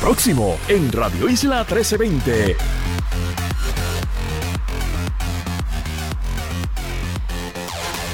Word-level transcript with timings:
Próximo 0.00 0.56
en 0.68 0.90
Radio 0.92 1.28
Isla 1.28 1.58
1320. 1.58 2.56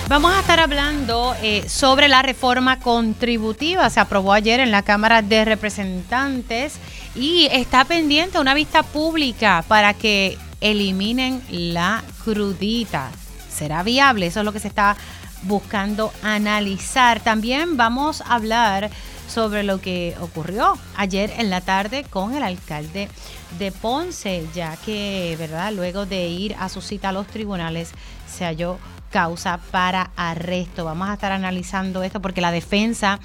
Vamos 0.09 0.35
a 0.35 0.41
estar 0.41 0.59
hablando 0.59 1.37
eh, 1.41 1.69
sobre 1.69 2.09
la 2.09 2.22
reforma 2.22 2.80
contributiva. 2.80 3.88
Se 3.88 4.01
aprobó 4.01 4.33
ayer 4.33 4.59
en 4.59 4.72
la 4.72 4.83
Cámara 4.83 5.22
de 5.22 5.45
Representantes 5.45 6.75
y 7.14 7.46
está 7.53 7.85
pendiente 7.85 8.40
una 8.40 8.54
vista 8.54 8.82
pública 8.82 9.64
para 9.68 9.94
que 9.94 10.37
eliminen 10.60 11.40
la 11.50 12.03
crudita. 12.24 13.12
¿Será 13.48 13.84
viable? 13.84 14.26
Eso 14.26 14.40
es 14.40 14.44
lo 14.44 14.53
que 14.53 14.58
se 14.58 14.68
está 14.68 14.96
buscando 15.42 16.12
analizar. 16.24 17.20
También 17.20 17.77
vamos 17.77 18.23
a 18.23 18.34
hablar 18.34 18.91
sobre 19.29 19.62
lo 19.62 19.80
que 19.80 20.15
ocurrió 20.20 20.79
ayer 20.97 21.33
en 21.38 21.51
la 21.51 21.61
tarde 21.61 22.05
con 22.05 22.34
el 22.34 22.42
alcalde 22.42 23.09
de 23.59 23.73
Ponce, 23.73 24.46
ya 24.55 24.77
que, 24.77 25.37
¿verdad? 25.38 25.73
Luego 25.73 26.06
de 26.06 26.28
ir 26.28 26.56
a 26.59 26.69
su 26.69 26.80
cita 26.80 27.10
a 27.10 27.12
los 27.12 27.27
tribunales, 27.27 27.92
se 28.27 28.45
halló 28.45 28.78
causa 29.10 29.59
para 29.70 30.10
arresto. 30.16 30.84
Vamos 30.84 31.09
a 31.09 31.14
estar 31.14 31.33
analizando 31.33 32.02
esto 32.02 32.20
porque 32.20 32.41
la 32.41 32.50
defensa 32.50 33.20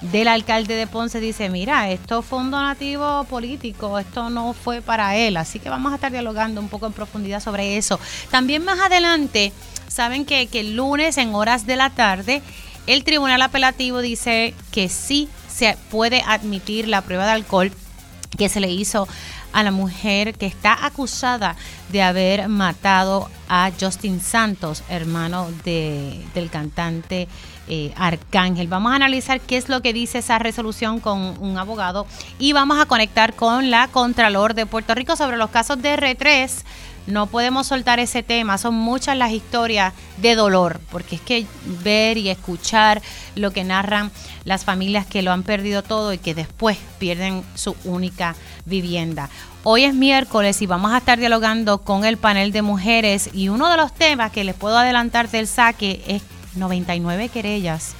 del 0.00 0.28
alcalde 0.28 0.74
de 0.74 0.86
Ponce 0.86 1.20
dice, 1.20 1.48
mira, 1.48 1.90
esto 1.90 2.22
fue 2.22 2.40
un 2.40 2.50
donativo 2.50 3.24
político, 3.24 3.98
esto 3.98 4.30
no 4.30 4.52
fue 4.52 4.82
para 4.82 5.16
él, 5.16 5.36
así 5.36 5.60
que 5.60 5.68
vamos 5.68 5.92
a 5.92 5.94
estar 5.94 6.10
dialogando 6.10 6.60
un 6.60 6.68
poco 6.68 6.86
en 6.86 6.92
profundidad 6.92 7.40
sobre 7.40 7.76
eso. 7.76 8.00
También 8.30 8.64
más 8.64 8.80
adelante, 8.80 9.52
saben 9.86 10.24
que, 10.24 10.48
que 10.48 10.60
el 10.60 10.76
lunes 10.76 11.18
en 11.18 11.34
horas 11.34 11.66
de 11.66 11.76
la 11.76 11.90
tarde, 11.90 12.42
el 12.88 13.04
tribunal 13.04 13.42
apelativo 13.42 14.00
dice 14.00 14.54
que 14.72 14.88
sí 14.88 15.28
se 15.52 15.76
puede 15.90 16.22
admitir 16.26 16.88
la 16.88 17.02
prueba 17.02 17.26
de 17.26 17.32
alcohol 17.32 17.72
que 18.36 18.48
se 18.48 18.60
le 18.60 18.70
hizo 18.70 19.06
a 19.52 19.62
la 19.62 19.70
mujer 19.70 20.34
que 20.34 20.46
está 20.46 20.86
acusada 20.86 21.56
de 21.90 22.02
haber 22.02 22.48
matado 22.48 23.28
a 23.48 23.70
Justin 23.78 24.20
Santos, 24.20 24.82
hermano 24.88 25.48
de, 25.64 26.24
del 26.34 26.48
cantante 26.48 27.28
eh, 27.68 27.92
Arcángel. 27.96 28.66
Vamos 28.68 28.92
a 28.92 28.96
analizar 28.96 29.40
qué 29.40 29.58
es 29.58 29.68
lo 29.68 29.82
que 29.82 29.92
dice 29.92 30.18
esa 30.18 30.38
resolución 30.38 31.00
con 31.00 31.36
un 31.38 31.58
abogado 31.58 32.06
y 32.38 32.54
vamos 32.54 32.80
a 32.80 32.86
conectar 32.86 33.34
con 33.34 33.70
la 33.70 33.88
Contralor 33.88 34.54
de 34.54 34.66
Puerto 34.66 34.94
Rico 34.94 35.16
sobre 35.16 35.36
los 35.36 35.50
casos 35.50 35.80
de 35.82 35.94
R3 35.96 36.50
no 37.06 37.26
podemos 37.26 37.66
soltar 37.66 38.00
ese 38.00 38.22
tema. 38.22 38.58
Son 38.58 38.74
muchas 38.74 39.16
las 39.16 39.32
historias 39.32 39.92
de 40.18 40.34
dolor, 40.34 40.80
porque 40.90 41.16
es 41.16 41.20
que 41.20 41.46
ver 41.82 42.16
y 42.18 42.28
escuchar 42.28 43.02
lo 43.34 43.50
que 43.50 43.64
narran 43.64 44.10
las 44.44 44.64
familias 44.64 45.06
que 45.06 45.22
lo 45.22 45.32
han 45.32 45.42
perdido 45.42 45.82
todo 45.82 46.12
y 46.12 46.18
que 46.18 46.34
después 46.34 46.78
pierden 46.98 47.42
su 47.54 47.76
única 47.84 48.34
vivienda. 48.64 49.30
Hoy 49.64 49.84
es 49.84 49.94
miércoles 49.94 50.60
y 50.62 50.66
vamos 50.66 50.92
a 50.92 50.98
estar 50.98 51.18
dialogando 51.18 51.78
con 51.78 52.04
el 52.04 52.16
panel 52.16 52.50
de 52.52 52.62
mujeres 52.62 53.30
y 53.32 53.48
uno 53.48 53.70
de 53.70 53.76
los 53.76 53.94
temas 53.94 54.32
que 54.32 54.44
les 54.44 54.54
puedo 54.54 54.76
adelantar 54.76 55.30
del 55.30 55.46
saque 55.46 56.02
es 56.06 56.22
99 56.56 57.28
querellas 57.28 57.94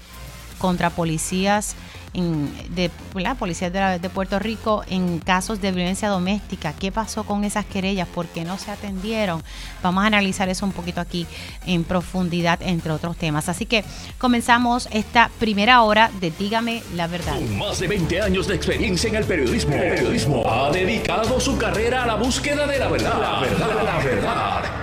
contra 0.59 0.91
policías 0.91 1.77
de 2.13 2.91
la 3.15 3.35
policía 3.35 3.71
de, 3.71 4.11
Puerto 4.11 4.39
Rico 4.39 4.85
en 4.89 5.19
casos 5.19 5.61
de 5.61 5.73
violencia 5.73 6.09
doméstica. 6.09 6.75
¿Qué 6.75 6.93
pasó 6.93 7.25
con 7.25 7.45
esas 7.45 7.65
querellas? 7.65 8.07
¿Por 8.09 8.27
qué 8.27 8.45
no 8.45 8.59
se 8.59 8.71
atendieron? 8.71 9.43
Vamos 9.83 10.05
a 10.05 10.09
analizar 10.09 10.49
eso 10.49 10.67
un 10.67 10.73
poquito 10.73 11.01
aquí 11.01 11.27
en 11.67 11.85
profundidad, 11.85 12.61
entre 12.63 12.93
otros 12.93 13.17
temas. 13.17 13.49
Así 13.49 13.65
que 13.65 13.85
comenzamos 14.19 14.89
esta 14.93 15.31
primera 15.39 15.83
hora 15.83 16.11
de 16.21 16.31
Dígame 16.31 16.83
la 16.95 17.07
verdad. 17.07 17.37
Con 17.37 17.59
más 17.59 17.79
de 17.79 17.89
20 17.89 18.21
años 18.21 18.47
de 18.47 18.57
experiencia 18.57 19.09
en 19.09 19.17
el 19.17 19.25
periodismo, 19.25 19.75
el 19.75 19.95
periodismo 19.95 20.43
ha 20.51 20.71
dedicado 20.71 21.41
su 21.41 21.57
carrera 21.57 22.05
a 22.05 22.07
la 22.07 22.15
búsqueda 22.17 22.67
de 22.67 22.79
la 22.79 22.89
verdad. 22.89 23.21
La 23.21 23.41
verdad, 23.41 23.85
la 23.85 23.99
verdad 24.05 24.83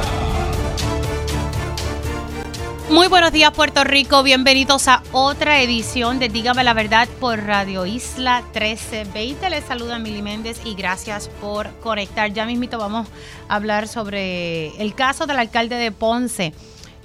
Muy 2.91 3.07
buenos 3.07 3.31
días 3.31 3.51
Puerto 3.51 3.85
Rico, 3.85 4.21
bienvenidos 4.21 4.89
a 4.89 5.01
otra 5.13 5.61
edición 5.61 6.19
de 6.19 6.27
Dígame 6.27 6.61
la 6.65 6.73
Verdad 6.73 7.07
por 7.21 7.41
Radio 7.41 7.85
Isla 7.85 8.41
1320. 8.53 9.49
Les 9.49 9.63
saluda 9.63 9.97
Mili 9.97 10.21
Méndez 10.21 10.59
y 10.65 10.75
gracias 10.75 11.29
por 11.39 11.69
conectar. 11.79 12.33
Ya 12.33 12.45
mismito 12.45 12.77
vamos 12.77 13.07
a 13.47 13.55
hablar 13.55 13.87
sobre 13.87 14.75
el 14.81 14.93
caso 14.93 15.25
del 15.25 15.39
alcalde 15.39 15.77
de 15.77 15.93
Ponce, 15.93 16.53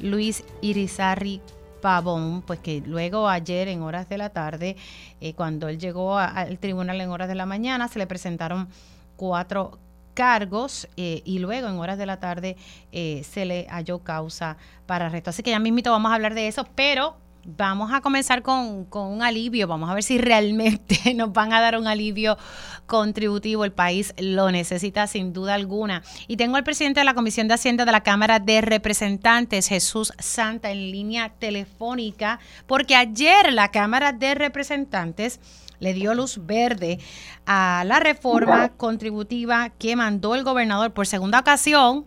Luis 0.00 0.42
Irizarri 0.60 1.40
Pavón, 1.80 2.42
pues 2.42 2.58
que 2.58 2.82
luego 2.84 3.28
ayer 3.28 3.68
en 3.68 3.82
horas 3.82 4.08
de 4.08 4.18
la 4.18 4.30
tarde, 4.30 4.76
eh, 5.20 5.34
cuando 5.34 5.68
él 5.68 5.78
llegó 5.78 6.18
al 6.18 6.58
tribunal 6.58 7.00
en 7.00 7.10
horas 7.10 7.28
de 7.28 7.36
la 7.36 7.46
mañana, 7.46 7.86
se 7.86 8.00
le 8.00 8.08
presentaron 8.08 8.68
cuatro 9.14 9.78
cargos 10.16 10.88
eh, 10.96 11.20
y 11.24 11.38
luego 11.38 11.68
en 11.68 11.76
horas 11.76 11.98
de 11.98 12.06
la 12.06 12.18
tarde 12.18 12.56
eh, 12.90 13.22
se 13.30 13.44
le 13.44 13.66
halló 13.68 14.00
causa 14.00 14.56
para 14.86 15.06
arresto. 15.06 15.30
Así 15.30 15.44
que 15.44 15.50
ya 15.50 15.60
mismito 15.60 15.92
vamos 15.92 16.10
a 16.10 16.14
hablar 16.16 16.34
de 16.34 16.48
eso, 16.48 16.66
pero 16.74 17.16
vamos 17.44 17.92
a 17.92 18.00
comenzar 18.00 18.42
con, 18.42 18.86
con, 18.86 19.08
un 19.08 19.22
alivio. 19.22 19.68
Vamos 19.68 19.90
a 19.90 19.94
ver 19.94 20.02
si 20.02 20.18
realmente 20.18 20.98
nos 21.14 21.32
van 21.32 21.52
a 21.52 21.60
dar 21.60 21.78
un 21.78 21.86
alivio 21.86 22.38
contributivo. 22.86 23.64
El 23.64 23.72
país 23.72 24.14
lo 24.18 24.50
necesita 24.50 25.06
sin 25.06 25.34
duda 25.34 25.54
alguna. 25.54 26.02
Y 26.26 26.38
tengo 26.38 26.56
al 26.56 26.64
presidente 26.64 27.00
de 27.00 27.04
la 27.04 27.14
Comisión 27.14 27.46
de 27.46 27.54
Hacienda 27.54 27.84
de 27.84 27.92
la 27.92 28.02
Cámara 28.02 28.38
de 28.38 28.62
Representantes, 28.62 29.68
Jesús 29.68 30.14
Santa, 30.18 30.70
en 30.70 30.90
línea 30.90 31.34
telefónica, 31.38 32.40
porque 32.66 32.96
ayer 32.96 33.52
la 33.52 33.70
Cámara 33.70 34.12
de 34.12 34.34
Representantes 34.34 35.40
le 35.80 35.94
dio 35.94 36.14
luz 36.14 36.44
verde 36.46 36.98
a 37.46 37.84
la 37.86 38.00
reforma 38.00 38.70
contributiva 38.70 39.70
que 39.70 39.96
mandó 39.96 40.34
el 40.34 40.44
gobernador 40.44 40.92
por 40.92 41.06
segunda 41.06 41.40
ocasión 41.40 42.06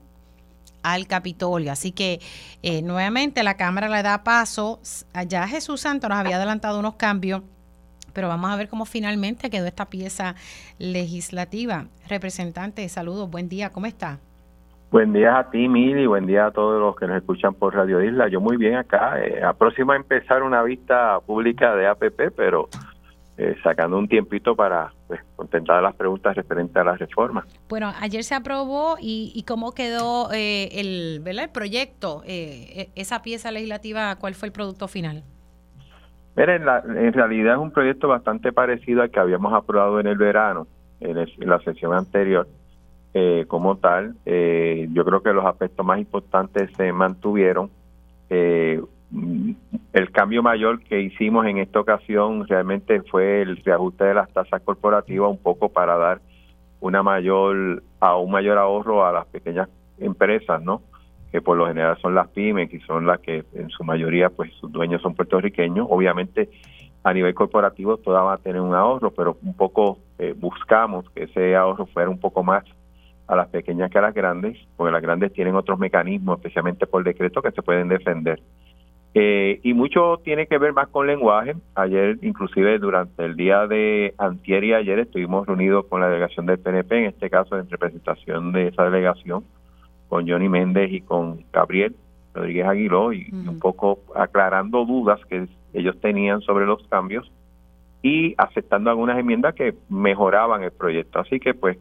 al 0.83 1.07
Capitolio. 1.07 1.71
Así 1.71 1.91
que 1.91 2.19
eh, 2.63 2.81
nuevamente 2.81 3.43
la 3.43 3.55
Cámara 3.55 3.89
le 3.89 4.03
da 4.03 4.23
paso. 4.23 4.79
Allá 5.13 5.47
Jesús 5.47 5.81
Santo 5.81 6.09
nos 6.09 6.17
había 6.17 6.37
adelantado 6.37 6.79
unos 6.79 6.95
cambios, 6.95 7.41
pero 8.13 8.27
vamos 8.27 8.51
a 8.51 8.55
ver 8.55 8.69
cómo 8.69 8.85
finalmente 8.85 9.49
quedó 9.49 9.67
esta 9.67 9.89
pieza 9.89 10.35
legislativa. 10.77 11.87
Representante, 12.07 12.87
saludos, 12.89 13.29
buen 13.29 13.49
día, 13.49 13.71
¿cómo 13.71 13.85
está? 13.85 14.19
Buen 14.91 15.13
día 15.13 15.37
a 15.37 15.51
ti, 15.51 15.67
Mili, 15.67 16.07
buen 16.07 16.25
día 16.25 16.47
a 16.47 16.51
todos 16.51 16.81
los 16.81 16.95
que 16.95 17.05
nos 17.05 17.17
escuchan 17.17 17.53
por 17.53 17.75
Radio 17.75 18.03
Isla. 18.03 18.27
Yo 18.27 18.41
muy 18.41 18.57
bien 18.57 18.75
acá, 18.75 19.21
eh, 19.23 19.43
a 19.43 19.53
próxima 19.53 19.93
a 19.93 19.97
empezar 19.97 20.41
una 20.41 20.63
vista 20.63 21.19
pública 21.19 21.75
de 21.75 21.85
APP, 21.85 22.31
pero 22.35 22.69
eh, 23.41 23.55
sacando 23.63 23.97
un 23.97 24.09
tiempito 24.09 24.53
para 24.53 24.91
pues, 25.07 25.21
contestar 25.37 25.81
las 25.81 25.95
preguntas 25.95 26.35
referentes 26.35 26.75
a 26.75 26.83
la 26.83 26.97
reforma. 26.97 27.45
Bueno, 27.69 27.93
ayer 28.01 28.21
se 28.25 28.35
aprobó 28.35 28.97
y, 28.99 29.45
cómo 29.47 29.71
quedó 29.71 30.29
eh, 30.33 30.67
el, 30.73 31.21
¿verdad? 31.23 31.45
el 31.45 31.49
proyecto, 31.49 32.21
eh, 32.25 32.89
e, 32.93 33.01
esa 33.01 33.21
pieza 33.21 33.49
legislativa, 33.51 34.17
¿cuál 34.17 34.35
fue 34.35 34.49
el 34.49 34.51
producto 34.51 34.89
final? 34.89 35.23
Miren, 36.35 36.63
en 36.97 37.13
realidad 37.13 37.53
es 37.53 37.59
un 37.61 37.71
proyecto 37.71 38.09
bastante 38.09 38.51
parecido 38.51 39.03
al 39.03 39.09
que 39.09 39.21
habíamos 39.21 39.53
aprobado 39.53 40.01
en 40.01 40.07
el 40.07 40.17
verano, 40.17 40.67
en, 40.99 41.25
la 41.47 41.59
sesión 41.61 41.93
anterior. 41.93 42.45
como 43.47 43.77
tal, 43.77 44.15
yo 44.25 45.05
creo 45.05 45.23
que 45.23 45.31
los 45.31 45.45
aspectos 45.45 45.85
más 45.85 45.97
importantes 45.99 46.69
se 46.75 46.91
mantuvieron. 46.91 47.71
Eh, 48.29 48.81
el 49.11 50.11
cambio 50.11 50.43
mayor 50.43 50.83
que 50.83 51.01
hicimos 51.01 51.45
en 51.47 51.57
esta 51.57 51.79
ocasión 51.79 52.47
realmente 52.47 53.01
fue 53.03 53.41
el 53.41 53.57
reajuste 53.57 54.05
de 54.05 54.13
las 54.13 54.31
tasas 54.31 54.61
corporativas 54.61 55.29
un 55.29 55.37
poco 55.37 55.69
para 55.69 55.97
dar 55.97 56.21
una 56.79 57.01
mayor 57.01 57.83
a 57.99 58.15
un 58.17 58.31
mayor 58.31 58.57
ahorro 58.57 59.05
a 59.05 59.11
las 59.11 59.25
pequeñas 59.27 59.67
empresas, 59.97 60.61
¿no? 60.61 60.81
Que 61.31 61.41
por 61.41 61.57
lo 61.57 61.67
general 61.67 61.97
son 62.01 62.15
las 62.15 62.27
pymes 62.29 62.73
y 62.73 62.79
son 62.81 63.05
las 63.05 63.19
que 63.19 63.43
en 63.53 63.69
su 63.69 63.83
mayoría 63.83 64.29
pues 64.29 64.51
sus 64.53 64.71
dueños 64.71 65.01
son 65.01 65.15
puertorriqueños. 65.15 65.87
Obviamente 65.89 66.49
a 67.03 67.13
nivel 67.13 67.33
corporativo 67.33 67.97
todas 67.97 68.23
van 68.23 68.35
a 68.35 68.37
tener 68.37 68.61
un 68.61 68.75
ahorro, 68.75 69.11
pero 69.11 69.37
un 69.41 69.55
poco 69.55 69.99
eh, 70.19 70.33
buscamos 70.37 71.09
que 71.11 71.23
ese 71.23 71.55
ahorro 71.55 71.85
fuera 71.87 72.09
un 72.09 72.19
poco 72.19 72.43
más 72.43 72.63
a 73.27 73.35
las 73.35 73.47
pequeñas 73.47 73.91
que 73.91 73.97
a 73.99 74.01
las 74.01 74.13
grandes, 74.13 74.57
porque 74.75 74.91
las 74.91 75.01
grandes 75.01 75.31
tienen 75.33 75.55
otros 75.55 75.77
mecanismos, 75.77 76.37
especialmente 76.37 76.87
por 76.87 77.03
decreto, 77.03 77.41
que 77.41 77.51
se 77.51 77.61
pueden 77.61 77.87
defender. 77.87 78.41
Eh, 79.15 79.59
y 79.63 79.73
mucho 79.73 80.19
tiene 80.23 80.45
que 80.45 80.57
ver 80.57 80.73
más 80.73 80.87
con 80.89 81.07
lenguaje. 81.07 81.55
Ayer, 81.75 82.19
inclusive 82.21 82.77
durante 82.77 83.25
el 83.25 83.35
día 83.35 83.65
de 83.65 84.13
antier 84.17 84.63
y 84.63 84.73
ayer, 84.73 84.99
estuvimos 84.99 85.47
reunidos 85.47 85.85
con 85.87 86.01
la 86.01 86.07
delegación 86.07 86.45
del 86.45 86.59
PNP, 86.59 86.97
en 86.97 87.05
este 87.05 87.29
caso 87.29 87.57
en 87.57 87.69
representación 87.69 88.51
de 88.51 88.67
esa 88.67 88.83
delegación, 88.83 89.43
con 90.07 90.27
Johnny 90.27 90.47
Méndez 90.47 90.91
y 90.91 91.01
con 91.01 91.43
Gabriel 91.51 91.95
Rodríguez 92.33 92.67
Aguiló, 92.67 93.11
y 93.11 93.29
un 93.31 93.59
poco 93.59 93.99
aclarando 94.15 94.85
dudas 94.85 95.19
que 95.25 95.47
ellos 95.73 95.99
tenían 95.99 96.41
sobre 96.41 96.65
los 96.65 96.87
cambios. 96.87 97.31
y 98.01 98.33
aceptando 98.37 98.89
algunas 98.89 99.19
enmiendas 99.19 99.53
que 99.55 99.75
mejoraban 99.89 100.63
el 100.63 100.71
proyecto. 100.71 101.19
Así 101.19 101.37
que 101.37 101.53
pues 101.53 101.77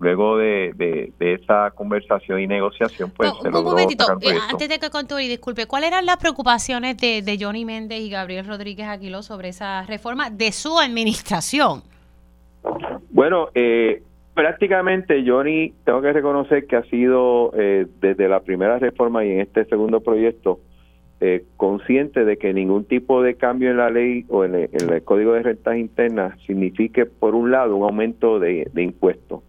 luego 0.00 0.36
de, 0.36 1.12
esa 1.20 1.70
conversación 1.70 2.40
y 2.40 2.46
negociación, 2.46 3.10
pues 3.16 3.30
se 3.40 3.50
logró 3.50 3.60
un 3.60 3.66
momentito, 3.66 4.04
eh, 4.20 4.38
antes 4.50 4.68
de 4.68 4.78
que 4.78 5.22
y 5.22 5.28
disculpe, 5.28 5.66
¿cuáles 5.66 5.88
eran 5.88 6.06
las 6.06 6.16
preocupaciones 6.16 6.96
de, 6.98 7.22
de 7.22 7.38
Johnny 7.40 7.64
Méndez 7.64 8.00
y 8.00 8.10
Gabriel 8.10 8.46
Rodríguez 8.46 8.86
Aguiló 8.86 9.22
sobre 9.22 9.48
esa 9.48 9.82
reforma 9.82 10.30
de 10.30 10.52
su 10.52 10.78
administración? 10.78 11.82
Bueno, 13.10 13.48
eh, 13.54 14.02
prácticamente 14.34 15.24
Johnny, 15.26 15.72
tengo 15.84 16.02
que 16.02 16.12
reconocer 16.12 16.66
que 16.66 16.76
ha 16.76 16.82
sido 16.84 17.52
eh, 17.54 17.86
desde 18.00 18.28
la 18.28 18.40
primera 18.40 18.78
reforma 18.78 19.24
y 19.24 19.30
en 19.30 19.40
este 19.40 19.64
segundo 19.66 20.00
proyecto 20.00 20.60
eh, 21.20 21.44
consciente 21.56 22.24
de 22.24 22.36
que 22.36 22.52
ningún 22.52 22.84
tipo 22.84 23.22
de 23.22 23.36
cambio 23.36 23.70
en 23.70 23.76
la 23.76 23.88
ley 23.88 24.24
o 24.28 24.44
en 24.44 24.54
el, 24.54 25.02
Código 25.04 25.32
de 25.32 25.42
Rentas 25.42 25.76
Internas 25.76 26.38
signifique, 26.46 27.06
por 27.06 27.34
un 27.34 27.50
lado, 27.50 27.76
un 27.76 27.84
aumento 27.84 28.40
de, 28.40 28.68
impuestos. 28.76 29.42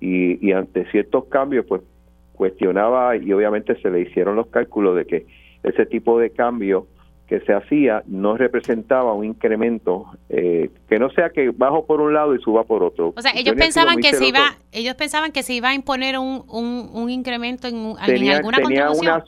Y, 0.00 0.46
y 0.46 0.52
ante 0.52 0.88
ciertos 0.90 1.24
cambios, 1.26 1.66
pues 1.66 1.82
cuestionaba 2.38 3.16
y 3.16 3.32
obviamente 3.32 3.74
se 3.82 3.90
le 3.90 4.00
hicieron 4.02 4.36
los 4.36 4.46
cálculos 4.46 4.96
de 4.96 5.06
que 5.06 5.26
ese 5.64 5.84
tipo 5.86 6.18
de 6.20 6.30
cambio 6.30 6.86
que 7.26 7.40
se 7.40 7.52
hacía 7.52 8.02
no 8.06 8.38
representaba 8.38 9.12
un 9.12 9.24
incremento 9.26 10.06
eh, 10.30 10.70
que 10.88 10.98
no 10.98 11.10
sea 11.10 11.28
que 11.28 11.50
bajo 11.50 11.84
por 11.84 12.00
un 12.00 12.14
lado 12.14 12.34
y 12.34 12.40
suba 12.40 12.64
por 12.64 12.82
otro. 12.82 13.12
O 13.14 13.20
sea, 13.20 13.32
ellos 13.34 13.54
pensaban 13.54 13.98
que 13.98 14.14
se 14.14 14.26
iba, 14.26 14.56
ellos 14.72 14.94
pensaban 14.94 15.30
que 15.30 15.42
se 15.42 15.52
iba 15.52 15.68
a 15.68 15.74
imponer 15.74 16.16
un, 16.18 16.44
un, 16.48 17.10
incremento 17.10 17.68
en, 17.68 17.96
alguna 18.30 18.58
tenía 18.58 18.90
unas 18.90 19.24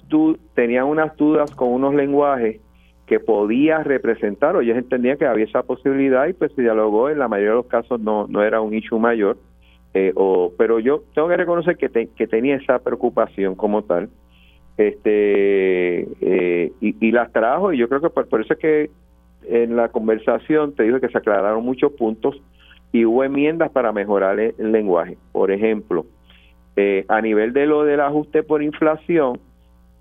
tenían 0.55 0.87
unas 0.87 1.15
dudas 1.17 1.51
con 1.51 1.69
unos 1.69 1.95
lenguajes 1.95 2.61
que 3.07 3.21
podía 3.21 3.83
representar, 3.83 4.57
o 4.57 4.61
ellos 4.63 4.79
entendían 4.79 5.19
que 5.19 5.27
había 5.27 5.45
esa 5.45 5.65
posibilidad 5.65 6.27
y 6.29 6.33
pues 6.33 6.53
se 6.55 6.63
dialogó, 6.63 7.11
en 7.11 7.19
la 7.19 7.29
mayoría 7.29 7.51
de 7.51 7.57
los 7.57 7.67
casos 7.67 8.01
no, 8.01 8.29
no 8.29 8.43
era 8.43 8.61
un 8.61 8.73
issue 8.73 9.01
mayor, 9.01 9.37
eh, 9.95 10.13
o, 10.15 10.53
pero 10.57 10.79
yo 10.79 11.03
tengo 11.15 11.29
que 11.29 11.37
reconocer 11.37 11.77
que, 11.77 11.89
que 11.89 12.27
tenía 12.27 12.57
esa 12.57 12.79
preocupación 12.79 13.55
como 13.57 13.83
tal 13.83 14.09
este 14.81 16.09
eh, 16.21 16.73
y, 16.81 17.13
las 17.13 17.33
trajo 17.33 17.73
y 17.73 17.79
yo 17.79 17.89
creo 17.89 18.01
que 18.01 18.11
por, 18.11 18.41
eso 18.41 18.55
es 18.55 18.59
que 18.59 18.91
en 19.45 19.77
la 19.77 19.89
conversación 19.89 20.75
te 20.75 20.85
digo 20.85 21.01
que 21.01 21.09
se 21.09 21.19
aclararon 21.19 21.65
muchos 21.65 21.93
puntos 21.93 22.41
y 22.93 23.05
hubo 23.05 23.25
enmiendas 23.25 23.71
para 23.71 23.93
mejorar 23.93 24.41
el, 24.41 24.73
lenguaje. 24.73 25.17
Por 25.33 25.51
ejemplo, 25.51 26.07
eh, 26.77 27.05
a 27.09 27.21
nivel 27.21 27.53
de 27.53 27.67
lo 27.67 27.85
del 27.85 28.01
ajuste 28.01 28.43
por 28.43 28.63
inflación, 28.63 29.39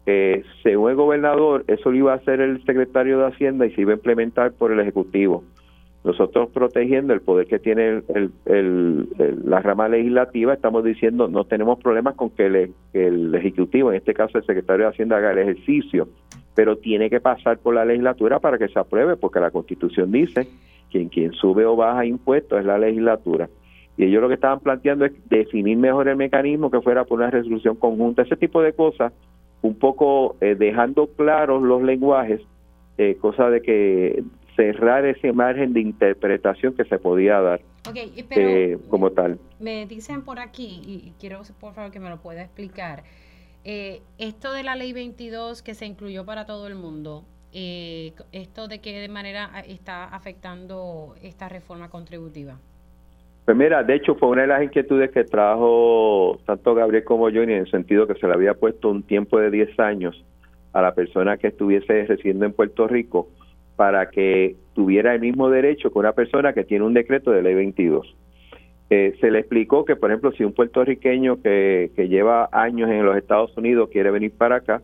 eh, 0.05 0.43
según 0.63 0.91
el 0.91 0.95
gobernador, 0.95 1.65
eso 1.67 1.91
lo 1.91 1.97
iba 1.97 2.13
a 2.13 2.15
hacer 2.15 2.41
el 2.41 2.63
secretario 2.65 3.19
de 3.19 3.27
Hacienda 3.27 3.65
y 3.65 3.71
se 3.71 3.81
iba 3.81 3.91
a 3.91 3.95
implementar 3.95 4.53
por 4.53 4.71
el 4.71 4.79
Ejecutivo 4.79 5.43
nosotros 6.03 6.49
protegiendo 6.53 7.13
el 7.13 7.21
poder 7.21 7.47
que 7.47 7.59
tiene 7.59 8.03
el, 8.45 9.07
la 9.45 9.59
rama 9.59 9.89
legislativa, 9.89 10.53
estamos 10.53 10.83
diciendo 10.83 11.27
no 11.27 11.43
tenemos 11.43 11.79
problemas 11.79 12.15
con 12.15 12.29
que 12.29 12.45
el, 12.93 13.35
Ejecutivo, 13.35 13.91
en 13.91 13.97
este 13.97 14.13
caso 14.13 14.37
el 14.37 14.45
secretario 14.45 14.85
de 14.85 14.91
Hacienda, 14.91 15.17
haga 15.17 15.31
el 15.31 15.39
ejercicio, 15.39 16.07
pero 16.55 16.77
tiene 16.77 17.09
que 17.09 17.19
pasar 17.19 17.57
por 17.59 17.75
la 17.75 17.85
legislatura 17.85 18.39
para 18.39 18.57
que 18.57 18.69
se 18.69 18.79
apruebe, 18.79 19.17
porque 19.17 19.39
la 19.39 19.51
Constitución 19.51 20.11
dice 20.11 20.47
que 20.89 21.07
quien 21.09 21.33
sube 21.33 21.65
o 21.65 21.75
baja 21.75 22.05
impuestos 22.05 22.59
es 22.59 22.65
la 22.65 22.77
legislatura. 22.77 23.49
Y 23.97 24.05
ellos 24.05 24.21
lo 24.21 24.29
que 24.29 24.35
estaban 24.35 24.61
planteando 24.61 25.05
es 25.05 25.11
definir 25.29 25.77
mejor 25.77 26.07
el 26.07 26.15
mecanismo 26.15 26.71
que 26.71 26.81
fuera 26.81 27.03
por 27.03 27.19
una 27.19 27.29
resolución 27.29 27.75
conjunta, 27.75 28.21
ese 28.21 28.37
tipo 28.37 28.61
de 28.61 28.71
cosas, 28.71 29.11
un 29.61 29.75
poco 29.75 30.37
eh, 30.39 30.55
dejando 30.57 31.07
claros 31.07 31.61
los 31.61 31.83
lenguajes, 31.83 32.41
eh, 32.97 33.17
cosa 33.19 33.49
de 33.49 33.61
que 33.61 34.23
cerrar 34.59 35.05
ese 35.05 35.31
margen 35.31 35.71
de 35.71 35.79
interpretación 35.79 36.73
que 36.75 36.83
se 36.83 36.99
podía 36.99 37.39
dar 37.39 37.61
eh, 38.31 38.77
como 38.89 39.11
tal. 39.11 39.39
Me 39.57 39.85
dicen 39.85 40.23
por 40.23 40.39
aquí, 40.39 40.81
y 40.85 41.13
quiero 41.17 41.43
por 41.61 41.73
favor 41.73 41.91
que 41.91 42.01
me 42.01 42.09
lo 42.09 42.17
pueda 42.17 42.41
explicar, 42.41 43.03
eh, 43.63 44.01
esto 44.17 44.51
de 44.51 44.63
la 44.63 44.75
ley 44.75 44.91
22 44.91 45.61
que 45.61 45.73
se 45.73 45.85
incluyó 45.85 46.25
para 46.25 46.45
todo 46.45 46.67
el 46.67 46.75
mundo, 46.75 47.23
eh, 47.53 48.11
esto 48.33 48.67
de 48.67 48.79
qué 48.79 49.07
manera 49.07 49.49
está 49.65 50.03
afectando 50.03 51.15
esta 51.23 51.47
reforma 51.47 51.89
contributiva. 51.89 52.59
Pues 53.45 53.55
mira, 53.55 53.81
de 53.81 53.95
hecho 53.95 54.15
fue 54.15 54.27
una 54.27 54.41
de 54.41 54.47
las 54.49 54.61
inquietudes 54.61 55.09
que 55.11 55.23
trajo 55.23 56.37
tanto 56.45 56.75
Gabriel 56.75 57.05
como 57.05 57.29
yo, 57.29 57.43
en 57.43 57.51
el 57.51 57.71
sentido 57.71 58.07
que 58.07 58.15
se 58.15 58.27
le 58.27 58.33
había 58.33 58.55
puesto 58.55 58.89
un 58.89 59.03
tiempo 59.03 59.39
de 59.39 59.51
10 59.51 59.79
años 59.79 60.21
a 60.73 60.81
la 60.81 60.93
persona 60.93 61.37
que 61.37 61.47
estuviese 61.47 62.05
residiendo 62.05 62.45
en 62.45 62.51
Puerto 62.51 62.87
Rico 62.87 63.29
para 63.79 64.09
que 64.09 64.57
tuviera 64.73 65.13
el 65.15 65.21
mismo 65.21 65.49
derecho 65.49 65.89
que 65.89 65.99
una 65.99 66.11
persona 66.11 66.51
que 66.51 66.65
tiene 66.65 66.83
un 66.83 66.93
decreto 66.93 67.31
de 67.31 67.41
ley 67.41 67.53
22. 67.53 68.13
Eh, 68.89 69.15
se 69.21 69.31
le 69.31 69.39
explicó 69.39 69.85
que, 69.85 69.95
por 69.95 70.11
ejemplo, 70.11 70.33
si 70.33 70.43
un 70.43 70.51
puertorriqueño 70.51 71.41
que, 71.41 71.89
que 71.95 72.09
lleva 72.09 72.49
años 72.51 72.89
en 72.89 73.05
los 73.05 73.15
Estados 73.15 73.55
Unidos 73.55 73.87
quiere 73.89 74.11
venir 74.11 74.33
para 74.37 74.57
acá, 74.57 74.81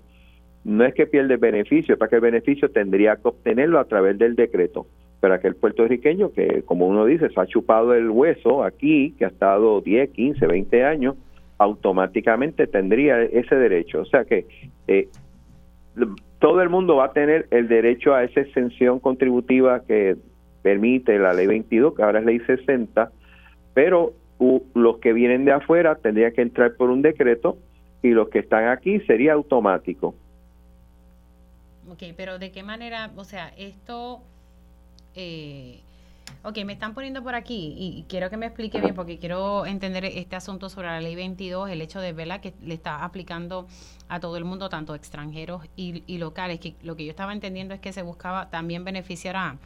no 0.63 0.85
es 0.85 0.93
que 0.93 1.07
pierde 1.07 1.33
el 1.33 1.41
beneficio, 1.41 1.97
para 1.97 2.07
que 2.07 2.15
el 2.15 2.21
beneficio 2.21 2.71
tendría 2.71 3.17
que 3.17 3.27
obtenerlo 3.27 3.79
a 3.79 3.83
través 3.83 4.17
del 4.17 4.33
decreto. 4.37 4.87
Pero 5.19 5.33
aquel 5.33 5.55
puertorriqueño 5.55 6.31
que, 6.31 6.63
como 6.63 6.87
uno 6.87 7.03
dice, 7.03 7.27
se 7.27 7.41
ha 7.41 7.47
chupado 7.47 7.93
el 7.95 8.09
hueso 8.09 8.63
aquí, 8.63 9.13
que 9.17 9.25
ha 9.25 9.27
estado 9.27 9.81
10, 9.81 10.11
15, 10.11 10.47
20 10.47 10.85
años, 10.85 11.15
automáticamente 11.57 12.65
tendría 12.65 13.21
ese 13.23 13.55
derecho. 13.55 14.03
O 14.03 14.05
sea 14.05 14.23
que 14.23 14.45
eh, 14.87 15.09
todo 16.45 16.61
el 16.61 16.69
mundo 16.69 16.97
va 16.97 17.05
a 17.05 17.11
tener 17.11 17.47
el 17.49 17.67
derecho 17.67 18.13
a 18.13 18.23
esa 18.23 18.41
exención 18.41 18.99
contributiva 18.99 19.83
que 19.83 20.15
permite 20.61 21.17
la 21.17 21.33
ley 21.33 21.47
22, 21.47 21.95
que 21.95 22.03
ahora 22.03 22.19
es 22.19 22.25
ley 22.25 22.39
60, 22.39 23.11
pero 23.73 24.13
los 24.75 24.99
que 24.99 25.11
vienen 25.11 25.43
de 25.43 25.53
afuera 25.53 25.95
tendrían 25.95 26.33
que 26.33 26.43
entrar 26.43 26.75
por 26.75 26.91
un 26.91 27.01
decreto 27.01 27.57
y 28.03 28.09
los 28.09 28.29
que 28.29 28.37
están 28.37 28.67
aquí 28.67 28.99
sería 29.07 29.33
automático. 29.33 30.13
Ok, 31.89 32.13
pero 32.15 32.37
¿de 32.37 32.51
qué 32.51 32.61
manera? 32.61 33.09
O 33.15 33.23
sea, 33.23 33.51
esto... 33.57 34.21
Eh, 35.15 35.79
Ok, 36.43 36.63
me 36.63 36.73
están 36.73 36.93
poniendo 36.93 37.23
por 37.23 37.33
aquí 37.33 37.73
y 37.75 38.05
quiero 38.07 38.29
que 38.29 38.37
me 38.37 38.45
explique 38.45 38.79
bien 38.79 38.93
porque 38.93 39.17
quiero 39.17 39.65
entender 39.65 40.05
este 40.05 40.35
asunto 40.35 40.69
sobre 40.69 40.87
la 40.87 41.01
ley 41.01 41.15
22, 41.15 41.71
el 41.71 41.81
hecho 41.81 41.99
de 41.99 42.13
verla 42.13 42.39
que 42.39 42.53
le 42.61 42.75
está 42.75 43.03
aplicando 43.03 43.65
a 44.09 44.19
todo 44.19 44.37
el 44.37 44.45
mundo, 44.45 44.69
tanto 44.69 44.93
extranjeros 44.93 45.63
y, 45.75 46.17
locales, 46.19 46.59
que 46.59 46.75
lo 46.83 46.95
que 46.95 47.03
yo 47.03 47.09
estaba 47.09 47.33
entendiendo 47.33 47.73
es 47.73 47.79
que 47.79 47.91
se 47.91 48.03
buscaba 48.03 48.51
también 48.51 48.83
beneficiar 48.83 49.35
a, 49.35 49.57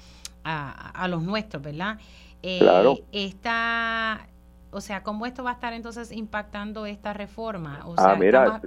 a, 0.44 1.08
los 1.10 1.22
nuestros, 1.22 1.62
¿verdad? 1.62 2.00
Eh, 2.44 2.60
claro. 2.60 3.00
Esta, 3.12 4.28
o 4.72 4.80
sea, 4.80 5.04
¿cómo 5.04 5.26
esto 5.26 5.44
va 5.44 5.52
a 5.52 5.54
estar 5.56 5.74
entonces 5.74 6.14
impactando 6.14 6.86
esta 6.86 7.12
reforma? 7.12 7.82
O 7.86 7.96
ah, 7.98 8.16
mira, 8.18 8.62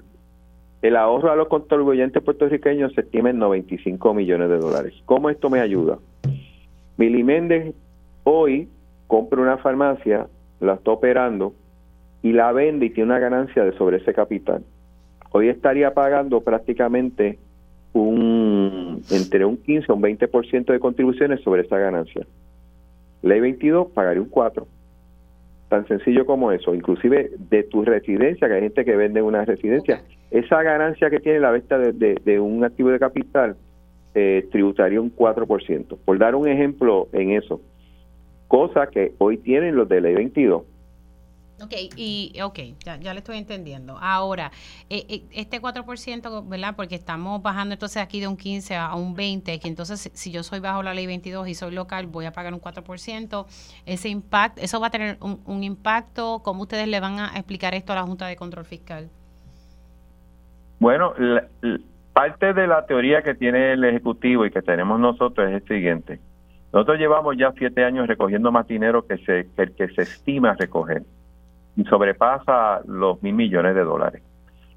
el 0.83 0.97
ahorro 0.97 1.33
a 1.33 1.37
los 1.37 1.49
contribuyentes 1.49 2.23
puertorriqueños 2.23 2.93
se 2.93 3.01
estima 3.01 3.31
en 3.31 3.39
95 3.39 4.13
millones 4.13 4.51
de 4.51 4.59
dólares. 4.59 4.95
¿Cómo 5.07 5.31
esto 5.31 5.49
me 5.49 5.61
ayuda? 5.61 5.99
Mili 6.99 7.25
Méndez 7.25 7.75
hoy 8.25 8.69
compra 9.07 9.41
una 9.41 9.59
farmacia, 9.59 10.26
la 10.61 10.75
está 10.75 10.91
operando 10.91 11.55
y 12.23 12.33
la 12.33 12.52
vende 12.52 12.87
y 12.87 12.91
tiene 12.91 13.11
una 13.11 13.19
ganancia 13.19 13.64
de 13.64 13.73
sobre 13.73 13.99
ese 13.99 14.14
capital. 14.14 14.62
Hoy 15.33 15.49
estaría 15.49 15.93
pagando 15.93 16.41
prácticamente 16.41 17.38
un 17.93 19.02
entre 19.11 19.45
un 19.45 19.57
15 19.57 19.91
o 19.91 19.97
un 19.97 20.02
20% 20.02 20.64
de 20.67 20.81
contribuciones 20.81 21.41
sobre 21.41 21.62
esa 21.62 21.79
ganancia. 21.79 22.26
Ley 23.23 23.41
22 23.41 23.88
pagaría 23.88 24.23
un 24.23 24.29
4. 24.29 24.67
Tan 25.69 25.87
sencillo 25.88 26.26
como 26.26 26.52
eso. 26.52 26.75
Inclusive 26.75 27.33
de 27.50 27.62
tu 27.64 27.85
residencia, 27.85 28.49
que 28.49 28.55
hay 28.55 28.62
gente 28.62 28.85
que 28.85 28.97
vende 28.97 29.23
una 29.23 29.45
residencia, 29.45 30.02
esa 30.31 30.62
ganancia 30.62 31.11
que 31.11 31.21
tiene 31.21 31.41
la 31.41 31.50
venta 31.50 31.79
de, 31.79 32.41
un 32.41 32.64
activo 32.64 32.91
de 32.91 32.99
capital 32.99 33.57
eh, 34.14 34.47
tributaría 34.50 35.00
un 35.00 35.14
4%. 35.14 35.99
Por 36.05 36.19
dar 36.19 36.35
un 36.35 36.49
ejemplo 36.49 37.09
en 37.12 37.33
eso 37.33 37.61
cosa 38.53 38.87
que 38.87 39.15
hoy 39.17 39.39
tienen 39.39 39.77
los 39.77 39.89
de 39.89 40.03
ley 40.03 40.15
22. 40.15 40.63
Ok, 41.63 41.73
y 41.97 42.35
ok, 42.43 42.59
ya, 42.85 42.99
ya 42.99 43.15
le 43.15 43.21
estoy 43.21 43.39
entendiendo. 43.39 43.97
Ahora, 43.99 44.51
eh, 44.91 45.07
eh, 45.09 45.23
este 45.33 45.63
4%, 45.63 46.47
¿verdad? 46.47 46.75
Porque 46.77 46.95
estamos 46.95 47.41
bajando 47.41 47.73
entonces 47.73 48.03
aquí 48.03 48.21
de 48.21 48.29
un 48.29 48.37
15 48.37 48.77
a 48.77 48.95
un 48.95 49.15
20, 49.15 49.59
que 49.59 49.69
entonces 49.69 50.11
si 50.13 50.31
yo 50.31 50.43
soy 50.43 50.61
bajo 50.61 50.83
la 50.83 50.93
ley 50.93 51.07
22 51.07 51.49
y 51.49 51.55
soy 51.55 51.73
local, 51.73 52.09
voy 52.09 52.27
a 52.27 52.33
pagar 52.33 52.53
un 52.53 52.61
4%. 52.61 53.47
Ese 53.87 54.11
impacto, 54.11 54.61
eso 54.61 54.81
va 54.81 54.89
a 54.89 54.91
tener 54.91 55.17
un, 55.21 55.63
impacto. 55.65 56.43
¿Cómo 56.45 56.65
ustedes 56.65 56.89
le 56.89 57.01
van 57.01 57.21
a 57.21 57.29
explicar 57.37 57.75
esto 57.75 57.95
a 57.95 57.97
la 57.97 58.03
Junta 58.03 58.27
de 58.27 58.37
Control 58.37 58.67
Fiscal? 58.67 59.09
Bueno, 60.79 61.15
parte 62.13 62.53
de 62.53 62.67
la 62.67 62.85
teoría 62.85 63.23
que 63.23 63.35
tiene 63.35 63.73
el 63.73 63.85
Ejecutivo 63.85 64.45
y 64.45 64.51
que 64.51 64.61
tenemos 64.61 65.01
nosotros 65.01 65.49
es 65.49 65.63
el 65.63 65.69
siguiente 65.69 66.21
nosotros 66.73 66.99
llevamos 66.99 67.37
ya 67.37 67.52
siete 67.59 67.85
años 67.85 68.07
recogiendo 68.07 68.50
más 68.50 68.67
dinero 68.67 69.07
que, 69.07 69.19
se, 69.19 69.49
que 69.57 69.73
que 69.75 69.88
se 69.88 70.02
estima 70.02 70.55
recoger 70.55 71.02
y 71.76 71.85
sobrepasa 71.85 72.81
los 72.87 73.23
mil 73.23 73.35
millones 73.35 73.75
de 73.75 73.85
dólares. 73.85 74.23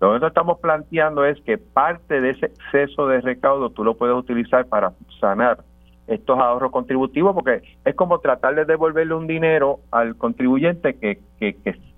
Lo 0.01 0.09
que 0.09 0.13
nosotros 0.13 0.31
estamos 0.31 0.59
planteando 0.59 1.25
es 1.25 1.39
que 1.41 1.57
parte 1.57 2.19
de 2.19 2.31
ese 2.31 2.47
exceso 2.47 3.07
de 3.07 3.21
recaudo 3.21 3.69
tú 3.69 3.83
lo 3.83 3.95
puedes 3.95 4.15
utilizar 4.15 4.65
para 4.65 4.91
sanar 5.21 5.59
estos 6.07 6.37
ahorros 6.37 6.71
contributivos 6.71 7.33
porque 7.33 7.61
es 7.83 7.95
como 7.95 8.19
tratar 8.19 8.55
de 8.55 8.65
devolverle 8.65 9.13
un 9.13 9.25
dinero 9.25 9.79
al 9.91 10.15
contribuyente 10.17 10.95
que, 10.95 11.19
que, 11.39 11.55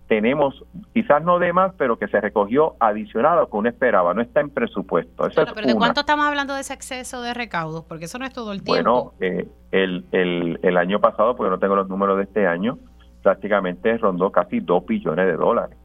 tenemos, 0.07 0.63
quizás 0.93 1.23
no 1.23 1.37
de 1.37 1.51
más, 1.53 1.73
pero 1.77 1.99
que 1.99 2.07
se 2.07 2.19
recogió 2.19 2.75
adicional 2.79 3.37
a 3.37 3.41
lo 3.41 3.49
que 3.49 3.57
uno 3.57 3.69
esperaba, 3.69 4.13
no 4.13 4.21
está 4.21 4.39
en 4.39 4.49
presupuesto. 4.49 5.29
pero 5.35 5.67
¿de 5.67 5.75
cuánto 5.75 6.01
estamos 6.01 6.25
hablando 6.25 6.53
de 6.53 6.61
ese 6.61 6.73
exceso 6.73 7.21
de 7.21 7.33
recaudos? 7.33 7.83
Porque 7.85 8.05
eso 8.05 8.17
no 8.17 8.25
es 8.25 8.33
todo 8.33 8.53
el 8.53 8.63
tiempo. 8.63 8.71
Bueno, 8.71 9.13
eh, 9.19 9.47
el, 9.71 10.05
el, 10.11 10.59
el 10.63 10.77
año 10.77 10.99
pasado, 10.99 11.35
porque 11.35 11.49
no 11.49 11.59
tengo 11.59 11.75
los 11.75 11.89
números 11.89 12.17
de 12.17 12.23
este 12.23 12.47
año, 12.47 12.79
prácticamente 13.21 13.97
rondó 13.97 14.31
casi 14.31 14.61
2 14.61 14.85
billones 14.85 15.25
de 15.25 15.35
dólares. 15.35 15.77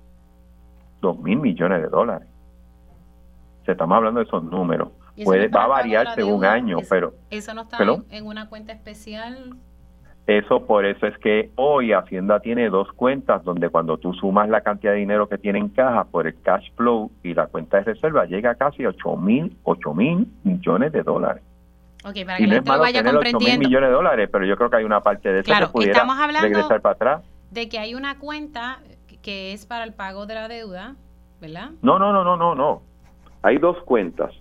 2 1.00 1.19
mil 1.19 1.38
millones 1.38 1.83
de 1.83 1.88
dólares. 1.88 2.29
Se 3.67 3.73
estamos 3.73 3.97
hablando 3.97 4.21
de 4.21 4.26
esos 4.26 4.45
números. 4.45 4.91
Puede, 5.25 5.49
va 5.49 5.64
a 5.64 5.69
variar 5.69 6.14
según 6.14 6.45
año, 6.45 6.79
pero... 6.88 7.14
¿Eso 7.31 7.52
no 7.55 7.62
está 7.62 7.79
en 8.11 8.26
una 8.26 8.49
cuenta 8.49 8.73
especial? 8.73 9.57
Eso 10.26 10.67
por 10.67 10.87
eso 10.87 11.07
es 11.07 11.19
que 11.19 11.50
hoy 11.57 11.93
Hacienda 11.93 12.38
tiene 12.38 12.71
dos 12.71 12.93
cuentas 12.93 13.43
donde 13.43 13.69
cuando 13.71 13.99
tú 13.99 14.14
sumas 14.14 14.49
la 14.49 14.61
cantidad 14.61 14.93
de 14.93 14.99
dinero 14.99 15.29
que 15.29 15.37
tiene 15.37 15.59
en 15.59 15.69
caja 15.69 16.05
por 16.05 16.29
el 16.29 16.41
cash 16.43 16.71
flow 16.76 17.11
y 17.25 17.35
la 17.35 17.49
cuenta 17.49 17.79
de 17.79 17.85
reserva 17.85 18.25
llega 18.26 18.52
a 18.52 18.55
casi 18.55 18.87
8 18.87 19.17
mil, 19.17 19.57
8 19.64 19.95
mil 19.95 20.29
millones 20.45 20.93
de 20.93 21.02
dólares. 21.02 21.43
Ok, 22.05 22.25
para 22.25 22.38
que 22.38 22.47
no 22.47 22.61
la 22.64 22.76
vaya 22.76 23.02
comprendiendo. 23.02 23.38
8 23.38 23.50
mil 23.50 23.59
millones 23.59 23.88
de 23.88 23.95
dólares, 23.95 24.29
pero 24.31 24.45
yo 24.45 24.57
creo 24.57 24.71
que 24.71 24.76
hay 24.76 24.85
una 24.85 25.00
parte 25.00 25.29
de 25.33 25.41
eso 25.41 25.52
que 25.52 25.67
pudiera 25.67 25.93
estamos 25.93 26.17
hablando 26.17 26.49
regresar 26.49 26.81
para 26.81 26.95
atrás. 26.95 27.23
De 27.50 27.69
que 27.69 27.81
hay 27.81 27.95
una 27.95 28.19
cuenta 28.19 28.79
que 29.23 29.52
es 29.52 29.67
para 29.67 29.85
el 29.85 29.93
pago 29.93 30.26
de 30.26 30.35
la 30.35 30.47
deuda, 30.47 30.95
¿verdad? 31.41 31.71
No, 31.83 31.99
no, 31.99 32.12
no, 32.12 32.23
no, 32.23 32.37
no, 32.37 32.55
no. 32.55 32.83
Hay 33.43 33.59
dos 33.59 33.76
cuentas. 33.85 34.33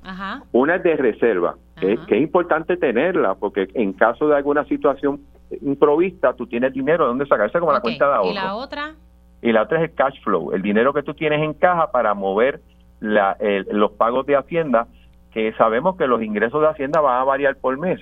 Una 0.52 0.76
es 0.76 0.84
de 0.84 0.96
reserva, 0.96 1.56
que, 1.80 1.94
es 1.94 2.12
importante 2.12 2.78
tenerla, 2.78 3.34
porque 3.36 3.68
en 3.74 3.94
caso 3.94 4.28
de 4.28 4.36
alguna 4.36 4.64
situación 4.66 5.22
improvista, 5.62 6.34
tú 6.34 6.48
tienes 6.48 6.74
dinero 6.74 7.06
de 7.06 7.10
dónde 7.10 7.26
sacarse 7.26 7.60
como 7.60 7.72
la 7.72 7.82
cuenta 7.82 8.08
de 8.08 8.14
ahorro. 8.14 8.32
¿Y 8.32 8.34
la 8.34 8.56
otra? 8.56 8.96
Y 9.42 9.52
la 9.52 9.64
otra 9.64 9.80
es 9.80 9.90
el 9.90 9.96
cash 9.96 10.22
flow, 10.24 10.54
el 10.54 10.62
dinero 10.62 10.94
que 10.94 11.04
tú 11.04 11.14
tienes 11.14 11.42
en 11.42 11.54
caja 11.54 11.92
para 11.92 12.14
mover 12.14 12.62
la, 13.00 13.38
los 13.72 13.92
pagos 13.94 14.26
de 14.28 14.36
Hacienda, 14.36 14.88
que 15.32 15.54
sabemos 15.54 15.98
que 15.98 16.08
los 16.08 16.22
ingresos 16.22 16.62
de 16.62 16.68
Hacienda 16.68 17.02
van 17.02 17.22
a 17.22 17.24
variar 17.24 17.56
por 17.56 17.78
mes 17.78 18.00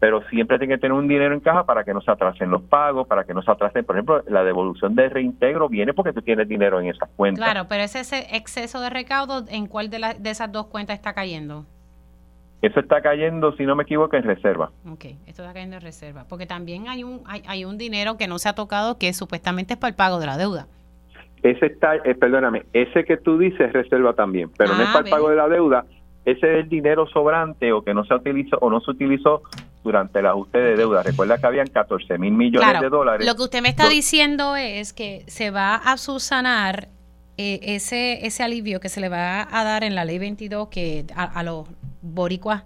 pero 0.00 0.26
siempre 0.30 0.58
tiene 0.58 0.74
que 0.74 0.80
tener 0.80 0.94
un 0.94 1.06
dinero 1.06 1.34
en 1.34 1.40
caja 1.40 1.64
para 1.64 1.84
que 1.84 1.92
no 1.92 2.00
se 2.00 2.10
atrasen 2.10 2.50
los 2.50 2.62
pagos, 2.62 3.06
para 3.06 3.24
que 3.24 3.34
no 3.34 3.42
se 3.42 3.50
atrasen, 3.50 3.84
por 3.84 3.96
ejemplo, 3.96 4.24
la 4.26 4.42
devolución 4.42 4.94
de 4.94 5.10
reintegro 5.10 5.68
viene 5.68 5.92
porque 5.92 6.14
tú 6.14 6.22
tienes 6.22 6.48
dinero 6.48 6.80
en 6.80 6.88
esas 6.88 7.10
cuentas. 7.10 7.44
Claro, 7.44 7.68
pero 7.68 7.82
ese, 7.82 8.00
exceso 8.34 8.80
de 8.80 8.88
recaudo, 8.88 9.44
¿en 9.48 9.66
cuál 9.66 9.90
de, 9.90 10.16
de 10.18 10.30
esas 10.30 10.50
dos 10.50 10.66
cuentas 10.68 10.96
está 10.96 11.12
cayendo? 11.12 11.66
Eso 12.62 12.80
está 12.80 13.00
cayendo, 13.00 13.56
si 13.56 13.64
no 13.64 13.74
me 13.74 13.84
equivoco, 13.84 14.16
en 14.16 14.24
reserva. 14.24 14.70
Ok, 14.90 15.06
esto 15.26 15.42
está 15.42 15.52
cayendo 15.52 15.76
en 15.76 15.82
reserva, 15.82 16.26
porque 16.28 16.46
también 16.46 16.88
hay 16.88 17.04
un 17.04 17.22
hay, 17.26 17.42
hay 17.46 17.64
un 17.64 17.78
dinero 17.78 18.16
que 18.16 18.28
no 18.28 18.38
se 18.38 18.48
ha 18.48 18.54
tocado 18.54 18.98
que 18.98 19.12
supuestamente 19.12 19.74
es 19.74 19.80
para 19.80 19.90
el 19.90 19.96
pago 19.96 20.20
de 20.20 20.26
la 20.26 20.36
deuda. 20.36 20.66
Ese 21.42 21.66
está, 21.66 21.96
eh, 21.96 22.14
perdóname, 22.14 22.66
ese 22.74 23.04
que 23.04 23.16
tú 23.16 23.38
dices 23.38 23.60
es 23.60 23.72
reserva 23.72 24.12
también, 24.12 24.50
pero 24.58 24.74
no 24.74 24.82
es 24.82 24.88
ah, 24.90 24.92
para 24.92 25.04
el 25.06 25.10
pago 25.10 25.30
de 25.30 25.36
la 25.36 25.48
deuda, 25.48 25.86
ese 26.26 26.52
es 26.52 26.64
el 26.64 26.68
dinero 26.68 27.06
sobrante 27.06 27.72
o 27.72 27.82
que 27.82 27.94
no 27.94 28.04
se 28.04 28.14
utilizó 28.14 28.58
o 28.60 28.68
no 28.68 28.80
se 28.80 28.90
utilizó 28.90 29.42
durante 29.82 30.18
el 30.18 30.26
ajuste 30.26 30.58
de 30.58 30.76
deuda. 30.76 31.02
Recuerda 31.02 31.38
que 31.38 31.46
habían 31.46 31.66
14 31.66 32.18
mil 32.18 32.32
millones 32.32 32.80
de 32.80 32.88
dólares. 32.88 33.26
Lo 33.26 33.34
que 33.34 33.42
usted 33.42 33.62
me 33.62 33.70
está 33.70 33.88
diciendo 33.88 34.56
es 34.56 34.92
que 34.92 35.24
se 35.26 35.50
va 35.50 35.76
a 35.76 35.96
subsanar 35.96 36.88
eh, 37.38 37.60
ese, 37.62 38.26
ese 38.26 38.42
alivio 38.42 38.80
que 38.80 38.90
se 38.90 39.00
le 39.00 39.08
va 39.08 39.48
a 39.50 39.64
dar 39.64 39.82
en 39.82 39.94
la 39.94 40.04
ley 40.04 40.18
22 40.18 40.68
que 40.68 41.06
a, 41.16 41.42
los 41.42 41.66
boricuas 42.02 42.64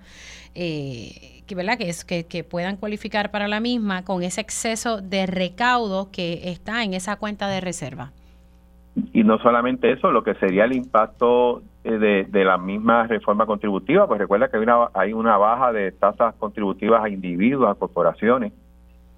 eh, 0.55 1.43
que, 1.47 1.55
¿verdad? 1.55 1.77
Que, 1.79 1.89
es, 1.89 2.05
que, 2.05 2.45
puedan 2.45 2.77
cualificar 2.77 3.31
para 3.31 3.49
la 3.49 3.61
misma 3.61 4.05
con 4.05 4.23
ese 4.23 4.41
exceso 4.41 5.01
de 5.01 5.27
recaudo 5.27 6.11
que 6.11 6.51
está 6.51 6.85
en 6.85 6.95
esa 6.95 7.17
cuenta 7.17 7.49
de 7.49 7.61
reserva. 7.61 8.13
Y 9.13 9.25
no 9.25 9.39
solamente 9.39 9.91
eso, 9.93 10.13
lo 10.13 10.23
que 10.23 10.35
sería 10.35 10.65
el 10.65 10.73
impacto 10.73 11.63
eh, 11.83 12.27
de, 12.31 12.45
la 12.45 12.59
misma 12.59 13.07
reforma 13.07 13.45
contributiva, 13.45 14.07
pues 14.07 14.21
recuerda 14.21 14.49
que 14.49 14.57
hay 14.57 14.63
una, 14.63 14.89
hay 14.95 15.13
una 15.13 15.37
baja 15.37 15.73
de 15.73 15.91
tasas 15.93 16.35
contributivas 16.37 17.03
a 17.03 17.09
individuos, 17.09 17.69
a 17.69 17.75
corporaciones, 17.75 18.53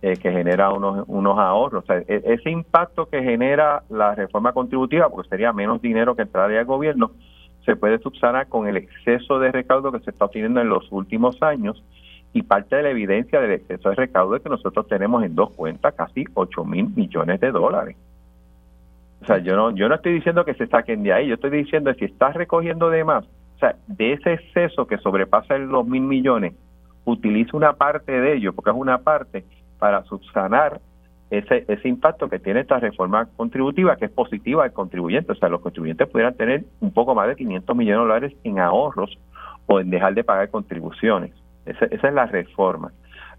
eh, 0.02 0.16
que 0.16 0.32
genera 0.32 0.70
unos, 0.72 1.04
unos 1.08 1.38
ahorros. 1.38 1.84
O 1.84 1.86
sea, 1.86 1.98
e, 1.98 2.22
ese 2.24 2.50
impacto 2.50 3.06
que 3.06 3.22
genera 3.22 3.82
la 3.90 4.14
reforma 4.14 4.52
contributiva, 4.52 5.10
porque 5.10 5.28
sería 5.28 5.52
menos 5.52 5.82
dinero 5.82 6.16
que 6.16 6.22
entraría 6.22 6.60
al 6.60 6.64
gobierno, 6.64 7.10
se 7.66 7.76
puede 7.76 7.98
subsanar 7.98 8.46
con 8.46 8.68
el 8.68 8.76
exceso 8.76 9.38
de 9.40 9.52
recaudo 9.52 9.92
que 9.92 9.98
se 10.00 10.10
está 10.10 10.24
obteniendo 10.24 10.60
en 10.60 10.68
los 10.68 10.90
últimos 10.92 11.42
años 11.42 11.84
y 12.32 12.42
parte 12.42 12.76
de 12.76 12.84
la 12.84 12.90
evidencia 12.90 13.40
del 13.40 13.52
exceso 13.52 13.90
de 13.90 13.96
recaudo 13.96 14.36
es 14.36 14.42
que 14.42 14.48
nosotros 14.48 14.86
tenemos 14.86 15.24
en 15.24 15.34
dos 15.34 15.50
cuentas 15.50 15.94
casi 15.94 16.24
8 16.32 16.64
mil 16.64 16.88
millones 16.94 17.40
de 17.40 17.50
dólares. 17.50 17.96
O 19.22 19.26
sea, 19.26 19.38
yo 19.38 19.56
no, 19.56 19.72
yo 19.72 19.88
no 19.88 19.96
estoy 19.96 20.12
diciendo 20.12 20.44
que 20.44 20.54
se 20.54 20.68
saquen 20.68 21.02
de 21.02 21.12
ahí, 21.12 21.26
yo 21.26 21.34
estoy 21.34 21.50
diciendo 21.50 21.92
que 21.92 21.98
si 21.98 22.04
estás 22.12 22.34
recogiendo 22.34 22.88
de 22.88 23.02
más, 23.04 23.24
o 23.24 23.58
sea, 23.58 23.74
de 23.88 24.12
ese 24.12 24.34
exceso 24.34 24.86
que 24.86 24.98
sobrepasa 24.98 25.58
los 25.58 25.86
mil 25.86 26.02
millones, 26.02 26.54
utiliza 27.04 27.56
una 27.56 27.72
parte 27.72 28.12
de 28.12 28.34
ello, 28.34 28.52
porque 28.52 28.70
es 28.70 28.76
una 28.76 28.98
parte 28.98 29.44
para 29.78 30.04
subsanar 30.04 30.80
ese, 31.30 31.64
ese 31.68 31.88
impacto 31.88 32.28
que 32.28 32.38
tiene 32.38 32.60
esta 32.60 32.78
reforma 32.78 33.26
contributiva, 33.36 33.96
que 33.96 34.06
es 34.06 34.10
positiva 34.10 34.64
al 34.64 34.72
contribuyente. 34.72 35.32
O 35.32 35.34
sea, 35.34 35.48
los 35.48 35.60
contribuyentes 35.60 36.08
pudieran 36.08 36.34
tener 36.34 36.64
un 36.80 36.92
poco 36.92 37.14
más 37.14 37.28
de 37.28 37.36
500 37.36 37.76
millones 37.76 37.98
de 37.98 38.02
dólares 38.02 38.36
en 38.44 38.58
ahorros 38.58 39.18
o 39.66 39.80
en 39.80 39.90
dejar 39.90 40.14
de 40.14 40.24
pagar 40.24 40.50
contribuciones. 40.50 41.32
esa 41.64 41.86
es 41.90 42.14
la 42.14 42.26
reforma. 42.26 42.92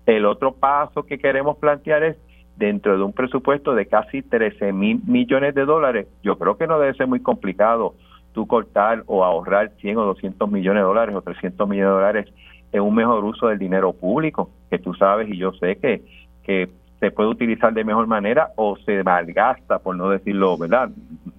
El 0.06 0.26
otro 0.26 0.54
paso 0.54 1.04
que 1.04 1.18
queremos 1.18 1.58
plantear 1.58 2.04
es 2.04 2.18
dentro 2.58 2.98
de 2.98 3.04
un 3.04 3.14
presupuesto 3.14 3.76
de 3.76 3.86
casi 3.86 4.22
13 4.22 4.74
mil 4.74 5.02
millones 5.06 5.54
de 5.54 5.66
dólares, 5.66 6.08
yo 6.24 6.38
creo 6.38 6.58
que 6.58 6.68
no 6.68 6.80
debe 6.80 6.96
ser 6.96 7.08
muy 7.08 7.20
complicado 7.20 7.94
tú 8.34 8.48
cortar 8.48 9.04
o 9.08 9.24
ahorrar 9.24 9.72
100 9.80 9.98
o 9.98 10.06
200 10.06 10.52
millones 10.52 10.82
de 10.82 10.88
dólares 10.88 11.16
o 11.16 11.22
300 11.22 11.70
millones 11.70 11.90
de 11.90 11.96
dólares 11.96 12.34
en 12.72 12.82
un 12.82 12.96
mejor 12.96 13.24
uso 13.24 13.48
del 13.48 13.60
dinero 13.60 13.94
público, 13.94 14.50
que 14.70 14.80
tú 14.80 14.94
sabes 14.94 15.30
y 15.30 15.38
yo 15.38 15.54
sé 15.54 15.78
que, 15.78 16.02
que 16.44 16.70
se 17.00 17.12
puede 17.12 17.30
utilizar 17.30 17.74
de 17.74 17.84
mejor 17.84 18.08
manera 18.08 18.52
o 18.56 18.78
se 18.78 19.04
malgasta, 19.04 19.80
por 19.80 19.96
no 19.96 20.10
decirlo, 20.10 20.58
¿verdad? 20.58 20.90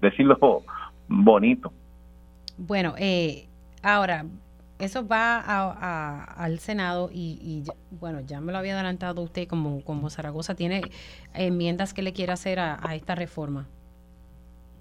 Decirlo 0.01 0.37
bonito. 1.07 1.71
Bueno, 2.57 2.93
eh, 2.97 3.47
ahora, 3.83 4.25
eso 4.79 5.05
va 5.05 5.39
al 6.37 6.59
Senado 6.59 7.09
y, 7.11 7.63
bueno, 7.99 8.21
ya 8.21 8.39
me 8.39 8.53
lo 8.53 8.57
había 8.57 8.75
adelantado 8.75 9.21
usted 9.21 9.47
como, 9.47 9.83
como 9.83 10.09
Zaragoza, 10.09 10.55
¿tiene 10.55 10.81
enmiendas 11.33 11.93
que 11.93 12.01
le 12.01 12.13
quiere 12.13 12.31
hacer 12.31 12.59
a, 12.59 12.77
esta 12.95 13.15
reforma? 13.15 13.65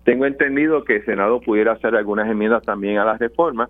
Tengo 0.05 0.25
entendido 0.25 0.85
que 0.85 0.97
el 0.97 1.05
Senado 1.05 1.41
pudiera 1.41 1.73
hacer 1.73 1.95
algunas 1.97 2.31
enmiendas 2.31 2.63
también 2.63 2.99
a 2.99 3.05
la 3.05 3.19
reforma 3.19 3.69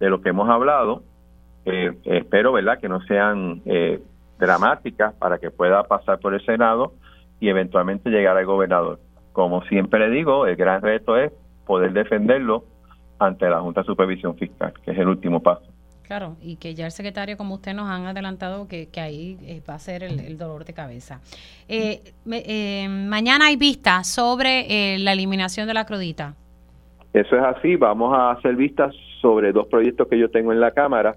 de 0.00 0.10
lo 0.10 0.20
que 0.20 0.30
hemos 0.30 0.48
hablado. 0.48 1.04
Eh, 1.64 1.96
espero, 2.04 2.52
¿verdad?, 2.52 2.78
que 2.80 2.88
no 2.88 3.00
sean 3.02 3.62
eh, 3.64 4.02
dramáticas 4.40 5.14
para 5.14 5.38
que 5.38 5.50
pueda 5.50 5.82
pasar 5.84 6.18
por 6.18 6.34
el 6.34 6.44
Senado 6.44 6.94
y 7.38 7.48
eventualmente 7.48 8.10
llegar 8.10 8.36
al 8.36 8.46
gobernador. 8.46 8.98
Como 9.32 9.62
siempre 9.64 10.00
le 10.00 10.10
digo, 10.10 10.46
el 10.46 10.56
gran 10.56 10.82
reto 10.82 11.16
es 11.16 11.32
poder 11.66 11.92
defenderlo 11.92 12.64
ante 13.18 13.48
la 13.48 13.60
Junta 13.60 13.82
de 13.82 13.86
Supervisión 13.86 14.36
Fiscal, 14.36 14.72
que 14.84 14.90
es 14.90 14.98
el 14.98 15.08
último 15.08 15.40
paso. 15.40 15.70
Claro, 16.02 16.36
y 16.42 16.56
que 16.56 16.74
ya 16.74 16.86
el 16.86 16.90
secretario, 16.90 17.36
como 17.36 17.54
usted 17.54 17.72
nos 17.72 17.88
han 17.88 18.06
adelantado, 18.06 18.66
que, 18.66 18.88
ahí 18.96 19.38
eh, 19.42 19.62
va 19.68 19.74
a 19.74 19.78
ser 19.78 20.02
el, 20.02 20.36
dolor 20.36 20.64
de 20.64 20.72
cabeza. 20.72 21.20
Eh, 21.68 22.02
eh, 22.28 22.88
mañana 22.88 23.46
hay 23.46 23.56
vista 23.56 24.02
sobre 24.02 24.98
la 24.98 25.12
eliminación 25.12 25.68
de 25.68 25.74
la 25.74 25.86
crudita. 25.86 26.34
Eso 27.12 27.36
es 27.36 27.42
así, 27.44 27.76
vamos 27.76 28.12
a 28.12 28.32
hacer 28.32 28.56
vistas 28.56 28.92
sobre 29.20 29.52
dos 29.52 29.68
proyectos 29.68 30.08
que 30.08 30.18
yo 30.18 30.28
tengo 30.30 30.52
en 30.52 30.58
la 30.58 30.72
Cámara 30.72 31.14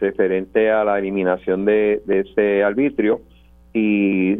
referente 0.00 0.70
a 0.70 0.84
la 0.84 0.98
eliminación 0.98 1.64
de, 1.64 2.02
de 2.06 2.20
ese 2.20 2.62
arbitrio 2.62 3.20
y 3.72 4.36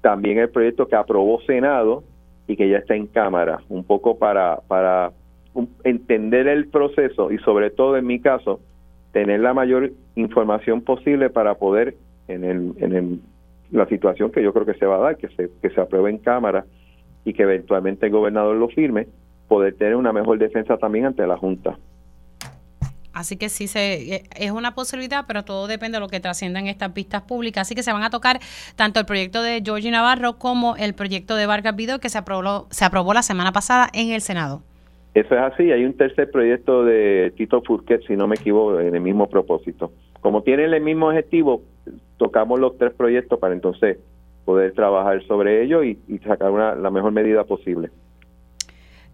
también 0.00 0.38
el 0.38 0.50
proyecto 0.50 0.88
que 0.88 0.96
aprobó 0.96 1.40
Senado 1.42 2.04
y 2.46 2.56
que 2.56 2.68
ya 2.68 2.78
está 2.78 2.94
en 2.94 3.06
Cámara, 3.06 3.60
un 3.68 3.84
poco 3.84 4.18
para, 4.18 4.60
para 4.66 5.12
entender 5.84 6.48
el 6.48 6.68
proceso 6.68 7.30
y 7.30 7.38
sobre 7.38 7.70
todo 7.70 7.96
en 7.96 8.06
mi 8.06 8.20
caso 8.20 8.60
tener 9.12 9.40
la 9.40 9.54
mayor 9.54 9.92
información 10.14 10.82
posible 10.82 11.30
para 11.30 11.54
poder 11.54 11.96
en 12.28 12.44
el, 12.44 12.72
en 12.78 12.92
el, 12.94 13.20
la 13.72 13.86
situación 13.86 14.30
que 14.30 14.42
yo 14.42 14.52
creo 14.52 14.66
que 14.66 14.74
se 14.74 14.86
va 14.86 14.96
a 14.96 15.00
dar 15.00 15.16
que 15.16 15.28
se 15.28 15.50
que 15.60 15.70
se 15.70 15.80
apruebe 15.80 16.10
en 16.10 16.18
cámara 16.18 16.64
y 17.24 17.32
que 17.32 17.42
eventualmente 17.42 18.06
el 18.06 18.12
gobernador 18.12 18.56
lo 18.56 18.68
firme 18.68 19.08
poder 19.48 19.74
tener 19.74 19.96
una 19.96 20.12
mejor 20.12 20.38
defensa 20.38 20.76
también 20.76 21.06
ante 21.06 21.26
la 21.26 21.36
junta 21.36 21.76
Así 23.12 23.36
que 23.36 23.48
sí 23.48 23.66
se, 23.66 24.14
eh, 24.14 24.22
es 24.36 24.50
una 24.50 24.74
posibilidad, 24.74 25.24
pero 25.26 25.44
todo 25.44 25.66
depende 25.66 25.96
de 25.96 26.00
lo 26.00 26.08
que 26.08 26.20
trascienda 26.20 26.60
en 26.60 26.66
estas 26.66 26.92
vistas 26.94 27.22
públicas. 27.22 27.66
Así 27.66 27.74
que 27.74 27.82
se 27.82 27.92
van 27.92 28.02
a 28.02 28.10
tocar 28.10 28.38
tanto 28.76 29.00
el 29.00 29.06
proyecto 29.06 29.42
de 29.42 29.62
Georgie 29.64 29.90
Navarro 29.90 30.38
como 30.38 30.76
el 30.76 30.94
proyecto 30.94 31.36
de 31.36 31.46
Vargas 31.46 31.76
Vido 31.76 31.98
que 31.98 32.08
se 32.08 32.18
aprobó, 32.18 32.66
se 32.70 32.84
aprobó 32.84 33.14
la 33.14 33.22
semana 33.22 33.52
pasada 33.52 33.88
en 33.92 34.10
el 34.10 34.20
Senado. 34.20 34.62
Eso 35.14 35.34
es 35.34 35.40
así. 35.40 35.72
Hay 35.72 35.84
un 35.84 35.94
tercer 35.94 36.30
proyecto 36.30 36.84
de 36.84 37.32
Tito 37.36 37.62
Furquet, 37.62 38.06
si 38.06 38.16
no 38.16 38.28
me 38.28 38.36
equivoco, 38.36 38.78
en 38.80 38.94
el 38.94 39.00
mismo 39.00 39.28
propósito. 39.28 39.92
Como 40.20 40.42
tienen 40.42 40.72
el 40.72 40.82
mismo 40.82 41.08
objetivo, 41.08 41.62
tocamos 42.16 42.60
los 42.60 42.78
tres 42.78 42.92
proyectos 42.92 43.38
para 43.38 43.54
entonces 43.54 43.98
poder 44.44 44.72
trabajar 44.72 45.22
sobre 45.26 45.62
ello 45.62 45.82
y, 45.82 45.98
sacar 46.26 46.50
una, 46.50 46.74
la 46.74 46.90
mejor 46.90 47.12
medida 47.12 47.44
posible. 47.44 47.90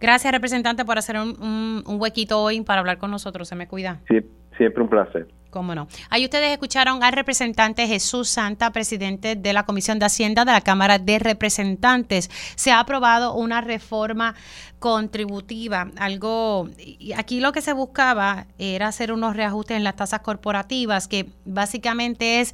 Gracias, 0.00 0.32
representante, 0.32 0.84
por 0.84 0.98
hacer 0.98 1.16
un, 1.18 1.82
huequito 1.86 2.42
hoy 2.42 2.60
para 2.60 2.80
hablar 2.80 2.98
con 2.98 3.10
nosotros. 3.10 3.48
Se 3.48 3.54
me 3.54 3.66
cuida. 3.66 4.00
Sí, 4.08 4.20
siempre 4.56 4.82
un 4.82 4.88
placer. 4.88 5.28
Cómo 5.50 5.74
no. 5.74 5.88
Ahí 6.10 6.24
ustedes 6.24 6.52
escucharon 6.52 7.02
al 7.02 7.14
representante 7.14 7.86
Jesús 7.86 8.28
Santa, 8.28 8.72
presidente 8.72 9.36
de 9.36 9.52
la 9.54 9.64
Comisión 9.64 9.98
de 9.98 10.04
Hacienda 10.04 10.44
de 10.44 10.52
la 10.52 10.60
Cámara 10.60 10.98
de 10.98 11.18
Representantes. 11.18 12.28
Se 12.56 12.72
ha 12.72 12.80
aprobado 12.80 13.34
una 13.34 13.62
reforma 13.62 14.34
contributiva, 14.78 15.90
algo, 15.96 16.68
y 16.78 17.12
aquí 17.12 17.40
lo 17.40 17.52
que 17.52 17.62
se 17.62 17.72
buscaba 17.72 18.46
era 18.58 18.88
hacer 18.88 19.12
unos 19.12 19.34
reajustes 19.34 19.78
en 19.78 19.84
las 19.84 19.96
tasas 19.96 20.20
corporativas, 20.20 21.08
que 21.08 21.30
básicamente 21.46 22.40
es 22.40 22.52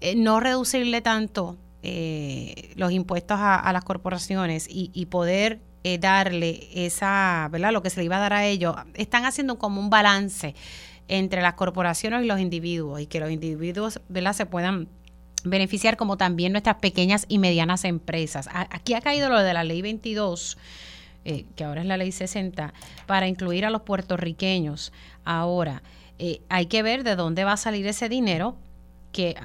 eh, 0.00 0.14
no 0.16 0.40
reducirle 0.40 1.02
tanto 1.02 1.58
eh, 1.82 2.72
los 2.76 2.90
impuestos 2.90 3.38
a, 3.40 3.72
las 3.72 3.84
corporaciones 3.84 4.66
y, 4.68 5.06
poder 5.06 5.60
eh, 5.84 5.98
darle 5.98 6.68
esa, 6.74 7.48
¿verdad? 7.50 7.72
Lo 7.72 7.82
que 7.82 7.90
se 7.90 8.00
le 8.00 8.04
iba 8.04 8.16
a 8.16 8.20
dar 8.20 8.32
a 8.32 8.46
ellos, 8.46 8.76
están 8.94 9.24
haciendo 9.24 9.58
como 9.58 9.80
un 9.80 9.90
balance 9.90 10.54
entre 11.08 11.40
las 11.40 11.54
corporaciones 11.54 12.22
y 12.22 12.26
los 12.26 12.40
individuos 12.40 13.00
y 13.00 13.06
que 13.06 13.20
los 13.20 13.30
individuos, 13.30 14.00
¿verdad? 14.08 14.32
Se 14.32 14.46
puedan 14.46 14.88
beneficiar 15.44 15.96
como 15.96 16.16
también 16.16 16.52
nuestras 16.52 16.76
pequeñas 16.76 17.24
y 17.28 17.38
medianas 17.38 17.84
empresas. 17.84 18.48
Aquí 18.52 18.94
ha 18.94 19.00
caído 19.00 19.28
lo 19.30 19.40
de 19.40 19.54
la 19.54 19.64
ley 19.64 19.82
22, 19.82 20.58
eh, 21.24 21.46
que 21.56 21.64
ahora 21.64 21.82
es 21.82 21.86
la 21.86 21.96
ley 21.96 22.12
60, 22.12 22.74
para 23.06 23.28
incluir 23.28 23.64
a 23.64 23.70
los 23.70 23.82
puertorriqueños. 23.82 24.92
Ahora, 25.24 25.82
hay 26.48 26.66
que 26.66 26.82
ver 26.82 27.04
de 27.04 27.14
dónde 27.14 27.44
va 27.44 27.52
a 27.52 27.56
salir 27.56 27.86
ese 27.86 28.08
dinero 28.08 28.56
que 29.12 29.36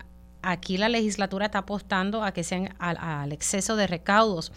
aquí 0.44 0.78
la 0.78 0.90
legislatura 0.90 1.46
está 1.46 1.60
apostando 1.60 2.24
a 2.24 2.32
que 2.34 2.44
sean 2.44 2.76
al, 2.78 3.32
exceso 3.32 3.76
de 3.76 3.88
recaudos 3.88 4.52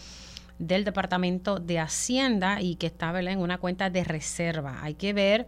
del 0.58 0.84
Departamento 0.84 1.58
de 1.58 1.78
Hacienda 1.78 2.60
y 2.60 2.76
que 2.76 2.86
está 2.86 3.18
en 3.18 3.38
una 3.38 3.58
cuenta 3.58 3.90
de 3.90 4.04
reserva. 4.04 4.78
Hay 4.82 4.94
que 4.94 5.12
ver 5.12 5.46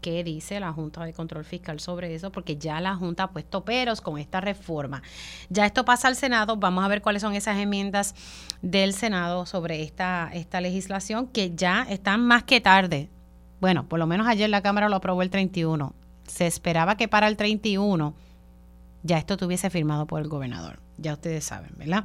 qué 0.00 0.24
dice 0.24 0.60
la 0.60 0.72
Junta 0.72 1.04
de 1.04 1.12
Control 1.12 1.44
Fiscal 1.44 1.80
sobre 1.80 2.14
eso, 2.14 2.32
porque 2.32 2.56
ya 2.56 2.80
la 2.80 2.94
Junta 2.96 3.24
ha 3.24 3.30
puesto 3.30 3.64
peros 3.64 4.00
con 4.00 4.18
esta 4.18 4.40
reforma. 4.40 5.02
Ya 5.48 5.66
esto 5.66 5.84
pasa 5.84 6.08
al 6.08 6.16
Senado, 6.16 6.56
vamos 6.56 6.84
a 6.84 6.88
ver 6.88 7.02
cuáles 7.02 7.22
son 7.22 7.34
esas 7.34 7.58
enmiendas 7.58 8.14
del 8.62 8.94
Senado 8.94 9.46
sobre 9.46 9.82
esta, 9.82 10.30
esta 10.32 10.60
legislación, 10.60 11.26
que 11.28 11.54
ya 11.54 11.86
están 11.88 12.20
más 12.26 12.44
que 12.44 12.60
tarde. 12.60 13.08
Bueno, 13.60 13.86
por 13.88 13.98
lo 13.98 14.06
menos 14.06 14.26
ayer 14.26 14.48
la 14.48 14.62
Cámara 14.62 14.88
lo 14.88 14.96
aprobó 14.96 15.22
el 15.22 15.30
31. 15.30 15.94
Se 16.26 16.46
esperaba 16.46 16.96
que 16.96 17.08
para 17.08 17.28
el 17.28 17.36
31 17.36 18.14
ya 19.02 19.18
esto 19.18 19.36
tuviese 19.36 19.70
firmado 19.70 20.06
por 20.06 20.20
el 20.20 20.28
gobernador. 20.28 20.80
Ya 20.98 21.14
ustedes 21.14 21.44
saben, 21.44 21.72
¿verdad? 21.76 22.04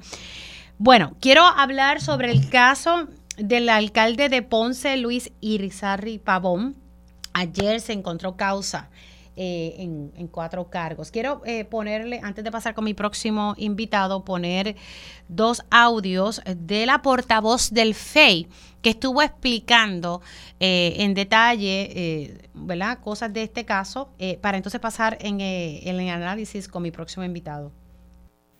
Bueno, 0.77 1.15
quiero 1.21 1.41
hablar 1.43 2.01
sobre 2.01 2.31
el 2.31 2.49
caso 2.49 3.07
del 3.37 3.69
alcalde 3.69 4.27
de 4.27 4.41
Ponce, 4.41 4.97
Luis 4.97 5.31
Irizarri 5.39 6.19
Pavón. 6.19 6.75
Ayer 7.31 7.79
se 7.79 7.93
encontró 7.93 8.35
causa 8.35 8.89
eh, 9.37 9.75
en, 9.77 10.27
cuatro 10.27 10.69
cargos. 10.69 11.11
Quiero 11.11 11.41
eh, 11.45 11.63
ponerle, 11.63 12.19
antes 12.21 12.43
de 12.43 12.51
pasar 12.51 12.73
con 12.73 12.83
mi 12.83 12.93
próximo 12.93 13.53
invitado, 13.57 14.25
poner 14.25 14.75
dos 15.29 15.63
audios 15.71 16.41
de 16.45 16.85
la 16.85 17.01
portavoz 17.01 17.71
del 17.71 17.95
FEI 17.95 18.49
que 18.81 18.89
estuvo 18.89 19.21
explicando 19.21 20.21
eh, 20.59 20.95
en 20.97 21.13
detalle, 21.13 22.37
¿verdad? 22.53 22.99
Cosas 22.99 23.31
de 23.31 23.43
este 23.43 23.63
caso, 23.63 24.09
para 24.41 24.57
entonces 24.57 24.81
pasar 24.81 25.17
en, 25.21 25.39
en 25.39 25.99
el 26.01 26.09
análisis 26.09 26.67
con 26.67 26.83
mi 26.83 26.91
próximo 26.91 27.23
invitado. 27.23 27.71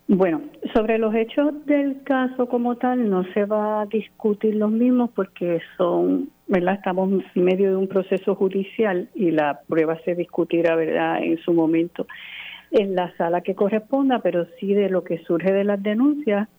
Bueno, 0.07 0.41
sobre 0.73 0.99
los 0.99 1.15
hechos 1.15 1.65
del 1.65 2.03
caso 2.03 2.47
como 2.47 2.75
tal 2.75 3.09
no 3.09 3.23
se 3.33 3.45
va 3.45 3.81
a 3.81 3.85
discutir 3.87 4.55
los 4.55 4.69
mismos 4.69 5.09
porque 5.15 5.61
son, 5.77 6.29
¿verdad? 6.47 6.75
Estamos 6.75 7.23
en 7.33 7.43
medio 7.43 7.71
de 7.71 7.75
un 7.75 7.87
proceso 7.87 8.35
judicial 8.35 9.09
y 9.15 9.31
la 9.31 9.61
prueba 9.67 9.99
se 10.05 10.13
discutirá, 10.13 10.75
¿verdad? 10.75 11.23
En 11.23 11.39
su 11.39 11.53
momento 11.53 12.05
en 12.69 12.93
la 12.93 13.15
sala 13.17 13.41
que 13.41 13.55
corresponda, 13.55 14.19
pero 14.19 14.45
sí 14.59 14.73
de 14.73 14.89
lo 14.89 15.03
que 15.03 15.23
surge 15.23 15.51
de 15.51 15.63
las 15.63 15.81
denuncias 15.81 16.49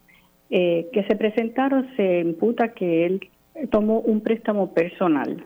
eh, 0.50 0.88
que 0.92 1.04
se 1.04 1.14
presentaron 1.14 1.88
se 1.96 2.20
imputa 2.20 2.72
que 2.72 3.06
él 3.06 3.30
tomó 3.70 4.00
un 4.00 4.22
préstamo 4.22 4.72
personal 4.74 5.44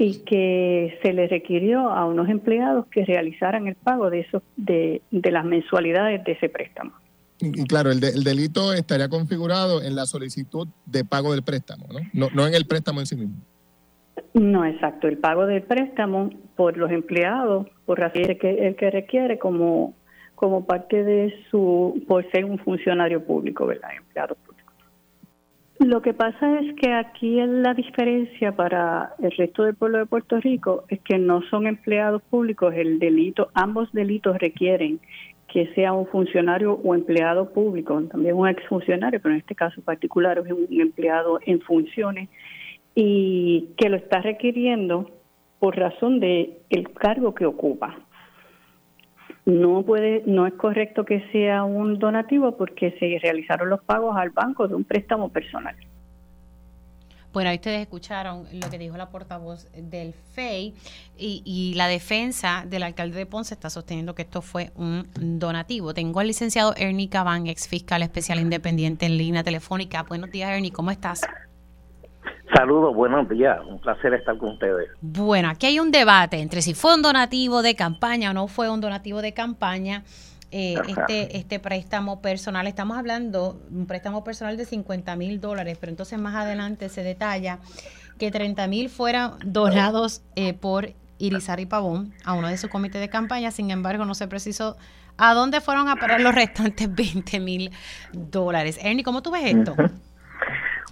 y 0.00 0.20
que 0.20 0.96
se 1.02 1.12
le 1.12 1.26
requirió 1.26 1.90
a 1.90 2.06
unos 2.06 2.28
empleados 2.28 2.86
que 2.86 3.04
realizaran 3.04 3.66
el 3.66 3.74
pago 3.74 4.10
de 4.10 4.20
esos 4.20 4.42
de, 4.56 5.02
de 5.10 5.30
las 5.32 5.44
mensualidades 5.44 6.22
de 6.24 6.32
ese 6.32 6.48
préstamo. 6.48 6.92
Y, 7.40 7.64
claro, 7.64 7.90
el, 7.90 8.02
el, 8.02 8.22
delito 8.22 8.72
estaría 8.72 9.08
configurado 9.08 9.82
en 9.82 9.96
la 9.96 10.06
solicitud 10.06 10.68
de 10.86 11.04
pago 11.04 11.32
del 11.32 11.42
préstamo, 11.42 11.86
¿no? 11.92 12.00
¿no? 12.12 12.28
No 12.32 12.46
en 12.46 12.54
el 12.54 12.66
préstamo 12.66 13.00
en 13.00 13.06
sí 13.06 13.16
mismo. 13.16 13.36
No, 14.34 14.64
exacto. 14.64 15.08
El 15.08 15.18
pago 15.18 15.46
del 15.46 15.62
préstamo 15.62 16.30
por 16.56 16.76
los 16.76 16.90
empleados, 16.90 17.66
por 17.84 18.02
así 18.02 18.22
que 18.22 18.66
el 18.68 18.76
que 18.76 18.90
requiere 18.90 19.38
como 19.38 19.94
como 20.38 20.64
parte 20.64 21.02
de 21.02 21.34
su, 21.50 22.00
por 22.06 22.30
ser 22.30 22.44
un 22.44 22.60
funcionario 22.60 23.24
público, 23.24 23.66
¿verdad? 23.66 23.90
Empleado 23.96 24.36
lo 25.78 26.02
que 26.02 26.12
pasa 26.12 26.60
es 26.60 26.74
que 26.74 26.92
aquí 26.92 27.40
la 27.40 27.72
diferencia 27.74 28.52
para 28.54 29.14
el 29.20 29.30
resto 29.32 29.62
del 29.62 29.76
pueblo 29.76 29.98
de 29.98 30.06
Puerto 30.06 30.40
Rico 30.40 30.84
es 30.88 31.00
que 31.02 31.18
no 31.18 31.42
son 31.50 31.66
empleados 31.66 32.22
públicos, 32.22 32.74
el 32.74 32.98
delito, 32.98 33.50
ambos 33.54 33.90
delitos 33.92 34.38
requieren 34.38 35.00
que 35.46 35.72
sea 35.74 35.92
un 35.92 36.06
funcionario 36.06 36.74
o 36.74 36.94
empleado 36.94 37.52
público, 37.52 38.02
también 38.10 38.36
un 38.36 38.48
exfuncionario, 38.48 39.20
pero 39.22 39.34
en 39.34 39.40
este 39.40 39.54
caso 39.54 39.80
particular 39.80 40.38
es 40.38 40.52
un 40.52 40.80
empleado 40.80 41.38
en 41.46 41.60
funciones 41.60 42.28
y 42.94 43.68
que 43.76 43.88
lo 43.88 43.96
está 43.96 44.20
requiriendo 44.20 45.10
por 45.58 45.76
razón 45.76 46.20
de 46.20 46.58
el 46.70 46.92
cargo 46.92 47.34
que 47.34 47.46
ocupa. 47.46 47.96
No 49.48 49.82
puede, 49.82 50.24
no 50.26 50.46
es 50.46 50.52
correcto 50.52 51.06
que 51.06 51.26
sea 51.32 51.64
un 51.64 51.98
donativo 51.98 52.58
porque 52.58 52.90
se 53.00 53.18
realizaron 53.18 53.70
los 53.70 53.80
pagos 53.80 54.14
al 54.14 54.28
banco 54.28 54.68
de 54.68 54.74
un 54.74 54.84
préstamo 54.84 55.30
personal. 55.30 55.74
Bueno, 57.32 57.48
ahí 57.48 57.56
ustedes 57.56 57.80
escucharon 57.80 58.46
lo 58.52 58.68
que 58.68 58.76
dijo 58.76 58.98
la 58.98 59.08
portavoz 59.08 59.66
del 59.72 60.12
FEI 60.34 60.74
y, 61.16 61.72
la 61.76 61.88
defensa 61.88 62.66
del 62.68 62.82
alcalde 62.82 63.16
de 63.16 63.24
Ponce 63.24 63.54
está 63.54 63.70
sosteniendo 63.70 64.14
que 64.14 64.20
esto 64.20 64.42
fue 64.42 64.70
un 64.76 65.08
donativo. 65.14 65.94
Tengo 65.94 66.20
al 66.20 66.26
licenciado 66.26 66.74
Ernie 66.76 67.08
Cabán, 67.08 67.46
ex 67.46 67.68
fiscal 67.68 68.02
especial 68.02 68.40
independiente 68.40 69.06
en 69.06 69.16
línea 69.16 69.42
telefónica. 69.42 70.02
Buenos 70.02 70.30
días, 70.30 70.50
Ernie, 70.50 70.72
¿cómo 70.72 70.90
estás? 70.90 71.22
Saludos, 72.54 72.94
buenos 72.94 73.28
días, 73.28 73.58
un 73.66 73.78
placer 73.78 74.14
estar 74.14 74.36
con 74.38 74.50
ustedes. 74.50 74.88
Bueno, 75.00 75.48
aquí 75.50 75.66
hay 75.66 75.80
un 75.80 75.90
debate 75.90 76.38
entre 76.38 76.62
si 76.62 76.74
fue 76.74 76.94
un 76.94 77.02
donativo 77.02 77.62
de 77.62 77.74
campaña 77.74 78.30
o 78.30 78.32
no 78.32 78.48
fue 78.48 78.70
un 78.70 78.80
donativo 78.80 79.22
de 79.22 79.32
campaña. 79.32 80.04
Eh, 80.50 80.76
este, 80.88 81.36
este 81.36 81.60
préstamo 81.60 82.22
personal, 82.22 82.66
estamos 82.66 82.96
hablando 82.96 83.60
un 83.70 83.86
préstamo 83.86 84.24
personal 84.24 84.56
de 84.56 84.64
50 84.64 85.14
mil 85.16 85.42
dólares, 85.42 85.76
pero 85.78 85.90
entonces 85.90 86.18
más 86.18 86.34
adelante 86.34 86.88
se 86.88 87.02
detalla 87.02 87.58
que 88.18 88.30
30 88.30 88.66
mil 88.66 88.88
fueran 88.88 89.32
donados 89.44 90.22
eh, 90.36 90.54
por 90.54 90.94
Irizarry 91.18 91.66
Pavón 91.66 92.14
a 92.24 92.32
uno 92.32 92.48
de 92.48 92.56
sus 92.56 92.70
comités 92.70 93.00
de 93.00 93.10
campaña, 93.10 93.50
sin 93.50 93.70
embargo 93.70 94.06
no 94.06 94.14
se 94.14 94.26
precisó 94.26 94.78
a 95.18 95.34
dónde 95.34 95.60
fueron 95.60 95.88
a 95.88 95.96
parar 95.96 96.20
los 96.22 96.34
restantes 96.34 96.94
20 96.94 97.40
mil 97.40 97.70
dólares. 98.12 98.78
Ernie, 98.80 99.04
¿cómo 99.04 99.20
tú 99.22 99.30
ves 99.30 99.44
esto? 99.44 99.76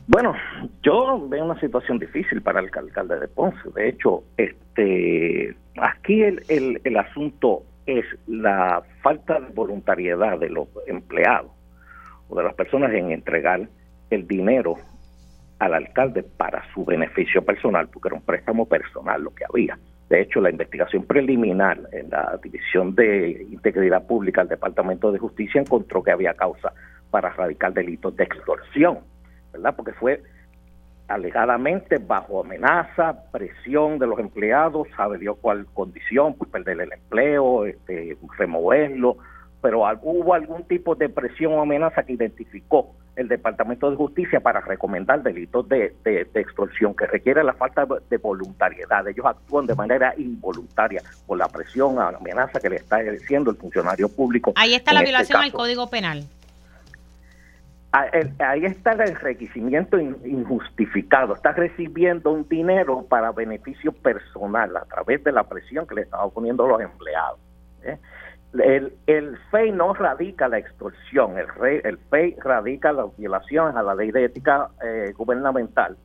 Bueno, 0.08 0.34
yo 0.82 1.28
veo 1.28 1.44
una 1.44 1.58
situación 1.58 1.98
difícil 1.98 2.40
para 2.40 2.60
el 2.60 2.70
alcalde 2.72 3.18
de 3.18 3.28
Ponce. 3.28 3.58
De 3.74 3.88
hecho, 3.88 4.22
este, 4.36 5.56
aquí 5.78 6.22
el, 6.22 6.42
el, 6.48 6.80
el 6.84 6.96
asunto 6.96 7.64
es 7.86 8.04
la 8.26 8.82
falta 9.02 9.40
de 9.40 9.52
voluntariedad 9.52 10.38
de 10.38 10.48
los 10.48 10.68
empleados 10.86 11.50
o 12.28 12.36
de 12.36 12.44
las 12.44 12.54
personas 12.54 12.92
en 12.92 13.10
entregar 13.10 13.68
el 14.10 14.28
dinero 14.28 14.76
al 15.58 15.74
alcalde 15.74 16.22
para 16.22 16.62
su 16.72 16.84
beneficio 16.84 17.44
personal, 17.44 17.88
porque 17.88 18.08
era 18.08 18.16
un 18.16 18.22
préstamo 18.22 18.66
personal 18.66 19.22
lo 19.22 19.34
que 19.34 19.44
había. 19.44 19.78
De 20.08 20.20
hecho, 20.20 20.40
la 20.40 20.50
investigación 20.50 21.04
preliminar 21.04 21.80
en 21.92 22.10
la 22.10 22.38
División 22.40 22.94
de 22.94 23.44
Integridad 23.50 24.06
Pública 24.06 24.42
del 24.42 24.50
Departamento 24.50 25.10
de 25.10 25.18
Justicia 25.18 25.60
encontró 25.60 26.02
que 26.02 26.12
había 26.12 26.34
causa 26.34 26.72
para 27.10 27.30
erradicar 27.30 27.72
delitos 27.72 28.14
de 28.14 28.24
extorsión 28.24 28.98
¿verdad? 29.56 29.74
Porque 29.76 29.92
fue 29.92 30.22
alegadamente 31.08 31.98
bajo 31.98 32.40
amenaza, 32.40 33.16
presión 33.30 33.98
de 33.98 34.06
los 34.06 34.18
empleados, 34.18 34.88
sabe 34.96 35.18
Dios 35.18 35.36
cuál 35.40 35.66
condición, 35.66 36.34
pues 36.34 36.50
perder 36.50 36.80
el 36.80 36.92
empleo, 36.92 37.64
este, 37.64 38.16
removerlo, 38.38 39.16
pero 39.60 39.82
hubo 40.02 40.34
algún 40.34 40.64
tipo 40.64 40.94
de 40.94 41.08
presión 41.08 41.52
o 41.54 41.60
amenaza 41.60 42.02
que 42.02 42.12
identificó 42.12 42.94
el 43.16 43.28
Departamento 43.28 43.90
de 43.90 43.96
Justicia 43.96 44.40
para 44.40 44.60
recomendar 44.60 45.22
delitos 45.22 45.66
de, 45.68 45.96
extorsión 46.34 46.94
que 46.94 47.06
requiere 47.06 47.42
la 47.42 47.54
falta 47.54 47.86
de 48.10 48.16
voluntariedad. 48.18 49.08
Ellos 49.08 49.24
actúan 49.24 49.66
de 49.66 49.74
manera 49.74 50.14
involuntaria 50.18 51.02
por 51.26 51.38
la 51.38 51.48
presión, 51.48 51.96
la 51.96 52.08
amenaza 52.08 52.60
que 52.60 52.68
le 52.68 52.76
está 52.76 53.00
ejerciendo 53.00 53.50
el 53.50 53.56
funcionario 53.56 54.08
público. 54.08 54.52
Ahí 54.54 54.74
está 54.74 54.92
la 54.92 55.00
este 55.00 55.10
violación 55.10 55.42
al 55.42 55.52
Código 55.52 55.88
Penal. 55.88 56.24
Ah, 57.92 58.06
ahí 58.40 58.64
está 58.64 58.92
el 58.92 59.02
enriquecimiento 59.02 59.98
injustificado. 59.98 61.34
Está 61.34 61.52
recibiendo 61.52 62.32
un 62.32 62.46
dinero 62.48 63.06
para 63.08 63.32
beneficio 63.32 63.92
personal 63.92 64.76
a 64.76 64.84
través 64.84 65.22
de 65.24 65.32
la 65.32 65.44
presión 65.44 65.86
que 65.86 65.94
le 65.94 66.02
están 66.02 66.30
poniendo 66.30 66.66
los 66.66 66.80
empleados. 66.80 67.38
¿eh? 67.84 67.98
El, 68.52 68.94
el 69.06 69.38
FEI 69.50 69.72
no 69.72 69.94
radica 69.94 70.48
la 70.48 70.58
extorsión, 70.58 71.38
el, 71.38 71.46
el 71.84 71.98
FEI 72.10 72.36
radica 72.42 72.92
las 72.92 73.16
violaciones 73.16 73.76
a 73.76 73.82
la 73.82 73.94
ley 73.94 74.10
de 74.10 74.24
ética 74.24 74.70
eh, 74.82 75.12
gubernamental 75.16 75.96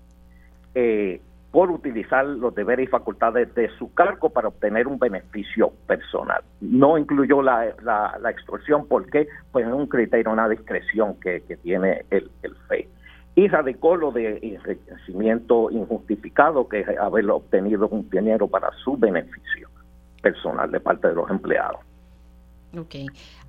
eh, 0.76 1.22
por 1.52 1.70
utilizar 1.70 2.26
los 2.26 2.56
deberes 2.56 2.88
y 2.88 2.90
facultades 2.90 3.54
de 3.56 3.70
su 3.78 3.94
cargo 3.94 4.30
para 4.30 4.48
obtener 4.48 4.88
un 4.88 4.98
beneficio 4.98 5.74
personal. 5.86 6.42
No 6.62 6.98
incluyó 6.98 7.42
la, 7.42 7.76
la, 7.84 8.30
extorsión 8.30 8.88
porque 8.88 9.28
pues 9.52 9.68
es 9.68 9.74
un 9.74 9.88
criterio, 9.88 10.32
una 10.32 10.48
discreción 10.48 11.20
que, 11.20 11.42
tiene 11.62 12.06
el, 12.10 12.32
el 12.44 12.56
FEI. 12.68 12.88
Y 13.36 13.48
radicó 13.48 13.96
lo 13.96 14.12
de 14.12 14.40
enriquecimiento 14.42 15.70
injustificado, 15.72 16.68
que 16.68 16.82
es 16.82 16.88
haber 16.98 17.30
obtenido 17.30 17.88
un 17.90 18.10
dinero 18.10 18.48
para 18.48 18.72
su 18.84 18.98
beneficio 18.98 19.70
personal 20.22 20.72
de 20.72 20.80
parte 20.80 21.10
de 21.10 21.16
los 21.16 21.30
empleados. 21.30 21.80
Ok. 22.78 22.96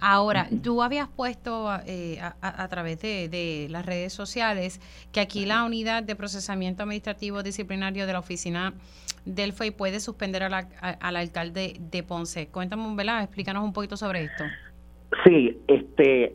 Ahora, 0.00 0.48
tú 0.62 0.82
habías 0.82 1.08
puesto 1.08 1.70
eh, 1.86 2.18
a, 2.20 2.68
través 2.68 3.00
de, 3.00 3.68
las 3.70 3.86
redes 3.86 4.12
sociales 4.12 4.80
que 5.12 5.20
aquí 5.20 5.46
la 5.46 5.64
unidad 5.64 6.02
de 6.02 6.16
procesamiento 6.16 6.82
administrativo 6.82 7.42
disciplinario 7.42 8.06
de 8.06 8.12
la 8.12 8.18
oficina 8.18 8.74
del 9.24 9.52
FEI 9.52 9.70
puede 9.70 10.00
suspender 10.00 10.42
al 10.42 11.16
alcalde 11.16 11.76
de 11.78 12.02
Ponce. 12.02 12.48
Cuéntame, 12.48 12.96
¿verdad? 12.96 13.22
Explícanos 13.22 13.62
un 13.62 13.72
poquito 13.72 13.96
sobre 13.96 14.24
esto. 14.24 14.44
Sí, 15.24 15.60
este, 15.68 16.34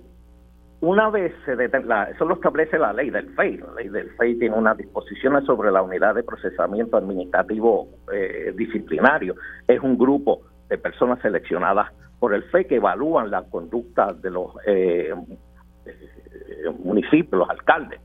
una 0.79 1.09
vez 1.09 1.33
se 1.45 1.55
la, 1.55 2.03
eso 2.03 2.23
lo 2.25 2.35
establece 2.35 2.77
la 2.77 2.93
ley 2.93 3.09
del 3.09 3.29
FEI. 3.35 3.57
La 3.57 3.73
ley 3.73 3.89
del 3.89 4.11
FEI 4.11 4.39
tiene 4.39 4.55
unas 4.55 4.77
disposiciones 4.77 5.43
sobre 5.45 5.71
la 5.71 5.81
unidad 5.81 6.15
de 6.15 6.23
procesamiento 6.23 6.95
administrativo 6.95 7.89
eh, 8.13 8.53
disciplinario. 8.55 9.35
Es 9.67 9.81
un 9.81 9.97
grupo 9.97 10.41
de 10.69 10.77
personas 10.77 11.19
seleccionadas 11.21 11.91
por 12.19 12.33
el 12.33 12.43
FE 12.43 12.65
que 12.65 12.75
evalúan 12.75 13.31
la 13.31 13.43
conducta 13.43 14.13
de 14.13 14.31
los 14.31 14.51
eh, 14.65 15.13
eh, 15.85 16.69
municipios, 16.83 17.39
los 17.39 17.49
alcaldes. 17.49 17.99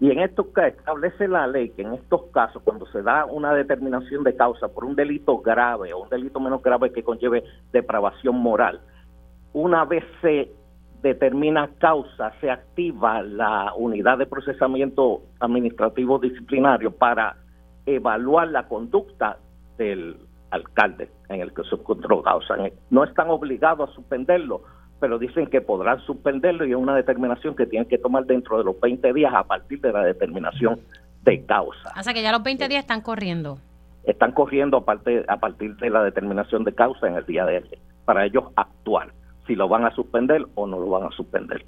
Y 0.00 0.10
en 0.10 0.18
esto 0.18 0.48
establece 0.56 1.28
la 1.28 1.46
ley 1.46 1.70
que 1.70 1.82
en 1.82 1.94
estos 1.94 2.24
casos, 2.32 2.60
cuando 2.64 2.86
se 2.86 3.02
da 3.02 3.24
una 3.24 3.54
determinación 3.54 4.24
de 4.24 4.34
causa 4.34 4.66
por 4.66 4.84
un 4.84 4.96
delito 4.96 5.38
grave 5.38 5.92
o 5.92 6.02
un 6.02 6.08
delito 6.08 6.40
menos 6.40 6.60
grave 6.60 6.92
que 6.92 7.04
conlleve 7.04 7.44
depravación 7.72 8.36
moral, 8.36 8.80
una 9.52 9.84
vez 9.84 10.02
se 10.20 10.50
determina 11.02 11.70
causa, 11.78 12.32
se 12.40 12.50
activa 12.50 13.22
la 13.22 13.74
unidad 13.76 14.18
de 14.18 14.26
procesamiento 14.26 15.22
administrativo 15.38 16.18
disciplinario 16.18 16.90
para 16.90 17.36
evaluar 17.86 18.48
la 18.48 18.66
conducta 18.66 19.38
del 19.78 20.16
alcalde 20.50 21.10
en 21.32 21.40
el 21.40 21.52
que 21.52 21.62
se. 21.64 21.76
No 22.90 23.04
están 23.04 23.30
obligados 23.30 23.90
a 23.90 23.92
suspenderlo, 23.94 24.62
pero 25.00 25.18
dicen 25.18 25.46
que 25.46 25.60
podrán 25.60 26.00
suspenderlo 26.00 26.64
y 26.64 26.70
es 26.70 26.76
una 26.76 26.94
determinación 26.94 27.56
que 27.56 27.66
tienen 27.66 27.88
que 27.88 27.98
tomar 27.98 28.24
dentro 28.24 28.58
de 28.58 28.64
los 28.64 28.78
20 28.80 29.12
días 29.12 29.32
a 29.34 29.44
partir 29.44 29.80
de 29.80 29.92
la 29.92 30.04
determinación 30.04 30.80
de 31.22 31.44
causa. 31.44 31.92
O 31.98 32.02
sea 32.02 32.14
que 32.14 32.22
ya 32.22 32.32
los 32.32 32.42
20 32.42 32.68
días 32.68 32.80
están 32.80 33.00
corriendo. 33.00 33.58
Están 34.04 34.32
corriendo 34.32 34.84
a, 34.86 35.32
a 35.32 35.36
partir 35.38 35.76
de 35.76 35.90
la 35.90 36.02
determinación 36.02 36.64
de 36.64 36.74
causa 36.74 37.06
en 37.08 37.16
el 37.16 37.26
día 37.26 37.44
de 37.46 37.58
hoy, 37.58 37.78
para 38.04 38.24
ellos 38.24 38.44
actuar, 38.56 39.12
si 39.46 39.54
lo 39.54 39.68
van 39.68 39.84
a 39.84 39.94
suspender 39.94 40.44
o 40.54 40.66
no 40.66 40.78
lo 40.78 40.88
van 40.88 41.04
a 41.04 41.10
suspender. 41.10 41.64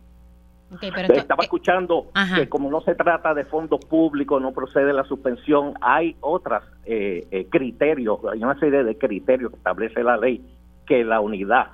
Estaba 0.82 1.42
eh, 1.42 1.44
escuchando 1.44 2.06
que 2.34 2.48
como 2.48 2.70
no 2.70 2.80
se 2.80 2.94
trata 2.94 3.34
de 3.34 3.44
fondos 3.44 3.84
públicos, 3.84 4.40
no 4.40 4.52
procede 4.52 4.92
la 4.92 5.04
suspensión, 5.04 5.74
hay 5.80 6.16
otros 6.20 6.62
eh, 6.84 7.26
eh, 7.30 7.46
criterios, 7.50 8.18
hay 8.30 8.42
una 8.42 8.58
serie 8.58 8.84
de 8.84 8.96
criterios 8.98 9.50
que 9.50 9.56
establece 9.56 10.02
la 10.02 10.16
ley 10.16 10.44
que 10.86 11.04
la 11.04 11.20
unidad 11.20 11.68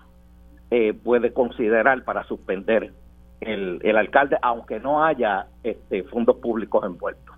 puede 1.03 1.33
considerar 1.33 2.05
para 2.05 2.23
suspender 2.25 2.93
el, 3.41 3.81
el 3.83 3.97
alcalde, 3.97 4.37
aunque 4.41 4.79
no 4.79 5.05
haya 5.05 5.47
este, 5.65 6.05
fondos 6.05 6.37
públicos 6.37 6.85
envueltos. 6.85 7.30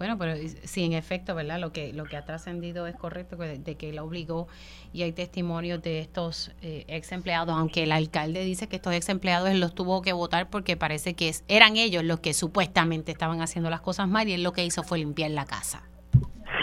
Bueno, 0.00 0.16
pero 0.16 0.32
sí, 0.62 0.82
en 0.86 0.94
efecto, 0.94 1.34
¿verdad? 1.34 1.60
Lo 1.60 1.72
que 1.72 1.92
lo 1.92 2.04
que 2.04 2.16
ha 2.16 2.24
trascendido 2.24 2.86
es 2.86 2.96
correcto 2.96 3.36
de, 3.36 3.76
que 3.76 3.90
él 3.90 3.98
obligó 3.98 4.48
y 4.94 5.02
hay 5.02 5.12
testimonios 5.12 5.82
de 5.82 5.98
estos 5.98 6.56
eh, 6.62 6.86
ex 6.88 7.12
empleados, 7.12 7.54
aunque 7.54 7.82
el 7.82 7.92
alcalde 7.92 8.42
dice 8.42 8.66
que 8.66 8.76
estos 8.76 8.94
ex 8.94 9.10
empleados 9.10 9.54
los 9.56 9.74
tuvo 9.74 10.00
que 10.00 10.14
votar 10.14 10.48
porque 10.48 10.78
parece 10.78 11.12
que 11.12 11.30
eran 11.48 11.76
ellos 11.76 12.02
los 12.02 12.20
que 12.20 12.32
supuestamente 12.32 13.12
estaban 13.12 13.42
haciendo 13.42 13.68
las 13.68 13.82
cosas 13.82 14.08
mal 14.08 14.26
y 14.26 14.32
él 14.32 14.42
lo 14.42 14.52
que 14.52 14.64
hizo 14.64 14.84
fue 14.84 15.00
limpiar 15.00 15.32
la 15.32 15.44
casa. 15.44 15.82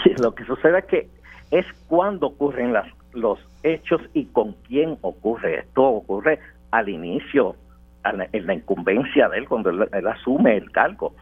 Sí, 0.02 0.10
lo 0.20 0.34
que 0.34 0.44
sucede 0.44 0.80
es 0.80 0.84
que 0.86 1.08
es 1.52 1.66
cuando 1.86 2.26
ocurren 2.26 2.72
las, 2.72 2.92
los 3.12 3.38
hechos 3.62 4.00
y 4.14 4.24
con 4.24 4.54
quién 4.66 4.98
ocurre 5.02 5.60
esto. 5.60 5.84
Ocurre 5.84 6.40
al 6.72 6.88
inicio, 6.88 7.54
en 8.04 8.46
la 8.48 8.54
incumbencia 8.54 9.28
de 9.28 9.38
él, 9.38 9.48
cuando 9.48 9.70
él, 9.70 9.88
él 9.92 10.08
asume 10.08 10.56
el 10.56 10.72
cargo. 10.72 11.14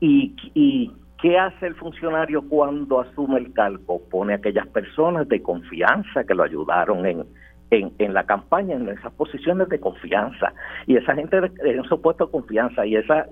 Y, 0.00 0.34
y 0.54 0.92
¿Qué 1.20 1.36
hace 1.36 1.66
el 1.66 1.74
funcionario 1.74 2.42
cuando 2.48 3.00
asume 3.00 3.38
el 3.38 3.52
cargo? 3.52 4.00
Pone 4.08 4.34
a 4.34 4.36
aquellas 4.36 4.68
personas 4.68 5.28
de 5.28 5.42
confianza 5.42 6.22
que 6.22 6.34
lo 6.34 6.44
ayudaron 6.44 7.04
en, 7.06 7.26
en, 7.70 8.14
la 8.14 8.24
campaña, 8.24 8.76
en 8.76 8.88
esas 8.88 9.12
posiciones 9.14 9.68
de 9.68 9.80
confianza. 9.80 10.52
Y 10.86 10.96
esa 10.96 11.16
gente 11.16 11.38
en 11.64 11.82
su 11.84 12.00
puesto 12.00 12.26
de 12.26 12.32
confianza 12.32 12.86
y 12.86 12.94
esas 12.94 13.26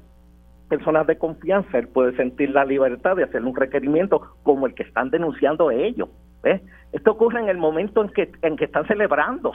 personas 0.68 1.06
de 1.06 1.16
confianza, 1.16 1.78
él 1.78 1.86
puede 1.86 2.16
sentir 2.16 2.50
la 2.50 2.64
libertad 2.64 3.14
de 3.14 3.22
hacer 3.22 3.44
un 3.44 3.54
requerimiento 3.54 4.20
como 4.42 4.66
el 4.66 4.74
que 4.74 4.82
están 4.82 5.10
denunciando 5.10 5.70
ellos. 5.70 6.08
Esto 6.92 7.12
ocurre 7.12 7.40
en 7.40 7.48
el 7.48 7.58
momento 7.58 8.02
en 8.02 8.10
que, 8.10 8.32
en 8.42 8.56
que 8.56 8.64
están 8.64 8.86
celebrando 8.86 9.52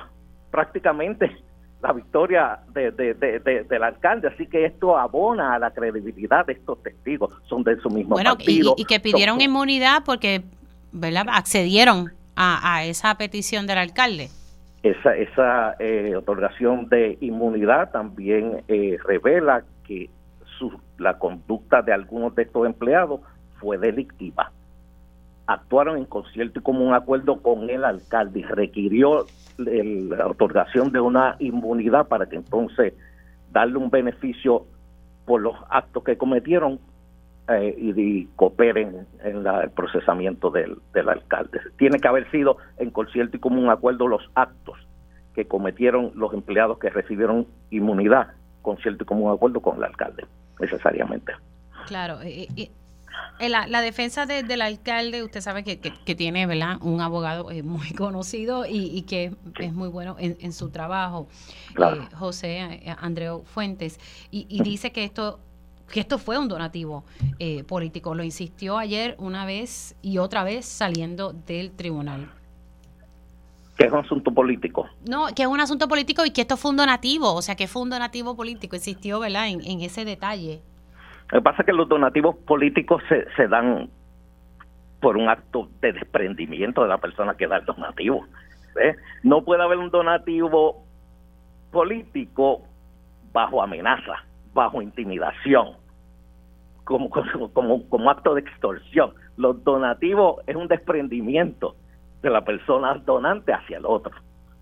prácticamente 0.52 1.32
la 1.82 1.94
victoria 1.94 2.60
de, 2.74 2.92
del 2.92 3.84
alcalde, 3.84 4.28
así 4.28 4.46
que 4.48 4.66
esto 4.66 4.98
abona 4.98 5.56
a 5.56 5.60
la 5.60 5.72
credibilidad 5.72 6.46
de 6.46 6.54
estos 6.54 6.82
testigos, 6.84 7.34
son 7.48 7.64
de 7.64 7.80
su 7.80 7.90
mismo 7.90 8.16
partido. 8.16 8.76
Y, 8.78 8.84
y 8.84 8.86
que 8.86 9.00
pidieron 9.00 9.42
inmunidad 9.42 10.04
porque 10.06 10.44
¿verdad? 10.92 11.26
accedieron 11.30 12.12
a, 12.36 12.84
esa 12.86 13.16
petición 13.16 13.68
del 13.68 13.78
alcalde. 13.78 14.30
Esa, 14.82 15.16
esa 15.16 15.76
eh, 15.80 16.16
otorgación 16.16 16.90
de 16.90 17.18
inmunidad 17.22 17.92
también 17.92 18.64
eh, 18.68 18.98
revela 19.04 19.64
que 19.84 20.10
su, 20.58 20.72
la 20.98 21.20
conducta 21.20 21.84
de 21.84 21.94
algunos 21.94 22.34
de 22.34 22.44
estos 22.44 22.66
empleados 22.66 23.22
fue 23.60 23.78
delictiva 23.78 24.52
actuaron 25.48 25.98
en 25.98 26.06
concierto 26.06 26.60
y 26.60 26.64
como 26.64 26.86
un 26.86 26.94
acuerdo 26.94 27.42
con 27.42 27.70
el 27.70 27.84
alcalde 27.84 28.40
y 28.40 28.44
requirió 28.44 29.26
la 29.58 30.28
otorgación 30.28 30.92
de 30.92 31.00
una 31.00 31.36
inmunidad 31.40 32.08
para 32.08 32.28
que 32.28 32.38
entonces 32.38 32.94
darle 33.52 33.78
un 33.78 33.90
beneficio 33.90 34.66
por 35.26 35.42
los 35.42 35.56
actos 35.70 36.04
que 36.04 36.18
cometieron 36.18 36.80
eh, 37.50 37.76
y, 37.78 38.26
cooperen 38.36 39.08
en 39.24 39.46
el 39.46 39.70
procesamiento 39.72 40.52
del, 40.52 40.78
del, 40.94 41.10
alcalde. 41.10 41.60
Tiene 41.78 42.00
que 42.00 42.08
haber 42.08 42.30
sido 42.32 42.58
en 42.78 42.92
concierto 42.92 43.38
y 43.38 43.40
como 43.40 43.62
un 43.62 43.70
acuerdo 43.70 44.08
los 44.08 44.22
actos 44.36 44.78
que 45.34 45.46
cometieron 45.46 46.12
los 46.16 46.34
empleados 46.34 46.80
que 46.80 46.90
recibieron 46.90 47.48
inmunidad, 47.70 48.28
concierto 48.62 49.04
y 49.04 49.08
como 49.08 49.26
un 49.26 49.34
acuerdo 49.34 49.60
con 49.60 49.78
el 49.78 49.84
alcalde, 49.84 50.26
necesariamente. 50.60 51.34
Claro, 51.88 52.20
y, 52.24 52.72
la, 53.50 53.82
defensa 53.82 54.26
del 54.26 54.62
alcalde, 54.62 55.24
usted 55.24 55.42
sabe 55.42 55.64
que, 55.64 56.16
tiene 56.16 56.46
¿verdad? 56.46 56.78
un 56.82 57.02
abogado 57.02 57.52
eh, 57.52 57.64
muy 57.64 57.92
conocido 57.98 58.66
y, 58.68 59.02
que 59.04 59.34
es 59.60 59.74
muy 59.74 59.90
bueno 59.90 60.16
en, 60.20 60.54
su 60.54 60.70
trabajo, 60.70 61.28
eh, 61.78 62.16
José 62.16 62.60
eh, 62.60 62.96
Andreu 63.00 63.44
Fuentes, 63.44 64.00
y, 64.30 64.62
dice 64.62 64.92
que 64.92 65.04
esto 65.04 65.40
que 65.92 66.00
esto 66.00 66.18
fue 66.18 66.38
un 66.38 66.48
donativo 66.48 67.04
político. 67.68 68.16
Lo 68.16 68.24
insistió 68.24 68.78
ayer 68.78 69.14
una 69.20 69.46
vez 69.46 69.98
y 70.02 70.20
otra 70.20 70.46
vez 70.46 70.66
saliendo 70.66 71.34
del 71.34 71.72
tribunal. 71.72 72.32
Que 73.76 73.88
es 73.88 73.92
un 73.92 74.00
asunto 74.00 74.34
político. 74.34 74.88
No, 75.10 75.28
que 75.36 75.42
es 75.42 75.50
un 75.50 75.60
asunto 75.60 75.90
político 75.90 76.26
y 76.26 76.32
que 76.32 76.42
esto 76.42 76.56
fue 76.56 76.72
un 76.72 76.78
donativo, 76.78 77.34
o 77.34 77.42
sea, 77.42 77.56
que 77.56 77.68
fue 77.68 77.82
un 77.82 77.90
donativo 77.90 78.38
político. 78.38 78.78
Insistió, 78.78 79.20
¿verdad?, 79.20 79.50
en, 79.50 79.60
en 79.66 79.82
ese 79.82 80.06
detalle. 80.06 80.62
Lo 81.32 81.40
que 81.40 81.44
pasa 81.44 81.62
es 81.62 81.66
que 81.66 81.74
los 81.74 81.88
donativos 81.88 82.36
políticos 82.36 83.02
se, 83.08 83.26
se 83.36 83.48
dan 83.48 83.90
por 85.00 85.18
un 85.18 85.30
acto 85.30 85.70
de 85.82 85.94
desprendimiento 85.94 86.84
de 86.84 86.90
la 86.90 86.98
persona 86.98 87.36
que 87.36 87.48
da 87.48 87.58
el 87.58 87.66
donativo. 87.66 88.26
No 89.24 89.44
puede 89.44 89.64
haber 89.64 89.78
un 89.78 89.90
donativo 89.90 90.84
político 91.72 92.62
bajo 93.34 93.62
amenaza 93.62 94.24
bajo 94.54 94.82
intimidación, 94.82 95.76
como, 96.84 97.10
como, 97.54 97.88
como 97.90 98.10
acto 98.10 98.36
de 98.36 98.42
extorsión. 98.42 99.14
Los 99.38 99.64
donativos 99.64 100.42
es 100.48 100.56
un 100.56 100.68
desprendimiento 100.68 101.76
de 102.22 102.30
la 102.30 102.44
persona 102.44 102.96
donante 103.06 103.54
hacia 103.54 103.78
el 103.78 103.86
otro. 103.86 104.12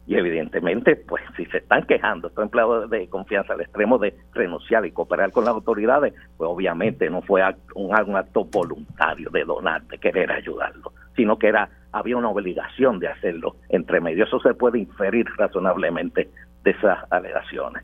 Y 0.10 0.16
evidentemente, 0.16 0.96
pues 0.96 1.22
si 1.38 1.46
se 1.46 1.60
están 1.60 1.84
quejando 1.84 2.30
estos 2.30 2.44
empleados 2.44 2.90
de 2.90 3.08
confianza 3.10 3.54
al 3.54 3.62
extremo 3.62 4.00
de 4.00 4.18
renunciar 4.34 4.84
y 4.88 4.92
cooperar 4.92 5.32
con 5.32 5.46
las 5.46 5.54
autoridades, 5.54 6.16
pues 6.36 6.50
obviamente 6.50 7.08
no 7.12 7.22
fue 7.22 7.44
un, 7.76 7.96
acto 7.96 8.44
voluntario 8.46 9.30
de 9.30 9.44
donar, 9.44 9.84
de 9.84 10.00
querer 10.00 10.32
ayudarlo, 10.32 10.94
sino 11.16 11.38
que 11.38 11.50
era 11.50 11.70
había 11.92 12.18
una 12.18 12.30
obligación 12.30 12.98
de 12.98 13.08
hacerlo 13.08 13.58
entre 13.70 14.02
medio. 14.02 14.24
Eso 14.24 14.40
se 14.40 14.56
puede 14.56 14.80
inferir 14.80 15.28
razonablemente 15.38 16.28
de 16.64 16.72
esas 16.72 16.98
alegaciones. 17.12 17.84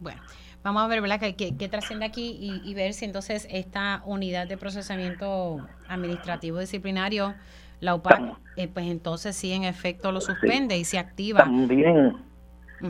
Bueno, 0.00 0.22
vamos 0.62 0.82
a 0.84 0.88
ver, 0.88 1.02
¿verdad?, 1.02 1.20
qué, 1.20 1.68
trasciende 1.68 2.06
aquí 2.06 2.62
y, 2.64 2.72
ver 2.72 2.94
si 2.94 3.04
entonces 3.04 3.46
esta 3.50 4.00
unidad 4.06 4.48
de 4.48 4.56
procesamiento 4.56 5.68
administrativo 5.86 6.60
disciplinario, 6.60 7.34
la 7.80 7.94
UPAC, 7.94 8.36
eh, 8.56 8.68
pues 8.68 8.86
entonces 8.86 9.36
sí, 9.36 9.52
en 9.52 9.64
efecto, 9.64 10.12
lo 10.12 10.20
suspende 10.20 10.76
y 10.76 10.84
se 10.84 10.98
activa. 10.98 11.40
También, 11.40 12.16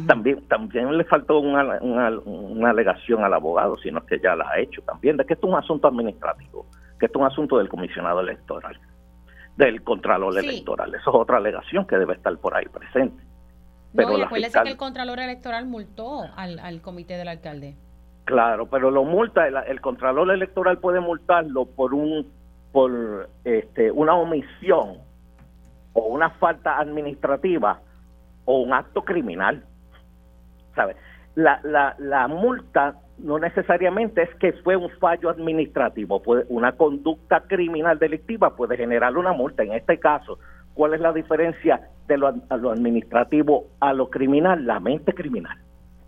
también, 0.06 0.42
también 0.48 0.96
le 0.96 1.04
faltó 1.04 1.40
una, 1.40 1.78
una, 1.80 2.70
alegación 2.70 3.24
al 3.24 3.34
abogado, 3.34 3.76
sino 3.78 4.04
que 4.04 4.18
ya 4.18 4.34
la 4.34 4.48
ha 4.50 4.58
hecho 4.58 4.82
también, 4.82 5.16
de 5.16 5.24
que 5.24 5.34
esto 5.34 5.46
es 5.46 5.52
un 5.52 5.58
asunto 5.58 5.88
administrativo, 5.88 6.66
que 6.98 7.06
esto 7.06 7.18
es 7.18 7.22
un 7.22 7.26
asunto 7.26 7.58
del 7.58 7.68
comisionado 7.68 8.20
electoral, 8.20 8.78
del 9.56 9.82
contralor 9.82 10.38
electoral. 10.38 10.94
Eso 10.94 11.10
es 11.10 11.16
otra 11.16 11.36
alegación 11.36 11.86
que 11.86 11.96
debe 11.96 12.14
estar 12.14 12.36
por 12.38 12.54
ahí 12.54 12.66
presente. 12.66 13.22
Pero 13.94 14.10
no, 14.10 14.18
y 14.18 14.22
acuérdese 14.22 14.60
que 14.62 14.68
el 14.68 14.76
Contralor 14.76 15.18
Electoral 15.18 15.66
multó 15.66 16.26
al, 16.36 16.58
al 16.58 16.82
comité 16.82 17.16
del 17.16 17.28
alcalde. 17.28 17.74
Claro, 18.28 18.66
pero 18.66 18.90
lo 18.90 19.04
multa, 19.04 19.48
el, 19.48 19.80
Contralor 19.80 20.30
Electoral 20.30 20.78
puede 20.78 21.00
multarlo 21.00 21.64
por 21.64 21.94
un 21.94 22.30
por 22.72 23.28
este, 23.44 23.90
una 23.90 24.14
omisión 24.14 24.98
o 25.92 26.06
una 26.06 26.30
falta 26.30 26.78
administrativa 26.78 27.80
o 28.44 28.60
un 28.60 28.72
acto 28.72 29.04
criminal. 29.04 29.64
¿Sabe? 30.74 30.96
La, 31.34 31.60
la, 31.64 31.94
la 31.98 32.28
multa 32.28 32.96
no 33.18 33.38
necesariamente 33.38 34.22
es 34.22 34.34
que 34.36 34.52
fue 34.64 34.76
un 34.76 34.90
fallo 35.00 35.28
administrativo, 35.28 36.22
puede, 36.22 36.44
una 36.48 36.72
conducta 36.72 37.40
criminal 37.40 37.98
delictiva 37.98 38.54
puede 38.54 38.76
generar 38.76 39.16
una 39.16 39.32
multa. 39.32 39.62
En 39.62 39.72
este 39.72 39.98
caso, 39.98 40.38
¿cuál 40.74 40.94
es 40.94 41.00
la 41.00 41.12
diferencia 41.12 41.88
de 42.08 42.16
lo, 42.16 42.28
administrativo 42.70 43.66
a 43.80 43.92
lo 43.92 44.10
criminal, 44.10 44.66
la 44.66 44.80
mente 44.80 45.12
criminal. 45.12 45.56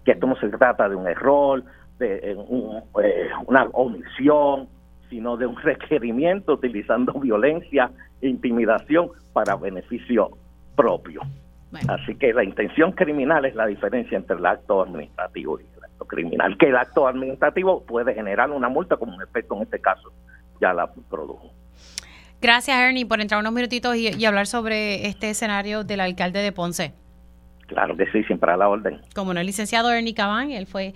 Que 0.05 0.13
esto 0.13 0.27
no 0.27 0.35
se 0.37 0.49
trata 0.49 0.89
de 0.89 0.97
un 0.97 1.07
error, 1.07 1.63
de 1.99 2.17
eh, 2.17 2.37
eh, 3.05 3.29
una 3.47 3.65
omisión, 3.73 4.69
sino 5.11 5.37
de 5.37 5.47
un 5.47 5.57
requerimiento 5.57 6.55
utilizando 6.55 7.13
violencia 7.15 7.91
e 8.23 8.29
intimidación 8.29 9.11
para 9.33 9.57
beneficio 9.57 10.31
propio. 10.77 11.21
Así 11.89 12.15
que 12.17 12.33
la 12.33 12.43
intención 12.43 12.93
criminal 12.93 13.45
es 13.45 13.55
la 13.55 13.67
diferencia 13.67 14.17
entre 14.17 14.37
el 14.37 14.47
acto 14.47 14.83
administrativo 14.83 15.61
y 15.61 15.65
el 15.65 15.85
acto 15.85 16.05
criminal, 16.07 16.57
que 16.57 16.67
el 16.69 16.77
acto 16.77 17.07
administrativo 17.07 17.85
puede 17.85 18.15
generar 18.15 18.51
una 18.51 18.69
multa 18.69 18.97
como 18.97 19.15
un 19.15 19.23
efecto 19.23 19.57
en 19.57 19.63
este 19.63 19.81
caso 19.81 20.13
ya 20.61 20.73
la 20.73 20.93
produjo. 21.09 21.53
Gracias, 22.41 22.79
Ernie, 22.79 23.07
por 23.07 23.21
entrar 23.21 23.41
unos 23.41 23.53
minutitos 23.53 23.97
y, 23.97 24.25
hablar 24.25 24.47
sobre 24.47 25.07
este 25.07 25.31
escenario 25.31 25.85
del 25.85 26.01
alcalde 26.01 26.41
de 26.41 26.53
Ponce. 26.53 26.95
Claro 27.71 27.97
que 27.97 28.05
sí, 28.11 28.25
siempre 28.25 28.51
a 28.51 28.57
la 28.57 28.69
orden. 28.69 29.01
Como 29.15 29.33
no, 29.33 29.39
el 29.39 29.47
licenciado 29.47 29.93
Ernie 29.93 30.13
Cabán, 30.13 30.51
él 30.51 30.67
fue 30.67 30.93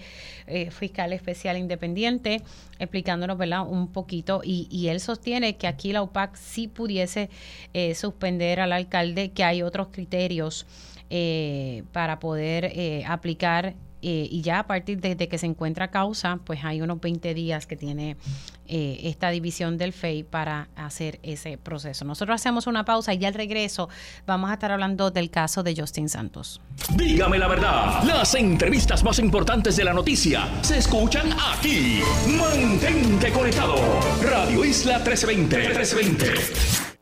eh, 0.48 0.72
fiscal 0.72 1.12
especial 1.12 1.56
independiente, 1.56 2.42
explicándonos 2.80 3.38
un 3.68 3.92
poquito, 3.92 4.40
y, 4.42 4.88
él 4.88 4.98
sostiene 4.98 5.56
que 5.56 5.68
aquí 5.68 5.92
la 5.92 6.02
UPAC 6.02 6.34
sí 6.34 6.66
pudiese 6.66 7.30
eh, 7.74 7.94
suspender 7.94 8.58
al 8.58 8.72
alcalde, 8.72 9.30
que 9.30 9.44
hay 9.44 9.62
otros 9.62 9.87
criterios 9.92 10.66
eh, 11.10 11.84
para 11.92 12.18
poder 12.18 12.72
aplicar 13.06 13.74
eh, 14.07 14.29
y 14.31 14.43
ya 14.43 14.59
a 14.59 14.67
partir 14.67 15.01
de, 15.01 15.17
que 15.17 15.38
se 15.38 15.47
encuentra 15.47 15.88
causa, 15.88 16.38
pues 16.45 16.62
hay 16.62 16.83
unos 16.83 17.01
20 17.01 17.33
días 17.33 17.67
que 17.67 17.75
tiene 17.75 18.19
eh, 18.69 19.01
esta 19.05 19.31
división 19.31 19.79
del 19.79 19.95
FEI 19.95 20.25
para 20.25 20.69
hacer 20.77 21.21
ese 21.23 21.57
proceso. 21.57 22.05
Nosotros 22.05 22.35
hacemos 22.35 22.67
una 22.67 22.85
pausa 22.85 23.14
y 23.14 23.19
ya 23.19 23.29
al 23.29 23.35
regreso 23.35 23.88
vamos 24.27 24.51
a 24.51 24.55
estar 24.55 24.71
hablando 24.73 25.11
del 25.11 25.31
caso 25.31 25.62
de 25.62 25.75
Justin 25.75 26.11
Santos. 26.11 26.61
Dígame 26.95 27.38
la 27.38 27.49
verdad, 27.49 28.03
las 28.03 28.35
entrevistas 28.35 29.03
más 29.03 29.19
importantes 29.19 29.75
de 29.77 29.85
la 29.85 29.95
noticia 29.95 30.51
se 30.61 30.77
escuchan 30.77 31.31
aquí. 31.55 32.03
Mantente 32.38 33.33
conectado. 33.33 33.77
Radio 34.23 34.67
Isla 34.67 34.99
1320. 34.99 35.57
1320. 35.57 36.93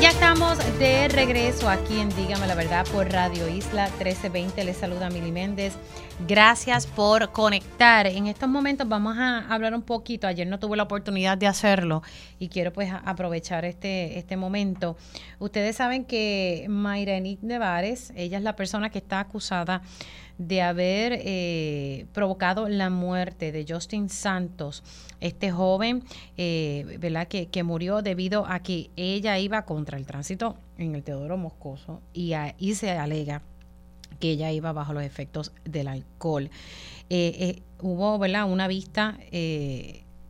Ya 0.00 0.08
estamos 0.08 0.56
de 0.78 1.08
regreso 1.08 1.68
aquí 1.68 2.00
en 2.00 2.08
Dígame 2.16 2.46
la 2.46 2.54
Verdad 2.54 2.86
por 2.90 3.12
Radio 3.12 3.46
Isla 3.48 3.84
1320. 3.88 4.64
Les 4.64 4.78
saluda 4.78 5.10
Mili 5.10 5.30
Méndez. 5.30 5.74
Gracias 6.26 6.86
por 6.86 7.32
conectar. 7.32 8.06
En 8.06 8.26
estos 8.26 8.48
momentos 8.48 8.88
vamos 8.88 9.18
a 9.18 9.46
hablar 9.52 9.74
un 9.74 9.82
poquito. 9.82 10.26
Ayer 10.26 10.46
no 10.46 10.58
tuve 10.58 10.78
la 10.78 10.84
oportunidad 10.84 11.36
de 11.36 11.48
hacerlo 11.48 12.02
y 12.38 12.48
quiero 12.48 12.72
pues 12.72 12.90
aprovechar 13.04 13.66
este, 13.66 14.18
este 14.18 14.38
momento. 14.38 14.96
Ustedes 15.38 15.76
saben 15.76 16.06
que 16.06 16.64
Mayra 16.70 17.18
Enid 17.18 17.40
Nevares, 17.42 18.10
ella 18.16 18.38
es 18.38 18.42
la 18.42 18.56
persona 18.56 18.88
que 18.88 18.98
está 18.98 19.20
acusada 19.20 19.82
de 20.40 20.62
haber 20.62 21.20
eh, 21.22 22.06
provocado 22.14 22.66
la 22.70 22.88
muerte 22.88 23.52
de 23.52 23.66
Justin 23.68 24.08
Santos, 24.08 24.82
este 25.20 25.52
joven, 25.52 26.02
eh, 26.38 26.96
¿verdad? 26.98 27.28
Que, 27.28 27.48
que, 27.48 27.62
murió 27.62 28.00
debido 28.00 28.46
a 28.46 28.60
que 28.60 28.88
ella 28.96 29.38
iba 29.38 29.66
contra 29.66 29.98
el 29.98 30.06
tránsito 30.06 30.56
en 30.78 30.94
el 30.94 31.02
Teodoro 31.02 31.36
Moscoso 31.36 32.00
y 32.14 32.32
ahí 32.32 32.74
se 32.74 32.90
alega 32.92 33.42
que 34.18 34.30
ella 34.30 34.50
iba 34.50 34.72
bajo 34.72 34.94
los 34.94 35.02
efectos 35.02 35.52
del 35.66 35.88
alcohol. 35.88 36.48
Eh, 37.10 37.60
hubo, 37.82 38.18
¿verdad? 38.18 38.50
Una 38.50 38.66
vista 38.66 39.18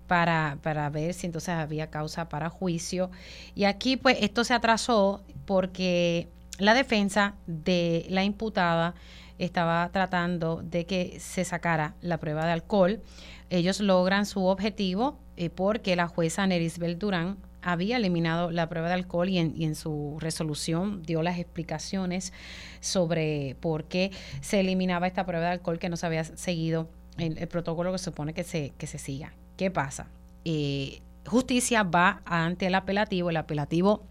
para, 0.09 0.59
para 0.61 0.90
ver 0.90 1.14
si 1.14 1.27
entonces 1.27 1.51
había 1.51 1.88
causa 1.88 2.29
para 2.29 2.51
juicio 2.51 3.12
y 3.55 3.62
aquí 3.62 3.96
pues 3.96 4.16
esto 4.23 4.42
se 4.42 4.55
atrasó 4.55 5.23
porque 5.44 6.27
la 6.59 6.75
defensa 6.75 7.37
de 7.46 8.07
la 8.09 8.25
imputada 8.25 8.96
estaba 9.44 9.88
tratando 9.92 10.62
de 10.62 10.87
que 10.87 11.18
se 11.18 11.44
sacara 11.44 11.94
la 12.00 12.18
prueba 12.18 12.44
de 12.46 12.53
alcohol. 12.53 13.03
Ellos 13.48 13.81
logran 13.81 14.26
su 14.26 14.44
objetivo 14.44 15.18
eh, 15.37 15.50
porque 15.50 15.96
la 15.96 16.09
jueza 16.09 16.46
Nerisbel 16.46 16.98
Durán 16.98 17.38
había 17.62 17.96
eliminado 17.96 18.50
la 18.50 18.68
prueba 18.68 18.88
de 18.88 18.94
alcohol 18.94 19.29
y 19.29 19.38
en, 19.38 19.74
su 19.74 20.16
resolución 20.18 21.03
dio 21.03 21.22
las 21.22 21.38
explicaciones 21.38 22.33
sobre 22.81 23.57
por 23.61 23.85
qué 23.85 24.12
se 24.40 24.61
eliminaba 24.61 25.07
esta 25.07 25.26
prueba 25.26 25.46
de 25.46 25.53
alcohol 25.53 25.79
que 25.79 25.88
no 25.88 25.96
se 25.96 26.07
había 26.07 26.24
seguido 26.24 26.88
el, 27.18 27.37
el 27.37 27.48
protocolo 27.48 27.92
que 27.92 27.98
se 27.98 28.05
supone 28.05 28.33
que 28.33 28.44
se, 28.44 28.72
que 28.79 28.87
se 28.87 28.98
siga. 28.98 29.35
¿Qué 29.57 29.70
pasa? 29.70 30.09
Eh, 30.44 31.03
justicia 31.26 31.83
va 31.83 32.22
ante 32.24 32.66
el 32.66 32.74
apelativo, 32.74 33.31
el 33.31 33.37
apelativo 33.37 34.07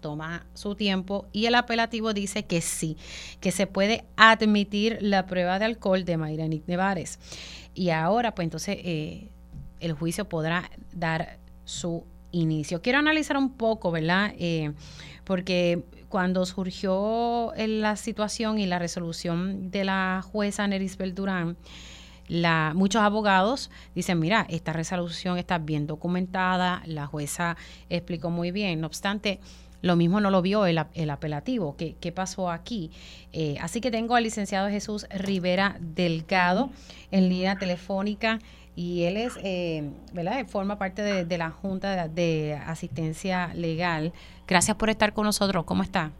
toma 0.00 0.46
su 0.54 0.74
tiempo 0.74 1.26
y 1.32 1.46
el 1.46 1.54
apelativo 1.54 2.12
dice 2.12 2.44
que 2.44 2.60
sí, 2.60 2.96
que 3.40 3.52
se 3.52 3.66
puede 3.66 4.04
admitir 4.16 4.98
la 5.00 5.26
prueba 5.26 5.58
de 5.58 5.66
alcohol 5.66 6.04
de 6.04 6.16
Mayra 6.16 6.48
Nevares. 6.48 7.18
Y 7.74 7.90
ahora, 7.90 8.34
pues 8.34 8.46
entonces, 8.46 8.78
eh, 8.80 9.28
el 9.80 9.92
juicio 9.92 10.28
podrá 10.28 10.70
dar 10.92 11.38
su 11.64 12.04
inicio. 12.32 12.82
Quiero 12.82 12.98
analizar 12.98 13.36
un 13.36 13.52
poco, 13.52 13.90
¿verdad? 13.90 14.32
Eh, 14.38 14.72
porque 15.24 15.84
cuando 16.08 16.44
surgió 16.44 17.52
la 17.56 17.96
situación 17.96 18.58
y 18.58 18.66
la 18.66 18.78
resolución 18.78 19.70
de 19.70 19.84
la 19.84 20.22
jueza 20.24 20.66
Nerisbel 20.66 21.14
Durán, 21.14 21.56
la, 22.30 22.72
muchos 22.76 23.02
abogados 23.02 23.70
dicen, 23.94 24.20
mira, 24.20 24.46
esta 24.48 24.72
resolución 24.72 25.36
está 25.36 25.58
bien 25.58 25.86
documentada, 25.86 26.82
la 26.86 27.06
jueza 27.06 27.56
explicó 27.88 28.30
muy 28.30 28.52
bien, 28.52 28.80
no 28.80 28.86
obstante, 28.86 29.40
lo 29.82 29.96
mismo 29.96 30.20
no 30.20 30.30
lo 30.30 30.42
vio 30.42 30.66
el, 30.66 30.80
el 30.94 31.10
apelativo. 31.10 31.76
¿Qué, 31.76 31.94
¿Qué, 32.00 32.12
pasó 32.12 32.50
aquí? 32.50 32.90
Eh, 33.32 33.56
así 33.60 33.80
que 33.80 33.90
tengo 33.90 34.16
al 34.16 34.24
licenciado 34.24 34.68
Jesús 34.68 35.06
Rivera 35.10 35.76
Delgado 35.80 36.70
en 37.10 37.28
línea 37.28 37.56
telefónica 37.56 38.38
y 38.76 39.04
él 39.04 39.16
es, 39.16 39.38
eh, 39.42 39.90
¿verdad? 40.12 40.46
Forma 40.46 40.78
parte 40.78 41.02
de, 41.02 41.38
la 41.38 41.50
Junta 41.50 42.08
de, 42.08 42.58
Asistencia 42.66 43.52
Legal. 43.54 44.12
Gracias 44.46 44.76
por 44.76 44.90
estar 44.90 45.12
con 45.12 45.24
nosotros. 45.24 45.64
¿Cómo 45.64 45.82
está? 45.82 46.12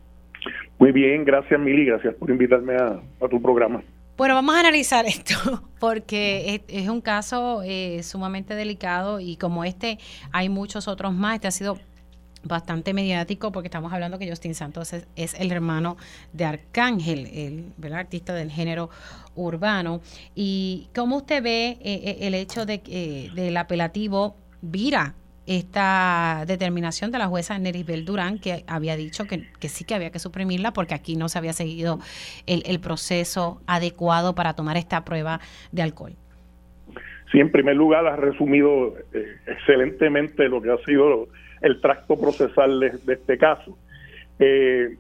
Muy 0.79 0.93
bien, 0.93 1.25
gracias 1.25 1.61
Mili, 1.61 1.85
gracias 1.85 2.15
por 2.15 2.31
invitarme 2.31 2.75
a, 2.75 3.01
a 3.21 3.29
tu 3.29 3.41
programa. 3.41 3.83
Bueno, 4.21 4.35
vamos 4.35 4.55
a 4.55 4.61
analizar 4.61 5.07
esto 5.07 5.63
porque 5.79 6.63
es, 6.69 6.89
un 6.91 7.01
caso 7.01 7.63
eh, 7.65 8.03
sumamente 8.03 8.55
delicado 8.55 9.19
y 9.19 9.37
como 9.37 9.65
este 9.65 9.99
hay 10.31 10.51
muchos 10.51 10.89
otros 10.89 11.15
más. 11.15 11.37
Este 11.37 11.49
ha 11.49 11.53
sido 11.53 11.79
bastante 12.43 12.95
mediático 12.95 13.53
porque 13.53 13.69
estamos 13.69 13.93
hablando 13.93 14.19
que 14.19 14.29
Justin 14.29 14.55
Santos 14.55 14.93
es, 14.93 15.35
el 15.35 15.53
hermano 15.53 15.97
de 16.33 16.45
Arcángel, 16.45 17.27
el 17.81 17.93
artista 17.93 18.35
del 18.35 18.51
género 18.51 18.91
urbano. 19.35 20.01
¿Y 20.35 20.89
cómo 20.95 21.19
usted 21.19 21.43
ve 21.43 21.79
eh, 21.81 21.81
eh, 21.83 22.17
el 22.21 22.35
hecho 22.35 22.67
de 22.67 22.81
que 22.81 23.31
del 23.35 23.57
apelativo 23.57 24.37
vira 24.63 25.15
esta 25.47 26.45
determinación 26.47 27.11
de 27.11 27.19
la 27.19 27.27
jueza 27.27 27.59
Nerisbel 27.59 28.05
Durán, 28.05 28.39
que 28.39 28.63
había 28.69 28.97
dicho 28.97 29.25
que, 29.27 29.69
sí 29.69 29.85
que 29.85 29.95
había 29.95 30.11
que 30.11 30.21
suprimirla 30.21 30.73
porque 30.73 30.95
aquí 30.95 31.17
no 31.17 31.29
se 31.29 31.39
había 31.39 31.53
seguido 31.53 31.99
el, 32.47 32.79
proceso 32.81 33.61
adecuado 33.67 34.35
para 34.35 34.55
tomar 34.55 34.77
esta 34.77 35.05
prueba 35.05 35.41
de 35.73 35.83
alcohol. 35.83 36.13
Sí, 37.33 37.41
en 37.41 37.51
primer 37.51 37.75
lugar, 37.75 38.07
ha 38.07 38.17
resumido 38.17 38.95
eh, 39.13 39.37
excelentemente 39.47 40.49
lo 40.49 40.63
que 40.63 40.71
ha 40.71 40.79
sido 40.85 41.29
el 41.61 41.81
tracto 41.81 42.19
procesal 42.19 42.81
de, 42.81 43.13
este 43.13 43.39
caso. 43.39 43.77
Eh, 44.39 44.97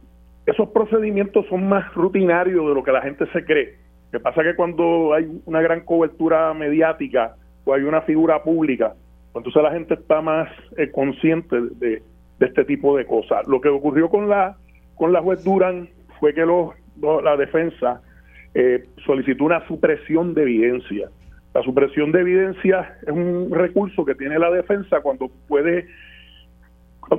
esos 0.46 0.68
procedimientos 0.70 1.46
son 1.48 1.68
más 1.68 1.92
rutinarios 1.94 2.66
de 2.66 2.74
lo 2.74 2.82
que 2.82 2.92
la 2.92 3.02
gente 3.02 3.26
se 3.32 3.44
cree. 3.44 3.76
Lo 4.10 4.18
que 4.18 4.22
pasa 4.22 4.42
que 4.42 4.56
cuando 4.56 5.14
hay 5.14 5.40
una 5.46 5.60
gran 5.60 5.80
cobertura 5.80 6.52
mediática 6.54 7.36
o 7.64 7.74
hay 7.74 7.82
una 7.82 8.02
figura 8.02 8.42
pública, 8.42 8.94
entonces 9.34 9.62
la 9.62 9.70
gente 9.70 9.94
está 9.94 10.20
más 10.20 10.48
eh, 10.76 10.90
consciente 10.90 11.56
de, 11.76 12.02
este 12.40 12.64
tipo 12.64 12.96
de 12.96 13.04
cosas. 13.04 13.46
Lo 13.46 13.60
que 13.60 13.68
ocurrió 13.68 14.08
con 14.08 14.28
la 14.28 14.56
con 14.96 15.12
la 15.12 15.22
juez 15.22 15.42
Durán 15.44 15.88
fue 16.18 16.34
que 16.34 16.44
la 16.44 17.36
defensa 17.36 18.02
eh, 18.54 18.84
solicitó 19.06 19.44
una 19.44 19.66
supresión 19.66 20.34
de 20.34 20.42
evidencia. 20.42 21.08
La 21.54 21.62
supresión 21.62 22.12
de 22.12 22.20
evidencia 22.20 22.98
es 23.02 23.12
un 23.12 23.50
recurso 23.50 24.04
que 24.04 24.14
tiene 24.14 24.38
la 24.38 24.50
defensa 24.50 25.00
cuando 25.00 25.30
puede 25.48 25.86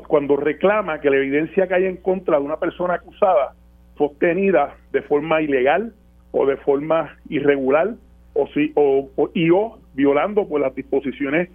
cuando 0.08 0.38
reclama 0.38 1.02
que 1.02 1.10
la 1.10 1.18
evidencia 1.18 1.68
que 1.68 1.74
hay 1.74 1.86
en 1.86 1.98
contra 1.98 2.38
de 2.38 2.44
una 2.44 2.58
persona 2.58 2.96
acusada 2.96 3.54
fue 3.96 4.08
obtenida 4.08 4.76
de 4.92 5.02
forma 5.02 5.42
ilegal 5.42 5.94
o 6.32 6.46
de 6.46 6.58
forma 6.58 7.18
irregular 7.30 7.96
o 8.34 8.48
si 8.48 8.72
o, 8.76 9.10
y 9.34 9.50
o 9.50 9.80
violando 9.94 10.48
pues 10.48 10.64
las 10.64 10.74
disposiciones 10.74 11.50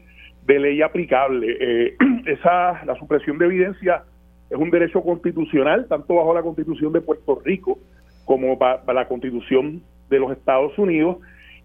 de 0.46 0.58
ley 0.58 0.82
aplicable. 0.82 1.56
Eh, 1.58 1.96
esa, 2.26 2.84
la 2.84 2.94
supresión 2.98 3.38
de 3.38 3.46
evidencia 3.46 4.04
es 4.50 4.58
un 4.58 4.70
derecho 4.70 5.02
constitucional, 5.02 5.86
tanto 5.88 6.14
bajo 6.14 6.34
la 6.34 6.42
Constitución 6.42 6.92
de 6.92 7.00
Puerto 7.00 7.40
Rico 7.44 7.78
como 8.24 8.58
para, 8.58 8.92
la 8.92 9.08
Constitución 9.08 9.82
de 10.08 10.18
los 10.20 10.32
Estados 10.32 10.78
Unidos. 10.78 11.18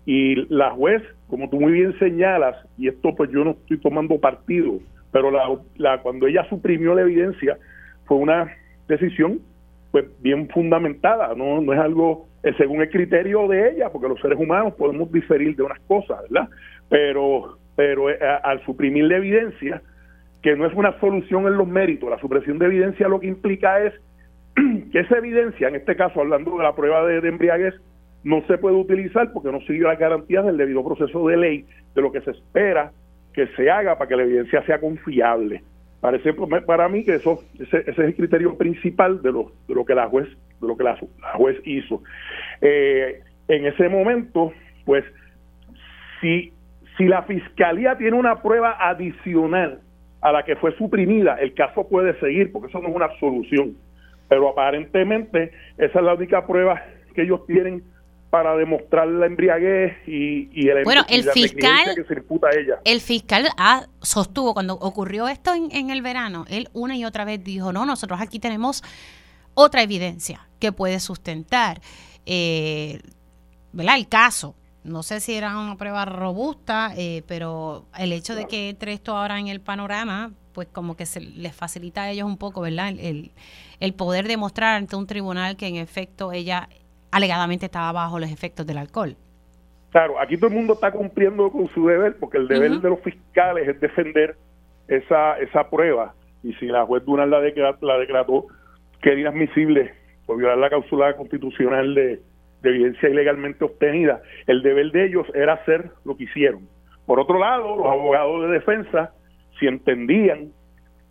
Y 0.05 0.47
la 0.53 0.71
juez, 0.71 1.03
como 1.27 1.47
tú 1.49 1.59
muy 1.59 1.73
bien 1.73 1.97
señalas, 1.99 2.55
y 2.77 2.87
esto 2.87 3.13
pues 3.15 3.29
yo 3.29 3.43
no 3.43 3.51
estoy 3.51 3.77
tomando 3.77 4.19
partido, 4.19 4.79
pero 5.11 5.31
la, 5.31 5.43
la 5.77 6.01
cuando 6.01 6.27
ella 6.27 6.45
suprimió 6.49 6.93
la 6.95 7.01
evidencia 7.01 7.57
fue 8.05 8.17
una 8.17 8.51
decisión 8.87 9.39
pues 9.91 10.05
bien 10.21 10.47
fundamentada, 10.49 11.33
no, 11.35 11.61
no 11.61 11.73
es 11.73 11.79
algo 11.79 12.27
eh, 12.43 12.53
según 12.57 12.81
el 12.81 12.89
criterio 12.89 13.47
de 13.47 13.71
ella, 13.71 13.89
porque 13.89 14.07
los 14.07 14.19
seres 14.21 14.39
humanos 14.39 14.73
podemos 14.75 15.11
diferir 15.11 15.55
de 15.55 15.63
unas 15.63 15.79
cosas, 15.81 16.21
¿verdad? 16.29 16.49
Pero 16.89 17.57
pero 17.75 18.09
eh, 18.09 18.17
al 18.43 18.63
suprimir 18.65 19.05
la 19.05 19.17
evidencia, 19.17 19.81
que 20.41 20.55
no 20.55 20.65
es 20.65 20.73
una 20.73 20.99
solución 20.99 21.47
en 21.47 21.57
los 21.57 21.67
méritos, 21.67 22.09
la 22.09 22.19
supresión 22.19 22.59
de 22.59 22.65
evidencia 22.65 23.07
lo 23.07 23.19
que 23.19 23.27
implica 23.27 23.81
es 23.81 23.93
que 24.91 24.99
esa 24.99 25.17
evidencia, 25.17 25.67
en 25.67 25.75
este 25.75 25.95
caso 25.95 26.21
hablando 26.21 26.57
de 26.57 26.63
la 26.63 26.75
prueba 26.75 27.05
de, 27.05 27.27
embriaguez, 27.27 27.75
no 28.23 28.43
se 28.47 28.57
puede 28.57 28.75
utilizar 28.75 29.31
porque 29.33 29.51
no 29.51 29.61
sigue 29.61 29.81
las 29.81 29.97
garantías 29.97 30.45
del 30.45 30.57
debido 30.57 30.83
proceso 30.83 31.27
de 31.27 31.37
ley, 31.37 31.65
de 31.95 32.01
lo 32.01 32.11
que 32.11 32.21
se 32.21 32.31
espera 32.31 32.91
que 33.33 33.47
se 33.55 33.69
haga 33.69 33.97
para 33.97 34.07
que 34.07 34.15
la 34.15 34.23
evidencia 34.23 34.63
sea 34.65 34.79
confiable. 34.79 35.63
Parece 35.99 36.33
para 36.33 36.89
mí 36.89 37.03
que 37.03 37.15
eso 37.15 37.43
ese, 37.59 37.83
es 37.87 37.97
el 37.99 38.15
criterio 38.15 38.57
principal 38.57 39.21
de 39.21 39.31
lo, 39.31 39.51
de 39.67 39.75
lo 39.75 39.85
que 39.85 39.93
la 39.93 40.07
juez 40.07 40.27
de 40.59 40.67
lo 40.67 40.77
que 40.77 40.83
la, 40.83 40.97
juez 41.35 41.57
hizo. 41.65 42.03
Eh, 42.61 43.21
en 43.47 43.65
ese 43.65 43.89
momento, 43.89 44.53
pues, 44.85 45.03
si 46.19 46.53
si 46.97 47.07
la 47.07 47.23
fiscalía 47.23 47.97
tiene 47.97 48.17
una 48.17 48.41
prueba 48.41 48.77
adicional 48.79 49.79
a 50.21 50.31
la 50.31 50.43
que 50.43 50.55
fue 50.55 50.75
suprimida, 50.77 51.35
el 51.35 51.53
caso 51.53 51.87
puede 51.87 52.19
seguir, 52.19 52.51
porque 52.51 52.67
eso 52.67 52.79
no 52.79 52.89
es 52.89 52.95
una 52.95 53.09
solución. 53.19 53.75
Pero 54.29 54.49
aparentemente 54.49 55.51
esa 55.77 55.99
es 55.99 56.05
la 56.05 56.13
única 56.13 56.45
prueba 56.45 56.81
que 57.15 57.23
ellos 57.23 57.45
tienen 57.47 57.83
para 58.31 58.55
demostrar 58.55 59.07
la 59.07 59.27
embriaguez 59.27 59.93
y, 60.07 60.49
y 60.53 60.69
el 60.69 60.83
bueno, 60.83 61.03
el 61.09 61.23
fiscal 61.25 61.93
que 61.95 62.03
se 62.03 62.13
a 62.15 62.59
ella. 62.59 62.79
El 62.85 63.01
fiscal 63.01 63.49
ah, 63.57 63.85
sostuvo 64.01 64.53
cuando 64.53 64.73
ocurrió 64.75 65.27
esto 65.27 65.53
en, 65.53 65.69
en, 65.71 65.91
el 65.91 66.01
verano, 66.01 66.45
él 66.49 66.69
una 66.73 66.95
y 66.95 67.05
otra 67.05 67.25
vez 67.25 67.43
dijo, 67.43 67.73
no, 67.73 67.85
nosotros 67.85 68.19
aquí 68.21 68.39
tenemos 68.39 68.83
otra 69.53 69.83
evidencia 69.83 70.47
que 70.59 70.71
puede 70.71 70.99
sustentar 70.99 71.81
eh, 72.25 73.01
¿verdad? 73.73 73.97
el 73.97 74.07
caso 74.07 74.55
no 74.83 75.03
sé 75.03 75.19
si 75.19 75.33
era 75.33 75.57
una 75.59 75.77
prueba 75.77 76.05
robusta, 76.05 76.93
eh, 76.97 77.23
pero 77.27 77.85
el 77.97 78.11
hecho 78.13 78.33
de 78.33 78.47
que 78.47 78.69
entre 78.69 78.93
esto 78.93 79.15
ahora 79.15 79.39
en 79.39 79.47
el 79.47 79.61
panorama, 79.61 80.31
pues 80.53 80.67
como 80.71 80.95
que 80.95 81.05
se 81.05 81.21
les 81.21 81.55
facilita 81.55 82.03
a 82.03 82.09
ellos 82.09 82.25
un 82.25 82.37
poco, 82.37 82.61
¿verdad? 82.61 82.89
El, 82.89 83.31
el, 83.79 83.93
poder 83.93 84.27
demostrar 84.27 84.75
ante 84.75 84.95
un 84.95 85.05
tribunal 85.05 85.55
que 85.55 85.67
en 85.67 85.75
efecto 85.75 86.31
ella 86.31 86.67
alegadamente 87.11 87.65
estaba 87.65 87.91
bajo 87.91 88.19
los 88.19 88.31
efectos 88.31 88.65
del 88.65 88.77
alcohol. 88.77 89.15
Claro, 89.91 90.19
aquí 90.19 90.37
todo 90.37 90.47
el 90.47 90.55
mundo 90.55 90.73
está 90.73 90.91
cumpliendo 90.91 91.51
con 91.51 91.67
su 91.69 91.85
deber, 91.85 92.15
porque 92.17 92.37
el 92.37 92.47
deber 92.47 92.71
de 92.79 92.89
los 92.89 93.01
fiscales 93.01 93.67
es 93.67 93.79
defender 93.79 94.37
esa, 94.87 95.37
esa 95.39 95.69
prueba. 95.69 96.13
Y 96.43 96.53
si 96.53 96.67
la 96.67 96.85
juez 96.85 97.03
Dunal 97.05 97.29
la, 97.29 97.39
la 97.39 97.97
declaró 97.97 98.47
que 99.01 99.11
era 99.11 99.21
inadmisible 99.21 99.93
por 100.25 100.37
violar 100.37 100.57
la 100.57 100.69
cláusula 100.69 101.15
constitucional 101.17 101.93
de, 101.93 102.21
de 102.61 102.69
evidencia 102.69 103.09
ilegalmente 103.09 103.65
obtenida, 103.65 104.21
el 104.47 104.61
deber 104.61 104.91
de 104.91 105.05
ellos 105.07 105.27
era 105.33 105.53
hacer 105.53 105.91
lo 106.05 106.15
que 106.15 106.23
hicieron. 106.23 106.67
Por 107.05 107.19
otro 107.19 107.39
lado, 107.39 107.75
los 107.75 107.87
abogados 107.87 108.43
de 108.43 108.47
defensa, 108.53 109.13
si 109.59 109.67
entendían 109.67 110.51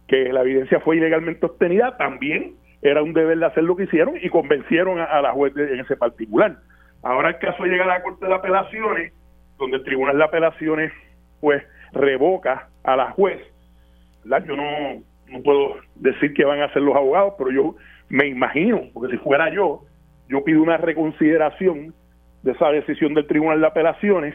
que 0.09 0.33
la 0.33 0.41
evidencia 0.41 0.81
fue 0.81 0.97
ilegalmente 0.97 1.45
obtenida, 1.45 1.97
también 1.99 2.55
era 2.83 3.03
un 3.03 3.13
deber 3.13 3.39
de 3.39 3.47
hacer 3.47 3.65
lo 3.65 3.77
que 3.77 3.85
hicieron 3.85 4.15
y 4.21 4.29
convencieron 4.29 4.99
a, 5.01 5.21
la 5.21 5.33
juez 5.33 5.55
en 5.57 5.81
ese 5.81 5.97
particular. 5.97 6.57
Ahora 7.03 7.31
el 7.31 7.39
caso 7.39 7.65
llega 7.65 7.85
a 7.85 7.89
la 7.89 8.03
Corte 8.03 8.27
de 8.27 8.35
Apelaciones, 8.35 9.13
donde 9.59 9.79
el 9.79 9.85
Tribunal 9.85 10.19
de 10.19 10.25
Apelaciones 10.25 10.93
pues 11.41 11.63
revoca 11.93 12.69
a 12.85 12.97
la 12.97 13.11
juez. 13.13 13.41
Yo 14.25 14.57
no, 14.57 15.03
no 15.29 15.43
puedo 15.43 15.77
decir 15.97 16.35
que 16.35 16.45
van 16.45 16.61
a 16.61 16.67
hacer 16.67 16.83
los 16.83 16.95
abogados, 16.95 17.35
pero 17.39 17.51
yo 17.51 17.77
me 18.09 18.27
imagino, 18.27 18.83
porque 18.93 19.17
si 19.17 19.23
fuera 19.23 19.53
yo, 19.53 19.83
yo 20.29 20.45
pido 20.45 20.63
una 20.63 20.77
reconsideración 20.77 21.95
de 22.43 22.53
esa 22.53 22.71
decisión 22.71 23.15
del 23.15 23.27
Tribunal 23.27 23.61
de 23.61 23.67
Apelaciones 23.67 24.35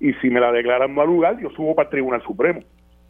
y 0.00 0.12
si 0.14 0.30
me 0.30 0.40
la 0.40 0.50
declaran 0.52 0.94
no 0.94 1.00
al 1.00 1.06
lugar, 1.06 1.38
yo 1.40 1.50
subo 1.50 1.74
para 1.74 1.86
el 1.86 1.90
Tribunal 1.90 2.22
Supremo. 2.22 2.60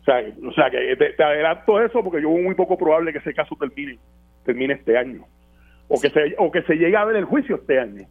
O 0.00 0.04
sea, 0.04 0.22
o 0.46 0.52
sea 0.52 0.70
que 0.70 0.96
te, 0.96 1.22
adelanto 1.22 1.80
eso 1.80 2.02
porque 2.02 2.20
yo 2.20 2.32
veo 2.32 2.42
muy 2.42 2.54
poco 2.54 2.76
probable 2.76 3.12
que 3.12 3.18
ese 3.18 3.34
caso 3.34 3.56
termine, 3.58 3.98
termine 4.44 4.74
este 4.74 4.96
año. 4.96 5.26
O, 5.88 6.00
que 6.00 6.10
se, 6.10 6.34
o 6.38 6.50
que 6.50 6.62
se 6.62 6.74
llegue 6.74 6.96
a 6.96 7.04
ver 7.04 7.16
el 7.16 7.24
juicio 7.24 7.56
este 7.56 7.78
año. 7.78 8.06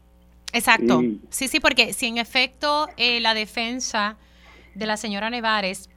Exacto. 0.53 1.01
sí, 1.29 1.47
sí, 1.47 1.59
porque 1.59 1.93
si 1.93 2.07
en 2.07 2.17
efecto 2.17 2.87
eh, 2.97 3.21
la 3.21 3.33
defensa 3.33 4.17
de 4.75 4.85
la 4.85 4.97
señora 4.97 5.29
Nevares 5.29 5.89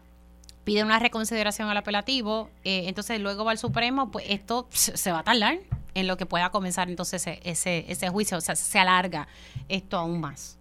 pide 0.65 0.83
una 0.83 0.99
reconsideración 0.99 1.69
al 1.69 1.77
apelativo, 1.77 2.49
eh, 2.65 2.85
entonces 2.87 3.21
luego 3.21 3.45
va 3.45 3.51
al 3.51 3.59
Supremo, 3.59 4.11
pues 4.11 4.27
esto 4.31 4.67
se 4.71 5.13
va 5.13 5.21
a 5.21 5.23
tardar 5.25 5.59
en 5.95 6.07
lo 6.07 6.17
que 6.17 6.27
pueda 6.27 6.51
comenzar 6.51 6.89
entonces 6.89 7.27
ese, 7.45 7.85
ese, 7.89 8.09
juicio, 8.09 8.39
o 8.39 8.41
sea, 8.41 8.57
se 8.57 8.79
alarga 8.79 9.29
esto 9.69 9.97
aún 9.97 10.21
más. 10.21 10.59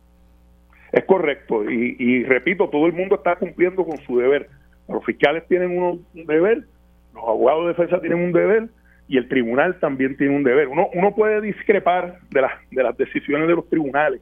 Es 0.91 1.05
correcto, 1.05 1.69
y, 1.69 2.23
repito, 2.23 2.69
todo 2.69 2.85
el 2.85 2.93
mundo 2.93 3.15
está 3.15 3.35
cumpliendo 3.35 3.83
con 3.83 3.97
su 4.05 4.19
deber. 4.19 4.47
Los 4.87 5.03
fiscales 5.03 5.43
tienen 5.47 5.75
un 5.81 6.05
deber, 6.13 6.67
los 7.15 7.23
abogados 7.23 7.63
de 7.63 7.67
defensa 7.69 7.99
tienen 7.99 8.19
un 8.19 8.31
deber 8.31 8.69
y 9.13 9.17
el 9.17 9.27
tribunal 9.27 9.79
también 9.79 10.17
tiene 10.17 10.35
un 10.35 10.43
deber. 10.43 10.67
Uno, 10.67 10.89
uno 10.91 11.13
puede 11.13 11.39
discrepar 11.39 12.17
de, 12.31 12.41
las 12.41 12.53
de 12.71 12.81
las 12.81 12.97
decisiones 12.97 13.47
de 13.47 13.53
los 13.53 13.69
tribunales, 13.69 14.21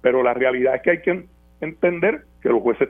pero 0.00 0.22
la 0.22 0.32
realidad 0.32 0.76
es 0.76 0.80
que 0.80 0.90
hay 0.90 1.02
que 1.02 1.26
entender 1.60 2.22
que 2.40 2.48
los 2.48 2.62
jueces 2.62 2.88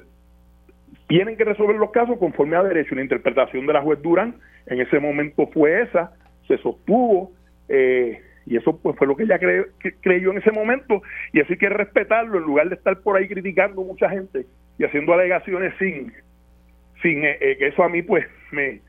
tienen 1.08 1.36
que 1.36 1.42
resolver 1.42 1.74
los 1.74 1.90
casos 1.90 2.16
conforme 2.20 2.54
a 2.54 2.62
derecho. 2.62 2.94
La 2.94 3.02
interpretación 3.02 3.66
de 3.66 3.72
la 3.72 3.82
juez 3.82 4.00
Durán 4.00 4.36
en 4.66 4.80
ese 4.82 5.00
momento 5.00 5.48
fue 5.48 5.82
esa, 5.82 6.12
se 6.46 6.58
sostuvo 6.58 7.32
eh, 7.68 8.20
y 8.46 8.56
eso 8.56 8.78
pues 8.80 8.96
fue 8.96 9.08
lo 9.08 9.16
que 9.16 9.24
ella 9.24 9.40
creyó 10.00 10.30
en 10.30 10.38
ese 10.38 10.52
momento 10.52 11.02
y 11.32 11.40
así 11.40 11.56
que 11.56 11.68
respetarlo 11.68 12.38
en 12.38 12.44
lugar 12.44 12.68
de 12.68 12.76
estar 12.76 13.00
por 13.00 13.16
ahí 13.16 13.26
criticando 13.26 13.82
mucha 13.82 14.08
gente 14.08 14.46
y 14.78 14.84
haciendo 14.84 15.12
alegaciones 15.12 15.74
sin 15.80 16.12
sin 17.02 17.24
eh, 17.24 17.36
eh, 17.40 17.56
que 17.58 17.66
eso 17.66 17.82
a 17.82 17.88
mí 17.88 18.02
pues 18.02 18.24
me, 18.52 18.80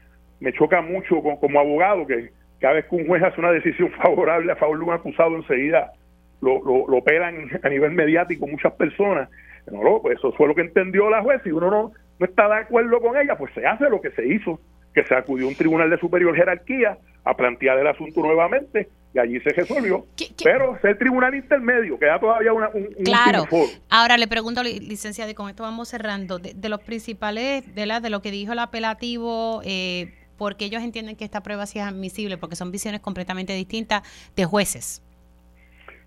me 0.43 0.51
choca 0.51 0.81
mucho 0.81 1.21
como, 1.21 1.59
abogado 1.59 2.05
que 2.05 2.29
cada 2.63 2.75
vez 2.75 2.85
que 2.85 2.95
un 2.95 3.05
juez 3.05 3.21
hace 3.21 3.41
una 3.41 3.51
decisión 3.51 3.91
favorable 4.01 4.49
a 4.49 4.55
favor 4.55 4.77
de 4.77 4.85
un 4.85 4.93
acusado 4.93 5.35
enseguida 5.35 5.91
lo, 6.39 6.63
lo, 6.63 6.87
lo 6.87 7.03
pelan 7.03 7.49
a 7.61 7.67
nivel 7.67 7.91
mediático 7.91 8.47
muchas 8.47 8.71
personas. 8.73 9.29
No, 9.69 9.83
no, 9.83 10.01
pues 10.01 10.17
eso 10.17 10.31
fue 10.31 10.47
lo 10.47 10.55
que 10.55 10.61
entendió 10.61 11.09
la 11.09 11.21
juez. 11.21 11.41
Si 11.43 11.51
uno 11.51 11.69
no, 11.69 11.91
no 12.19 12.25
está 12.25 12.47
de 12.47 12.55
acuerdo 12.55 13.01
con 13.01 13.17
ella, 13.17 13.37
pues 13.37 13.53
se 13.53 13.65
hace 13.65 13.89
lo 13.89 13.99
que 13.99 14.11
se 14.11 14.25
hizo, 14.25 14.61
que 14.93 15.03
se 15.03 15.13
acudió 15.13 15.45
a 15.45 15.49
un 15.49 15.55
tribunal 15.55 15.89
de 15.89 15.97
superior 15.97 16.33
jerarquía 16.35 16.97
a 17.25 17.35
plantear 17.35 17.79
el 17.79 17.87
asunto 17.87 18.21
nuevamente 18.21 18.87
y 19.13 19.19
allí 19.19 19.41
se 19.41 19.49
resolvió. 19.49 20.05
Pero 20.41 20.77
es 20.77 20.85
el 20.85 20.97
tribunal 20.97 21.35
intermedio, 21.35 21.99
queda 21.99 22.17
todavía 22.17 22.53
una, 22.53 22.69
un, 22.69 22.87
Claro. 23.03 23.45
Ahora 23.89 24.17
le 24.17 24.27
pregunto, 24.27 24.63
licenciado, 24.63 25.29
y 25.29 25.33
con 25.33 25.49
esto 25.49 25.63
vamos 25.63 25.89
cerrando, 25.89 26.39
de, 26.39 26.69
los 26.69 26.81
principales, 26.81 27.75
de, 27.75 27.85
la, 27.85 27.99
de 27.99 28.09
lo 28.09 28.21
que 28.21 28.31
dijo 28.31 28.53
el 28.53 28.59
apelativo, 28.59 29.61
eh, 29.65 30.13
porque 30.37 30.65
ellos 30.65 30.83
entienden 30.83 31.15
que 31.15 31.25
esta 31.25 31.41
prueba 31.41 31.65
sí 31.65 31.79
es 31.79 31.85
admisible, 31.85 32.37
porque 32.37 32.55
son 32.55 32.71
visiones 32.71 33.01
completamente 33.01 33.53
distintas 33.53 34.03
de 34.35 34.45
jueces. 34.45 35.01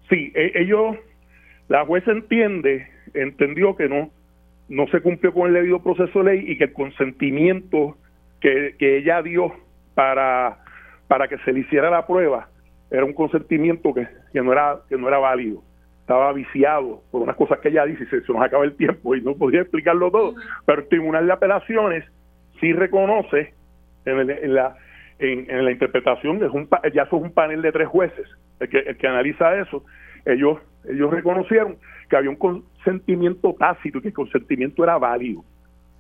Sí, 0.09 0.33
e, 0.35 0.53
ellos, 0.55 0.97
la 1.69 1.85
jueza 1.85 2.13
entiende, 2.13 2.89
entendió 3.15 3.77
que 3.77 3.89
no, 3.89 4.11
no 4.69 4.87
se 4.89 5.01
cumplió 5.01 5.33
con 5.33 5.49
el 5.49 5.55
debido 5.55 5.83
proceso 5.83 6.23
de 6.23 6.37
ley 6.37 6.51
y 6.51 6.59
que 6.59 6.65
el 6.65 6.73
consentimiento 6.73 7.97
que, 8.41 8.77
que 8.79 8.99
ella 8.99 9.23
dio 9.23 9.53
para, 9.95 10.59
para 11.09 11.29
que 11.29 11.39
se 11.39 11.53
le 11.53 11.61
hiciera 11.61 11.91
la 11.91 12.07
prueba 12.07 12.49
era 12.91 13.05
un 13.05 13.13
consentimiento 13.13 13.93
que, 13.93 14.07
que, 14.33 14.43
no 14.43 14.53
era 14.53 14.81
que 14.89 14.97
no 14.97 15.09
era 15.09 15.19
válido. 15.19 15.63
Estaba 16.01 16.33
viciado 16.33 17.03
por 17.11 17.23
unas 17.23 17.35
cosas 17.35 17.59
que 17.59 17.69
ella 17.69 17.85
dice 17.85 18.05
y 18.05 18.07
se, 18.07 18.33
nos 18.33 18.43
acaba 18.43 18.65
el 18.65 18.77
tiempo 18.77 19.17
y 19.17 19.23
no 19.23 19.35
podía 19.35 19.63
explicarlo 19.63 20.11
todo 20.11 20.35
pero 20.65 20.83
el 20.83 20.89
tribunal 20.89 21.27
de 21.27 21.33
apelaciones 21.33 22.05
sí 22.61 22.73
reconoce 22.73 23.55
en, 24.07 24.55
la 24.55 24.77
en, 25.19 25.65
la 25.65 25.71
interpretación 25.71 26.43
es 26.43 26.51
un 26.51 26.69
ya 26.95 27.03
eso 27.03 27.17
es 27.17 27.23
un 27.23 27.33
panel 27.33 27.63
de 27.63 27.73
tres 27.73 27.89
jueces 27.89 28.27
el 28.61 28.69
que, 28.69 28.79
el 28.79 28.97
que 28.97 29.07
analiza 29.07 29.59
eso 29.59 29.85
ellos 30.25 30.59
ellos 30.89 31.11
reconocieron 31.11 31.77
que 32.09 32.17
había 32.17 32.31
un 32.31 32.37
consentimiento 32.37 33.55
tácito 33.59 33.99
y 33.99 34.03
que 34.03 34.09
el 34.09 34.15
consentimiento 34.15 34.85
era 34.85 34.99
válido 34.99 35.45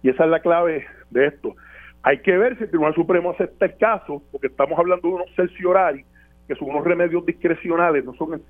y 0.03 0.11
esa 0.11 0.25
es 0.25 0.31
la 0.31 0.41
clave 0.41 0.87
de 1.11 1.27
esto 1.27 1.55
hay 2.03 2.19
que 2.19 2.37
ver 2.39 2.57
si 2.57 2.65
el 2.65 2.71
Tribunal 2.71 2.95
Supremo 2.95 3.31
acepta 3.33 3.67
el 3.67 3.77
caso 3.77 4.23
porque 4.31 4.47
estamos 4.47 4.79
hablando 4.79 5.09
de 5.09 5.15
unos 5.15 5.35
cerciorari 5.35 6.05
que 6.47 6.55
son 6.55 6.71
unos 6.71 6.85
remedios 6.85 7.27
discrecionales, 7.27 8.05
no 8.05 8.15
son 8.15 8.41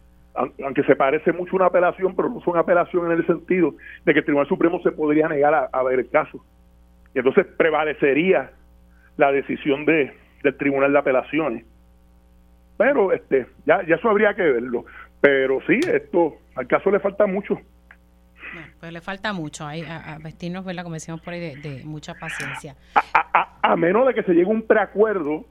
aunque 0.63 0.83
se 0.83 0.97
parece 0.97 1.33
mucho 1.33 1.53
a 1.53 1.57
una 1.57 1.67
apelación, 1.67 2.15
pero 2.15 2.29
no 2.29 2.41
son 2.43 2.59
apelación 2.59 3.07
en 3.07 3.19
el 3.19 3.27
sentido 3.27 3.75
de 4.05 4.13
que 4.13 4.19
el 4.19 4.25
Tribunal 4.25 4.49
Supremo 4.49 4.81
se 4.83 4.93
podría 4.93 5.29
negar 5.29 5.71
a, 5.73 5.83
ver 5.83 6.01
el 6.01 6.11
caso. 6.11 6.45
Y 7.15 7.19
entonces 7.19 7.47
prevalecería 7.57 8.51
la 9.17 9.33
decisión 9.33 9.85
de, 9.85 10.13
del 10.43 10.57
Tribunal 10.57 10.93
de 10.93 10.99
Apelaciones. 10.99 11.65
Pero 12.77 13.13
este 13.13 13.47
ya, 13.65 13.85
ya 13.87 13.97
eso 13.97 14.09
habría 14.09 14.35
que 14.35 14.43
verlo. 14.43 14.85
Pero 15.21 15.61
sí, 15.67 15.81
esto 15.93 16.37
al 16.55 16.67
caso 16.67 16.91
le 16.91 17.01
falta 17.01 17.27
mucho. 17.27 17.59
pues 18.81 18.93
le 18.93 19.01
falta 19.01 19.33
mucho 19.33 19.67
hay, 19.67 19.83
a, 19.83 20.19
vestirnos, 20.23 20.65
¿verdad? 20.65 20.83
Como 20.83 20.95
decimos 20.95 21.21
por 21.21 21.35
ahí, 21.35 21.57
de, 21.57 21.83
mucha 21.85 22.15
paciencia. 22.15 22.77
A, 22.95 23.59
a, 23.63 23.77
menos 23.77 24.07
de 24.07 24.15
que 24.15 24.23
se 24.23 24.33
llegue 24.33 24.47
a 24.47 24.55
un 24.55 24.63
preacuerdo 24.63 25.45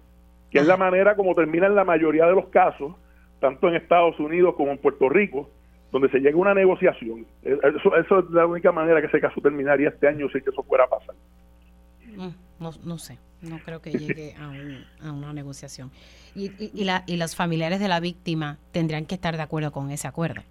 que 0.51 0.59
es 0.59 0.67
la 0.67 0.77
manera 0.77 1.15
como 1.15 1.35
termina 1.35 1.67
en 1.67 1.75
la 1.75 1.83
mayoría 1.83 2.25
de 2.27 2.33
los 2.33 2.47
casos, 2.47 2.95
tanto 3.41 3.67
en 3.67 3.75
Estados 3.75 4.17
Unidos 4.19 4.55
como 4.55 4.71
en 4.71 4.77
Puerto 4.77 5.09
Rico, 5.09 5.49
donde 5.91 6.09
se 6.09 6.19
llega 6.19 6.37
a 6.37 6.39
una 6.39 6.53
negociación. 6.53 7.25
Eh, 7.43 7.57
eso, 7.75 7.95
eso 7.95 8.19
es 8.19 8.29
la 8.29 8.45
única 8.45 8.71
manera 8.71 9.01
que 9.01 9.07
ese 9.07 9.19
caso 9.19 9.41
terminaría 9.41 9.89
este 9.89 10.07
año 10.07 10.27
si 10.29 10.41
que 10.41 10.51
eso 10.51 10.63
fuera 10.63 10.85
a 10.85 10.87
pasar. 10.87 11.15
No, 12.59 12.71
no, 12.83 12.97
sé, 12.97 13.19
no 13.41 13.59
creo 13.63 13.81
que 13.81 13.91
llegue 13.91 14.33
a, 15.01 15.11
una 15.11 15.33
negociación. 15.33 15.91
Y, 16.35 16.51
y, 16.59 16.83
la, 16.83 17.03
y 17.07 17.17
los 17.17 17.35
familiares 17.35 17.79
de 17.79 17.87
la 17.87 17.99
víctima 17.99 18.59
tendrían 18.71 19.05
que 19.05 19.15
estar 19.15 19.35
de 19.35 19.43
acuerdo 19.43 19.71
con 19.71 19.91
ese 19.91 20.07
acuerdo. 20.07 20.41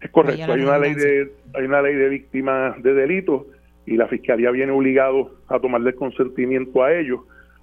Es 0.00 0.10
correcto, 0.10 0.52
hay 0.52 0.62
una, 0.62 0.78
ley 0.78 0.94
de, 0.94 1.32
hay 1.54 1.64
una 1.64 1.82
ley 1.82 1.94
de 1.94 2.08
víctimas 2.08 2.82
de 2.82 2.94
delitos 2.94 3.42
y 3.84 3.96
la 3.96 4.08
Fiscalía 4.08 4.50
viene 4.50 4.72
obligado 4.72 5.34
a 5.48 5.60
tomarle 5.60 5.94
consentimiento 5.94 6.82
a 6.82 6.94
ellos 6.94 7.20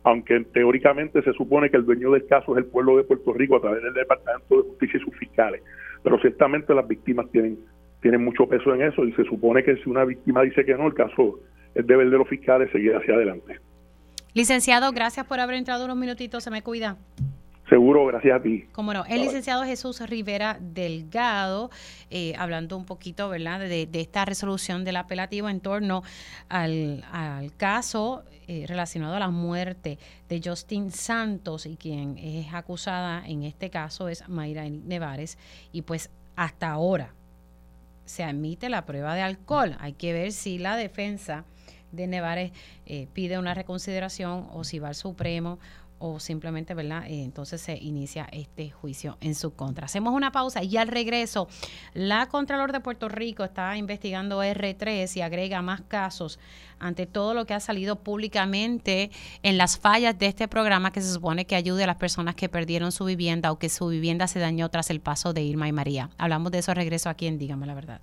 aunque 0.07 0.39
teóricamente 0.53 1.21
se 1.21 1.33
supone 1.33 1.69
que 1.69 1.75
el 1.75 1.85
dueño 1.85 2.11
del 2.11 2.25
caso 2.27 2.53
es 2.53 2.63
el 2.63 2.69
pueblo 2.69 2.95
de 2.95 3.03
Puerto 3.03 3.33
Rico 3.33 3.57
a 3.57 3.61
través 3.61 3.83
del 3.83 3.93
Departamento 3.93 4.55
de 4.55 4.69
Justicia 4.69 4.99
y 5.01 5.03
sus 5.03 5.15
fiscales. 5.17 5.61
Pero 6.01 6.17
ciertamente 6.19 6.73
las 6.73 6.87
víctimas 6.87 7.29
tienen, 7.29 7.59
tienen 8.01 8.23
mucho 8.23 8.47
peso 8.47 8.73
en 8.73 8.83
eso 8.83 9.03
y 9.03 9.11
se 9.13 9.25
supone 9.25 9.63
que 9.63 9.75
si 9.75 9.89
una 9.89 10.05
víctima 10.05 10.43
dice 10.43 10.63
que 10.63 10.75
no, 10.75 10.87
el 10.87 10.93
caso 10.93 11.41
es 11.75 11.85
deber 11.85 12.09
de 12.09 12.17
los 12.17 12.27
fiscales 12.29 12.71
seguir 12.71 12.95
hacia 12.95 13.15
adelante. 13.15 13.59
Licenciado, 14.37 14.91
gracias 14.91 15.25
por 15.25 15.39
haber 15.39 15.55
entrado 15.55 15.85
unos 15.85 15.97
minutitos, 15.97 16.43
se 16.43 16.51
me 16.51 16.61
cuida. 16.61 16.95
Seguro, 17.69 18.05
gracias 18.05 18.39
a 18.39 18.43
ti. 18.43 18.65
Como 18.71 18.93
no, 18.93 19.03
el 19.05 19.21
licenciado 19.21 19.63
Jesús 19.63 19.99
Rivera 20.07 20.59
Delgado, 20.61 21.71
eh, 22.11 22.35
hablando 22.37 22.77
un 22.77 22.85
poquito, 22.85 23.29
¿verdad?, 23.29 23.61
de, 23.61 23.89
esta 23.93 24.25
resolución 24.25 24.85
del 24.85 24.97
apelativo 24.97 25.49
en 25.49 25.59
torno 25.59 26.03
al, 26.49 27.03
caso 27.57 28.25
eh, 28.47 28.65
relacionado 28.67 29.15
a 29.15 29.19
la 29.19 29.29
muerte 29.29 29.97
de 30.29 30.39
Justin 30.39 30.91
Santos 30.91 31.65
y 31.65 31.75
quien 31.75 32.19
es 32.19 32.53
acusada 32.53 33.23
en 33.25 33.41
este 33.41 33.71
caso 33.71 34.07
es 34.07 34.29
Mayra 34.29 34.69
Nevares 34.69 35.39
y 35.71 35.81
pues 35.81 36.11
hasta 36.35 36.69
ahora 36.69 37.11
se 38.05 38.23
admite 38.23 38.69
la 38.69 38.85
prueba 38.85 39.15
de 39.15 39.23
alcohol. 39.23 39.75
Hay 39.79 39.93
que 39.93 40.13
ver 40.13 40.31
si 40.31 40.59
la 40.59 40.75
defensa 40.75 41.43
de 41.91 42.07
Nevares 42.07 42.51
eh, 42.85 43.07
pide 43.13 43.37
una 43.37 43.53
reconsideración 43.53 44.47
o 44.51 44.63
si 44.63 44.79
va 44.79 44.89
al 44.89 44.95
Supremo 44.95 45.59
o 45.99 46.19
simplemente, 46.19 46.73
¿verdad? 46.73 47.05
Eh, 47.07 47.23
entonces 47.23 47.61
se 47.61 47.75
inicia 47.77 48.27
este 48.31 48.69
juicio 48.69 49.17
en 49.21 49.35
su 49.35 49.53
contra. 49.53 49.85
Hacemos 49.85 50.13
una 50.13 50.31
pausa 50.31 50.63
y 50.63 50.77
al 50.77 50.87
regreso, 50.87 51.47
la 51.93 52.27
Contralor 52.27 52.71
de 52.71 52.79
Puerto 52.79 53.09
Rico 53.09 53.43
está 53.43 53.75
investigando 53.77 54.43
R3 54.43 55.15
y 55.15 55.21
agrega 55.21 55.61
más 55.61 55.81
casos 55.81 56.39
ante 56.79 57.07
todo 57.07 57.33
lo 57.33 57.45
que 57.45 57.53
ha 57.53 57.59
salido 57.59 57.97
públicamente 57.97 59.09
en 59.41 59.57
las 59.57 59.79
fallas 59.79 60.17
de 60.19 60.27
este 60.27 60.47
programa 60.47 60.91
que 60.91 61.01
se 61.01 61.11
supone 61.11 61.45
que 61.45 61.55
ayude 61.55 61.83
a 61.83 61.87
las 61.87 61.97
personas 61.97 62.35
que 62.35 62.49
perdieron 62.49 62.91
su 62.91 63.05
vivienda 63.05 63.51
o 63.51 63.57
que 63.57 63.69
su 63.69 63.87
vivienda 63.87 64.27
se 64.27 64.39
dañó 64.39 64.69
tras 64.69 64.89
el 64.91 65.01
paso 65.01 65.33
de 65.33 65.41
Irma 65.41 65.67
y 65.67 65.71
María. 65.71 66.11
Hablamos 66.17 66.51
de 66.51 66.59
eso 66.59 66.73
regreso 66.73 67.09
aquí 67.09 67.25
en 67.27 67.39
Dígame 67.39 67.65
la 67.65 67.73
Verdad. 67.73 68.01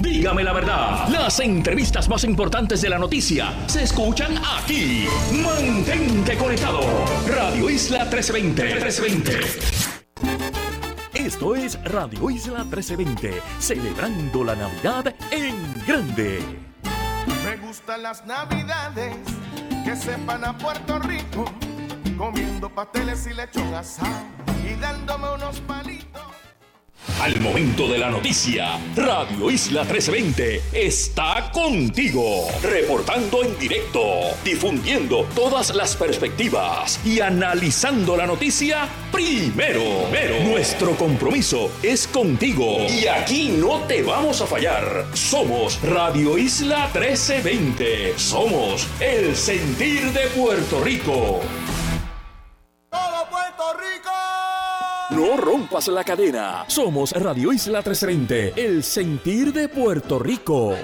Dígame 0.00 0.44
la 0.44 0.52
verdad, 0.52 1.08
las 1.08 1.40
entrevistas 1.40 2.08
más 2.08 2.24
importantes 2.24 2.82
de 2.82 2.90
la 2.90 2.98
noticia 2.98 3.54
se 3.66 3.84
escuchan 3.84 4.36
aquí. 4.58 5.06
Mantente 5.42 6.36
conectado. 6.36 6.80
Radio 7.26 7.70
Isla 7.70 8.04
1320. 8.04 8.62
1320. 8.62 9.86
Esto 11.14 11.56
es 11.56 11.82
Radio 11.84 12.30
Isla 12.30 12.62
1320, 12.64 13.42
celebrando 13.58 14.44
la 14.44 14.54
Navidad 14.54 15.14
en 15.30 15.56
grande. 15.86 16.40
Me 17.44 17.56
gustan 17.56 18.02
las 18.02 18.24
Navidades 18.26 19.16
que 19.84 19.96
sepan 19.96 20.44
a 20.44 20.56
Puerto 20.56 20.98
Rico, 20.98 21.46
comiendo 22.16 22.68
pasteles 22.68 23.26
y 23.26 23.34
lechón 23.34 23.74
asado 23.74 24.08
y 24.64 24.74
dándome 24.80 25.34
unos 25.34 25.60
palitos. 25.60 26.22
Al 27.20 27.40
momento 27.40 27.88
de 27.88 27.98
la 27.98 28.10
noticia, 28.10 28.78
Radio 28.94 29.50
Isla 29.50 29.84
1320 29.84 30.62
está 30.72 31.50
contigo, 31.50 32.46
reportando 32.62 33.42
en 33.42 33.58
directo, 33.58 34.02
difundiendo 34.44 35.24
todas 35.34 35.74
las 35.74 35.96
perspectivas 35.96 37.00
y 37.06 37.20
analizando 37.20 38.18
la 38.18 38.26
noticia 38.26 38.86
primero. 39.10 39.82
Pero 40.10 40.44
nuestro 40.44 40.94
compromiso 40.96 41.70
es 41.82 42.06
contigo 42.06 42.84
y 42.86 43.06
aquí 43.06 43.48
no 43.48 43.80
te 43.82 44.02
vamos 44.02 44.42
a 44.42 44.46
fallar. 44.46 45.06
Somos 45.14 45.80
Radio 45.82 46.36
Isla 46.36 46.90
1320. 46.92 48.18
Somos 48.18 48.86
el 49.00 49.34
sentir 49.34 50.12
de 50.12 50.26
Puerto 50.28 50.84
Rico. 50.84 51.40
Todo 52.90 53.26
Puerto 53.30 53.72
Rico. 53.78 54.25
No 55.10 55.36
rompas 55.36 55.86
la 55.86 56.02
cadena. 56.02 56.64
Somos 56.66 57.12
Radio 57.12 57.52
Isla 57.52 57.78
1320, 57.78 58.54
el 58.56 58.82
sentir 58.82 59.52
de 59.52 59.68
Puerto 59.68 60.18
Rico. 60.18 60.74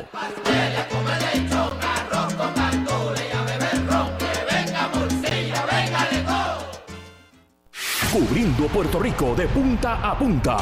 Cubriendo 8.12 8.66
Puerto 8.68 9.00
Rico 9.00 9.34
de 9.34 9.48
punta 9.48 10.10
a 10.10 10.16
punta. 10.16 10.56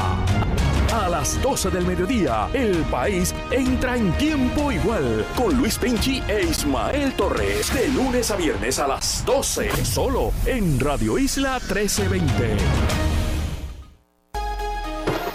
A 0.95 1.09
las 1.09 1.41
12 1.43 1.71
del 1.71 1.85
mediodía, 1.85 2.49
el 2.55 2.77
país 2.85 3.35
entra 3.51 3.97
en 3.97 4.11
tiempo 4.15 4.73
igual 4.73 5.25
con 5.37 5.55
Luis 5.57 5.77
Penchi 5.79 6.23
e 6.27 6.45
Ismael 6.45 7.13
Torres 7.13 7.73
de 7.75 7.89
lunes 7.89 8.31
a 8.31 8.37
viernes 8.37 8.79
a 8.79 8.89
las 8.89 9.23
12, 9.27 9.85
solo 9.85 10.33
en 10.47 10.81
Radio 10.81 11.19
Isla 11.19 11.61
1320. 11.61 13.20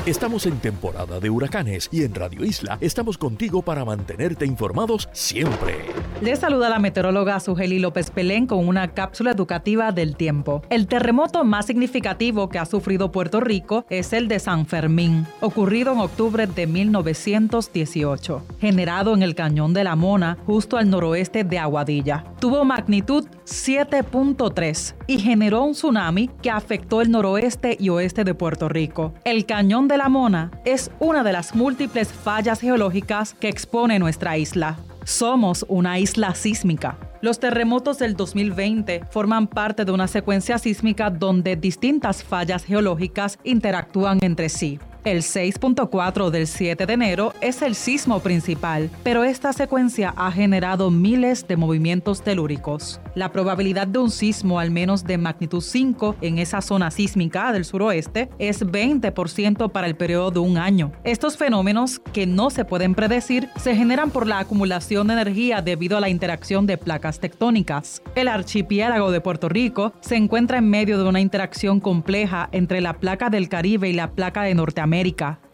Estamos 0.05 0.45
en 0.45 0.59
temporada 0.59 1.19
de 1.19 1.31
huracanes 1.31 1.89
y 1.91 2.03
en 2.03 2.13
Radio 2.13 2.45
Isla 2.45 2.77
estamos 2.79 3.17
contigo 3.17 3.63
para 3.63 3.83
mantenerte 3.83 4.45
informados 4.45 5.09
siempre. 5.13 5.79
Les 6.21 6.39
saluda 6.39 6.69
la 6.69 6.77
meteoróloga 6.77 7.39
Sugeli 7.39 7.79
López 7.79 8.11
Pelén 8.11 8.45
con 8.45 8.67
una 8.67 8.89
cápsula 8.89 9.31
educativa 9.31 9.91
del 9.91 10.15
tiempo. 10.15 10.61
El 10.69 10.85
terremoto 10.85 11.43
más 11.43 11.65
significativo 11.65 12.49
que 12.49 12.59
ha 12.59 12.65
sufrido 12.65 13.11
Puerto 13.11 13.41
Rico 13.41 13.87
es 13.89 14.13
el 14.13 14.27
de 14.27 14.37
San 14.37 14.67
Fermín, 14.67 15.25
ocurrido 15.41 15.93
en 15.93 15.99
octubre 15.99 16.45
de 16.45 16.67
1918, 16.67 18.45
generado 18.61 19.15
en 19.15 19.23
el 19.23 19.33
cañón 19.33 19.73
de 19.73 19.83
la 19.83 19.95
Mona, 19.95 20.37
justo 20.45 20.77
al 20.77 20.87
noroeste 20.87 21.43
de 21.43 21.57
Aguadilla. 21.57 22.25
Tuvo 22.39 22.63
magnitud 22.63 23.27
7.3 23.45 24.95
y 25.07 25.17
generó 25.17 25.63
un 25.63 25.73
tsunami 25.73 26.29
que 26.41 26.51
afectó 26.51 27.01
el 27.01 27.09
noroeste 27.09 27.75
y 27.79 27.89
oeste 27.89 28.23
de 28.23 28.35
Puerto 28.35 28.69
Rico. 28.69 29.13
El 29.25 29.45
cañón 29.45 29.87
de 29.87 29.94
la 29.97 30.09
Mona 30.09 30.51
es 30.65 30.91
una 30.99 31.23
de 31.23 31.33
las 31.33 31.55
múltiples 31.55 32.11
fallas 32.11 32.59
geológicas 32.59 33.33
que 33.33 33.49
expone 33.49 33.99
nuestra 33.99 34.37
isla. 34.37 34.77
Somos 35.03 35.65
una 35.69 35.99
isla 35.99 36.33
sísmica. 36.35 36.97
Los 37.21 37.39
terremotos 37.39 37.99
del 37.99 38.15
2020 38.15 39.03
forman 39.09 39.47
parte 39.47 39.85
de 39.85 39.91
una 39.91 40.07
secuencia 40.07 40.57
sísmica 40.57 41.09
donde 41.09 41.55
distintas 41.55 42.23
fallas 42.23 42.65
geológicas 42.65 43.39
interactúan 43.43 44.19
entre 44.21 44.49
sí. 44.49 44.79
El 45.05 45.19
6.4 45.19 46.31
del 46.31 46.47
7 46.47 46.87
de 46.87 46.93
enero 46.93 47.33
es 47.39 47.61
el 47.61 47.75
sismo 47.75 48.21
principal, 48.21 48.89
pero 49.03 49.23
esta 49.23 49.53
secuencia 49.53 50.11
ha 50.17 50.31
generado 50.31 50.89
miles 50.89 51.47
de 51.47 51.57
movimientos 51.57 52.23
telúricos. 52.23 52.99
La 53.13 53.31
probabilidad 53.31 53.85
de 53.85 53.99
un 53.99 54.09
sismo 54.09 54.59
al 54.59 54.71
menos 54.71 55.03
de 55.03 55.19
magnitud 55.19 55.61
5 55.61 56.15
en 56.21 56.39
esa 56.39 56.59
zona 56.59 56.89
sísmica 56.89 57.51
del 57.51 57.65
suroeste 57.65 58.29
es 58.39 58.65
20% 58.65 59.71
para 59.71 59.85
el 59.85 59.95
periodo 59.95 60.31
de 60.31 60.39
un 60.39 60.57
año. 60.57 60.91
Estos 61.03 61.37
fenómenos, 61.37 61.99
que 62.11 62.25
no 62.25 62.49
se 62.49 62.65
pueden 62.65 62.95
predecir, 62.95 63.49
se 63.57 63.75
generan 63.75 64.09
por 64.09 64.25
la 64.25 64.39
acumulación 64.39 65.05
de 65.05 65.13
energía 65.13 65.61
debido 65.61 65.97
a 65.97 66.01
la 66.01 66.09
interacción 66.09 66.65
de 66.65 66.79
placas 66.79 67.19
tectónicas. 67.19 68.01
El 68.15 68.27
archipiélago 68.27 69.11
de 69.11 69.21
Puerto 69.21 69.49
Rico 69.49 69.93
se 70.01 70.15
encuentra 70.15 70.57
en 70.57 70.67
medio 70.67 70.97
de 70.97 71.07
una 71.07 71.21
interacción 71.21 71.79
compleja 71.79 72.49
entre 72.51 72.81
la 72.81 72.93
placa 72.93 73.29
del 73.29 73.49
Caribe 73.49 73.87
y 73.87 73.93
la 73.93 74.09
placa 74.09 74.41
de 74.41 74.55
Norteamérica 74.55 74.94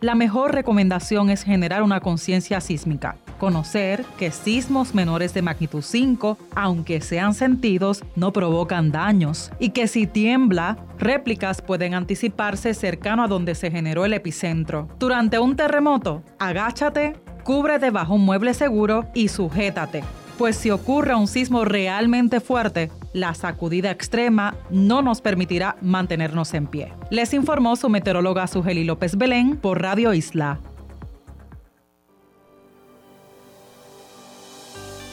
la 0.02 0.14
mejor 0.14 0.54
recomendación 0.54 1.32
es 1.32 1.42
generar 1.42 1.82
una 1.82 2.00
conciencia 2.00 2.62
sísmica. 2.62 3.16
Conocer 3.40 4.06
que 4.20 4.30
sismos 4.30 4.94
menores 4.94 5.34
de 5.34 5.42
magnitud 5.42 5.82
5, 5.82 6.38
aunque 6.54 7.02
sean 7.02 7.34
sentidos, 7.34 8.04
no 8.16 8.32
provocan 8.34 8.92
daños 8.92 9.52
y 9.60 9.70
que 9.70 9.88
si 9.88 10.06
tiembla, 10.06 10.78
réplicas 11.00 11.64
pueden 11.64 11.96
anticiparse 11.96 12.76
cercano 12.76 13.24
a 13.24 13.28
donde 13.28 13.56
se 13.56 13.72
generó 13.72 14.06
el 14.06 14.14
epicentro. 14.14 14.88
Durante 15.00 15.40
un 15.40 15.56
terremoto, 15.56 16.22
agáchate, 16.38 17.14
cubre 17.44 17.80
debajo 17.80 18.14
un 18.14 18.26
mueble 18.26 18.54
seguro 18.54 19.08
y 19.16 19.30
sujétate 19.30 20.04
pues 20.42 20.56
si 20.56 20.72
ocurre 20.72 21.14
un 21.14 21.28
sismo 21.28 21.66
realmente 21.66 22.40
fuerte, 22.40 22.90
la 23.14 23.36
sacudida 23.36 23.92
extrema 23.92 24.56
no 24.72 25.04
nos 25.04 25.22
permitirá 25.22 25.76
mantenernos 25.82 26.56
en 26.56 26.66
pie. 26.66 26.94
Les 27.12 27.36
informó 27.36 27.76
su 27.76 27.90
meteoróloga 27.90 28.48
Sugeli 28.48 28.84
López 28.84 29.18
Belén 29.18 29.56
por 29.56 29.84
Radio 29.84 30.16
Isla. 30.16 30.60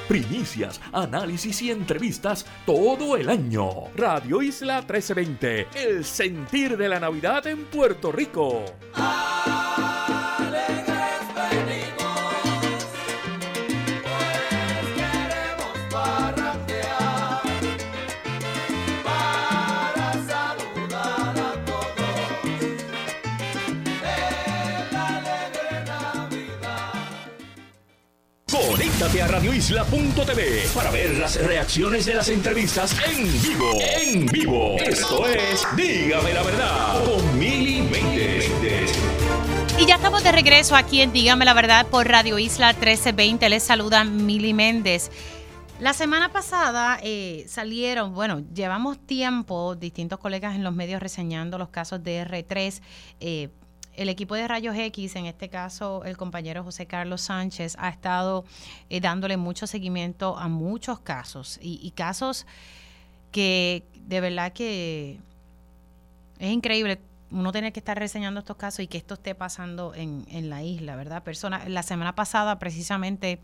Primicias, 0.08 0.82
análisis 0.92 1.62
y 1.62 1.72
entrevistas 1.72 2.46
todo 2.66 3.18
el 3.18 3.30
año. 3.30 3.70
Radio 3.96 4.42
Isla 4.42 4.78
1320, 4.80 5.68
el 5.76 6.06
sentir 6.06 6.78
de 6.78 6.90
la 6.90 7.00
Navidad 7.00 7.46
en 7.48 7.66
Puerto 7.66 8.12
Rico. 8.12 8.64
Conéctate 29.04 29.22
a 29.22 29.28
radioisla.tv 29.28 30.64
para 30.74 30.90
ver 30.90 31.18
las 31.18 31.36
reacciones 31.36 32.06
de 32.06 32.14
las 32.14 32.30
entrevistas 32.30 32.96
en 33.06 33.42
vivo. 33.42 33.72
En 33.82 34.26
vivo. 34.28 34.78
Esto 34.78 35.28
es 35.28 35.68
Dígame 35.76 36.34
la 36.34 36.42
verdad 36.42 37.04
con 37.04 37.38
Mili 37.38 37.84
Y 39.78 39.86
ya 39.86 39.96
estamos 39.96 40.24
de 40.24 40.32
regreso 40.32 40.78
aquí 40.78 41.02
en 41.02 41.12
Dígame 41.12 41.44
la 41.44 41.54
verdad 41.54 41.86
por 41.88 42.08
Radio 42.08 42.40
Isla 42.40 42.72
1320. 42.72 43.50
Les 43.50 43.64
saluda 43.64 44.06
Mili 44.06 44.54
Méndez. 44.54 45.12
La 45.82 45.92
semana 45.92 46.32
pasada 46.32 46.98
eh, 47.04 47.44
salieron, 47.50 48.14
bueno, 48.14 48.42
llevamos 48.54 49.06
tiempo, 49.06 49.76
distintos 49.76 50.18
colegas 50.18 50.56
en 50.56 50.64
los 50.64 50.74
medios 50.74 51.02
reseñando 51.02 51.58
los 51.58 51.68
casos 51.68 52.02
de 52.06 52.26
R3. 52.26 52.82
Eh, 53.20 53.50
el 53.96 54.10
equipo 54.10 54.36
de 54.36 54.48
Rayos 54.48 54.76
X, 54.76 55.16
en 55.16 55.26
este 55.26 55.50
caso 55.50 56.04
el 56.06 56.18
compañero 56.18 56.64
José 56.64 56.88
Carlos 56.88 57.22
Sánchez, 57.22 57.76
ha 57.80 57.90
estado 57.90 58.44
eh, 58.90 59.00
dándole 59.00 59.38
mucho 59.38 59.68
seguimiento 59.68 60.38
a 60.38 60.48
muchos 60.48 61.00
casos 61.00 61.60
y, 61.62 61.92
casos 61.92 62.46
que 63.32 63.86
de 63.96 64.22
verdad 64.22 64.54
que 64.54 65.20
es 66.40 66.52
increíble 66.52 67.00
uno 67.32 67.52
tener 67.52 67.74
que 67.74 67.80
estar 67.80 67.98
reseñando 67.98 68.40
estos 68.40 68.58
casos 68.58 68.82
y 68.82 68.88
que 68.88 68.98
esto 68.98 69.16
esté 69.16 69.34
pasando 69.34 69.94
en, 69.96 70.26
en 70.30 70.50
la 70.50 70.62
isla, 70.62 70.96
¿verdad? 70.96 71.24
Persona, 71.24 71.68
la 71.68 71.82
semana 71.82 72.16
pasada 72.16 72.60
precisamente 72.60 73.40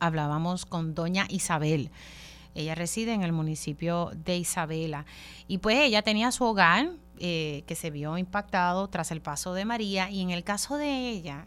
hablábamos 0.00 0.66
con 0.66 0.94
doña 0.94 1.26
Isabel. 1.28 1.90
Ella 2.54 2.74
reside 2.74 3.12
en 3.12 3.22
el 3.22 3.32
municipio 3.32 4.10
de 4.14 4.36
Isabela 4.36 5.06
y 5.48 5.58
pues 5.58 5.78
ella 5.78 6.02
tenía 6.02 6.30
su 6.30 6.44
hogar 6.44 6.90
eh, 7.18 7.64
que 7.66 7.74
se 7.74 7.90
vio 7.90 8.18
impactado 8.18 8.88
tras 8.88 9.10
el 9.10 9.20
paso 9.20 9.54
de 9.54 9.64
María 9.64 10.10
y 10.10 10.20
en 10.20 10.30
el 10.30 10.44
caso 10.44 10.76
de 10.76 11.10
ella, 11.10 11.46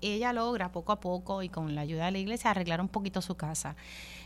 ella 0.00 0.32
logra 0.32 0.72
poco 0.72 0.92
a 0.92 1.00
poco 1.00 1.42
y 1.42 1.48
con 1.48 1.74
la 1.74 1.82
ayuda 1.82 2.06
de 2.06 2.12
la 2.12 2.18
iglesia 2.18 2.50
arreglar 2.50 2.80
un 2.80 2.88
poquito 2.88 3.22
su 3.22 3.36
casa. 3.36 3.76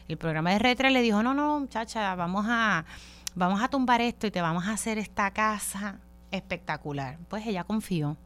El 0.09 0.17
programa 0.17 0.51
de 0.51 0.59
Retre 0.59 0.91
le 0.91 1.03
dijo, 1.03 1.23
no, 1.23 1.35
no, 1.35 1.61
muchacha, 1.61 2.15
vamos 2.15 2.47
a, 2.49 2.85
vamos 3.35 3.63
a 3.63 3.69
tumbar 3.69 4.01
esto 4.01 4.27
y 4.27 4.31
te 4.31 4.41
vamos 4.41 4.67
a 4.67 4.73
hacer 4.73 4.99
esta 4.99 5.31
casa 5.31 6.01
espectacular. 6.31 7.19
Pues 7.29 7.47
ella 7.47 7.65
confió, 7.65 8.17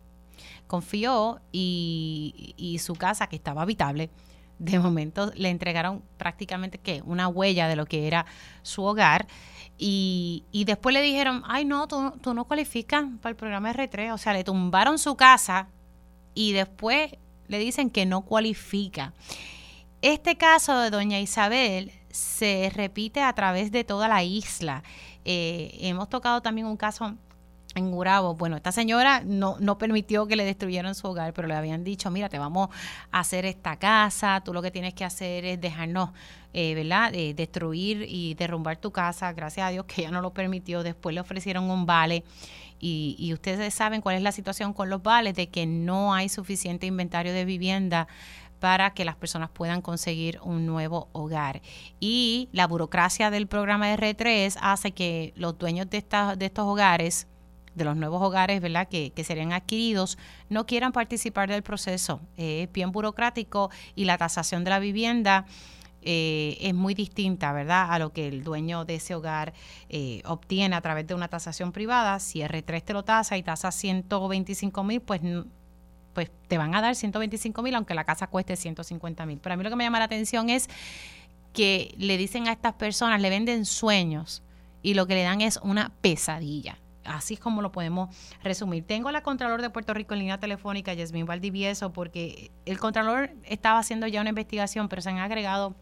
confió 0.66 1.40
y, 1.50 2.54
y 2.56 2.78
su 2.78 2.94
casa 2.94 3.26
que 3.26 3.36
estaba 3.36 3.62
habitable, 3.62 4.10
de 4.58 4.78
momento 4.78 5.32
le 5.34 5.50
entregaron 5.50 6.02
prácticamente 6.18 6.78
que 6.78 7.02
una 7.04 7.26
huella 7.26 7.66
de 7.66 7.74
lo 7.74 7.84
que 7.84 8.06
era 8.06 8.26
su 8.62 8.84
hogar 8.84 9.26
y, 9.84 10.44
y 10.52 10.64
después 10.64 10.92
le 10.92 11.02
dijeron, 11.02 11.42
ay 11.44 11.64
no, 11.64 11.88
tú, 11.88 12.12
tú 12.22 12.34
no 12.34 12.44
cualificas 12.44 13.04
para 13.20 13.30
el 13.30 13.36
programa 13.36 13.72
R3. 13.72 14.14
O 14.14 14.18
sea, 14.18 14.32
le 14.32 14.44
tumbaron 14.44 14.96
su 14.96 15.16
casa 15.16 15.66
y 16.34 16.52
después 16.52 17.16
le 17.48 17.58
dicen 17.58 17.90
que 17.90 18.06
no 18.06 18.20
cualifica. 18.20 19.12
Este 20.00 20.36
caso 20.36 20.78
de 20.78 20.90
doña 20.90 21.18
Isabel 21.18 21.90
se 22.12 22.70
repite 22.72 23.22
a 23.22 23.32
través 23.32 23.72
de 23.72 23.82
toda 23.82 24.06
la 24.06 24.22
isla. 24.22 24.84
Eh, 25.24 25.76
hemos 25.80 26.08
tocado 26.08 26.40
también 26.42 26.68
un 26.68 26.76
caso 26.76 27.16
en 27.74 27.90
Gurabo. 27.90 28.34
Bueno, 28.34 28.56
esta 28.56 28.72
señora 28.72 29.22
no, 29.24 29.56
no 29.60 29.78
permitió 29.78 30.26
que 30.26 30.36
le 30.36 30.44
destruyeran 30.44 30.94
su 30.94 31.08
hogar, 31.08 31.32
pero 31.32 31.48
le 31.48 31.54
habían 31.54 31.84
dicho, 31.84 32.10
mira, 32.10 32.28
te 32.28 32.38
vamos 32.38 32.68
a 33.10 33.20
hacer 33.20 33.44
esta 33.44 33.76
casa, 33.76 34.42
tú 34.44 34.52
lo 34.52 34.62
que 34.62 34.70
tienes 34.70 34.94
que 34.94 35.04
hacer 35.04 35.44
es 35.44 35.60
dejarnos 35.60 36.10
eh, 36.54 36.74
¿verdad? 36.74 37.12
destruir 37.12 38.04
y 38.06 38.34
derrumbar 38.34 38.76
tu 38.76 38.92
casa. 38.92 39.32
Gracias 39.32 39.66
a 39.66 39.70
Dios 39.70 39.86
que 39.86 40.02
ella 40.02 40.10
no 40.10 40.20
lo 40.20 40.34
permitió. 40.34 40.82
Después 40.82 41.14
le 41.14 41.20
ofrecieron 41.20 41.70
un 41.70 41.86
vale. 41.86 42.24
Y, 42.78 43.16
y 43.18 43.32
ustedes 43.32 43.72
saben 43.72 44.00
cuál 44.00 44.16
es 44.16 44.22
la 44.22 44.32
situación 44.32 44.72
con 44.72 44.90
los 44.90 45.02
vales, 45.02 45.34
de 45.34 45.48
que 45.48 45.66
no 45.66 46.12
hay 46.12 46.28
suficiente 46.28 46.86
inventario 46.86 47.32
de 47.32 47.44
vivienda 47.44 48.08
para 48.62 48.90
que 48.94 49.04
las 49.04 49.16
personas 49.16 49.50
puedan 49.50 49.82
conseguir 49.82 50.38
un 50.42 50.66
nuevo 50.66 51.08
hogar. 51.12 51.62
Y 51.98 52.48
la 52.52 52.68
burocracia 52.68 53.30
del 53.30 53.48
programa 53.48 53.92
R3 53.92 54.56
hace 54.60 54.92
que 54.92 55.32
los 55.36 55.58
dueños 55.58 55.90
de, 55.90 55.98
esta, 55.98 56.36
de 56.36 56.46
estos 56.46 56.66
hogares 56.66 57.26
de 57.74 57.84
los 57.84 57.96
nuevos 57.96 58.22
hogares, 58.22 58.60
¿verdad? 58.60 58.88
Que, 58.88 59.10
que 59.10 59.24
serían 59.24 59.52
adquiridos, 59.52 60.18
no 60.48 60.66
quieran 60.66 60.92
participar 60.92 61.48
del 61.48 61.62
proceso. 61.62 62.20
es 62.36 62.70
bien 62.72 62.92
burocrático 62.92 63.70
y 63.94 64.04
la 64.04 64.18
tasación 64.18 64.64
de 64.64 64.70
la 64.70 64.78
vivienda 64.78 65.46
eh, 66.04 66.58
es 66.60 66.74
muy 66.74 66.94
distinta, 66.94 67.52
¿verdad?, 67.52 67.86
a 67.90 67.98
lo 67.98 68.12
que 68.12 68.26
el 68.26 68.42
dueño 68.42 68.84
de 68.84 68.96
ese 68.96 69.14
hogar 69.14 69.52
eh, 69.88 70.20
obtiene 70.24 70.74
a 70.74 70.80
través 70.80 71.06
de 71.06 71.14
una 71.14 71.28
tasación 71.28 71.70
privada. 71.70 72.18
Si 72.18 72.40
R3 72.40 72.82
te 72.82 72.92
lo 72.92 73.04
tasa 73.04 73.36
y 73.36 73.42
tasa 73.42 73.70
125 73.70 74.82
mil, 74.82 75.00
pues, 75.00 75.20
pues 76.12 76.30
te 76.48 76.58
van 76.58 76.74
a 76.74 76.80
dar 76.80 76.96
125 76.96 77.62
mil, 77.62 77.74
aunque 77.76 77.94
la 77.94 78.04
casa 78.04 78.26
cueste 78.26 78.56
150 78.56 79.26
mil. 79.26 79.38
Pero 79.38 79.54
a 79.54 79.56
mí 79.56 79.62
lo 79.62 79.70
que 79.70 79.76
me 79.76 79.84
llama 79.84 80.00
la 80.00 80.06
atención 80.06 80.50
es 80.50 80.68
que 81.52 81.94
le 81.98 82.16
dicen 82.16 82.48
a 82.48 82.52
estas 82.52 82.74
personas, 82.74 83.20
le 83.20 83.30
venden 83.30 83.64
sueños 83.64 84.42
y 84.82 84.94
lo 84.94 85.06
que 85.06 85.14
le 85.14 85.22
dan 85.22 85.40
es 85.40 85.60
una 85.62 85.92
pesadilla. 86.00 86.78
Así 87.04 87.34
es 87.34 87.40
como 87.40 87.62
lo 87.62 87.72
podemos 87.72 88.14
resumir. 88.42 88.84
Tengo 88.86 89.08
a 89.08 89.12
la 89.12 89.22
Contralor 89.22 89.62
de 89.62 89.70
Puerto 89.70 89.94
Rico 89.94 90.14
en 90.14 90.20
línea 90.20 90.38
telefónica, 90.38 90.92
Yasmín 90.94 91.26
Valdivieso, 91.26 91.92
porque 91.92 92.50
el 92.66 92.78
Contralor 92.78 93.30
estaba 93.44 93.78
haciendo 93.78 94.06
ya 94.06 94.20
una 94.20 94.30
investigación, 94.30 94.88
pero 94.88 95.02
se 95.02 95.10
han 95.10 95.18
agregado 95.18 95.74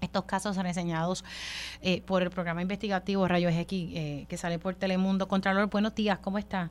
estos 0.00 0.24
casos 0.24 0.56
son 0.56 0.66
enseñados 0.66 1.24
eh, 1.80 2.02
por 2.04 2.22
el 2.22 2.30
programa 2.30 2.60
investigativo 2.60 3.28
Rayos 3.28 3.52
X 3.54 3.92
eh, 3.94 4.26
que 4.28 4.36
sale 4.36 4.58
por 4.58 4.74
Telemundo. 4.74 5.28
Contralor, 5.28 5.70
buenos 5.70 5.94
días, 5.94 6.18
¿cómo 6.18 6.38
está? 6.38 6.70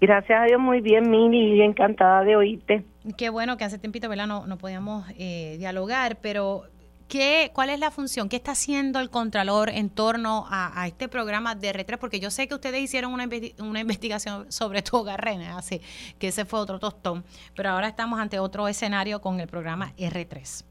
Gracias 0.00 0.40
a 0.40 0.44
Dios, 0.44 0.60
muy 0.60 0.80
bien, 0.80 1.10
Mili, 1.10 1.60
encantada 1.60 2.22
de 2.22 2.34
oírte. 2.34 2.84
Qué 3.18 3.28
bueno 3.28 3.56
que 3.58 3.64
hace 3.64 3.78
tiempito, 3.78 4.08
¿verdad? 4.08 4.26
No, 4.26 4.46
no 4.46 4.56
podíamos 4.56 5.04
eh, 5.18 5.56
dialogar, 5.58 6.18
pero 6.22 6.62
¿qué, 7.10 7.50
¿cuál 7.52 7.68
es 7.68 7.78
la 7.78 7.90
función? 7.90 8.28
¿Qué 8.30 8.36
está 8.36 8.52
haciendo 8.52 9.00
el 9.00 9.10
Contralor 9.10 9.68
en 9.68 9.90
torno 9.90 10.46
a, 10.48 10.86
este 10.86 11.08
programa 11.08 11.54
de 11.54 11.74
R3? 11.74 11.98
Porque 11.98 12.20
yo 12.20 12.30
sé 12.30 12.48
que 12.48 12.54
ustedes 12.54 12.80
hicieron 12.80 13.12
una, 13.12 13.28
una 13.58 13.80
investigación 13.80 14.50
sobre 14.50 14.80
Togarrena, 14.80 15.58
así 15.58 15.80
que 16.18 16.28
ese 16.28 16.46
fue 16.46 16.60
otro 16.60 16.78
tostón, 16.78 17.24
pero 17.56 17.70
ahora 17.70 17.88
estamos 17.88 18.18
ante 18.20 18.38
otro 18.38 18.68
escenario 18.68 19.20
con 19.20 19.40
el 19.40 19.48
programa 19.48 19.92
R3. 19.98 20.64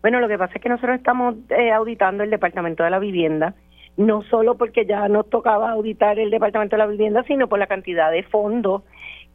Bueno, 0.00 0.20
lo 0.20 0.28
que 0.28 0.38
pasa 0.38 0.54
es 0.56 0.62
que 0.62 0.68
nosotros 0.68 0.96
estamos 0.96 1.36
eh, 1.50 1.70
auditando 1.70 2.24
el 2.24 2.30
Departamento 2.30 2.82
de 2.82 2.90
la 2.90 2.98
Vivienda, 2.98 3.54
no 3.96 4.22
solo 4.22 4.56
porque 4.56 4.86
ya 4.86 5.06
nos 5.08 5.28
tocaba 5.30 5.70
auditar 5.70 6.18
el 6.18 6.30
Departamento 6.30 6.76
de 6.76 6.82
la 6.82 6.86
Vivienda, 6.86 7.22
sino 7.26 7.46
por 7.48 7.58
la 7.58 7.66
cantidad 7.66 8.10
de 8.10 8.22
fondos 8.24 8.82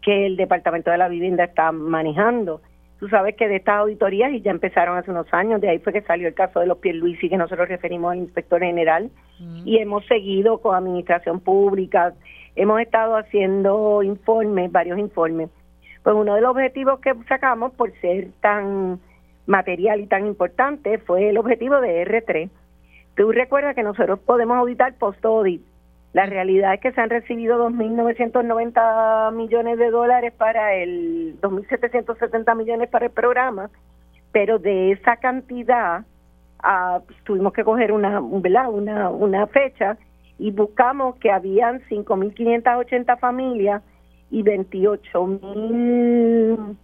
que 0.01 0.25
el 0.25 0.35
Departamento 0.35 0.91
de 0.91 0.97
la 0.97 1.07
Vivienda 1.07 1.43
está 1.43 1.71
manejando. 1.71 2.61
Tú 2.99 3.07
sabes 3.07 3.35
que 3.35 3.47
de 3.47 3.55
estas 3.55 3.77
auditorías, 3.77 4.33
y 4.33 4.41
ya 4.41 4.51
empezaron 4.51 4.97
hace 4.97 5.09
unos 5.09 5.33
años, 5.33 5.61
de 5.61 5.69
ahí 5.69 5.79
fue 5.79 5.93
que 5.93 6.01
salió 6.01 6.27
el 6.27 6.33
caso 6.33 6.59
de 6.59 6.67
los 6.67 6.77
y 6.83 7.29
que 7.29 7.37
nosotros 7.37 7.69
referimos 7.69 8.11
al 8.11 8.17
inspector 8.17 8.59
general, 8.59 9.09
mm. 9.39 9.61
y 9.65 9.77
hemos 9.77 10.05
seguido 10.05 10.57
con 10.57 10.75
administración 10.75 11.39
pública, 11.39 12.13
hemos 12.57 12.81
estado 12.81 13.15
haciendo 13.15 14.03
informes, 14.03 14.69
varios 14.71 14.99
informes. 14.99 15.49
Pues 16.03 16.15
uno 16.15 16.35
de 16.35 16.41
los 16.41 16.51
objetivos 16.51 16.99
que 16.99 17.13
sacamos 17.27 17.73
por 17.73 17.91
ser 18.01 18.29
tan 18.41 18.99
material 19.45 20.01
y 20.01 20.07
tan 20.07 20.25
importante 20.25 20.97
fue 20.99 21.29
el 21.29 21.37
objetivo 21.37 21.79
de 21.79 22.05
R3. 22.05 22.49
Tú 23.15 23.31
recuerdas 23.31 23.75
que 23.75 23.83
nosotros 23.83 24.19
podemos 24.19 24.57
auditar 24.57 24.93
post-audit. 24.95 25.61
La 26.13 26.25
realidad 26.25 26.73
es 26.73 26.81
que 26.81 26.91
se 26.91 27.01
han 27.01 27.09
recibido 27.09 27.69
2.990 27.69 29.33
millones 29.33 29.77
de 29.77 29.91
dólares 29.91 30.33
para 30.33 30.73
el 30.73 31.39
2.770 31.39 32.55
millones 32.55 32.89
para 32.89 33.05
el 33.05 33.11
programa, 33.11 33.69
pero 34.31 34.57
de 34.57 34.91
esa 34.91 35.17
cantidad 35.17 36.03
ah, 36.63 37.01
tuvimos 37.25 37.53
que 37.53 37.63
coger 37.63 37.91
una, 37.91 38.19
una, 38.19 39.09
una 39.09 39.47
fecha 39.47 39.97
y 40.39 40.51
buscamos 40.51 41.17
que 41.17 41.31
habían 41.31 41.81
5.580 41.81 43.19
familias 43.19 43.83
y 44.31 44.41
28.000 44.43 46.75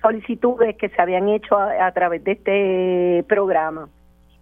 solicitudes 0.00 0.76
que 0.76 0.88
se 0.88 1.02
habían 1.02 1.28
hecho 1.28 1.58
a, 1.58 1.92
través 1.92 2.24
de 2.24 2.32
este 2.32 3.22
programa. 3.28 3.90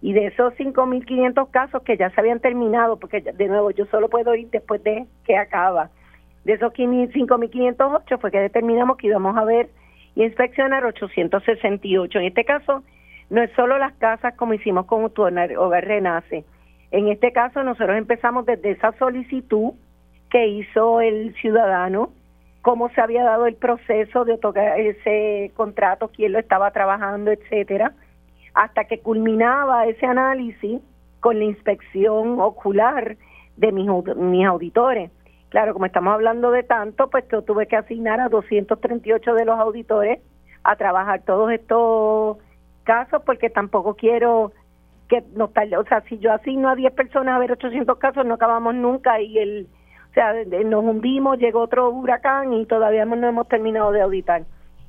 Y 0.01 0.13
de 0.13 0.27
esos 0.27 0.53
5.500 0.55 1.51
casos 1.51 1.83
que 1.83 1.95
ya 1.95 2.09
se 2.09 2.19
habían 2.19 2.39
terminado, 2.39 2.97
porque 2.97 3.21
de 3.21 3.47
nuevo 3.47 3.71
yo 3.71 3.85
solo 3.85 4.09
puedo 4.09 4.33
ir 4.35 4.49
después 4.49 4.83
de 4.83 5.05
que 5.25 5.37
acaba, 5.37 5.89
de 6.43 6.53
esos 6.53 6.73
5.508 6.73 8.19
fue 8.19 8.31
que 8.31 8.39
determinamos 8.39 8.97
que 8.97 9.07
íbamos 9.07 9.37
a 9.37 9.43
ver 9.43 9.69
y 10.15 10.23
inspeccionar 10.23 10.85
868. 10.85 12.19
En 12.19 12.25
este 12.25 12.43
caso, 12.43 12.83
no 13.29 13.41
es 13.41 13.51
solo 13.51 13.77
las 13.77 13.93
casas 13.93 14.35
como 14.35 14.53
hicimos 14.53 14.85
con 14.85 15.03
Hogar 15.05 15.85
Renace. 15.85 16.43
En 16.91 17.07
este 17.07 17.31
caso, 17.31 17.63
nosotros 17.63 17.97
empezamos 17.97 18.45
desde 18.45 18.71
esa 18.71 18.91
solicitud 18.97 19.73
que 20.29 20.47
hizo 20.47 20.99
el 20.99 21.33
ciudadano 21.35 22.11
cómo 22.61 22.89
se 22.89 23.01
había 23.01 23.23
dado 23.23 23.45
el 23.47 23.55
proceso 23.55 24.25
de 24.25 24.33
otorgar 24.33 24.79
ese 24.79 25.51
contrato, 25.55 26.09
quién 26.13 26.31
lo 26.33 26.39
estaba 26.39 26.71
trabajando, 26.71 27.31
etcétera, 27.31 27.93
hasta 28.53 28.85
que 28.85 28.99
culminaba 28.99 29.85
ese 29.85 30.05
análisis 30.05 30.81
con 31.19 31.39
la 31.39 31.45
inspección 31.45 32.39
ocular 32.39 33.17
de 33.57 33.71
mis, 33.71 33.87
mis 34.15 34.45
auditores. 34.45 35.11
Claro, 35.49 35.73
como 35.73 35.85
estamos 35.85 36.13
hablando 36.13 36.51
de 36.51 36.63
tanto, 36.63 37.09
pues 37.09 37.25
yo 37.31 37.41
tuve 37.43 37.67
que 37.67 37.75
asignar 37.75 38.19
a 38.19 38.29
238 38.29 39.33
de 39.33 39.45
los 39.45 39.59
auditores 39.59 40.19
a 40.63 40.75
trabajar 40.75 41.21
todos 41.23 41.51
estos 41.51 42.37
casos 42.83 43.21
porque 43.25 43.49
tampoco 43.49 43.95
quiero 43.95 44.51
que 45.07 45.23
no 45.35 45.45
o 45.45 45.83
sea, 45.85 46.01
si 46.07 46.17
yo 46.19 46.31
asigno 46.31 46.69
a 46.69 46.75
10 46.75 46.93
personas 46.93 47.35
a 47.35 47.39
ver 47.39 47.51
800 47.51 47.97
casos 47.97 48.25
no 48.25 48.35
acabamos 48.35 48.73
nunca 48.75 49.19
y 49.19 49.37
el 49.37 49.67
o 50.09 50.13
sea, 50.13 50.33
nos 50.65 50.83
hundimos, 50.83 51.37
llegó 51.37 51.61
otro 51.61 51.89
huracán 51.89 52.51
y 52.53 52.65
todavía 52.65 53.05
no 53.05 53.27
hemos 53.27 53.47
terminado 53.47 53.93
de 53.93 54.01
auditar. 54.01 54.43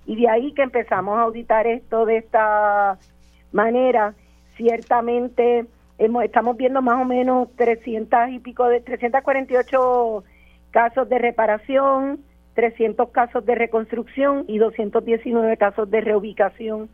Y 0.05 0.17
de 0.17 0.29
ahí 0.29 0.53
que 0.53 0.63
empezamos 0.63 1.17
a 1.17 1.23
auditar 1.23 1.69
esto 1.69 2.07
de 2.07 2.17
esta 2.17 2.99
manera, 3.53 4.15
ciertamente 4.57 5.67
hemos, 5.99 6.25
estamos 6.25 6.57
viendo 6.57 6.83
más 6.83 7.01
o 7.01 7.05
menos 7.05 7.49
300 7.57 8.31
y 8.31 8.39
pico 8.39 8.67
de 8.67 8.81
348 8.81 10.25
casos 10.71 11.09
de 11.09 11.19
reparación, 11.19 12.21
300 12.55 13.11
casos 13.11 13.45
de 13.47 13.55
reconstrucción 13.55 14.45
y 14.49 14.59
219 14.59 15.57
casos 15.57 15.91
de 15.91 16.01
reubicación 16.01 16.89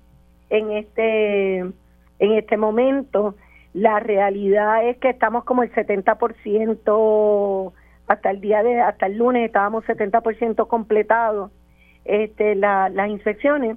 en 0.50 0.72
este 0.72 1.58
en 1.58 2.32
este 2.32 2.56
momento. 2.56 3.34
La 3.74 4.00
realidad 4.00 4.88
es 4.88 4.96
que 4.98 5.10
estamos 5.10 5.44
como 5.44 5.62
el 5.62 5.72
70% 5.72 7.72
hasta 8.06 8.30
el 8.30 8.40
día 8.40 8.62
de 8.62 8.80
hasta 8.80 9.06
el 9.06 9.18
lunes 9.18 9.46
estábamos 9.46 9.84
70% 9.84 10.66
completados 10.66 11.50
este 12.04 12.54
las 12.54 13.08
inspecciones 13.08 13.76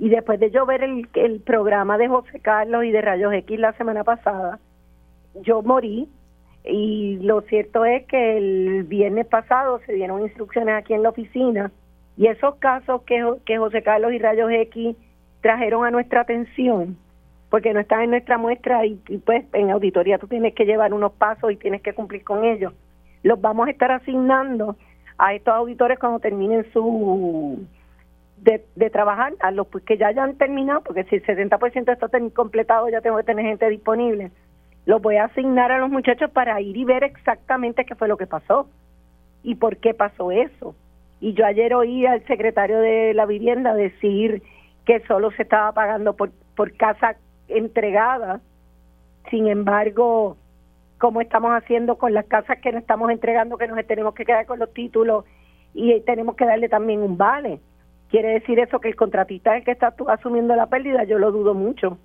y 0.00 0.08
después 0.08 0.40
de 0.40 0.50
yo 0.50 0.64
ver 0.64 0.82
el, 0.82 1.06
el 1.12 1.40
programa 1.40 1.98
de 1.98 2.08
José 2.08 2.40
Carlos 2.40 2.84
y 2.84 2.90
de 2.90 3.02
Rayos 3.02 3.34
X 3.34 3.60
la 3.60 3.74
semana 3.74 4.02
pasada 4.02 4.58
yo 5.42 5.62
morí. 5.62 6.08
Y 6.64 7.18
lo 7.22 7.42
cierto 7.42 7.84
es 7.84 8.06
que 8.06 8.36
el 8.36 8.84
viernes 8.84 9.26
pasado 9.26 9.80
se 9.86 9.92
dieron 9.92 10.22
instrucciones 10.22 10.74
aquí 10.74 10.92
en 10.94 11.02
la 11.02 11.10
oficina 11.10 11.70
y 12.16 12.26
esos 12.26 12.56
casos 12.56 13.02
que, 13.02 13.26
que 13.46 13.58
José 13.58 13.82
Carlos 13.82 14.12
y 14.12 14.18
Rayos 14.18 14.50
X 14.50 14.96
trajeron 15.40 15.86
a 15.86 15.90
nuestra 15.90 16.22
atención 16.22 16.98
porque 17.48 17.72
no 17.72 17.80
están 17.80 18.02
en 18.02 18.10
nuestra 18.10 18.36
muestra 18.36 18.84
y, 18.84 19.00
y 19.08 19.18
pues 19.18 19.44
en 19.54 19.70
auditoría 19.70 20.18
tú 20.18 20.28
tienes 20.28 20.54
que 20.54 20.66
llevar 20.66 20.92
unos 20.92 21.12
pasos 21.12 21.50
y 21.50 21.56
tienes 21.56 21.82
que 21.82 21.94
cumplir 21.94 22.24
con 22.24 22.44
ellos. 22.44 22.72
Los 23.22 23.40
vamos 23.40 23.68
a 23.68 23.70
estar 23.70 23.90
asignando 23.90 24.76
a 25.18 25.34
estos 25.34 25.54
auditores 25.54 25.98
cuando 25.98 26.20
terminen 26.20 26.70
su 26.72 27.66
de, 28.40 28.64
de 28.74 28.90
trabajar, 28.90 29.34
a 29.40 29.50
los 29.50 29.66
que 29.86 29.98
ya 29.98 30.08
hayan 30.08 30.36
terminado, 30.36 30.82
porque 30.82 31.04
si 31.04 31.16
el 31.16 31.24
70% 31.24 31.92
está 31.92 32.08
completado 32.34 32.88
ya 32.88 33.00
tengo 33.00 33.18
que 33.18 33.24
tener 33.24 33.44
gente 33.44 33.68
disponible, 33.68 34.30
los 34.86 35.02
voy 35.02 35.16
a 35.16 35.24
asignar 35.24 35.70
a 35.72 35.78
los 35.78 35.90
muchachos 35.90 36.30
para 36.30 36.60
ir 36.60 36.76
y 36.76 36.84
ver 36.84 37.04
exactamente 37.04 37.84
qué 37.84 37.94
fue 37.94 38.08
lo 38.08 38.16
que 38.16 38.26
pasó 38.26 38.68
y 39.42 39.54
por 39.56 39.76
qué 39.76 39.94
pasó 39.94 40.30
eso. 40.30 40.74
Y 41.20 41.34
yo 41.34 41.44
ayer 41.44 41.74
oí 41.74 42.06
al 42.06 42.24
secretario 42.26 42.80
de 42.80 43.12
la 43.14 43.26
vivienda 43.26 43.74
decir 43.74 44.42
que 44.86 45.00
solo 45.06 45.30
se 45.32 45.42
estaba 45.42 45.72
pagando 45.72 46.16
por, 46.16 46.30
por 46.56 46.74
casa 46.76 47.16
entregada, 47.48 48.40
sin 49.30 49.48
embargo, 49.48 50.36
como 50.98 51.20
estamos 51.20 51.52
haciendo 51.52 51.96
con 51.96 52.14
las 52.14 52.24
casas 52.26 52.58
que 52.60 52.72
nos 52.72 52.82
estamos 52.82 53.10
entregando, 53.10 53.58
que 53.58 53.68
nos 53.68 53.86
tenemos 53.86 54.14
que 54.14 54.24
quedar 54.24 54.46
con 54.46 54.58
los 54.58 54.72
títulos 54.72 55.24
y 55.74 56.00
tenemos 56.00 56.36
que 56.36 56.46
darle 56.46 56.68
también 56.68 57.00
un 57.00 57.16
vale. 57.16 57.60
Quiere 58.10 58.30
decir 58.30 58.58
eso 58.58 58.80
que 58.80 58.88
el 58.88 58.96
contratista 58.96 59.52
es 59.52 59.60
el 59.60 59.64
que 59.64 59.70
está 59.70 59.94
asumiendo 60.08 60.56
la 60.56 60.66
pérdida, 60.66 61.04
yo 61.04 61.18
lo 61.18 61.30
dudo 61.30 61.54
mucho. 61.54 61.98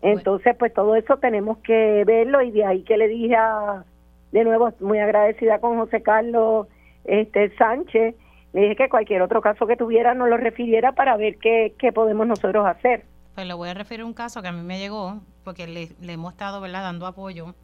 Entonces, 0.00 0.56
pues 0.56 0.72
todo 0.72 0.94
eso 0.94 1.16
tenemos 1.16 1.58
que 1.58 2.04
verlo 2.06 2.40
y 2.40 2.50
de 2.50 2.64
ahí 2.64 2.82
que 2.82 2.96
le 2.96 3.08
dije 3.08 3.36
a, 3.36 3.84
de 4.32 4.44
nuevo, 4.44 4.72
muy 4.80 4.98
agradecida 4.98 5.58
con 5.58 5.76
José 5.76 6.02
Carlos 6.02 6.66
este 7.04 7.54
Sánchez, 7.56 8.14
le 8.52 8.60
dije 8.60 8.76
que 8.76 8.88
cualquier 8.88 9.22
otro 9.22 9.40
caso 9.40 9.66
que 9.66 9.76
tuviera 9.76 10.14
nos 10.14 10.28
lo 10.28 10.36
refiriera 10.36 10.92
para 10.92 11.16
ver 11.16 11.36
qué, 11.38 11.74
qué 11.78 11.92
podemos 11.92 12.26
nosotros 12.26 12.66
hacer. 12.66 13.04
Pues 13.34 13.46
le 13.46 13.54
voy 13.54 13.68
a 13.68 13.74
referir 13.74 14.04
un 14.04 14.14
caso 14.14 14.40
que 14.40 14.48
a 14.48 14.52
mí 14.52 14.62
me 14.62 14.78
llegó, 14.78 15.20
porque 15.44 15.66
le, 15.66 15.88
le 16.00 16.12
hemos 16.14 16.32
estado 16.32 16.60
¿verdad? 16.60 16.82
dando 16.82 17.06
apoyo 17.06 17.54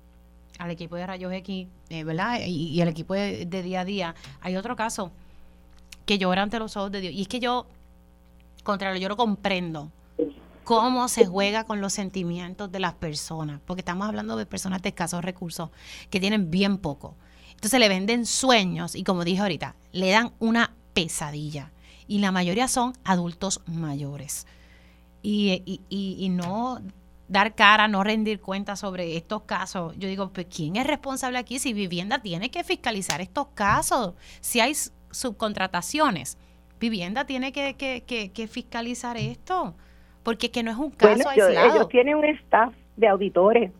al 0.59 0.71
equipo 0.71 0.97
de 0.97 1.07
Rayos 1.07 1.33
X, 1.33 1.69
eh, 1.91 2.05
¿verdad? 2.05 2.41
Y, 2.45 2.69
y 2.69 2.81
al 2.81 2.89
equipo 2.89 3.15
de, 3.15 3.47
de 3.47 3.63
día 3.63 3.81
a 3.81 3.85
día, 3.85 4.15
hay 4.41 4.57
otro 4.57 4.77
caso 4.77 5.11
que 6.07 6.19
llora 6.19 6.43
ante 6.43 6.59
los 6.59 6.77
ojos 6.77 6.93
de 6.93 7.01
Dios. 7.01 7.15
Y 7.15 7.23
es 7.23 7.29
que 7.29 7.41
yo, 7.41 7.67
contrario, 8.63 9.01
yo 9.01 9.09
lo 9.09 9.17
comprendo 9.17 9.91
cómo 10.65 11.09
se 11.09 11.27
juega 11.27 11.65
con 11.65 11.81
los 11.81 11.93
sentimientos 11.93 12.73
de 12.73 12.81
las 12.81 12.95
personas, 12.95 13.61
porque 13.67 13.83
estamos 13.83 14.09
hablando 14.09 14.37
de 14.37 14.47
personas 14.47 14.83
de 14.83 14.89
escasos 14.89 15.25
recursos 15.25 15.71
que 16.11 16.21
tienen 16.21 16.51
bien 16.51 16.79
poco. 16.79 17.17
Entonces 17.53 17.79
le 17.79 17.89
venden 17.89 18.27
sueños 18.27 18.95
y 18.95 19.05
como 19.05 19.25
dije 19.25 19.41
ahorita, 19.41 19.77
le 19.93 20.11
dan 20.11 20.33
una 20.39 20.75
pesadilla. 20.93 21.71
Y 22.07 22.19
la 22.19 22.33
mayoría 22.33 22.69
son 22.69 22.93
adultos 23.05 23.63
mayores. 23.67 24.47
Y, 25.23 25.63
y, 25.65 25.81
y, 25.89 26.17
y 26.19 26.29
no 26.29 26.83
dar 27.29 27.55
cara, 27.55 27.89
no 27.89 28.05
rendir 28.05 28.41
cuenta 28.41 28.77
sobre 28.77 29.17
estos 29.17 29.43
casos. 29.43 29.95
Yo 29.97 30.09
digo, 30.09 30.31
pues 30.31 30.47
¿quién 30.55 30.77
es 30.77 30.87
responsable 30.87 31.39
aquí? 31.39 31.59
Si 31.59 31.73
vivienda 31.73 32.21
tiene 32.21 32.51
que 32.51 32.65
fiscalizar 32.65 33.21
estos 33.21 33.49
casos. 33.55 34.15
Si 34.41 34.61
hay 34.61 34.75
subcontrataciones, 35.15 36.39
vivienda 36.81 37.25
tiene 37.25 37.53
que, 37.53 37.75
que, 37.75 38.03
que, 38.07 38.33
que 38.33 38.47
fiscalizar 38.47 39.17
esto. 39.17 39.75
Porque 40.23 40.51
que 40.51 40.63
no 40.63 40.71
es 40.71 40.77
un 40.79 40.91
caso 40.91 41.13
Bueno, 41.25 41.31
yo- 41.37 41.47
aislado. 41.47 41.75
ellos 41.75 41.89
tienen 41.89 42.17
un 42.17 42.25
staff 42.25 42.73
de 42.97 43.09
auditores, 43.09 43.71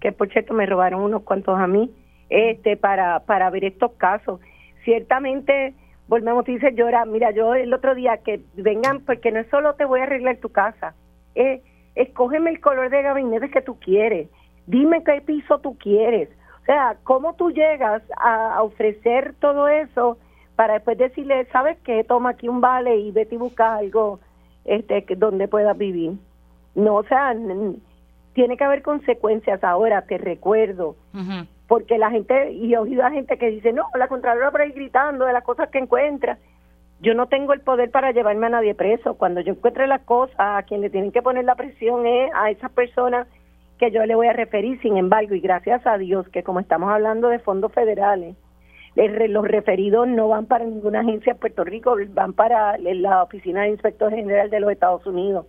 que 0.00 0.10
por 0.12 0.30
cierto 0.32 0.54
me 0.54 0.64
robaron 0.66 1.02
unos 1.02 1.22
cuantos 1.22 1.58
a 1.58 1.66
mí, 1.66 1.90
este 2.30 2.76
para, 2.76 3.20
para 3.20 3.50
ver 3.50 3.64
estos 3.64 3.92
casos. 3.92 4.40
Ciertamente, 4.84 5.74
volvemos 6.08 6.48
y 6.48 6.54
dice 6.54 6.72
llora, 6.74 7.04
mira, 7.04 7.30
yo 7.30 7.54
el 7.54 7.72
otro 7.72 7.94
día 7.94 8.16
que 8.18 8.40
vengan, 8.54 9.00
porque 9.00 9.30
no 9.30 9.40
es 9.40 9.48
solo 9.50 9.74
te 9.74 9.84
voy 9.84 10.00
a 10.00 10.04
arreglar 10.04 10.38
tu 10.38 10.48
casa, 10.50 10.94
es 11.34 11.60
escógeme 11.94 12.50
el 12.50 12.60
color 12.60 12.88
de 12.90 13.02
gabinete 13.02 13.50
que 13.50 13.60
tú 13.60 13.78
quieres, 13.78 14.28
dime 14.66 15.04
qué 15.04 15.20
piso 15.20 15.58
tú 15.60 15.76
quieres. 15.78 16.28
O 16.62 16.64
sea, 16.64 16.96
¿cómo 17.04 17.34
tú 17.34 17.50
llegas 17.50 18.02
a, 18.16 18.54
a 18.54 18.62
ofrecer 18.62 19.34
todo 19.40 19.68
eso 19.68 20.16
para 20.56 20.74
después 20.74 20.98
decirle, 20.98 21.46
¿sabes 21.52 21.78
qué? 21.84 22.04
Toma 22.04 22.30
aquí 22.30 22.48
un 22.48 22.60
vale 22.60 22.96
y 22.96 23.10
vete 23.10 23.34
y 23.34 23.38
busca 23.38 23.76
algo 23.76 24.20
este 24.64 25.04
que- 25.04 25.16
donde 25.16 25.48
puedas 25.48 25.76
vivir. 25.76 26.12
No, 26.74 26.96
o 26.96 27.04
sea, 27.04 27.34
tiene 28.32 28.56
que 28.56 28.64
haber 28.64 28.82
consecuencias. 28.82 29.62
Ahora 29.64 30.02
te 30.02 30.18
recuerdo, 30.18 30.96
porque 31.68 31.98
la 31.98 32.10
gente, 32.10 32.52
y 32.52 32.74
he 32.74 32.78
oído 32.78 33.04
a 33.04 33.10
gente 33.10 33.38
que 33.38 33.50
dice, 33.50 33.72
no, 33.72 33.84
la 33.94 34.08
Contralora 34.08 34.50
por 34.50 34.60
ahí 34.60 34.72
gritando 34.72 35.24
de 35.24 35.32
las 35.32 35.44
cosas 35.44 35.68
que 35.70 35.78
encuentra. 35.78 36.38
Yo 37.00 37.14
no 37.14 37.26
tengo 37.26 37.52
el 37.52 37.60
poder 37.60 37.90
para 37.90 38.12
llevarme 38.12 38.46
a 38.46 38.50
nadie 38.50 38.74
preso. 38.74 39.14
Cuando 39.14 39.40
yo 39.40 39.52
encuentre 39.52 39.86
las 39.86 40.02
cosas, 40.02 40.36
a 40.38 40.62
quien 40.62 40.80
le 40.80 40.90
tienen 40.90 41.10
que 41.10 41.22
poner 41.22 41.44
la 41.44 41.56
presión 41.56 42.06
es 42.06 42.30
a 42.34 42.50
esas 42.50 42.70
personas 42.70 43.26
que 43.78 43.90
yo 43.90 44.06
le 44.06 44.14
voy 44.14 44.28
a 44.28 44.32
referir. 44.32 44.80
Sin 44.80 44.96
embargo, 44.96 45.34
y 45.34 45.40
gracias 45.40 45.84
a 45.86 45.98
Dios 45.98 46.28
que 46.28 46.44
como 46.44 46.60
estamos 46.60 46.90
hablando 46.90 47.28
de 47.28 47.40
fondos 47.40 47.72
federales, 47.72 48.36
los 48.94 49.46
referidos 49.46 50.06
no 50.08 50.28
van 50.28 50.46
para 50.46 50.64
ninguna 50.64 51.00
agencia 51.00 51.32
en 51.32 51.38
Puerto 51.38 51.64
Rico, 51.64 51.96
van 52.10 52.32
para 52.32 52.76
la 52.78 53.22
Oficina 53.22 53.62
de 53.62 53.70
Inspector 53.70 54.10
General 54.12 54.50
de 54.50 54.60
los 54.60 54.70
Estados 54.70 55.06
Unidos. 55.06 55.46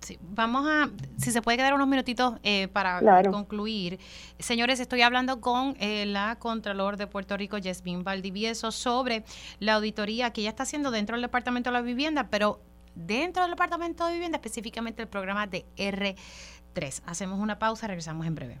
Sí, 0.00 0.18
vamos 0.20 0.68
a, 0.68 0.88
si 1.16 1.32
se 1.32 1.42
puede 1.42 1.56
quedar 1.56 1.74
unos 1.74 1.88
minutitos 1.88 2.34
eh, 2.44 2.68
para 2.68 3.00
Claro. 3.00 3.32
concluir. 3.32 3.98
Señores, 4.38 4.78
estoy 4.78 5.02
hablando 5.02 5.40
con 5.40 5.74
eh, 5.80 6.06
la 6.06 6.36
Contralor 6.38 6.96
de 6.96 7.08
Puerto 7.08 7.36
Rico, 7.36 7.58
Yasmín 7.58 8.04
Valdivieso, 8.04 8.70
sobre 8.70 9.24
la 9.58 9.74
auditoría 9.74 10.30
que 10.32 10.42
ella 10.42 10.50
está 10.50 10.62
haciendo 10.62 10.92
dentro 10.92 11.16
del 11.16 11.22
Departamento 11.22 11.70
de 11.70 11.74
la 11.74 11.80
Vivienda, 11.80 12.28
pero 12.30 12.60
dentro 12.94 13.42
del 13.42 13.50
Departamento 13.50 14.06
de 14.06 14.12
Vivienda, 14.12 14.36
específicamente 14.36 15.02
el 15.02 15.08
programa 15.08 15.48
de 15.48 15.64
R3. 15.76 17.02
Hacemos 17.06 17.40
una 17.40 17.58
pausa, 17.58 17.88
regresamos 17.88 18.26
en 18.26 18.34
breve. 18.36 18.60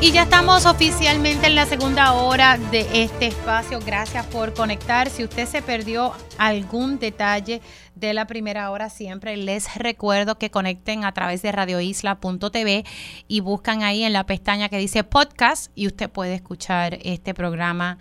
Y 0.00 0.12
ya 0.12 0.24
estamos 0.24 0.66
oficialmente 0.66 1.46
en 1.46 1.54
la 1.54 1.64
segunda 1.64 2.12
hora 2.12 2.58
de 2.58 3.04
este 3.04 3.28
espacio. 3.28 3.80
Gracias 3.80 4.26
por 4.26 4.52
conectar. 4.52 5.08
Si 5.08 5.24
usted 5.24 5.46
se 5.46 5.62
perdió 5.62 6.12
algún 6.36 6.98
detalle 6.98 7.62
de 7.94 8.12
la 8.12 8.26
primera 8.26 8.70
hora, 8.70 8.90
siempre 8.90 9.36
les 9.36 9.74
recuerdo 9.76 10.38
que 10.38 10.50
conecten 10.50 11.04
a 11.04 11.12
través 11.12 11.40
de 11.42 11.52
radioisla.tv 11.52 12.84
y 13.28 13.40
buscan 13.40 13.82
ahí 13.82 14.04
en 14.04 14.12
la 14.12 14.26
pestaña 14.26 14.68
que 14.68 14.78
dice 14.78 15.04
podcast 15.04 15.70
y 15.74 15.86
usted 15.86 16.10
puede 16.10 16.34
escuchar 16.34 16.98
este 17.02 17.32
programa 17.32 17.98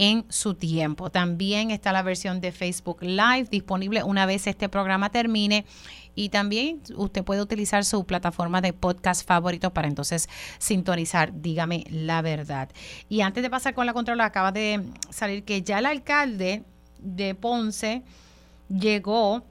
en 0.00 0.24
su 0.30 0.54
tiempo. 0.54 1.10
También 1.10 1.70
está 1.70 1.92
la 1.92 2.02
versión 2.02 2.40
de 2.40 2.52
Facebook 2.52 3.02
Live 3.02 3.48
disponible 3.50 4.02
una 4.02 4.24
vez 4.24 4.46
este 4.46 4.70
programa 4.70 5.10
termine. 5.10 5.66
Y 6.14 6.28
también 6.30 6.82
usted 6.96 7.24
puede 7.24 7.42
utilizar 7.42 7.84
su 7.84 8.04
plataforma 8.04 8.60
de 8.60 8.72
podcast 8.72 9.26
favorito 9.26 9.72
para 9.72 9.88
entonces 9.88 10.28
sintonizar, 10.58 11.32
dígame 11.40 11.84
la 11.90 12.22
verdad. 12.22 12.68
Y 13.08 13.20
antes 13.20 13.42
de 13.42 13.50
pasar 13.50 13.74
con 13.74 13.86
la 13.86 13.92
controla, 13.92 14.24
acaba 14.24 14.52
de 14.52 14.84
salir 15.10 15.44
que 15.44 15.62
ya 15.62 15.78
el 15.78 15.86
alcalde 15.86 16.64
de 16.98 17.34
Ponce 17.34 18.02
llegó 18.68 19.44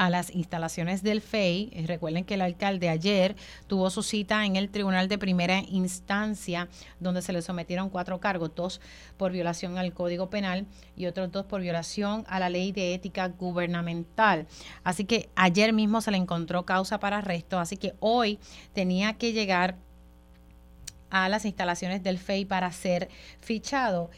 a 0.00 0.08
las 0.08 0.34
instalaciones 0.34 1.02
del 1.02 1.20
FEI. 1.20 1.68
Eh, 1.74 1.84
Recuerden 1.86 2.24
que 2.24 2.32
el 2.32 2.40
alcalde 2.40 2.88
ayer 2.88 3.36
tuvo 3.66 3.90
su 3.90 4.02
cita 4.02 4.46
en 4.46 4.56
el 4.56 4.70
Tribunal 4.70 5.08
de 5.08 5.18
Primera 5.18 5.58
Instancia, 5.68 6.68
donde 7.00 7.20
se 7.20 7.34
le 7.34 7.42
sometieron 7.42 7.90
cuatro 7.90 8.18
cargos, 8.18 8.54
dos 8.54 8.80
por 9.18 9.30
violación 9.30 9.76
al 9.76 9.92
Código 9.92 10.30
Penal 10.30 10.66
y 10.96 11.04
otros 11.04 11.30
dos 11.30 11.44
por 11.44 11.60
violación 11.60 12.24
a 12.28 12.40
la 12.40 12.48
Ley 12.48 12.72
de 12.72 12.94
Ética 12.94 13.28
Gubernamental. 13.28 14.46
Así 14.84 15.04
que 15.04 15.28
ayer 15.36 15.74
mismo 15.74 16.00
se 16.00 16.12
le 16.12 16.16
encontró 16.16 16.64
causa 16.64 16.98
para 16.98 17.18
arresto, 17.18 17.58
así 17.58 17.76
que 17.76 17.92
hoy 18.00 18.38
tenía 18.72 19.18
que 19.18 19.34
llegar 19.34 19.76
a 21.10 21.28
las 21.28 21.44
instalaciones 21.44 22.02
del 22.02 22.18
FEI 22.18 22.46
para 22.46 22.72
ser 22.72 23.10
fichado. 23.38 24.08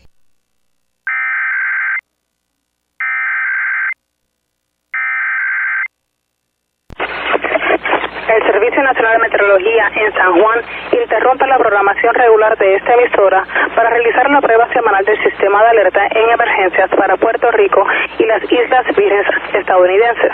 El 8.29 8.43
Servicio 8.47 8.83
Nacional 8.83 9.15
de 9.15 9.19
Meteorología 9.19 9.91
en 9.97 10.13
San 10.15 10.41
Juan 10.41 10.61
interrumpe 10.93 11.47
la 11.47 11.59
programación 11.59 12.15
regular 12.15 12.57
de 12.57 12.77
esta 12.77 12.95
emisora 12.95 13.45
para 13.75 13.91
realizar 13.91 14.31
la 14.31 14.41
prueba 14.41 14.69
semanal 14.73 15.05
del 15.05 15.21
sistema 15.23 15.63
de 15.65 15.71
alerta 15.71 16.07
en 16.11 16.31
emergencias 16.31 16.89
para 16.91 17.17
Puerto 17.17 17.51
Rico 17.51 17.85
y 18.19 18.25
las 18.25 18.43
Islas 18.45 18.87
Vírgenes 18.97 19.27
estadounidenses. 19.55 20.33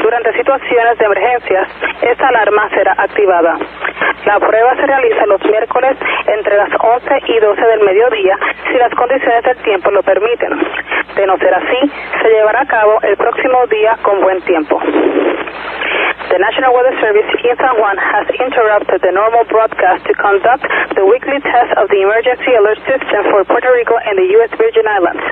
Durante 0.00 0.32
situaciones 0.34 0.98
de 0.98 1.04
emergencias, 1.04 1.68
esta 2.02 2.28
alarma 2.28 2.68
será 2.70 2.94
activada. 2.96 3.58
La 4.24 4.38
prueba 4.38 4.76
se 4.76 4.86
realiza 4.86 5.26
los 5.26 5.44
miércoles 5.44 5.96
entre 6.26 6.56
las 6.56 6.70
11 6.78 7.22
y 7.26 7.40
12 7.40 7.60
del 7.60 7.80
mediodía 7.80 8.38
si 8.70 8.78
las 8.78 8.94
condiciones 8.94 9.42
del 9.42 9.56
tiempo 9.58 9.90
lo 9.90 10.02
permiten. 10.02 10.50
De 11.16 11.26
no 11.26 11.36
ser 11.38 11.52
así, 11.52 11.92
se 12.22 12.28
llevará 12.28 12.60
a 12.60 12.66
cabo 12.66 13.00
el 13.02 13.16
próximo 13.16 13.66
día 13.66 13.96
con 14.02 14.20
buen 14.20 14.40
tiempo. 14.42 14.80
The 16.28 16.38
National 16.38 16.72
Weather 16.76 17.00
Service 17.08 17.40
in 17.40 17.56
San 17.56 17.72
Juan 17.80 17.96
has 17.96 18.28
interrupted 18.36 19.00
the 19.00 19.08
normal 19.16 19.40
broadcast 19.48 20.04
to 20.04 20.12
conduct 20.20 20.60
the 20.92 21.08
weekly 21.08 21.40
test 21.40 21.72
of 21.80 21.88
the 21.88 22.04
emergency 22.04 22.52
alert 22.52 22.76
system 22.84 23.24
for 23.32 23.48
Puerto 23.48 23.72
Rico 23.72 23.96
and 23.96 24.20
the 24.20 24.28
U.S. 24.36 24.52
Virgin 24.60 24.84
Islands. 24.84 25.24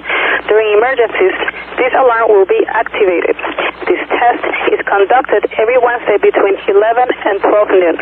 During 0.49 0.73
emergencies, 0.73 1.37
this 1.77 1.93
alarm 1.93 2.33
will 2.33 2.49
be 2.49 2.65
activated. 2.73 3.37
This 3.85 4.01
test 4.09 4.41
is 4.73 4.81
conducted 4.89 5.53
every 5.61 5.77
Wednesday 5.77 6.17
between 6.17 6.57
11 6.65 7.13
and 7.13 7.45
12 7.45 7.69
noon. 7.77 7.97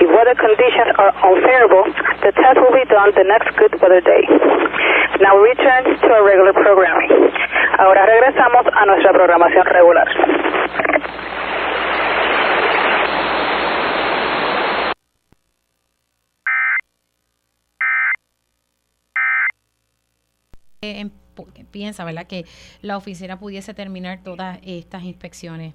If 0.00 0.08
weather 0.08 0.32
conditions 0.32 0.96
are 0.96 1.12
unfavorable, 1.12 1.84
the 2.24 2.32
test 2.32 2.64
will 2.64 2.72
be 2.72 2.88
done 2.88 3.12
the 3.12 3.28
next 3.28 3.52
good 3.60 3.76
weather 3.76 4.00
day. 4.00 4.24
Now 5.20 5.36
we 5.36 5.52
return 5.52 5.84
to 6.00 6.06
our 6.16 6.24
regular 6.24 6.56
programming. 6.56 7.12
Ahora 7.76 8.08
regresamos 8.08 8.64
a 8.72 8.82
nuestra 8.88 9.12
programación 9.12 9.68
regular. 9.68 10.08
Piensa, 21.70 22.04
¿verdad?, 22.04 22.26
que 22.26 22.44
la 22.82 22.96
oficina 22.96 23.38
pudiese 23.38 23.72
terminar 23.72 24.18
todas 24.24 24.58
estas 24.66 25.04
inspecciones. 25.04 25.74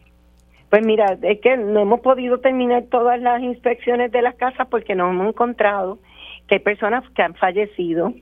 Pues 0.70 0.86
mira, 0.86 1.18
es 1.22 1.40
que 1.40 1.56
no 1.56 1.80
hemos 1.80 2.02
podido 2.02 2.40
terminar 2.40 2.84
todas 2.92 3.22
las 3.22 3.42
inspecciones 3.42 4.12
de 4.12 4.22
las 4.22 4.36
casas 4.36 4.68
porque 4.70 4.96
nos 4.96 5.12
hemos 5.12 5.30
encontrado 5.30 6.00
que 6.48 6.56
hay 6.56 6.60
personas 6.60 7.10
que 7.12 7.22
han 7.22 7.36
fallecido, 7.36 8.14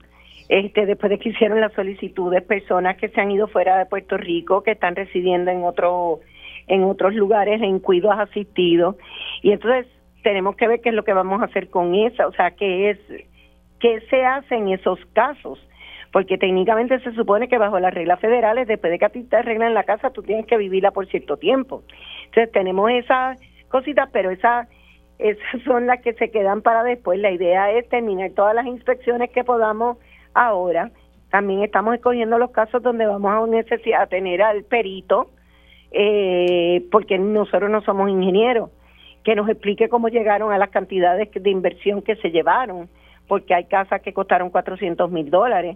este, 0.48 0.86
después 0.86 1.10
de 1.10 1.18
que 1.18 1.30
hicieron 1.30 1.60
las 1.60 1.74
solicitudes, 1.74 2.44
personas 2.44 2.98
que 2.98 3.10
se 3.10 3.20
han 3.20 3.32
ido 3.32 3.48
fuera 3.48 3.80
de 3.80 3.88
Puerto 3.88 4.16
Rico, 4.18 4.62
que 4.62 4.72
están 4.72 4.96
residiendo 4.96 5.50
en 5.50 5.64
otro, 5.64 6.20
en 6.68 6.84
otros 6.84 7.16
lugares 7.16 7.64
en 7.64 7.80
cuidados 7.80 8.30
asistidos. 8.30 8.96
Y 9.42 9.52
entonces 9.54 9.88
tenemos 10.22 10.56
que 10.56 10.68
ver 10.68 10.82
qué 10.82 10.90
es 10.90 10.96
lo 10.96 11.04
que 11.04 11.14
vamos 11.14 11.42
a 11.42 11.46
hacer 11.46 11.72
con 11.72 11.96
esa, 11.96 12.28
o 12.28 12.32
sea, 12.34 12.52
qué 12.52 12.92
es, 12.92 13.00
qué 13.80 14.02
se 14.10 14.24
hace 14.24 14.54
en 14.54 14.70
esos 14.70 15.00
casos. 15.14 15.60
Porque 16.16 16.38
técnicamente 16.38 16.98
se 17.02 17.12
supone 17.12 17.50
que 17.50 17.58
bajo 17.58 17.78
las 17.78 17.94
reglas 17.94 18.22
federales, 18.22 18.70
después 18.70 18.90
de 18.90 19.00
que 19.00 19.04
a 19.04 19.10
ti 19.10 19.24
te 19.26 19.36
arreglan 19.36 19.74
la 19.74 19.84
casa, 19.84 20.12
tú 20.12 20.24
tienes 20.24 20.46
que 20.46 20.56
vivirla 20.56 20.92
por 20.92 21.08
cierto 21.08 21.36
tiempo. 21.36 21.84
Entonces 22.28 22.54
tenemos 22.54 22.90
esas 22.90 23.38
cositas, 23.68 24.08
pero 24.14 24.30
esas 24.32 24.70
esas 25.20 25.62
son 25.66 25.88
las 25.88 26.02
que 26.02 26.14
se 26.14 26.32
quedan 26.32 26.62
para 26.62 26.84
después. 26.84 27.20
La 27.20 27.32
idea 27.32 27.70
es 27.70 27.90
terminar 27.90 28.32
todas 28.32 28.56
las 28.56 28.66
inspecciones 28.66 29.30
que 29.32 29.44
podamos 29.44 29.98
ahora. 30.34 30.90
También 31.32 31.64
estamos 31.64 31.94
escogiendo 31.96 32.38
los 32.38 32.52
casos 32.52 32.82
donde 32.82 33.06
vamos 33.06 33.34
a 33.34 33.46
necesitar 33.52 34.08
tener 34.08 34.42
al 34.42 34.64
perito, 34.64 35.32
eh, 35.92 36.86
porque 36.94 37.18
nosotros 37.18 37.70
no 37.70 37.82
somos 37.82 38.10
ingenieros, 38.10 38.70
que 39.26 39.36
nos 39.36 39.50
explique 39.50 39.90
cómo 39.90 40.08
llegaron 40.08 40.54
a 40.54 40.58
las 40.58 40.70
cantidades 40.70 41.30
de 41.34 41.50
inversión 41.50 42.02
que 42.02 42.16
se 42.16 42.32
llevaron, 42.32 42.88
porque 43.28 43.54
hay 43.54 43.66
casas 43.66 44.02
que 44.02 44.14
costaron 44.14 44.50
400 44.50 45.12
mil 45.12 45.30
dólares. 45.30 45.76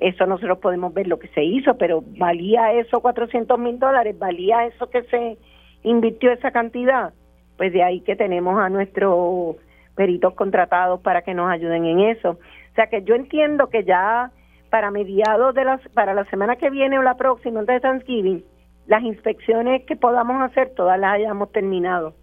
Eso 0.00 0.24
nosotros 0.24 0.58
podemos 0.58 0.94
ver 0.94 1.06
lo 1.06 1.18
que 1.18 1.28
se 1.28 1.44
hizo, 1.44 1.76
pero 1.76 2.02
¿valía 2.18 2.72
eso 2.72 3.00
400 3.00 3.58
mil 3.58 3.78
dólares? 3.78 4.18
¿Valía 4.18 4.64
eso 4.64 4.88
que 4.88 5.02
se 5.04 5.36
invirtió 5.82 6.32
esa 6.32 6.50
cantidad? 6.50 7.12
Pues 7.58 7.72
de 7.72 7.82
ahí 7.82 8.00
que 8.00 8.16
tenemos 8.16 8.58
a 8.58 8.70
nuestros 8.70 9.56
peritos 9.94 10.32
contratados 10.34 11.00
para 11.00 11.20
que 11.20 11.34
nos 11.34 11.50
ayuden 11.50 11.84
en 11.84 12.00
eso. 12.00 12.30
O 12.30 12.74
sea 12.74 12.86
que 12.86 13.02
yo 13.02 13.14
entiendo 13.14 13.68
que 13.68 13.84
ya 13.84 14.30
para 14.70 14.90
mediados 14.90 15.54
de 15.54 15.64
las, 15.64 15.86
para 15.90 16.14
la 16.14 16.24
semana 16.26 16.56
que 16.56 16.70
viene 16.70 16.98
o 16.98 17.02
la 17.02 17.16
próxima, 17.16 17.60
antes 17.60 17.74
de 17.74 17.80
Thanksgiving, 17.80 18.44
las 18.86 19.02
inspecciones 19.02 19.84
que 19.84 19.96
podamos 19.96 20.40
hacer 20.42 20.72
todas 20.74 20.98
las 20.98 21.14
hayamos 21.14 21.52
terminado. 21.52 22.14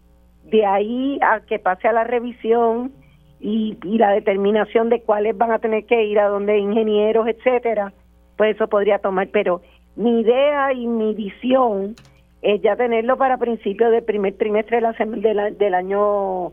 De 0.45 0.65
ahí 0.65 1.19
a 1.21 1.41
que 1.41 1.59
pase 1.59 1.88
a 1.88 1.93
la 1.93 2.05
revisión 2.05 2.91
y, 3.39 3.77
y 3.83 3.97
la 3.97 4.11
determinación 4.11 4.89
de 4.89 5.01
cuáles 5.01 5.38
van 5.38 5.51
a 5.51 5.59
tener 5.59 5.85
que 5.85 6.03
ir 6.03 6.19
a 6.19 6.27
donde 6.27 6.57
ingenieros, 6.57 7.27
etcétera, 7.27 7.93
pues 8.35 8.55
eso 8.55 8.67
podría 8.67 8.99
tomar. 8.99 9.27
Pero 9.31 9.61
mi 9.95 10.21
idea 10.21 10.73
y 10.73 10.88
mi 10.88 11.13
visión 11.13 11.95
es 12.41 12.61
ya 12.61 12.75
tenerlo 12.75 13.17
para 13.17 13.38
principios 13.38 13.91
del 13.91 14.03
primer 14.03 14.35
trimestre 14.38 14.77
de 14.77 14.81
la, 15.33 15.45
de 15.45 15.51
del 15.51 15.73
año 15.73 16.51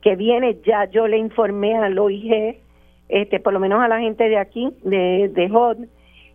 que 0.00 0.16
viene. 0.16 0.58
Ya 0.64 0.84
yo 0.90 1.06
le 1.06 1.18
informé 1.18 1.76
al 1.76 1.98
OIG 1.98 2.64
este, 3.08 3.40
por 3.40 3.52
lo 3.52 3.60
menos 3.60 3.82
a 3.82 3.88
la 3.88 4.00
gente 4.00 4.28
de 4.28 4.38
aquí, 4.38 4.70
de, 4.82 5.30
de 5.32 5.50
HOD, 5.50 5.86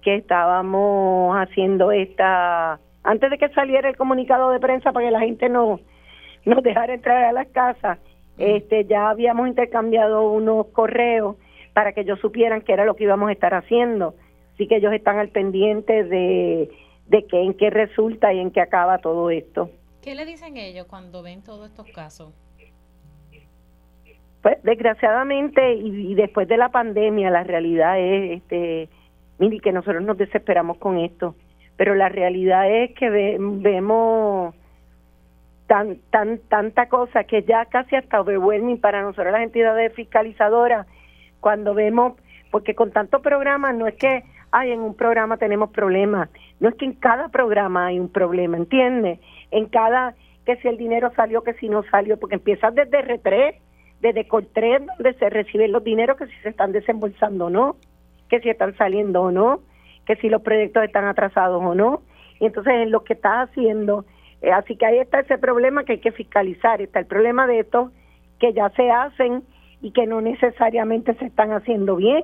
que 0.02 0.16
estábamos 0.16 1.36
haciendo 1.36 1.92
esta, 1.92 2.80
antes 3.04 3.30
de 3.30 3.38
que 3.38 3.50
saliera 3.50 3.90
el 3.90 3.98
comunicado 3.98 4.52
de 4.52 4.60
prensa 4.60 4.92
para 4.92 5.08
que 5.08 5.12
la 5.12 5.20
gente 5.20 5.50
no 5.50 5.80
nos 6.46 6.64
dejara 6.64 6.94
entrar 6.94 7.24
a 7.26 7.32
las 7.34 7.48
casas, 7.48 8.00
este, 8.40 8.86
ya 8.86 9.10
habíamos 9.10 9.48
intercambiado 9.48 10.32
unos 10.32 10.68
correos 10.68 11.36
para 11.74 11.94
que 11.94 12.02
ellos 12.02 12.20
supieran 12.20 12.62
qué 12.62 12.74
era 12.74 12.86
lo 12.86 12.96
que 12.96 13.04
íbamos 13.04 13.30
a 13.30 13.34
estar 13.34 13.54
haciendo. 13.54 14.16
Así 14.54 14.68
que 14.68 14.78
ellos 14.78 14.94
están 14.94 15.20
al 15.20 15.30
pendiente 15.30 16.04
de, 16.04 16.70
de 17.08 17.26
qué, 17.26 17.42
en 17.42 17.54
qué 17.54 17.70
resulta 17.70 18.34
y 18.34 18.40
en 18.40 18.52
qué 18.52 18.62
acaba 18.62 19.00
todo 19.00 19.30
esto. 19.30 19.70
¿Qué 20.02 20.16
le 20.16 20.26
dicen 20.26 20.58
ellos 20.58 20.88
cuando 20.88 21.22
ven 21.22 21.44
todos 21.44 21.70
estos 21.70 21.88
casos? 21.92 22.34
Pues 24.42 24.58
desgraciadamente 24.64 25.74
y, 25.74 26.16
después 26.16 26.48
de 26.48 26.56
la 26.56 26.70
pandemia 26.70 27.30
la 27.30 27.44
realidad 27.44 28.00
es, 28.00 28.38
este, 28.38 28.88
mire, 29.38 29.60
que 29.60 29.74
nosotros 29.74 30.02
nos 30.02 30.18
desesperamos 30.18 30.78
con 30.78 30.98
esto, 30.98 31.36
pero 31.76 31.94
la 31.94 32.08
realidad 32.08 32.72
es 32.72 32.94
que 32.96 33.10
vemos 33.10 34.56
tan, 35.70 36.00
tan, 36.10 36.40
tanta 36.50 36.90
cosa 36.90 37.26
que 37.26 37.44
ya 37.44 37.66
casi 37.66 37.96
hasta 37.96 38.20
overwhelming 38.20 38.82
para 38.82 39.04
nosotros 39.04 39.32
las 39.32 39.44
entidades 39.44 39.94
fiscalizadoras 39.94 40.88
cuando 41.40 41.76
vemos, 41.76 42.14
porque 42.50 42.74
con 42.74 42.92
tantos 42.92 43.22
programas 43.22 43.76
no 43.76 43.86
es 43.86 43.94
que, 43.94 44.24
ay, 44.50 44.72
en 44.72 44.80
un 44.80 44.96
programa 44.96 45.38
tenemos 45.38 45.70
problemas, 45.70 46.28
no 46.60 46.70
es 46.70 46.76
que 46.76 46.86
en 46.86 46.94
cada 46.94 47.30
programa 47.30 47.86
hay 47.86 48.00
un 48.00 48.10
problema, 48.10 48.58
¿entiendes? 48.58 49.20
En 49.52 49.68
cada, 49.68 50.16
que 50.44 50.56
si 50.58 50.68
el 50.68 50.78
dinero 50.78 51.12
salió, 51.16 51.44
que 51.44 51.54
si 51.54 51.70
no 51.70 51.84
salió, 51.84 52.18
porque 52.18 52.36
empiezas 52.36 52.74
desde 52.74 53.04
R3 53.06 53.54
desde 54.02 54.28
Coltré, 54.28 54.80
donde 54.80 55.14
se 55.20 55.30
reciben 55.30 55.72
los 55.72 55.84
dineros, 55.84 56.18
que 56.18 56.26
si 56.26 56.36
se 56.42 56.50
están 56.50 56.72
desembolsando 56.72 57.46
o 57.46 57.50
no, 57.50 57.76
que 58.28 58.40
si 58.40 58.50
están 58.50 58.76
saliendo 58.76 59.22
o 59.22 59.32
no, 59.32 59.60
que 60.06 60.16
si 60.16 60.30
los 60.30 60.42
proyectos 60.42 60.84
están 60.84 61.06
atrasados 61.06 61.62
o 61.64 61.76
no. 61.76 62.02
Y 62.40 62.46
entonces 62.46 62.74
es 62.86 62.90
lo 62.90 63.04
que 63.04 63.14
está 63.14 63.42
haciendo. 63.42 64.06
Eh, 64.42 64.52
así 64.52 64.76
que 64.76 64.86
ahí 64.86 65.00
está 65.00 65.20
ese 65.20 65.38
problema 65.38 65.84
que 65.84 65.94
hay 65.94 66.00
que 66.00 66.12
fiscalizar. 66.12 66.82
Está 66.82 67.00
el 67.00 67.06
problema 67.06 67.48
de 67.48 67.60
estos 67.60 67.92
que 68.40 68.54
ya 68.54 68.70
se 68.72 68.90
hacen 68.90 69.44
y 69.82 69.92
que 69.92 70.08
no 70.08 70.22
necesariamente 70.22 71.14
se 71.16 71.26
están 71.26 71.52
haciendo 71.52 71.96
bien. 71.96 72.24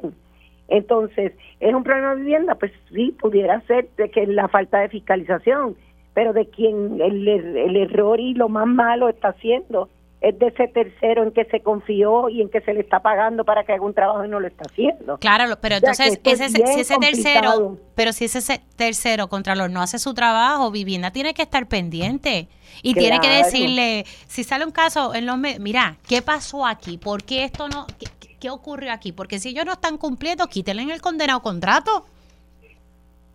Entonces, 0.67 1.33
¿es 1.59 1.73
un 1.73 1.83
problema 1.83 2.15
de 2.15 2.21
vivienda? 2.21 2.55
Pues 2.55 2.71
sí, 2.91 3.15
pudiera 3.19 3.61
ser 3.61 3.87
de 3.97 4.09
que 4.09 4.25
la 4.25 4.47
falta 4.47 4.79
de 4.79 4.89
fiscalización, 4.89 5.75
pero 6.13 6.33
de 6.33 6.47
quien 6.47 6.99
el, 7.01 7.27
el 7.27 7.75
error 7.75 8.19
y 8.19 8.33
lo 8.33 8.49
más 8.49 8.67
malo 8.67 9.09
está 9.09 9.29
haciendo 9.29 9.89
es 10.25 10.39
de 10.39 10.47
ese 10.47 10.67
tercero 10.67 11.21
en 11.21 11.31
que 11.31 11.45
se 11.45 11.59
confió 11.59 12.29
y 12.29 12.41
en 12.41 12.49
que 12.49 12.59
se 12.61 12.73
le 12.73 12.79
está 12.79 12.99
pagando 12.99 13.45
para 13.45 13.63
que 13.63 13.73
haga 13.73 13.85
un 13.85 13.93
trabajo 13.93 14.25
y 14.25 14.27
no 14.27 14.39
lo 14.39 14.47
está 14.47 14.63
haciendo. 14.67 15.19
Claro, 15.19 15.55
pero 15.61 15.75
entonces 15.75 16.19
ese, 16.23 16.49
si 16.49 16.79
ese 16.79 16.97
tercero, 16.97 17.77
pero 17.93 18.11
si 18.11 18.25
ese 18.25 18.59
tercero 18.75 19.27
contralor 19.27 19.69
no 19.69 19.83
hace 19.83 19.99
su 19.99 20.15
trabajo, 20.15 20.71
vivienda 20.71 21.11
tiene 21.11 21.35
que 21.35 21.43
estar 21.43 21.67
pendiente 21.67 22.47
y 22.81 22.95
tiene 22.95 23.19
que 23.19 23.29
decirle, 23.29 24.05
si 24.25 24.43
sale 24.43 24.65
un 24.65 24.71
caso 24.71 25.13
en 25.13 25.27
los 25.27 25.37
mira, 25.37 25.97
¿qué 26.07 26.23
pasó 26.23 26.65
aquí? 26.65 26.97
¿Por 26.97 27.23
qué 27.23 27.43
esto 27.43 27.69
no 27.69 27.85
qué, 27.99 28.07
qué 28.39 28.49
ocurrió 28.49 28.93
aquí? 28.93 29.11
Porque 29.11 29.37
si 29.37 29.49
ellos 29.49 29.65
no 29.65 29.73
están 29.73 29.99
cumpliendo, 29.99 30.47
quítenle 30.47 30.81
en 30.81 30.89
el 30.89 31.01
condenado 31.01 31.41
contrato. 31.41 32.07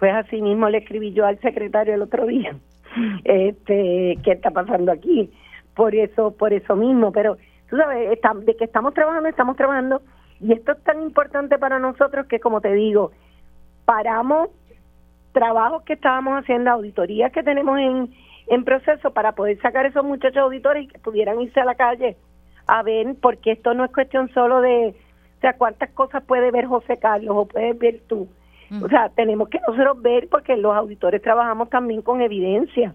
Pues 0.00 0.12
así 0.12 0.42
mismo 0.42 0.68
le 0.68 0.78
escribí 0.78 1.12
yo 1.12 1.24
al 1.24 1.40
secretario 1.40 1.94
el 1.94 2.02
otro 2.02 2.26
día. 2.26 2.56
Este, 3.22 4.18
¿qué 4.24 4.32
está 4.32 4.50
pasando 4.50 4.90
aquí? 4.90 5.30
Por 5.74 5.94
eso, 5.94 6.32
por 6.32 6.52
eso 6.52 6.76
mismo, 6.76 7.12
pero 7.12 7.36
tú 7.68 7.76
sabes, 7.76 8.18
de 8.44 8.56
que 8.56 8.64
estamos 8.64 8.94
trabajando, 8.94 9.28
estamos 9.28 9.56
trabajando, 9.56 10.02
y 10.40 10.52
esto 10.52 10.72
es 10.72 10.82
tan 10.84 11.02
importante 11.02 11.58
para 11.58 11.78
nosotros 11.78 12.26
que, 12.26 12.40
como 12.40 12.60
te 12.60 12.72
digo, 12.72 13.12
paramos 13.84 14.48
trabajos 15.32 15.82
que 15.82 15.92
estábamos 15.94 16.42
haciendo, 16.42 16.70
auditorías 16.70 17.32
que 17.32 17.42
tenemos 17.42 17.78
en, 17.78 18.14
en 18.48 18.64
proceso 18.64 19.12
para 19.12 19.32
poder 19.32 19.60
sacar 19.60 19.86
esos 19.86 20.04
muchachos 20.04 20.38
auditores 20.38 20.84
y 20.84 20.88
que 20.88 20.98
pudieran 20.98 21.40
irse 21.40 21.60
a 21.60 21.64
la 21.64 21.74
calle 21.74 22.16
a 22.66 22.82
ver, 22.82 23.16
porque 23.20 23.52
esto 23.52 23.74
no 23.74 23.84
es 23.84 23.92
cuestión 23.92 24.28
solo 24.32 24.60
de, 24.60 24.94
o 25.38 25.40
sea, 25.40 25.54
cuántas 25.54 25.90
cosas 25.90 26.22
puede 26.24 26.50
ver 26.50 26.66
José 26.66 26.98
Carlos 26.98 27.34
o 27.36 27.46
puedes 27.46 27.76
ver 27.78 28.00
tú. 28.06 28.28
O 28.80 28.88
sea, 28.88 29.08
tenemos 29.08 29.48
que 29.48 29.58
nosotros 29.66 30.00
ver 30.00 30.28
porque 30.28 30.56
los 30.56 30.76
auditores 30.76 31.20
trabajamos 31.20 31.68
también 31.70 32.02
con 32.02 32.20
evidencia 32.20 32.94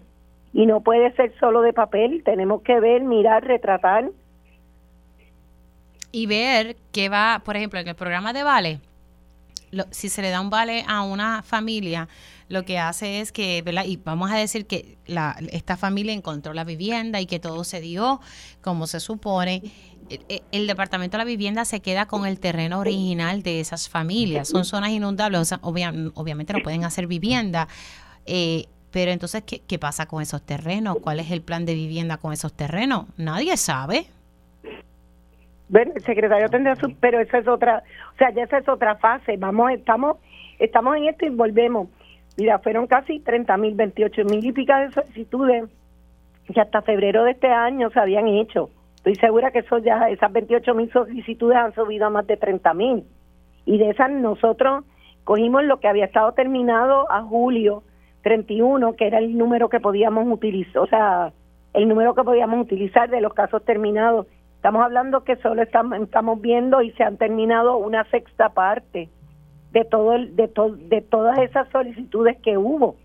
y 0.56 0.64
no 0.64 0.80
puede 0.80 1.12
ser 1.16 1.38
solo 1.38 1.60
de 1.60 1.74
papel, 1.74 2.22
tenemos 2.24 2.62
que 2.62 2.80
ver, 2.80 3.02
mirar, 3.02 3.44
retratar. 3.44 4.10
Y 6.12 6.24
ver 6.24 6.76
qué 6.92 7.10
va, 7.10 7.42
por 7.44 7.56
ejemplo, 7.56 7.78
en 7.78 7.86
el 7.86 7.94
programa 7.94 8.32
de 8.32 8.42
vale, 8.42 8.80
si 9.90 10.08
se 10.08 10.22
le 10.22 10.30
da 10.30 10.40
un 10.40 10.48
vale 10.48 10.82
a 10.88 11.02
una 11.02 11.42
familia, 11.42 12.08
lo 12.48 12.64
que 12.64 12.78
hace 12.78 13.20
es 13.20 13.32
que, 13.32 13.60
¿verdad? 13.60 13.84
Y 13.84 13.98
vamos 13.98 14.30
a 14.30 14.36
decir 14.36 14.66
que 14.66 14.96
la, 15.06 15.36
esta 15.52 15.76
familia 15.76 16.14
encontró 16.14 16.54
la 16.54 16.64
vivienda 16.64 17.20
y 17.20 17.26
que 17.26 17.38
todo 17.38 17.62
se 17.62 17.82
dio 17.82 18.22
como 18.62 18.86
se 18.86 18.98
supone. 18.98 19.60
El, 20.52 20.66
Departamento 20.66 21.18
de 21.18 21.24
la 21.24 21.26
Vivienda 21.26 21.66
se 21.66 21.80
queda 21.80 22.06
con 22.06 22.24
el 22.24 22.40
terreno 22.40 22.78
original 22.78 23.42
de 23.42 23.60
esas 23.60 23.90
familias. 23.90 24.48
Son 24.48 24.64
zonas 24.64 24.88
inundables, 24.88 25.52
obviamente 25.60 26.54
no 26.54 26.60
pueden 26.60 26.84
hacer 26.84 27.08
vivienda. 27.08 27.68
Eh, 28.24 28.68
pero 28.90 29.10
entonces, 29.10 29.42
¿qué, 29.42 29.60
¿qué 29.60 29.78
pasa 29.78 30.06
con 30.06 30.22
esos 30.22 30.42
terrenos? 30.42 30.98
¿Cuál 31.02 31.20
es 31.20 31.30
el 31.30 31.42
plan 31.42 31.66
de 31.66 31.74
vivienda 31.74 32.16
con 32.16 32.32
esos 32.32 32.52
terrenos? 32.52 33.06
Nadie 33.16 33.56
sabe. 33.56 34.06
Bueno, 35.68 35.92
el 35.96 36.02
secretario 36.02 36.48
tendrá 36.48 36.76
su, 36.76 36.94
pero 37.00 37.20
esa 37.20 37.38
es 37.38 37.48
otra, 37.48 37.82
o 38.14 38.16
sea, 38.18 38.30
ya 38.30 38.44
esa 38.44 38.58
es 38.58 38.68
otra 38.68 38.96
fase. 38.96 39.36
Vamos, 39.36 39.72
estamos, 39.72 40.18
estamos 40.58 40.96
en 40.96 41.08
esto 41.08 41.26
y 41.26 41.30
volvemos. 41.30 41.88
Mira, 42.36 42.58
fueron 42.60 42.86
casi 42.86 43.18
30 43.20 43.56
mil, 43.56 43.74
28 43.74 44.24
mil 44.24 44.44
y 44.44 44.52
pica 44.52 44.80
de 44.80 44.92
solicitudes 44.92 45.64
que 46.52 46.60
hasta 46.60 46.82
febrero 46.82 47.24
de 47.24 47.32
este 47.32 47.48
año 47.48 47.90
se 47.90 47.98
habían 47.98 48.28
hecho. 48.28 48.70
Estoy 48.96 49.16
segura 49.16 49.50
que 49.50 49.60
eso 49.60 49.78
ya, 49.78 50.08
esas 50.08 50.32
28 50.32 50.74
mil 50.74 50.92
solicitudes 50.92 51.56
han 51.56 51.74
subido 51.74 52.06
a 52.06 52.10
más 52.10 52.26
de 52.26 52.36
30 52.36 52.74
mil. 52.74 53.04
Y 53.64 53.78
de 53.78 53.90
esas 53.90 54.10
nosotros 54.10 54.84
cogimos 55.24 55.64
lo 55.64 55.80
que 55.80 55.88
había 55.88 56.04
estado 56.04 56.32
terminado 56.32 57.10
a 57.10 57.22
julio 57.22 57.82
31, 58.26 58.96
que 58.96 59.06
era 59.06 59.18
el 59.18 59.38
número 59.38 59.68
que 59.68 59.78
podíamos 59.78 60.26
utilizar, 60.26 60.82
o 60.82 60.86
sea, 60.88 61.32
el 61.74 61.86
número 61.86 62.12
que 62.16 62.24
podíamos 62.24 62.60
utilizar 62.60 63.08
de 63.08 63.20
los 63.20 63.32
casos 63.32 63.64
terminados. 63.64 64.26
Estamos 64.56 64.82
hablando 64.82 65.22
que 65.22 65.36
solo 65.36 65.62
estamos, 65.62 66.40
viendo 66.40 66.82
y 66.82 66.90
se 66.92 67.04
han 67.04 67.18
terminado 67.18 67.76
una 67.76 68.02
sexta 68.10 68.48
parte 68.48 69.08
de 69.70 69.84
todo 69.84 70.14
el- 70.14 70.34
de 70.34 70.48
to- 70.48 70.74
de 70.74 71.02
todas 71.02 71.38
esas 71.38 71.68
solicitudes 71.68 72.36
que 72.42 72.58
hubo. 72.58 72.96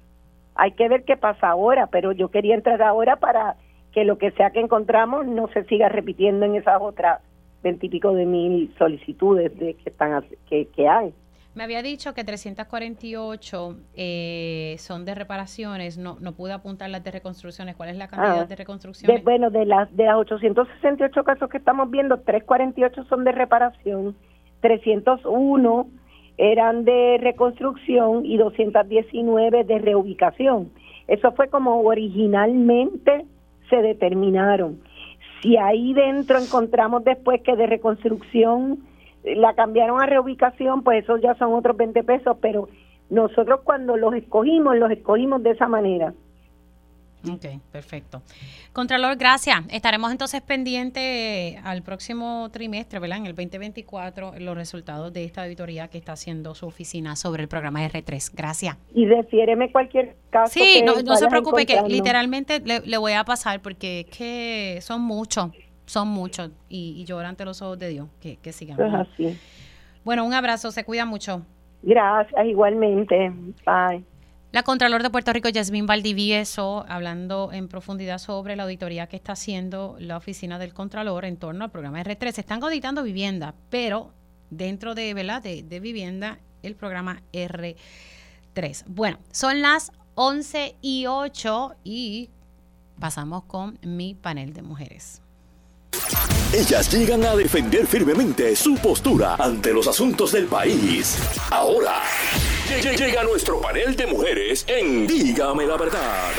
Hay 0.56 0.72
que 0.72 0.90
ver 0.90 1.04
qué 1.04 1.18
pasa 1.18 1.50
ahora, 1.50 1.86
pero 1.86 2.14
yo 2.14 2.30
quería 2.30 2.56
entrar 2.56 2.82
ahora 2.82 3.18
para 3.18 3.58
que 3.92 4.06
lo 4.06 4.18
que 4.18 4.32
sea 4.32 4.50
que 4.50 4.60
encontramos 4.60 5.28
no 5.28 5.50
se 5.50 5.66
siga 5.66 5.88
repitiendo 5.88 6.48
en 6.48 6.56
esas 6.56 6.82
otras 6.82 7.22
veintipico 7.62 8.12
de 8.14 8.26
mil 8.26 8.74
solicitudes 8.80 9.56
de 9.60 9.76
que 9.76 9.90
están 9.92 10.24
que, 10.50 10.66
que 10.66 10.88
hay. 10.88 11.14
Me 11.54 11.66
había 11.66 11.82
dicho 11.82 12.14
que 12.14 12.24
348 12.24 13.76
eh, 13.96 14.76
son 14.80 15.04
de 15.04 15.14
reparaciones, 15.16 15.98
no, 15.98 16.18
no 16.22 16.32
pude 16.32 16.54
apuntar 16.54 16.90
las 16.90 17.04
de 17.04 17.12
reconstrucciones. 17.12 17.76
¿Cuál 17.76 17.90
es 17.90 17.98
la 17.98 18.08
cantidad 18.08 18.38
Ah, 18.40 18.42
de 18.44 18.48
De, 18.48 18.56
reconstrucciones? 18.56 19.24
bueno, 19.24 19.50
de 19.50 19.66
las 19.66 19.94
de 19.96 20.06
las 20.06 20.16
868 20.16 21.24
casos 21.26 21.50
que 21.50 21.58
estamos 21.58 21.90
viendo, 21.92 22.20
348 22.22 23.04
son 23.10 23.26
de 23.26 23.34
reparación, 23.34 24.16
301 24.62 25.88
eran 26.38 26.86
de 26.86 27.18
reconstrucción 27.22 28.26
y 28.26 28.38
219 28.38 29.66
de 29.66 29.80
reubicación. 29.80 30.72
Eso 31.08 31.34
fue 31.34 31.50
como 31.50 31.82
originalmente 31.82 33.26
se 33.70 33.76
determinaron. 33.82 34.80
Si 35.42 35.58
ahí 35.58 35.94
dentro 35.94 36.38
encontramos 36.40 37.04
después 37.04 37.42
que 37.42 37.56
de 37.56 37.68
reconstrucción 37.68 38.80
la 39.24 39.54
cambiaron 39.54 40.02
a 40.02 40.06
reubicación, 40.06 40.84
pues 40.84 41.04
esos 41.04 41.22
ya 41.22 41.36
son 41.36 41.54
otros 41.54 41.78
20 41.78 42.04
pesos, 42.04 42.38
pero 42.42 42.70
nosotros 43.10 43.62
cuando 43.64 43.98
los 43.98 44.14
escogimos, 44.16 44.76
los 44.78 44.92
escogimos 44.92 45.44
de 45.44 45.52
esa 45.52 45.68
manera. 45.68 46.14
Ok, 47.30 47.46
perfecto. 47.72 48.22
Contralor, 48.74 49.16
gracias. 49.16 49.62
Estaremos 49.70 50.12
entonces 50.12 50.42
pendientes 50.42 51.58
al 51.64 51.84
próximo 51.84 52.50
trimestre, 52.52 53.00
¿verdad? 53.00 53.20
En 53.20 53.28
el 53.28 53.36
2024, 53.36 54.34
los 54.40 54.56
resultados 54.56 55.14
de 55.14 55.26
esta 55.26 55.44
auditoría 55.44 55.88
que 55.88 56.00
está 56.00 56.14
haciendo 56.14 56.56
su 56.56 56.66
oficina 56.66 57.16
sobre 57.16 57.44
el 57.44 57.50
programa 57.50 57.86
R3. 57.88 58.32
Gracias. 58.36 58.78
Y 58.96 59.06
refiéreme 59.06 59.72
cualquier 59.72 60.16
caso. 60.32 60.54
Sí, 60.54 60.80
que 60.80 60.84
no, 60.84 61.02
no 61.04 61.16
se 61.16 61.28
preocupe, 61.28 61.66
que 61.66 61.82
literalmente 61.88 62.60
le, 62.60 62.80
le 62.80 62.98
voy 62.98 63.14
a 63.14 63.24
pasar 63.24 63.62
porque 63.62 64.02
es 64.02 64.18
que 64.18 64.80
son 64.82 65.02
muchos, 65.02 65.52
son 65.92 66.08
muchos. 66.08 66.52
Y, 66.70 66.96
y 66.98 67.04
lloro 67.04 67.28
ante 67.28 67.44
los 67.44 67.62
ojos 67.62 67.78
de 67.78 67.90
Dios 67.90 68.08
que, 68.22 68.38
que 68.38 68.54
sigan. 68.54 68.80
Es 68.82 68.94
así. 68.94 69.38
Bueno, 70.06 70.26
un 70.26 70.34
abrazo, 70.34 70.72
se 70.72 70.84
cuida 70.84 71.06
mucho. 71.06 71.46
Gracias, 71.84 72.46
igualmente. 72.46 73.32
Bye. 73.66 74.04
La 74.52 74.64
Contralor 74.64 75.04
de 75.04 75.10
Puerto 75.10 75.32
Rico, 75.32 75.50
Yasmín 75.50 75.86
Valdivieso, 75.86 76.86
hablando 76.88 77.52
en 77.54 77.68
profundidad 77.68 78.18
sobre 78.18 78.56
la 78.56 78.64
auditoría 78.64 79.08
que 79.08 79.16
está 79.16 79.34
haciendo 79.34 79.96
la 80.00 80.18
oficina 80.18 80.60
del 80.60 80.74
Contralor 80.74 81.26
en 81.26 81.38
torno 81.38 81.66
al 81.66 81.72
programa 81.72 82.02
R3. 82.04 82.38
Están 82.38 82.64
auditando 82.64 83.04
vivienda, 83.04 83.54
pero 83.70 84.12
dentro 84.50 84.96
de, 84.96 85.14
¿verdad? 85.14 85.42
de, 85.42 85.64
de 85.64 85.80
vivienda, 85.80 86.40
el 86.64 86.76
programa 86.76 87.22
R3. 87.34 88.84
Bueno, 88.88 89.20
son 89.32 89.62
las 89.62 89.92
11 90.16 90.76
y 90.82 91.06
8 91.08 91.76
y 91.84 92.30
pasamos 93.00 93.44
con 93.44 93.80
mi 93.84 94.16
panel 94.16 94.54
de 94.54 94.62
mujeres. 94.62 95.22
Ellas 96.54 96.92
llegan 96.94 97.26
a 97.26 97.36
defender 97.36 97.88
firmemente 97.88 98.56
su 98.56 98.76
postura 98.76 99.36
ante 99.40 99.74
los 99.74 99.88
asuntos 99.88 100.32
del 100.34 100.46
país. 100.48 101.18
Ahora, 101.50 102.02
lle- 102.70 102.98
llega 102.98 103.24
nuestro 103.24 103.62
panel 103.62 103.96
de 103.96 104.08
mujeres 104.08 104.66
en 104.68 105.08
Dígame 105.08 105.66
la 105.66 105.78
verdad. 105.78 106.32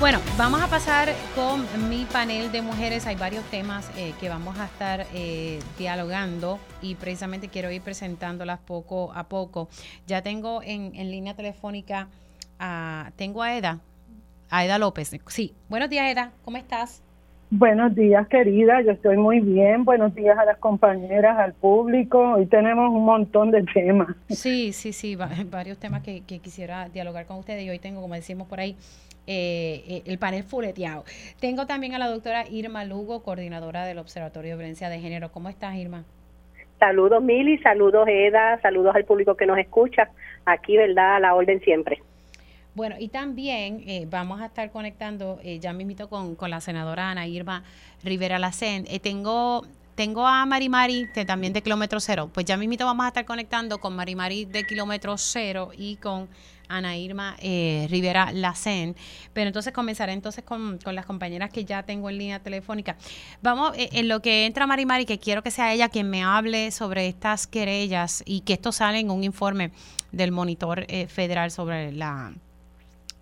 Bueno, 0.00 0.20
vamos 0.36 0.62
a 0.62 0.68
pasar 0.68 1.08
con 1.34 1.64
mi 1.88 2.04
panel 2.04 2.52
de 2.52 2.62
mujeres. 2.62 3.06
Hay 3.08 3.16
varios 3.16 3.42
temas 3.46 3.90
eh, 3.98 4.12
que 4.20 4.28
vamos 4.28 4.56
a 4.58 4.66
estar 4.66 5.06
eh, 5.12 5.58
dialogando 5.76 6.60
y 6.80 6.94
precisamente 6.94 7.48
quiero 7.48 7.70
ir 7.72 7.82
presentándolas 7.82 8.60
poco 8.60 9.12
a 9.12 9.24
poco. 9.24 9.68
Ya 10.06 10.22
tengo 10.22 10.62
en, 10.62 10.94
en 10.94 11.10
línea 11.10 11.34
telefónica 11.34 12.06
a, 12.60 13.10
tengo 13.16 13.42
a 13.42 13.56
Eda, 13.56 13.80
a 14.50 14.64
Eda 14.64 14.78
López. 14.78 15.16
Sí, 15.26 15.52
buenos 15.68 15.90
días 15.90 16.08
Eda, 16.12 16.30
¿cómo 16.44 16.58
estás? 16.58 17.02
Buenos 17.50 17.94
días, 17.96 18.28
querida. 18.28 18.80
Yo 18.82 18.92
estoy 18.92 19.16
muy 19.16 19.40
bien. 19.40 19.84
Buenos 19.84 20.14
días 20.14 20.38
a 20.38 20.44
las 20.44 20.58
compañeras, 20.58 21.38
al 21.38 21.54
público. 21.54 22.34
Hoy 22.34 22.46
tenemos 22.46 22.90
un 22.90 23.04
montón 23.04 23.50
de 23.50 23.64
temas. 23.64 24.14
Sí, 24.28 24.72
sí, 24.72 24.92
sí, 24.92 25.16
va- 25.16 25.30
varios 25.50 25.78
temas 25.78 26.02
que, 26.04 26.20
que 26.20 26.38
quisiera 26.38 26.88
dialogar 26.88 27.26
con 27.26 27.38
ustedes 27.38 27.64
y 27.64 27.70
hoy 27.70 27.78
tengo, 27.80 28.00
como 28.02 28.14
decimos 28.14 28.46
por 28.46 28.60
ahí, 28.60 28.76
eh, 29.28 29.84
eh, 29.86 30.02
el 30.06 30.18
panel 30.18 30.42
fuleteado. 30.42 31.04
Tengo 31.38 31.66
también 31.66 31.94
a 31.94 31.98
la 31.98 32.08
doctora 32.08 32.48
Irma 32.48 32.84
Lugo, 32.84 33.22
coordinadora 33.22 33.84
del 33.84 33.98
Observatorio 33.98 34.52
de 34.52 34.56
Violencia 34.56 34.88
de 34.88 35.00
Género. 35.00 35.30
¿Cómo 35.30 35.48
estás, 35.48 35.76
Irma? 35.76 36.04
Saludos 36.78 37.22
Mili, 37.22 37.58
saludos 37.58 38.06
Eda, 38.08 38.60
saludos 38.62 38.94
al 38.94 39.04
público 39.04 39.36
que 39.36 39.46
nos 39.46 39.58
escucha. 39.58 40.10
Aquí, 40.46 40.76
¿verdad? 40.76 41.16
A 41.16 41.20
la 41.20 41.34
orden 41.34 41.60
siempre. 41.60 42.00
Bueno, 42.74 42.94
y 42.98 43.08
también 43.08 43.82
eh, 43.88 44.06
vamos 44.08 44.40
a 44.40 44.46
estar 44.46 44.70
conectando, 44.70 45.40
eh, 45.42 45.58
ya 45.58 45.72
mismito 45.72 46.08
con, 46.08 46.36
con 46.36 46.48
la 46.48 46.60
senadora 46.60 47.10
Ana 47.10 47.26
Irma 47.26 47.64
Rivera 48.04 48.38
Lacen. 48.38 48.84
Eh, 48.88 49.00
tengo, 49.00 49.66
tengo 49.96 50.24
a 50.24 50.46
Mari 50.46 50.68
Mari, 50.68 51.08
también 51.26 51.52
de 51.52 51.60
Kilómetro 51.60 51.98
Cero. 51.98 52.30
Pues 52.32 52.46
ya 52.46 52.56
mismito 52.56 52.86
vamos 52.86 53.04
a 53.04 53.08
estar 53.08 53.24
conectando 53.24 53.78
con 53.78 53.96
Mari 53.96 54.14
Mari 54.14 54.44
de 54.44 54.64
Kilómetro 54.64 55.18
Cero 55.18 55.70
y 55.76 55.96
con 55.96 56.28
Ana 56.68 56.96
Irma 56.96 57.36
eh, 57.40 57.86
Rivera 57.90 58.30
Lacen. 58.32 58.94
Pero 59.32 59.48
entonces 59.48 59.72
comenzaré 59.72 60.12
entonces 60.12 60.44
con, 60.44 60.78
con 60.78 60.94
las 60.94 61.06
compañeras 61.06 61.50
que 61.50 61.64
ya 61.64 61.82
tengo 61.82 62.10
en 62.10 62.18
línea 62.18 62.40
telefónica. 62.40 62.96
Vamos, 63.42 63.76
eh, 63.76 63.88
en 63.92 64.08
lo 64.08 64.20
que 64.20 64.46
entra 64.46 64.66
Mari 64.66 64.86
Mari, 64.86 65.04
que 65.06 65.18
quiero 65.18 65.42
que 65.42 65.50
sea 65.50 65.72
ella 65.72 65.88
quien 65.88 66.08
me 66.10 66.22
hable 66.22 66.70
sobre 66.70 67.06
estas 67.08 67.46
querellas 67.46 68.22
y 68.26 68.40
que 68.40 68.52
esto 68.54 68.72
sale 68.72 68.98
en 69.00 69.10
un 69.10 69.24
informe 69.24 69.70
del 70.12 70.32
monitor 70.32 70.84
eh, 70.88 71.06
federal 71.06 71.50
sobre 71.50 71.92
la 71.92 72.32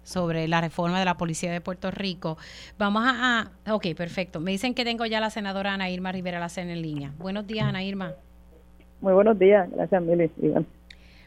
sobre 0.04 0.46
la 0.46 0.60
reforma 0.60 1.00
de 1.00 1.04
la 1.04 1.16
policía 1.16 1.50
de 1.50 1.60
Puerto 1.60 1.90
Rico. 1.90 2.38
Vamos 2.78 3.02
a, 3.04 3.50
a- 3.64 3.74
ok, 3.74 3.88
perfecto. 3.96 4.38
Me 4.38 4.52
dicen 4.52 4.72
que 4.72 4.84
tengo 4.84 5.04
ya 5.04 5.18
la 5.18 5.30
senadora 5.30 5.74
Ana 5.74 5.90
Irma 5.90 6.12
Rivera 6.12 6.38
Lacen 6.38 6.70
en 6.70 6.80
línea. 6.80 7.12
Buenos 7.18 7.44
días, 7.44 7.66
Ana 7.66 7.82
Irma. 7.82 8.12
Muy 9.00 9.12
buenos 9.12 9.36
días. 9.36 9.68
Gracias, 9.72 10.00
Mili. 10.02 10.30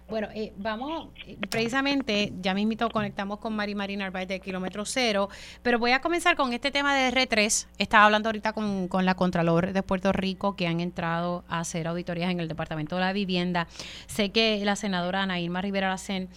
Bueno, 0.10 0.28
eh, 0.34 0.52
vamos, 0.58 1.10
eh, 1.28 1.38
precisamente, 1.52 2.34
ya 2.42 2.56
mismito 2.56 2.90
conectamos 2.90 3.38
con 3.38 3.56
Mari 3.56 3.76
Marina 3.76 4.06
Narváez 4.06 4.28
de 4.28 4.40
Kilómetro 4.40 4.84
Cero, 4.84 5.30
pero 5.62 5.78
voy 5.78 5.92
a 5.92 6.02
comenzar 6.02 6.36
con 6.36 6.52
este 6.52 6.72
tema 6.72 6.96
de 6.96 7.12
R3. 7.12 7.68
Estaba 7.78 8.06
hablando 8.06 8.30
ahorita 8.30 8.54
con, 8.54 8.88
con 8.88 9.06
la 9.06 9.14
Contralor 9.14 9.72
de 9.72 9.84
Puerto 9.84 10.12
Rico 10.12 10.56
que 10.56 10.66
han 10.66 10.80
entrado 10.80 11.44
a 11.48 11.60
hacer 11.60 11.88
auditorías 11.88 12.32
en 12.32 12.40
el 12.40 12.48
Departamento 12.48 12.96
de 12.96 13.02
la 13.02 13.14
Vivienda. 13.14 13.68
Sé 14.08 14.32
que 14.32 14.60
la 14.66 14.76
senadora 14.76 15.22
Ana 15.22 15.40
Irma 15.40 15.62
Rivera 15.62 15.90
Lacen 15.90 16.30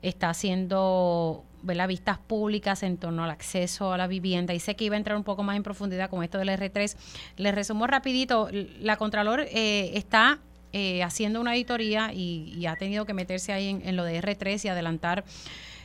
está 0.00 0.30
haciendo 0.30 1.44
¿verdad? 1.62 1.88
vistas 1.88 2.18
públicas 2.18 2.82
en 2.82 2.96
torno 2.96 3.24
al 3.24 3.30
acceso 3.30 3.92
a 3.92 3.98
la 3.98 4.06
vivienda 4.06 4.54
y 4.54 4.60
sé 4.60 4.74
que 4.74 4.84
iba 4.84 4.94
a 4.94 4.98
entrar 4.98 5.16
un 5.16 5.24
poco 5.24 5.42
más 5.42 5.56
en 5.56 5.62
profundidad 5.62 6.08
con 6.08 6.22
esto 6.22 6.38
del 6.38 6.48
R3. 6.48 6.96
Les 7.36 7.54
resumo 7.54 7.86
rapidito, 7.86 8.48
la 8.80 8.96
Contralor 8.96 9.40
eh, 9.40 9.90
está 9.94 10.38
eh, 10.72 11.02
haciendo 11.02 11.40
una 11.40 11.52
auditoría 11.52 12.12
y, 12.12 12.54
y 12.56 12.66
ha 12.66 12.76
tenido 12.76 13.04
que 13.06 13.14
meterse 13.14 13.52
ahí 13.52 13.80
en, 13.82 13.96
lo 13.96 14.04
de 14.04 14.20
R3 14.20 14.64
y 14.64 14.68
adelantar, 14.68 15.24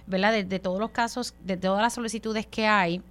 ¿verdad? 0.07 0.43
De, 0.43 0.59
todos 0.59 0.79
los 0.79 0.91
casos, 0.91 1.35
de 1.43 1.57
todas 1.57 1.81
las 1.81 1.93
solicitudes 1.93 2.45
que 2.45 2.67
hay, 2.67 3.01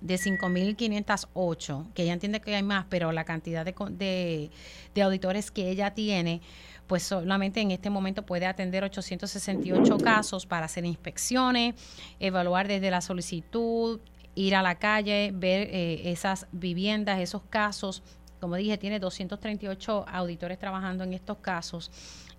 de 0.00 0.16
5.508, 0.16 1.92
que 1.94 2.02
ella 2.02 2.12
entiende 2.12 2.40
que 2.40 2.54
hay 2.54 2.62
más, 2.62 2.86
pero 2.88 3.12
la 3.12 3.24
cantidad 3.24 3.64
de, 3.64 3.74
de, 3.90 4.50
de 4.94 5.02
auditores 5.02 5.50
que 5.50 5.70
ella 5.70 5.94
tiene, 5.94 6.42
pues 6.86 7.02
solamente 7.02 7.60
en 7.60 7.70
este 7.70 7.90
momento 7.90 8.26
puede 8.26 8.46
atender 8.46 8.84
868 8.84 9.98
casos 9.98 10.46
para 10.46 10.66
hacer 10.66 10.84
inspecciones, 10.84 11.74
evaluar 12.20 12.68
desde 12.68 12.90
la 12.90 13.00
solicitud, 13.00 14.00
ir 14.34 14.54
a 14.54 14.62
la 14.62 14.76
calle, 14.76 15.30
ver 15.34 15.68
eh, 15.70 16.10
esas 16.10 16.46
viviendas, 16.52 17.20
esos 17.20 17.42
casos. 17.48 18.02
Como 18.44 18.56
dije, 18.56 18.76
tiene 18.76 19.00
238 19.00 20.04
auditores 20.06 20.58
trabajando 20.58 21.02
en 21.02 21.14
estos 21.14 21.38
casos 21.38 21.90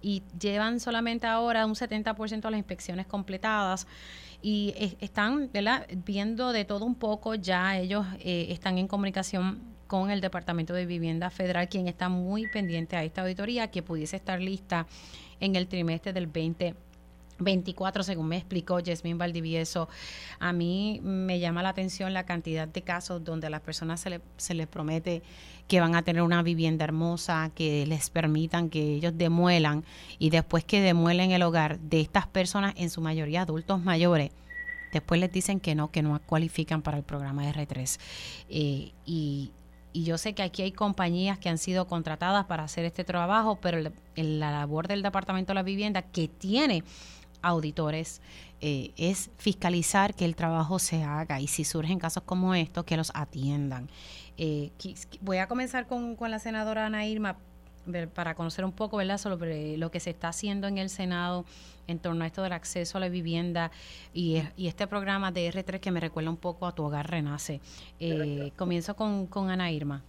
y 0.04 0.22
llevan 0.40 0.80
solamente 0.80 1.26
ahora 1.26 1.66
un 1.66 1.74
70% 1.74 2.42
de 2.42 2.52
las 2.52 2.60
inspecciones 2.60 3.08
completadas 3.08 3.88
y 4.40 4.96
están 5.00 5.50
¿verdad? 5.52 5.88
viendo 6.06 6.52
de 6.52 6.64
todo 6.64 6.86
un 6.86 6.94
poco, 6.94 7.34
ya 7.34 7.76
ellos 7.80 8.06
eh, 8.20 8.48
están 8.52 8.78
en 8.78 8.88
comunicación 8.88 9.60
con 9.88 10.12
el 10.12 10.22
Departamento 10.22 10.76
de 10.76 10.86
Vivienda 10.86 11.32
Federal, 11.32 11.68
quien 11.70 11.88
está 11.88 12.08
muy 12.08 12.48
pendiente 12.50 12.96
a 12.96 13.04
esta 13.04 13.22
auditoría 13.24 13.72
que 13.72 13.82
pudiese 13.82 14.16
estar 14.16 14.40
lista 14.40 14.86
en 15.40 15.56
el 15.56 15.68
trimestre 15.68 16.14
del 16.14 16.26
2024, 16.28 18.04
según 18.04 18.28
me 18.28 18.38
explicó 18.38 18.80
Yasmín 18.80 19.18
Valdivieso. 19.18 19.90
A 20.40 20.54
mí 20.54 21.00
me 21.04 21.40
llama 21.40 21.64
la 21.64 21.70
atención 21.70 22.14
la 22.14 22.26
cantidad 22.26 22.68
de 22.68 22.82
casos 22.84 23.24
donde 23.24 23.48
a 23.48 23.50
las 23.50 23.62
personas 23.62 24.00
se, 24.02 24.10
le- 24.12 24.22
se 24.38 24.54
les 24.54 24.68
promete 24.68 25.24
que 25.68 25.80
van 25.80 25.96
a 25.96 26.04
tener 26.04 26.22
una 26.22 26.44
vivienda 26.44 26.84
hermosa, 26.84 27.50
que 27.56 27.86
les 27.86 28.10
permitan 28.10 28.70
que 28.70 28.96
ellos 28.96 29.14
demuelan 29.16 29.84
y 30.20 30.30
después 30.30 30.64
que 30.64 30.82
demuelen 30.82 31.32
el 31.32 31.42
hogar 31.42 31.80
de 31.80 32.02
estas 32.02 32.28
personas, 32.28 32.74
en 32.78 32.90
su 32.90 33.02
mayoría 33.02 33.42
adultos 33.42 33.84
mayores, 33.84 34.32
después 34.94 35.20
les 35.20 35.32
dicen 35.32 35.60
que 35.60 35.76
no, 35.76 35.92
que 35.92 36.02
no 36.02 36.20
cualifican 36.26 36.82
para 36.82 36.98
el 36.98 37.04
programa 37.04 37.44
R3. 37.52 38.00
Eh, 38.50 38.92
y, 39.06 39.52
yo 39.94 40.18
sé 40.18 40.34
que 40.34 40.44
aquí 40.44 40.62
hay 40.62 40.74
compañías 40.74 41.40
que 41.40 41.48
han 41.48 41.58
sido 41.58 41.88
contratadas 41.88 42.48
para 42.48 42.66
hacer 42.66 42.84
este 42.84 43.06
trabajo, 43.06 43.60
pero 43.62 43.80
la 44.18 44.52
labor 44.52 44.90
del 44.90 45.02
Departamento 45.02 45.52
de 45.52 45.56
la 45.56 45.64
Vivienda 45.64 46.02
que 46.02 46.28
tiene 46.28 46.84
auditores 47.42 48.20
eh, 48.60 48.92
es 48.98 49.30
fiscalizar 49.38 50.14
que 50.14 50.26
el 50.26 50.36
trabajo 50.36 50.80
se 50.80 51.04
haga 51.04 51.40
y 51.40 51.48
si 51.48 51.64
surgen 51.64 52.00
casos 52.00 52.24
como 52.24 52.56
estos, 52.56 52.84
que 52.84 52.98
los 52.98 53.12
atiendan. 53.14 53.90
Eh, 54.38 54.72
voy 55.22 55.38
a 55.38 55.48
comenzar 55.48 55.88
con, 55.88 56.16
con 56.16 56.32
la 56.32 56.40
senadora 56.40 56.86
Ana 56.86 57.06
Irma 57.06 57.38
para 58.14 58.34
conocer 58.34 58.66
un 58.66 58.72
poco 58.72 58.98
¿verdad? 58.98 59.18
sobre 59.18 59.78
lo 59.78 59.92
que 59.92 60.00
se 60.00 60.10
está 60.10 60.30
haciendo 60.30 60.68
en 60.68 60.78
el 60.78 60.90
Senado 60.90 61.46
en 61.88 62.00
torno 62.00 62.24
a 62.24 62.28
esto 62.28 62.42
del 62.42 62.54
acceso 62.54 62.98
a 62.98 63.02
la 63.02 63.10
vivienda 63.10 63.72
y, 64.14 64.42
este 64.58 64.88
programa 64.88 65.32
de 65.32 65.52
R3 65.52 65.80
que 65.80 65.92
me 65.92 66.00
recuerda 66.00 66.30
un 66.30 66.38
poco 66.38 66.66
a 66.66 66.74
Tu 66.74 66.84
Hogar 66.84 67.10
Renace. 67.10 67.62
Eh, 68.00 68.52
comienzo 68.56 68.96
con, 68.96 69.28
con 69.28 69.50
Ana 69.50 69.72
Irma. 69.72 70.02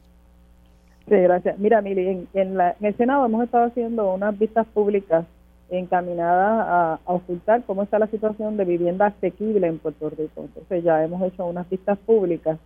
Sí, 1.07 1.14
gracias. 1.14 1.59
Mira, 1.59 1.83
Mili, 1.83 2.09
en, 2.09 2.29
en, 2.35 2.59
el 2.81 2.97
Senado 2.97 3.27
hemos 3.27 3.45
estado 3.45 3.66
haciendo 3.66 4.12
unas 4.12 4.37
vistas 4.39 4.66
públicas 4.66 5.24
encaminadas 5.68 6.66
a, 6.68 7.01
ocultar 7.05 7.62
cómo 7.64 7.83
está 7.83 7.99
la 7.99 8.07
situación 8.07 8.57
de 8.57 8.64
vivienda 8.64 9.07
asequible 9.07 9.66
en 9.66 9.79
Puerto 9.79 10.11
Rico. 10.11 10.43
Entonces 10.43 10.83
ya 10.83 11.05
hemos 11.05 11.22
hecho 11.22 11.47
unas 11.47 11.68
vistas 11.68 11.99
públicas 11.99 12.59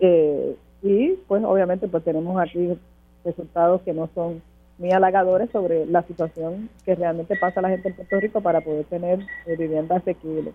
eh, 0.00 0.56
y 0.86 1.18
pues 1.26 1.42
obviamente 1.42 1.88
pues 1.88 2.04
tenemos 2.04 2.40
aquí 2.40 2.78
resultados 3.24 3.82
que 3.82 3.92
no 3.92 4.08
son 4.14 4.40
muy 4.78 4.92
halagadores 4.92 5.50
sobre 5.50 5.84
la 5.86 6.02
situación 6.02 6.68
que 6.84 6.94
realmente 6.94 7.34
pasa 7.36 7.58
a 7.58 7.62
la 7.64 7.70
gente 7.70 7.88
en 7.88 7.96
Puerto 7.96 8.20
Rico 8.20 8.40
para 8.40 8.60
poder 8.60 8.84
tener 8.84 9.20
eh, 9.46 9.56
vivienda 9.56 9.96
asequible. 9.96 10.52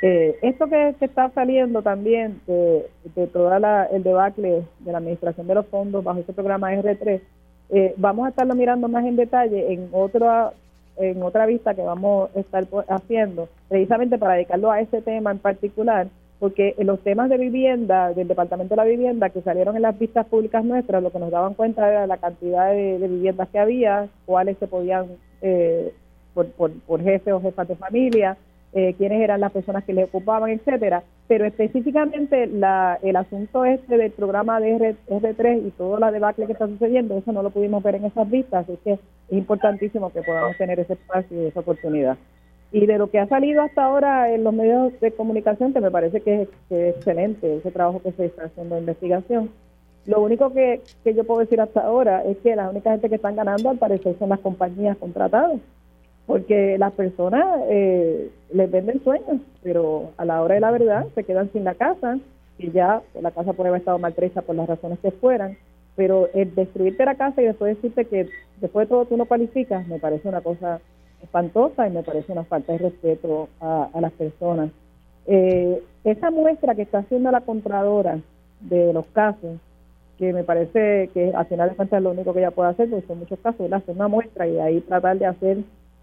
Eh, 0.00 0.38
esto 0.42 0.68
que, 0.68 0.94
está 1.00 1.28
saliendo 1.30 1.82
también 1.82 2.40
de, 2.46 2.88
de 3.14 3.26
todo 3.26 3.52
el 3.54 4.02
debacle 4.02 4.62
de 4.78 4.92
la 4.92 4.98
administración 4.98 5.46
de 5.46 5.56
los 5.56 5.66
fondos 5.66 6.02
bajo 6.02 6.20
este 6.20 6.32
programa 6.32 6.72
R3, 6.72 7.20
eh, 7.70 7.94
vamos 7.98 8.24
a 8.26 8.30
estarlo 8.30 8.54
mirando 8.54 8.88
más 8.88 9.04
en 9.04 9.16
detalle 9.16 9.72
en 9.72 9.88
otra 9.92 10.52
en 10.96 11.22
otra 11.22 11.46
vista 11.46 11.74
que 11.74 11.82
vamos 11.82 12.28
a 12.34 12.40
estar 12.40 12.66
haciendo, 12.88 13.48
precisamente 13.68 14.18
para 14.18 14.34
dedicarlo 14.34 14.72
a 14.72 14.80
ese 14.80 15.00
tema 15.00 15.30
en 15.30 15.38
particular, 15.38 16.08
porque 16.38 16.74
en 16.78 16.86
los 16.86 17.00
temas 17.00 17.28
de 17.28 17.36
vivienda, 17.36 18.12
del 18.14 18.28
Departamento 18.28 18.74
de 18.74 18.76
la 18.76 18.84
Vivienda, 18.84 19.30
que 19.30 19.42
salieron 19.42 19.74
en 19.74 19.82
las 19.82 19.98
vistas 19.98 20.26
públicas 20.26 20.64
nuestras, 20.64 21.02
lo 21.02 21.10
que 21.10 21.18
nos 21.18 21.30
daban 21.30 21.54
cuenta 21.54 21.88
era 21.88 22.06
la 22.06 22.18
cantidad 22.18 22.70
de, 22.70 22.98
viviendas 22.98 23.48
que 23.48 23.58
había, 23.58 24.08
cuáles 24.24 24.56
se 24.58 24.68
podían, 24.68 25.06
eh, 25.42 25.92
por, 26.34 26.46
por, 26.52 27.02
jefe 27.02 27.32
o 27.32 27.40
jefas 27.40 27.66
de 27.66 27.74
familia, 27.74 28.36
eh, 28.72 28.94
quiénes 28.96 29.20
eran 29.20 29.40
las 29.40 29.50
personas 29.50 29.82
que 29.82 29.92
le 29.92 30.04
ocupaban, 30.04 30.50
etcétera. 30.50 31.02
Pero 31.26 31.44
específicamente 31.44 32.46
la, 32.46 32.98
el 33.02 33.16
asunto 33.16 33.64
este 33.64 33.96
del 33.96 34.12
programa 34.12 34.60
de 34.60 34.94
R, 35.08 35.34
3 35.34 35.66
y 35.66 35.70
toda 35.70 35.98
la 35.98 36.12
debacle 36.12 36.46
que 36.46 36.52
está 36.52 36.68
sucediendo, 36.68 37.18
eso 37.18 37.32
no 37.32 37.42
lo 37.42 37.50
pudimos 37.50 37.82
ver 37.82 37.96
en 37.96 38.04
esas 38.04 38.30
vistas, 38.30 38.64
así 38.64 38.78
que 38.84 38.92
es 38.92 39.00
importantísimo 39.30 40.10
que 40.12 40.22
podamos 40.22 40.56
tener 40.56 40.78
ese 40.78 40.92
espacio 40.92 41.42
y 41.42 41.46
esa 41.46 41.60
oportunidad. 41.60 42.16
Y 42.70 42.86
de 42.86 42.98
lo 42.98 43.10
que 43.10 43.18
ha 43.18 43.26
salido 43.26 43.62
hasta 43.62 43.84
ahora 43.84 44.32
en 44.32 44.44
los 44.44 44.52
medios 44.52 44.98
de 45.00 45.12
comunicación, 45.12 45.72
que 45.72 45.80
me 45.80 45.90
parece 45.90 46.20
que 46.20 46.42
es, 46.42 46.48
excelente 46.70 47.56
ese 47.56 47.70
trabajo 47.70 48.02
que 48.02 48.12
se 48.12 48.26
está 48.26 48.44
haciendo 48.44 48.74
de 48.74 48.82
investigación, 48.82 49.50
lo 50.06 50.22
único 50.22 50.52
que, 50.52 50.82
que 51.04 51.14
yo 51.14 51.24
puedo 51.24 51.40
decir 51.40 51.60
hasta 51.60 51.80
ahora 51.80 52.24
es 52.24 52.36
que 52.38 52.56
la 52.56 52.70
única 52.70 52.90
gente 52.90 53.08
que 53.08 53.16
están 53.16 53.36
ganando 53.36 53.70
al 53.70 53.78
parecer 53.78 54.16
son 54.18 54.30
las 54.30 54.40
compañías 54.40 54.96
contratadas, 54.96 55.60
porque 56.26 56.76
las 56.78 56.92
personas 56.92 57.60
eh, 57.70 58.30
les 58.52 58.70
venden 58.70 59.02
sueños, 59.02 59.40
pero 59.62 60.10
a 60.18 60.26
la 60.26 60.42
hora 60.42 60.56
de 60.56 60.60
la 60.60 60.70
verdad 60.70 61.06
se 61.14 61.24
quedan 61.24 61.50
sin 61.52 61.64
la 61.64 61.74
casa 61.74 62.18
y 62.58 62.70
ya 62.70 63.02
la 63.20 63.30
casa 63.30 63.54
puede 63.54 63.70
haber 63.70 63.80
estado 63.80 63.98
maltrecha 63.98 64.42
por 64.42 64.54
las 64.54 64.68
razones 64.68 64.98
que 64.98 65.10
fueran, 65.10 65.56
pero 65.96 66.28
el 66.34 66.54
destruirte 66.54 67.04
la 67.06 67.14
casa 67.14 67.40
y 67.40 67.46
después 67.46 67.76
decirte 67.76 68.04
que 68.04 68.28
después 68.60 68.86
de 68.86 68.90
todo 68.90 69.06
tú 69.06 69.16
no 69.16 69.24
cualificas, 69.24 69.86
me 69.88 69.98
parece 69.98 70.28
una 70.28 70.42
cosa 70.42 70.80
espantosa 71.22 71.86
y 71.86 71.90
me 71.90 72.02
parece 72.02 72.32
una 72.32 72.44
falta 72.44 72.72
de 72.72 72.78
respeto 72.78 73.48
a, 73.60 73.90
las 74.00 74.12
personas. 74.12 74.70
Eh, 75.26 75.82
esa 76.04 76.30
muestra 76.30 76.74
que 76.74 76.82
está 76.82 76.98
haciendo 76.98 77.30
la 77.30 77.42
Contradora 77.42 78.18
de 78.60 78.92
los 78.92 79.06
casos, 79.06 79.58
que 80.18 80.32
me 80.32 80.44
parece 80.44 81.10
que 81.14 81.32
al 81.34 81.46
final 81.46 81.70
de 81.70 81.76
cuentas 81.76 81.98
es 81.98 82.02
lo 82.02 82.10
único 82.10 82.32
que 82.32 82.40
ella 82.40 82.50
puede 82.50 82.70
hacer, 82.70 82.90
porque 82.90 83.06
son 83.06 83.20
muchos 83.20 83.38
casos, 83.40 83.72
hacer 83.72 83.94
una 83.94 84.08
muestra 84.08 84.46
y 84.46 84.58
ahí 84.58 84.80
tratar 84.80 85.18
de 85.18 85.26
hacer 85.26 85.58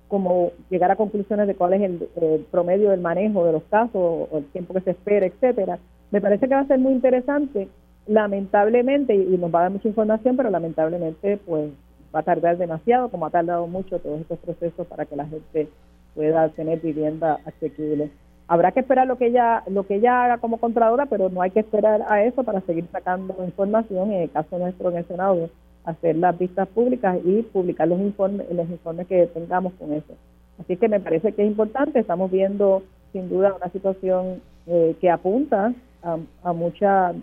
como 0.08 0.52
llegar 0.70 0.92
a 0.92 0.96
conclusiones 0.96 1.48
de 1.48 1.56
cuál 1.56 1.74
es 1.74 1.82
el, 1.82 2.46
promedio 2.52 2.92
del 2.92 3.02
manejo 3.02 3.46
de 3.46 3.54
los 3.54 3.64
casos 3.64 3.96
o 3.96 4.30
el 4.38 4.46
tiempo 4.46 4.74
que 4.74 4.82
se 4.82 4.92
espera, 4.92 5.26
etcétera. 5.26 5.80
Me 6.12 6.22
parece 6.22 6.48
que 6.48 6.56
va 6.56 6.62
a 6.62 6.68
ser 6.68 6.80
muy 6.80 6.94
interesante. 6.94 7.68
Lamentablemente, 8.08 9.16
y 9.16 9.38
nos 9.38 9.54
va 9.54 9.60
a 9.60 9.62
dar 9.64 9.72
mucha 9.72 9.88
información, 9.88 10.38
pero 10.38 10.52
lamentablemente, 10.52 11.38
pues 11.38 11.72
va 12.16 12.22
a 12.22 12.24
tardar 12.24 12.58
demasiado, 12.58 13.10
como 13.10 13.26
ha 13.26 13.30
tardado 13.30 13.68
mucho 13.68 14.00
todos 14.00 14.22
estos 14.22 14.40
procesos 14.40 14.88
para 14.88 15.06
que 15.06 15.16
la 15.16 15.26
gente 15.26 15.68
pueda 16.16 16.48
tener 16.50 16.80
vivienda 16.80 17.40
asequible. 17.46 18.10
Habrá 18.48 18.72
que 18.72 18.80
esperar 18.80 19.08
lo 19.08 19.18
que 19.18 19.28
ella 19.28 19.64
lo 19.68 19.86
que 19.86 19.96
ella 19.96 20.24
haga 20.24 20.38
como 20.38 20.60
contradora, 20.60 21.08
pero 21.08 21.30
no 21.30 21.42
hay 21.42 21.52
que 21.52 21.60
esperar 21.60 22.04
a 22.08 22.24
eso 22.24 22.44
para 22.44 22.62
seguir 22.62 22.88
sacando 22.92 23.36
información. 23.44 24.12
En 24.12 24.22
el 24.22 24.32
caso 24.32 24.58
nuestro 24.58 24.92
en 24.92 24.98
el 24.98 25.08
Senado, 25.08 25.50
hacer 25.84 26.16
las 26.16 26.38
vistas 26.38 26.68
públicas 26.70 27.18
y 27.26 27.42
publicar 27.42 27.88
los 27.88 28.00
informes, 28.00 28.48
los 28.52 28.70
informes 28.70 29.08
que 29.08 29.28
tengamos 29.28 29.74
con 29.74 29.94
eso. 29.94 30.14
Así 30.60 30.78
que 30.78 30.88
me 30.88 31.00
parece 31.00 31.34
que 31.34 31.42
es 31.42 31.48
importante. 31.48 32.00
Estamos 32.00 32.32
viendo 32.32 32.84
sin 33.12 33.30
duda 33.30 33.56
una 33.56 33.72
situación 33.72 34.42
eh, 34.68 34.96
que 35.02 35.10
apunta 35.10 35.74
a, 36.04 36.18
a 36.44 36.54
mucha 36.54 37.14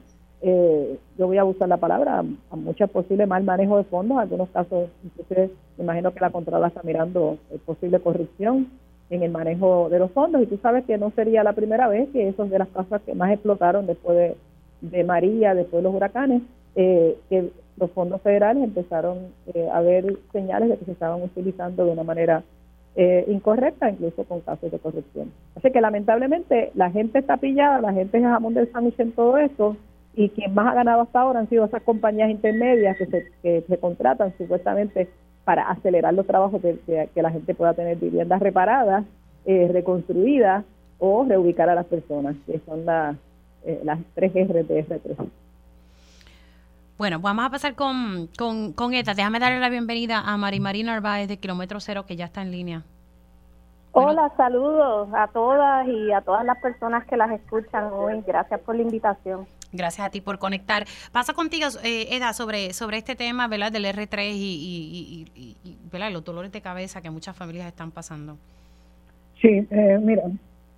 eh, 0.42 0.98
yo 1.16 1.26
voy 1.28 1.38
a 1.38 1.44
usar 1.44 1.68
la 1.68 1.76
palabra, 1.76 2.24
a, 2.50 2.56
mucho 2.56 2.88
posible 2.88 3.26
mal 3.26 3.44
manejo 3.44 3.78
de 3.78 3.84
fondos, 3.84 4.18
algunos 4.18 4.48
casos, 4.50 4.88
me 5.30 5.84
imagino 5.84 6.12
que 6.12 6.20
la 6.20 6.30
Contralora 6.30 6.68
está 6.68 6.82
mirando 6.82 7.38
posible 7.64 8.00
corrupción 8.00 8.68
en 9.08 9.22
el 9.22 9.30
manejo 9.30 9.88
de 9.88 10.00
los 10.00 10.10
fondos 10.10 10.42
y 10.42 10.46
tú 10.46 10.58
sabes 10.60 10.84
que 10.84 10.98
no 10.98 11.10
sería 11.10 11.44
la 11.44 11.52
primera 11.52 11.86
vez 11.86 12.08
que 12.10 12.28
esos 12.28 12.50
de 12.50 12.58
las 12.58 12.68
casas 12.68 13.02
que 13.02 13.14
más 13.14 13.30
explotaron 13.30 13.86
después 13.86 14.34
de, 14.80 15.04
María, 15.04 15.54
después 15.54 15.80
de 15.80 15.88
los 15.88 15.94
huracanes, 15.94 16.42
eh, 16.74 17.16
que 17.28 17.50
los 17.76 17.90
fondos 17.92 18.20
federales 18.22 18.64
empezaron 18.64 19.18
eh, 19.54 19.68
a 19.72 19.80
ver 19.80 20.16
señales 20.32 20.70
de 20.70 20.76
que 20.76 20.86
se 20.86 20.92
estaban 20.92 21.22
utilizando 21.22 21.84
de 21.84 21.92
una 21.92 22.02
manera 22.02 22.42
eh, 22.96 23.24
incorrecta, 23.28 23.90
incluso 23.90 24.24
con 24.24 24.40
casos 24.40 24.72
de 24.72 24.78
corrupción. 24.78 25.30
Así 25.54 25.70
que 25.70 25.80
lamentablemente 25.80 26.72
la 26.74 26.90
gente 26.90 27.20
está 27.20 27.36
pillada, 27.36 27.80
la 27.80 27.92
gente 27.92 28.18
es 28.18 28.24
jamón 28.24 28.54
del 28.54 28.72
sándwich 28.72 28.98
en 28.98 29.12
todo 29.12 29.38
esto 29.38 29.76
y 30.14 30.28
quien 30.30 30.54
más 30.54 30.66
ha 30.66 30.74
ganado 30.74 31.02
hasta 31.02 31.20
ahora 31.20 31.40
han 31.40 31.48
sido 31.48 31.64
esas 31.64 31.82
compañías 31.82 32.30
intermedias 32.30 32.96
que 32.96 33.06
se, 33.06 33.32
que 33.42 33.64
se 33.66 33.78
contratan 33.78 34.34
supuestamente 34.36 35.08
para 35.44 35.68
acelerar 35.68 36.14
los 36.14 36.26
trabajos 36.26 36.62
de, 36.62 37.08
que 37.14 37.22
la 37.22 37.30
gente 37.30 37.54
pueda 37.54 37.74
tener 37.74 37.96
viviendas 37.96 38.40
reparadas, 38.40 39.04
eh, 39.44 39.68
reconstruidas 39.72 40.64
o 40.98 41.24
reubicar 41.24 41.68
a 41.68 41.74
las 41.74 41.86
personas, 41.86 42.36
que 42.46 42.60
son 42.64 42.84
eh, 43.64 43.80
las 43.82 43.98
tres 44.14 44.34
R 44.36 44.62
de 44.62 44.86
R3. 44.86 45.16
Bueno, 46.98 47.18
vamos 47.18 47.44
a 47.44 47.50
pasar 47.50 47.74
con, 47.74 48.28
con, 48.38 48.72
con 48.72 48.94
esta. 48.94 49.14
Déjame 49.14 49.40
darle 49.40 49.58
la 49.58 49.70
bienvenida 49.70 50.20
a 50.20 50.36
Mari 50.36 50.60
Marina 50.60 50.92
Narváez 50.92 51.26
de 51.26 51.38
Kilómetro 51.38 51.80
Cero, 51.80 52.04
que 52.06 52.14
ya 52.14 52.26
está 52.26 52.42
en 52.42 52.52
línea. 52.52 52.82
Hola, 53.90 54.32
saludos 54.36 55.08
a 55.12 55.26
todas 55.28 55.86
y 55.88 56.12
a 56.12 56.20
todas 56.20 56.44
las 56.44 56.58
personas 56.62 57.04
que 57.06 57.16
las 57.16 57.30
escuchan 57.32 57.92
hoy. 57.92 58.22
Gracias 58.24 58.60
por 58.60 58.76
la 58.76 58.82
invitación. 58.82 59.46
Gracias 59.72 60.06
a 60.06 60.10
ti 60.10 60.20
por 60.20 60.38
conectar. 60.38 60.84
Pasa 61.12 61.32
contigo, 61.32 61.66
eh, 61.82 62.08
Eda, 62.10 62.32
sobre, 62.34 62.72
sobre 62.72 62.98
este 62.98 63.16
tema 63.16 63.48
¿verdad? 63.48 63.72
del 63.72 63.86
R3 63.86 64.32
y, 64.34 65.26
y, 65.34 65.52
los 66.10 66.24
dolores 66.24 66.50
de 66.50 66.60
cabeza 66.60 67.00
que 67.00 67.10
muchas 67.10 67.36
familias 67.36 67.68
están 67.68 67.90
pasando. 67.90 68.36
Sí, 69.40 69.66
eh, 69.70 69.98
mira, 70.02 70.24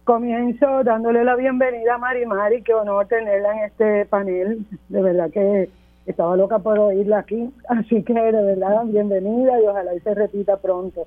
comienzo 0.04 0.84
dándole 0.84 1.24
la 1.24 1.34
bienvenida 1.34 1.94
a 1.94 1.98
Mari 1.98 2.26
Mari, 2.26 2.62
qué 2.62 2.74
honor 2.74 3.06
tenerla 3.06 3.52
en 3.52 3.64
este 3.64 4.04
panel. 4.06 4.66
De 4.88 5.02
verdad 5.02 5.30
que 5.30 5.70
estaba 6.06 6.36
loca 6.36 6.58
por 6.58 6.78
oírla 6.78 7.20
aquí, 7.20 7.50
así 7.68 8.02
que 8.02 8.12
de 8.12 8.42
verdad 8.42 8.84
bienvenida 8.84 9.60
y 9.60 9.66
ojalá 9.66 9.94
y 9.94 10.00
se 10.00 10.14
repita 10.14 10.56
pronto. 10.58 11.06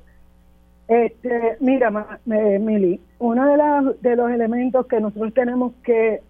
Este, 0.87 1.57
mira, 1.59 2.19
eh, 2.31 2.59
Mili, 2.59 3.01
uno 3.19 3.45
de, 3.45 4.09
de 4.09 4.15
los 4.15 4.31
elementos 4.31 4.87
que 4.87 5.01
nosotros 5.01 5.33
tenemos 5.33 5.73
que 5.83 6.21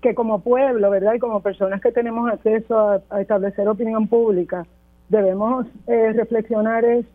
que, 0.00 0.14
como 0.14 0.40
pueblo, 0.40 0.90
¿verdad? 0.90 1.14
Y 1.14 1.18
como 1.18 1.40
personas 1.40 1.80
que 1.80 1.92
tenemos 1.92 2.30
acceso 2.30 3.02
a, 3.10 3.20
establecer 3.20 3.68
opinión 3.68 4.06
pública, 4.06 4.66
debemos 5.08 5.66
eh, 5.86 6.12
reflexionar 6.12 6.84
es 6.84 7.06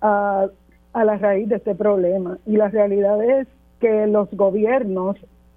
a, 0.00 0.46
a 0.92 1.04
la 1.04 1.16
raíz 1.18 1.48
de 1.48 1.56
este 1.56 1.74
problema. 1.74 2.38
Y 2.46 2.56
la 2.56 2.68
realidad 2.68 3.22
es 3.22 3.46
que 3.80 4.06
los 4.06 4.30
gobiernos, 4.32 5.16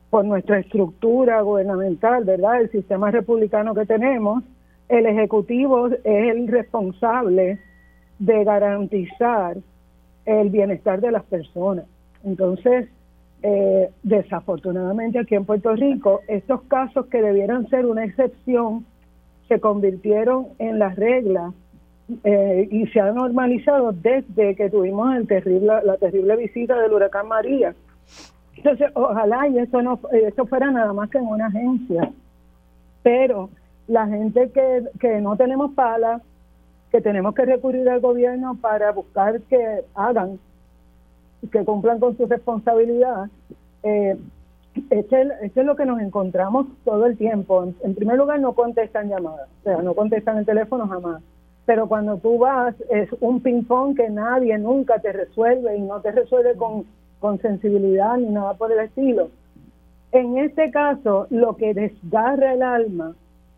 por 0.09 0.25
nuestra 0.25 0.59
estructura 0.59 1.41
gubernamental, 1.41 2.25
¿verdad? 2.25 2.61
El 2.61 2.71
sistema 2.71 3.11
republicano 3.11 3.73
que 3.73 3.85
tenemos, 3.85 4.43
el 4.89 5.05
Ejecutivo 5.05 5.87
es 5.87 5.99
el 6.03 6.47
responsable 6.49 7.59
de 8.19 8.43
garantizar 8.43 9.57
el 10.25 10.49
bienestar 10.49 10.99
de 10.99 11.11
las 11.11 11.23
personas. 11.23 11.85
Entonces, 12.23 12.87
eh, 13.43 13.89
desafortunadamente 14.03 15.19
aquí 15.19 15.35
en 15.35 15.45
Puerto 15.45 15.73
Rico, 15.75 16.21
estos 16.27 16.61
casos 16.63 17.07
que 17.07 17.21
debieran 17.21 17.67
ser 17.69 17.85
una 17.85 18.05
excepción 18.05 18.85
se 19.47 19.59
convirtieron 19.59 20.47
en 20.59 20.79
la 20.79 20.89
regla 20.89 21.51
eh, 22.23 22.67
y 22.69 22.87
se 22.87 22.99
han 22.99 23.15
normalizado 23.15 23.91
desde 23.91 24.55
que 24.55 24.69
tuvimos 24.69 25.15
el 25.15 25.27
terrible, 25.27 25.73
la 25.83 25.97
terrible 25.97 26.35
visita 26.35 26.79
del 26.79 26.93
huracán 26.93 27.27
María. 27.27 27.73
Entonces, 28.55 28.91
ojalá 28.93 29.47
y 29.47 29.57
eso 29.57 29.81
no 29.81 29.99
eso 30.11 30.45
fuera 30.45 30.69
nada 30.69 30.93
más 30.93 31.09
que 31.09 31.17
en 31.17 31.25
una 31.25 31.47
agencia. 31.47 32.11
Pero 33.01 33.49
la 33.87 34.07
gente 34.07 34.51
que, 34.51 34.83
que 34.99 35.19
no 35.19 35.35
tenemos 35.35 35.73
pala, 35.73 36.21
que 36.91 37.01
tenemos 37.01 37.33
que 37.33 37.45
recurrir 37.45 37.89
al 37.89 38.01
gobierno 38.01 38.55
para 38.61 38.91
buscar 38.91 39.41
que 39.43 39.81
hagan, 39.95 40.39
que 41.49 41.63
cumplan 41.65 41.99
con 41.99 42.17
su 42.17 42.25
responsabilidad, 42.25 43.29
eh, 43.83 44.17
este, 44.89 45.27
es 45.43 45.65
lo 45.65 45.75
que 45.75 45.85
nos 45.85 45.99
encontramos 45.99 46.67
todo 46.85 47.05
el 47.05 47.17
tiempo. 47.17 47.73
En, 47.83 47.95
primer 47.95 48.17
lugar, 48.17 48.39
no 48.39 48.53
contestan 48.53 49.09
llamadas, 49.09 49.49
o 49.61 49.63
sea, 49.63 49.81
no 49.81 49.93
contestan 49.93 50.37
el 50.37 50.45
teléfono 50.45 50.87
jamás. 50.87 51.21
Pero 51.65 51.87
cuando 51.87 52.17
tú 52.17 52.39
vas, 52.39 52.75
es 52.89 53.09
un 53.19 53.41
ping-pong 53.41 53.95
que 53.95 54.09
nadie 54.09 54.57
nunca 54.57 54.99
te 54.99 55.11
resuelve 55.11 55.77
y 55.77 55.81
no 55.81 56.01
te 56.01 56.11
resuelve 56.11 56.55
con 57.19 57.39
sensibilidad 57.39 58.17
ni 58.17 58.29
nada 58.29 58.53
por 58.55 58.71
el 58.71 58.79
estilo. 58.79 59.29
En 60.11 60.37
este 60.37 60.71
caso, 60.71 61.27
lo 61.29 61.55
que 61.55 61.73
desgarra 61.73 62.53
el 62.53 62.63
alma 62.63 63.15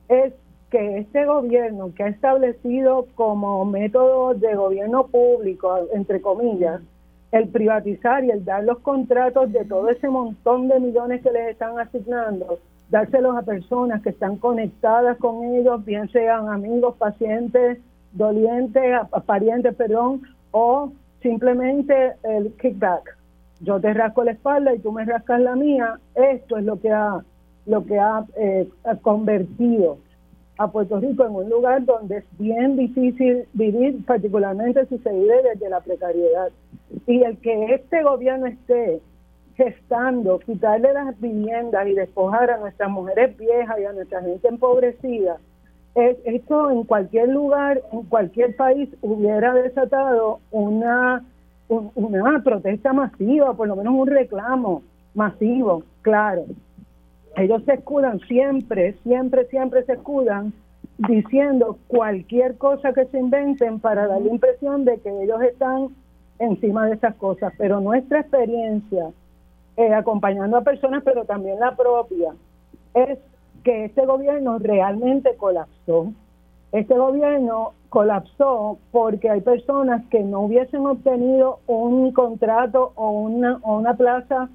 es 0.07 0.33
que 0.69 0.99
este 0.99 1.25
gobierno 1.25 1.93
que 1.95 2.03
ha 2.03 2.07
establecido 2.07 3.07
como 3.15 3.63
método 3.65 4.33
de 4.33 4.55
gobierno 4.55 5.07
público, 5.07 5.87
entre 5.93 6.21
comillas, 6.21 6.81
el 7.33 7.47
privatizar 7.47 8.23
y 8.23 8.29
el 8.29 8.45
dar 8.45 8.63
los 8.63 8.77
contratos 8.79 9.51
de 9.51 9.65
todo 9.65 9.89
ese 9.89 10.07
montón 10.07 10.67
de 10.67 10.79
millones 10.79 11.23
que 11.23 11.31
les 11.31 11.49
están 11.49 11.79
asignando, 11.79 12.59
dárselos 12.91 13.35
a 13.35 13.41
personas 13.41 14.03
que 14.03 14.09
están 14.09 14.37
conectadas 14.37 15.17
con 15.17 15.43
ellos, 15.43 15.83
bien 15.83 16.07
sean 16.11 16.47
amigos, 16.47 16.95
pacientes, 16.95 17.79
dolientes, 18.11 18.99
parientes, 19.25 19.73
perdón, 19.73 20.21
o 20.51 20.91
simplemente 21.23 22.13
el 22.21 22.53
kickback. 22.53 23.17
Yo 23.61 23.79
te 23.79 23.91
rasco 23.95 24.23
la 24.23 24.33
espalda 24.33 24.75
y 24.75 24.79
tú 24.79 24.91
me 24.91 25.03
rascas 25.03 25.41
la 25.41 25.55
mía. 25.55 25.99
Esto 26.13 26.57
es 26.57 26.65
lo 26.65 26.79
que 26.79 26.91
ha, 26.91 27.17
lo 27.65 27.83
que 27.83 27.97
ha 27.97 28.25
eh, 28.37 28.69
convertido 29.01 29.97
a 30.59 30.67
Puerto 30.67 30.99
Rico 30.99 31.25
en 31.25 31.33
un 31.33 31.49
lugar 31.49 31.83
donde 31.83 32.17
es 32.17 32.25
bien 32.37 32.75
difícil 32.77 33.47
vivir, 33.53 34.05
particularmente 34.05 34.85
si 34.85 34.99
se 34.99 35.11
vive 35.11 35.41
desde 35.51 35.67
la 35.67 35.79
precariedad. 35.79 36.49
Y 37.07 37.23
el 37.23 37.37
que 37.37 37.73
este 37.73 38.03
gobierno 38.03 38.47
esté 38.47 39.01
gestando, 39.55 40.39
quitarle 40.39 40.93
las 40.93 41.19
viviendas 41.19 41.87
y 41.87 41.93
despojar 41.93 42.49
a 42.51 42.57
nuestras 42.57 42.89
mujeres 42.89 43.37
viejas 43.37 43.77
y 43.79 43.85
a 43.85 43.93
nuestra 43.93 44.21
gente 44.21 44.47
empobrecida, 44.47 45.37
es, 45.95 46.17
esto 46.25 46.71
en 46.71 46.83
cualquier 46.83 47.29
lugar, 47.29 47.81
en 47.91 48.03
cualquier 48.03 48.55
país 48.55 48.89
hubiera 49.01 49.53
desatado 49.53 50.39
una, 50.51 51.23
una 51.69 52.43
protesta 52.43 52.93
masiva, 52.93 53.53
por 53.53 53.67
lo 53.67 53.75
menos 53.75 53.93
un 53.93 54.07
reclamo 54.07 54.81
masivo, 55.13 55.83
claro. 56.01 56.45
Ellos 57.35 57.63
se 57.65 57.73
escudan 57.73 58.19
siempre, 58.21 58.93
siempre, 59.03 59.45
siempre 59.45 59.83
se 59.85 59.93
escudan 59.93 60.53
diciendo 60.97 61.77
cualquier 61.87 62.57
cosa 62.57 62.93
que 62.93 63.05
se 63.05 63.19
inventen 63.19 63.79
para 63.79 64.07
dar 64.07 64.21
la 64.21 64.29
impresión 64.29 64.85
de 64.85 64.99
que 64.99 65.09
ellos 65.23 65.41
están 65.41 65.89
encima 66.43 66.85
de 66.87 66.95
esas 66.95 67.15
cosas. 67.15 67.53
Pero 67.57 67.79
nuestra 67.79 68.21
experiencia, 68.21 69.11
acompañando 69.95 70.57
a 70.57 70.61
personas, 70.61 71.03
pero 71.03 71.25
también 71.25 71.59
la 71.59 71.75
propia, 71.75 72.33
es 72.93 73.19
que 73.63 73.85
este 73.85 74.05
gobierno 74.05 74.59
realmente 74.59 75.35
colapsó. 75.37 76.11
Este 76.71 76.97
gobierno 76.97 77.73
colapsó 77.89 78.79
porque 78.91 79.29
hay 79.29 79.41
personas 79.41 80.03
que 80.09 80.21
no 80.21 80.41
hubiesen 80.41 80.85
obtenido 80.85 81.59
un 81.67 82.11
contrato 82.11 82.91
o 82.95 83.11
una, 83.11 83.59
o 83.61 83.77
una 83.77 83.95
plaza 83.95 84.49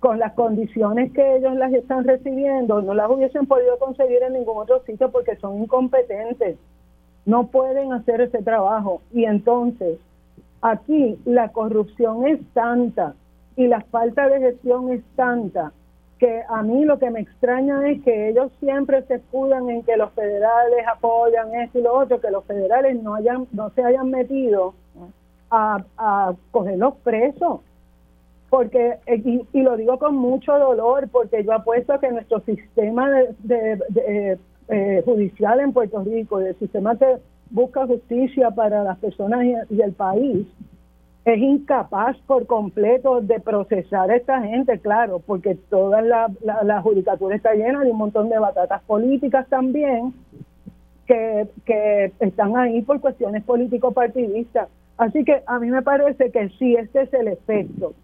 con 0.00 0.18
las 0.18 0.32
condiciones 0.32 1.12
que 1.12 1.36
ellos 1.36 1.54
las 1.56 1.72
están 1.74 2.04
recibiendo, 2.04 2.80
no 2.80 2.94
las 2.94 3.10
hubiesen 3.10 3.46
podido 3.46 3.78
conseguir 3.78 4.22
en 4.22 4.32
ningún 4.32 4.56
otro 4.56 4.82
sitio 4.84 5.10
porque 5.10 5.36
son 5.36 5.62
incompetentes, 5.62 6.56
no 7.26 7.48
pueden 7.48 7.92
hacer 7.92 8.22
ese 8.22 8.42
trabajo. 8.42 9.02
Y 9.12 9.26
entonces, 9.26 9.98
aquí 10.62 11.18
la 11.24 11.48
corrupción 11.50 12.26
es 12.26 12.40
tanta 12.52 13.14
y 13.56 13.66
la 13.66 13.80
falta 13.82 14.28
de 14.28 14.40
gestión 14.40 14.90
es 14.92 15.02
tanta 15.16 15.72
que 16.20 16.42
a 16.48 16.62
mí 16.62 16.84
lo 16.84 16.98
que 16.98 17.10
me 17.10 17.20
extraña 17.20 17.88
es 17.88 18.02
que 18.02 18.28
ellos 18.28 18.52
siempre 18.60 19.02
se 19.04 19.14
escudan 19.14 19.70
en 19.70 19.82
que 19.82 19.96
los 19.96 20.12
federales 20.12 20.86
apoyan 20.86 21.54
esto 21.54 21.78
y 21.78 21.82
lo 21.82 21.94
otro, 21.94 22.20
que 22.20 22.30
los 22.30 22.44
federales 22.44 23.02
no 23.02 23.14
hayan 23.14 23.46
no 23.52 23.70
se 23.70 23.82
hayan 23.82 24.10
metido 24.10 24.74
a, 25.50 25.82
a 25.96 26.34
coger 26.50 26.78
los 26.78 26.94
presos. 26.96 27.60
Porque 28.50 28.98
eh, 29.06 29.44
y, 29.52 29.62
lo 29.62 29.76
digo 29.76 29.98
con 29.98 30.16
mucho 30.16 30.58
dolor 30.58 31.08
porque 31.10 31.42
yo 31.42 31.54
apuesto 31.54 31.98
que 32.00 32.10
nuestro 32.10 32.40
sistema 32.40 33.08
de, 33.38 34.38
eh, 34.68 35.02
judicial 35.04 35.60
en 35.60 35.72
Puerto 35.72 36.04
Rico 36.04 36.38
el 36.40 36.54
sistema 36.58 36.96
que 36.96 37.16
busca 37.50 37.86
justicia 37.86 38.50
para 38.50 38.82
las 38.82 38.98
personas 38.98 39.44
y, 39.44 39.80
el 39.80 39.92
país 39.92 40.46
es 41.24 41.38
incapaz 41.38 42.16
por 42.26 42.46
completo 42.46 43.20
de 43.20 43.40
procesar 43.40 44.10
a 44.10 44.16
esta 44.16 44.40
gente, 44.40 44.78
claro, 44.78 45.20
porque 45.20 45.54
toda 45.68 46.00
la, 46.00 46.28
la, 46.42 46.80
judicatura 46.80 47.36
está 47.36 47.52
llena 47.54 47.80
de 47.80 47.90
un 47.90 47.98
montón 47.98 48.30
de 48.30 48.38
batatas 48.38 48.82
políticas 48.82 49.46
también 49.48 50.14
que, 51.06 51.46
que 51.66 52.12
están 52.20 52.56
ahí 52.56 52.80
por 52.82 53.00
cuestiones 53.00 53.44
político-partidistas. 53.44 54.68
Así 54.96 55.24
que 55.24 55.42
a 55.46 55.58
mí 55.58 55.70
me 55.70 55.82
parece 55.82 56.30
que 56.30 56.48
sí, 56.58 56.74
este 56.74 57.02
es 57.02 57.12
el 57.12 57.28
efecto 57.28 57.94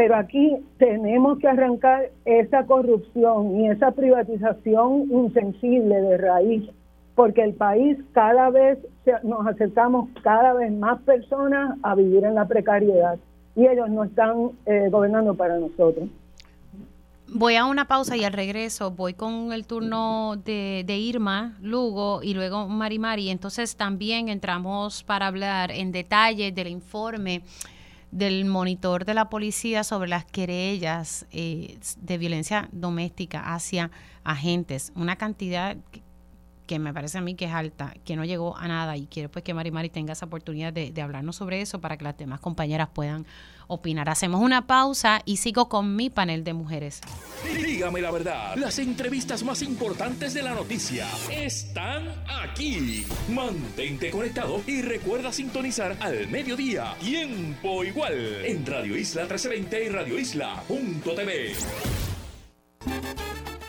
pero 0.00 0.16
aquí 0.16 0.56
tenemos 0.78 1.38
que 1.38 1.48
arrancar 1.48 2.08
esa 2.24 2.64
corrupción 2.64 3.60
y 3.60 3.68
esa 3.68 3.90
privatización 3.90 5.10
insensible 5.10 6.00
de 6.00 6.16
raíz, 6.16 6.70
porque 7.14 7.42
el 7.42 7.54
país 7.54 7.98
cada 8.12 8.50
vez 8.50 8.78
nos 9.22 9.46
acercamos 9.46 10.08
cada 10.22 10.52
vez 10.54 10.72
más 10.72 11.00
personas 11.02 11.78
a 11.82 11.94
vivir 11.94 12.24
en 12.24 12.34
la 12.34 12.46
precariedad 12.46 13.18
y 13.56 13.66
ellos 13.66 13.88
no 13.90 14.04
están 14.04 14.50
eh, 14.66 14.88
gobernando 14.90 15.34
para 15.34 15.58
nosotros. 15.58 16.08
Voy 17.32 17.54
a 17.54 17.64
una 17.64 17.86
pausa 17.86 18.16
y 18.16 18.24
al 18.24 18.32
regreso 18.32 18.90
voy 18.90 19.14
con 19.14 19.52
el 19.52 19.64
turno 19.64 20.34
de, 20.44 20.82
de, 20.84 20.98
Irma 20.98 21.56
Lugo 21.60 22.22
y 22.24 22.34
luego 22.34 22.66
Mari 22.66 22.98
Mari. 22.98 23.30
Entonces 23.30 23.76
también 23.76 24.28
entramos 24.28 25.04
para 25.04 25.28
hablar 25.28 25.70
en 25.70 25.92
detalle 25.92 26.50
del 26.50 26.66
informe 26.66 27.42
del 28.10 28.44
monitor 28.44 29.04
de 29.04 29.14
la 29.14 29.28
policía 29.30 29.84
sobre 29.84 30.08
las 30.08 30.24
querellas 30.24 31.26
eh, 31.30 31.78
de 31.98 32.18
violencia 32.18 32.68
doméstica 32.72 33.54
hacia 33.54 33.90
agentes, 34.24 34.92
una 34.96 35.16
cantidad 35.16 35.76
que, 36.70 36.78
me 36.78 36.94
parece 36.94 37.18
a 37.18 37.20
mí 37.20 37.34
que 37.34 37.46
es 37.46 37.52
alta, 37.52 37.94
que 38.04 38.14
no 38.14 38.24
llegó 38.24 38.56
a 38.56 38.68
nada 38.68 38.96
y 38.96 39.06
quiero 39.06 39.28
pues 39.28 39.44
que 39.44 39.52
Mari 39.52 39.72
Mari 39.72 39.90
tenga 39.90 40.12
esa 40.12 40.26
oportunidad 40.26 40.72
de, 40.72 40.92
de 40.92 41.02
hablarnos 41.02 41.34
sobre 41.34 41.60
eso 41.60 41.80
para 41.80 41.96
que 41.96 42.04
las 42.04 42.16
demás 42.16 42.38
compañeras 42.38 42.88
puedan 42.94 43.26
opinar. 43.66 44.08
Hacemos 44.08 44.40
una 44.40 44.68
pausa 44.68 45.20
y 45.24 45.38
sigo 45.38 45.68
con 45.68 45.96
mi 45.96 46.10
panel 46.10 46.44
de 46.44 46.52
mujeres. 46.52 47.00
Dígame 47.44 48.00
la 48.00 48.12
verdad, 48.12 48.56
las 48.56 48.78
entrevistas 48.78 49.42
más 49.42 49.62
importantes 49.62 50.32
de 50.32 50.42
la 50.42 50.54
noticia 50.54 51.08
están 51.28 52.06
aquí. 52.28 53.04
Mantente 53.28 54.10
conectado 54.10 54.62
y 54.64 54.82
recuerda 54.82 55.32
sintonizar 55.32 55.96
al 55.98 56.28
mediodía, 56.28 56.94
tiempo 57.00 57.82
igual, 57.82 58.44
en 58.44 58.64
Radio 58.64 58.96
Isla 58.96 59.22
1320 59.22 59.84
y 59.84 59.88
Radio 59.88 60.18
Isla.tv. 60.18 62.19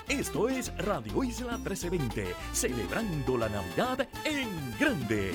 Esto 0.07 0.49
es 0.49 0.71
Radio 0.77 1.23
Isla 1.23 1.57
1320, 1.57 2.35
celebrando 2.53 3.37
la 3.37 3.49
Navidad 3.49 4.07
en 4.23 4.77
grande. 4.79 5.33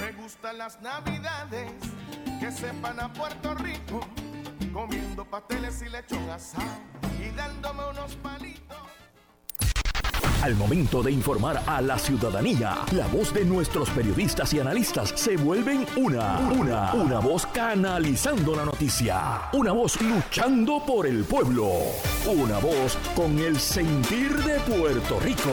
Me 0.00 0.12
gustan 0.22 0.58
las 0.58 0.80
Navidades 0.80 1.70
que 2.40 2.50
sepan 2.50 2.98
a 2.98 3.12
Puerto 3.12 3.54
Rico, 3.56 4.00
comiendo 4.72 5.24
pasteles 5.24 5.82
y 5.82 5.88
lechón 5.88 6.30
asado 6.30 6.64
y 7.20 7.30
dándome 7.36 7.82
unos 7.90 8.14
palitos. 8.16 8.78
Al 10.44 10.56
momento 10.56 11.02
de 11.02 11.10
informar 11.10 11.62
a 11.64 11.80
la 11.80 11.98
ciudadanía, 11.98 12.76
la 12.92 13.06
voz 13.06 13.32
de 13.32 13.46
nuestros 13.46 13.88
periodistas 13.88 14.52
y 14.52 14.60
analistas 14.60 15.14
se 15.16 15.38
vuelven 15.38 15.86
una, 15.96 16.38
una, 16.50 16.92
una 16.92 17.18
voz 17.18 17.46
canalizando 17.46 18.54
la 18.54 18.66
noticia, 18.66 19.48
una 19.54 19.72
voz 19.72 19.98
luchando 20.02 20.84
por 20.84 21.06
el 21.06 21.24
pueblo, 21.24 21.70
una 22.26 22.58
voz 22.58 22.98
con 23.16 23.38
el 23.38 23.58
sentir 23.58 24.36
de 24.44 24.60
Puerto 24.60 25.18
Rico. 25.18 25.50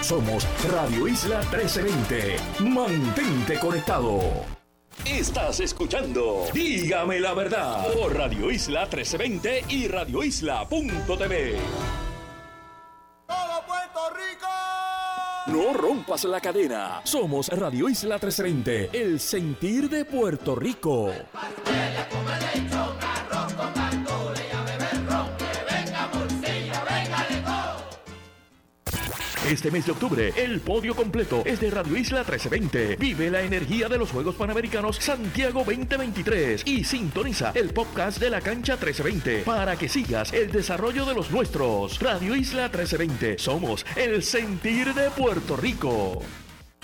Somos 0.00 0.46
Radio 0.72 1.06
Isla 1.06 1.40
1320. 1.40 2.36
Mantente 2.70 3.58
conectado. 3.58 4.18
Estás 5.04 5.60
escuchando 5.60 6.46
Dígame 6.54 7.20
la 7.20 7.34
verdad 7.34 7.86
por 7.92 8.16
Radio 8.16 8.50
Isla 8.50 8.86
1320 8.86 9.64
y 9.68 9.88
radioisla.tv. 9.88 12.01
No 15.46 15.72
rompas 15.72 16.24
la 16.24 16.40
cadena. 16.40 17.00
Somos 17.02 17.48
Radio 17.48 17.88
Isla 17.88 18.14
1320, 18.14 18.90
el 18.92 19.18
sentir 19.18 19.90
de 19.90 20.04
Puerto 20.04 20.54
Rico. 20.54 21.10
Este 29.52 29.70
mes 29.70 29.84
de 29.84 29.92
octubre, 29.92 30.32
el 30.34 30.60
podio 30.60 30.96
completo 30.96 31.42
es 31.44 31.60
de 31.60 31.70
Radio 31.70 31.94
Isla 31.94 32.20
1320. 32.20 32.96
Vive 32.96 33.30
la 33.30 33.42
energía 33.42 33.86
de 33.86 33.98
los 33.98 34.10
Juegos 34.10 34.34
Panamericanos 34.34 34.96
Santiago 34.96 35.62
2023 35.62 36.62
y 36.64 36.84
sintoniza 36.84 37.52
el 37.54 37.68
podcast 37.74 38.18
de 38.18 38.30
la 38.30 38.40
cancha 38.40 38.76
1320 38.76 39.42
para 39.42 39.76
que 39.76 39.90
sigas 39.90 40.32
el 40.32 40.50
desarrollo 40.50 41.04
de 41.04 41.12
los 41.12 41.30
nuestros. 41.30 42.00
Radio 42.00 42.34
Isla 42.34 42.70
1320, 42.70 43.38
somos 43.38 43.84
el 43.94 44.22
sentir 44.22 44.94
de 44.94 45.10
Puerto 45.10 45.54
Rico. 45.54 46.22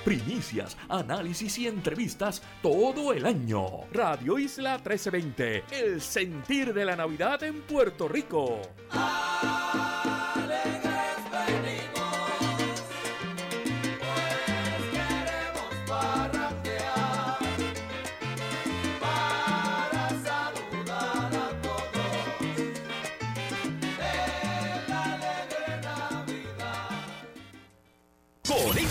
Primicias, 0.03 0.77
análisis 0.89 1.57
y 1.57 1.67
entrevistas 1.67 2.41
todo 2.61 3.13
el 3.13 3.25
año. 3.25 3.85
Radio 3.93 4.37
Isla 4.37 4.73
1320, 4.75 5.63
el 5.71 6.01
sentir 6.01 6.73
de 6.73 6.83
la 6.83 6.97
Navidad 6.97 7.41
en 7.43 7.61
Puerto 7.61 8.09
Rico. 8.09 8.59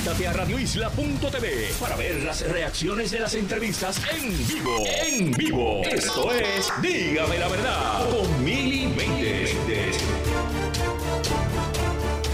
Conéctate 0.02 0.26
a 0.26 0.32
radioisla.tv 0.32 1.74
para 1.78 1.94
ver 1.94 2.24
las 2.24 2.40
reacciones 2.48 3.12
de 3.12 3.20
las 3.20 3.34
entrevistas 3.34 4.02
en 4.12 4.48
vivo. 4.48 4.84
En 5.06 5.30
vivo. 5.30 5.82
Esto 5.84 6.32
es 6.32 6.72
Dígame 6.82 7.38
la 7.38 7.46
verdad 7.46 8.10
con 8.10 8.44
Mili. 8.44 8.92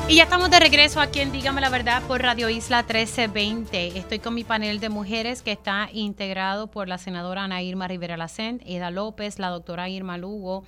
Y 0.09 0.15
ya 0.15 0.23
estamos 0.23 0.51
de 0.51 0.61
regreso 0.61 0.99
aquí 0.99 1.21
en 1.21 1.31
Dígame 1.31 1.61
la 1.61 1.69
Verdad 1.69 2.03
por 2.05 2.23
Radio 2.23 2.49
Isla 2.49 2.85
1320. 2.85 3.99
Estoy 3.99 4.19
con 4.19 4.33
mi 4.33 4.45
panel 4.45 4.81
de 4.81 4.89
mujeres 4.89 5.43
que 5.43 5.53
está 5.53 5.91
integrado 5.93 6.71
por 6.71 6.89
la 6.89 6.97
senadora 6.97 7.45
Ana 7.45 7.61
Irma 7.61 7.87
Rivera 7.87 8.17
Lacent, 8.17 8.63
Eda 8.65 8.91
López, 8.91 9.39
la 9.39 9.51
doctora 9.51 9.91
Irma 9.91 10.17
Lugo 10.17 10.65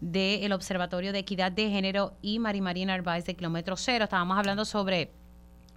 del 0.00 0.52
Observatorio 0.52 1.12
de 1.12 1.18
Equidad 1.18 1.50
de 1.50 1.70
Género 1.70 2.12
y 2.22 2.38
Mari 2.38 2.60
Marina 2.60 2.94
Arbaez 2.94 3.24
de 3.24 3.34
Kilómetro 3.34 3.76
Cero. 3.76 4.04
Estábamos 4.04 4.38
hablando 4.38 4.64
sobre 4.64 5.10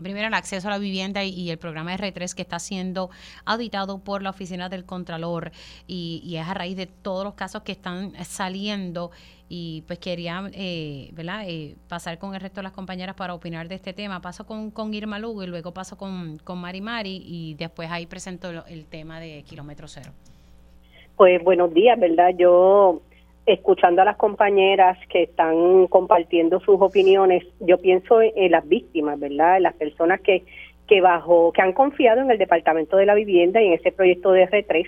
Primero, 0.02 0.28
el 0.28 0.34
acceso 0.34 0.68
a 0.68 0.72
la 0.72 0.78
vivienda 0.78 1.24
y, 1.24 1.50
el 1.50 1.58
programa 1.58 1.96
R3 1.96 2.34
que 2.34 2.42
está 2.42 2.60
siendo 2.60 3.10
auditado 3.46 4.00
por 4.00 4.22
la 4.22 4.30
Oficina 4.32 4.70
del 4.70 4.86
Contralor 4.86 5.52
y, 5.88 6.36
es 6.36 6.48
a 6.48 6.54
raíz 6.54 6.78
de 6.78 6.88
todos 6.88 7.24
los 7.24 7.34
casos 7.34 7.64
que 7.64 7.72
están 7.72 8.14
saliendo 8.24 9.12
y 9.50 9.84
pues 9.88 9.98
quería 10.00 10.48
eh, 10.54 11.10
¿verdad? 11.14 11.44
Eh, 11.48 11.76
pasar 11.88 12.20
con 12.20 12.36
el 12.36 12.42
resto 12.42 12.58
de 12.60 12.64
las 12.64 12.72
compañeras 12.72 13.16
para 13.16 13.34
opinar 13.34 13.68
de 13.68 13.76
este 13.76 13.94
tema. 13.94 14.22
Paso 14.22 14.46
con, 14.46 14.70
con 14.72 14.94
Irma 14.94 15.18
Lugo 15.20 15.44
y 15.44 15.48
luego 15.48 15.74
paso 15.74 15.98
con, 15.98 16.38
con 16.44 16.60
Mari 16.60 16.82
Mari 16.82 17.24
y 17.26 17.56
después 17.56 17.90
ahí 17.90 18.06
presento 18.06 18.52
lo- 18.54 18.66
el 18.68 18.86
tema 18.86 19.20
de 19.20 19.44
Kilómetro 19.44 19.88
Cero. 19.88 20.12
Pues 21.18 21.44
buenos 21.44 21.74
días, 21.74 22.00
¿verdad? 22.00 22.30
Yo, 22.38 23.02
escuchando 23.54 24.02
a 24.02 24.06
las 24.06 24.18
compañeras 24.18 24.98
que 25.10 25.24
están 25.24 25.88
compartiendo 25.88 26.60
sus 26.60 26.80
opiniones, 26.80 27.44
yo 27.60 27.78
pienso 27.78 28.22
en, 28.22 28.52
las 28.52 28.68
víctimas, 28.68 29.20
¿verdad? 29.20 29.58
En 29.58 29.64
las 29.64 29.76
personas 29.76 30.22
que, 30.22 30.44
que 30.88 31.02
bajo, 31.02 31.52
que 31.52 31.62
han 31.62 31.74
confiado 31.74 32.22
en 32.22 32.32
el 32.32 32.38
Departamento 32.38 32.98
de 32.98 33.06
la 33.06 33.16
Vivienda 33.16 33.62
y 33.62 33.68
en 33.68 33.74
ese 33.74 33.92
proyecto 33.92 34.32
de 34.32 34.48
R3 34.48 34.88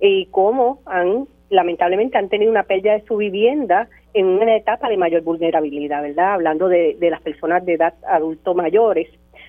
y 0.00 0.26
cómo 0.26 0.80
han, 0.86 1.26
lamentablemente, 1.48 2.18
han 2.18 2.28
tenido 2.28 2.50
una 2.50 2.64
pérdida 2.64 2.94
de 2.94 3.04
su 3.06 3.16
vivienda 3.16 3.88
en 4.14 4.26
una 4.26 4.56
etapa 4.56 4.88
de 4.88 4.96
mayor 4.96 5.22
vulnerabilidad, 5.22 6.02
¿verdad? 6.02 6.34
Hablando 6.34 6.68
de, 6.68 6.96
de 6.98 7.10
las 7.10 7.22
personas 7.22 7.64
de 7.64 7.74
edad 7.74 7.94
adulto 8.08 8.54
mayores. 8.54 9.08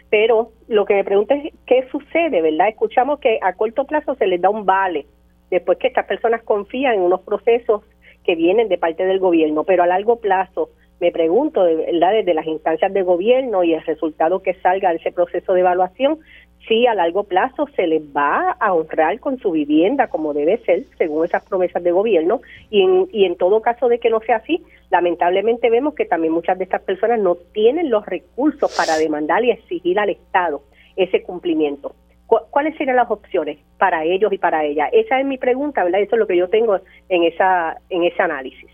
Pero 0.10 0.52
lo 0.68 0.86
que 0.86 0.94
me 0.94 1.04
pregunto 1.04 1.34
es 1.34 1.52
qué 1.66 1.88
sucede, 1.92 2.42
¿verdad? 2.42 2.70
Escuchamos 2.70 3.20
que 3.20 3.40
a 3.42 3.54
corto 3.54 3.86
plazo 3.86 4.14
se 4.16 4.28
les 4.28 4.40
da 4.40 4.50
un 4.50 4.66
vale 4.66 5.08
después 5.50 5.78
que 5.78 5.88
estas 5.88 6.06
personas 6.06 6.42
confían 6.44 6.96
en 6.96 7.02
unos 7.02 7.22
procesos 7.22 7.84
que 8.24 8.36
vienen 8.36 8.70
de 8.70 8.78
parte 8.78 9.06
del 9.06 9.20
gobierno, 9.20 9.64
pero 9.64 9.84
a 9.84 9.88
largo 9.88 10.18
plazo 10.18 10.70
me 11.00 11.12
pregunto, 11.12 11.64
de 11.64 11.76
verdad, 11.76 12.14
desde 12.14 12.34
las 12.34 12.48
instancias 12.48 12.94
de 12.94 13.02
gobierno 13.02 13.64
y 13.64 13.74
el 13.74 13.84
resultado 13.84 14.42
que 14.42 14.54
salga 14.56 14.92
de 14.92 14.98
ese 14.98 15.12
proceso 15.12 15.54
de 15.54 15.60
evaluación, 15.60 16.20
si 16.68 16.88
a 16.88 16.96
largo 16.96 17.26
plazo 17.26 17.68
se 17.76 17.88
les 17.88 18.02
va 18.16 18.52
a 18.52 18.74
honrar 18.74 19.20
con 19.20 19.38
su 19.38 19.52
vivienda 19.52 20.08
como 20.08 20.34
debe 20.34 20.60
ser, 20.60 20.86
según 20.98 21.26
esas 21.26 21.44
promesas 21.44 21.84
de 21.84 21.92
gobierno, 21.92 22.42
y 22.70 22.84
en, 22.84 23.10
y 23.12 23.26
en 23.26 23.36
todo 23.36 23.62
caso 23.62 23.90
de 23.90 24.00
que 24.00 24.10
no 24.10 24.22
sea 24.22 24.38
así, 24.38 24.64
lamentablemente 24.90 25.70
vemos 25.70 25.94
que 25.94 26.06
también 26.06 26.32
muchas 26.32 26.58
de 26.58 26.64
estas 26.64 26.84
personas 26.84 27.20
no 27.20 27.36
tienen 27.36 27.90
los 27.90 28.06
recursos 28.06 28.74
para 28.78 28.98
demandar 28.98 29.44
y 29.44 29.52
exigir 29.52 30.00
al 30.00 30.10
Estado 30.10 30.62
ese 30.96 31.22
cumplimiento. 31.22 31.94
¿Cu- 32.34 32.50
¿Cuáles 32.50 32.76
serían 32.78 32.96
las 32.96 33.12
opciones 33.12 33.60
para 33.78 34.04
ellos 34.04 34.34
y 34.34 34.40
para 34.40 34.64
ellas? 34.64 34.90
Esa 34.92 35.20
es 35.20 35.26
mi 35.26 35.38
pregunta, 35.38 35.84
¿verdad? 35.84 36.02
Eso 36.02 36.16
es 36.16 36.20
lo 36.20 36.26
que 36.26 36.36
yo 36.36 36.50
tengo 36.50 36.80
en 37.10 37.24
esa 37.26 37.78
en 37.92 38.04
ese 38.06 38.24
análisis. 38.24 38.72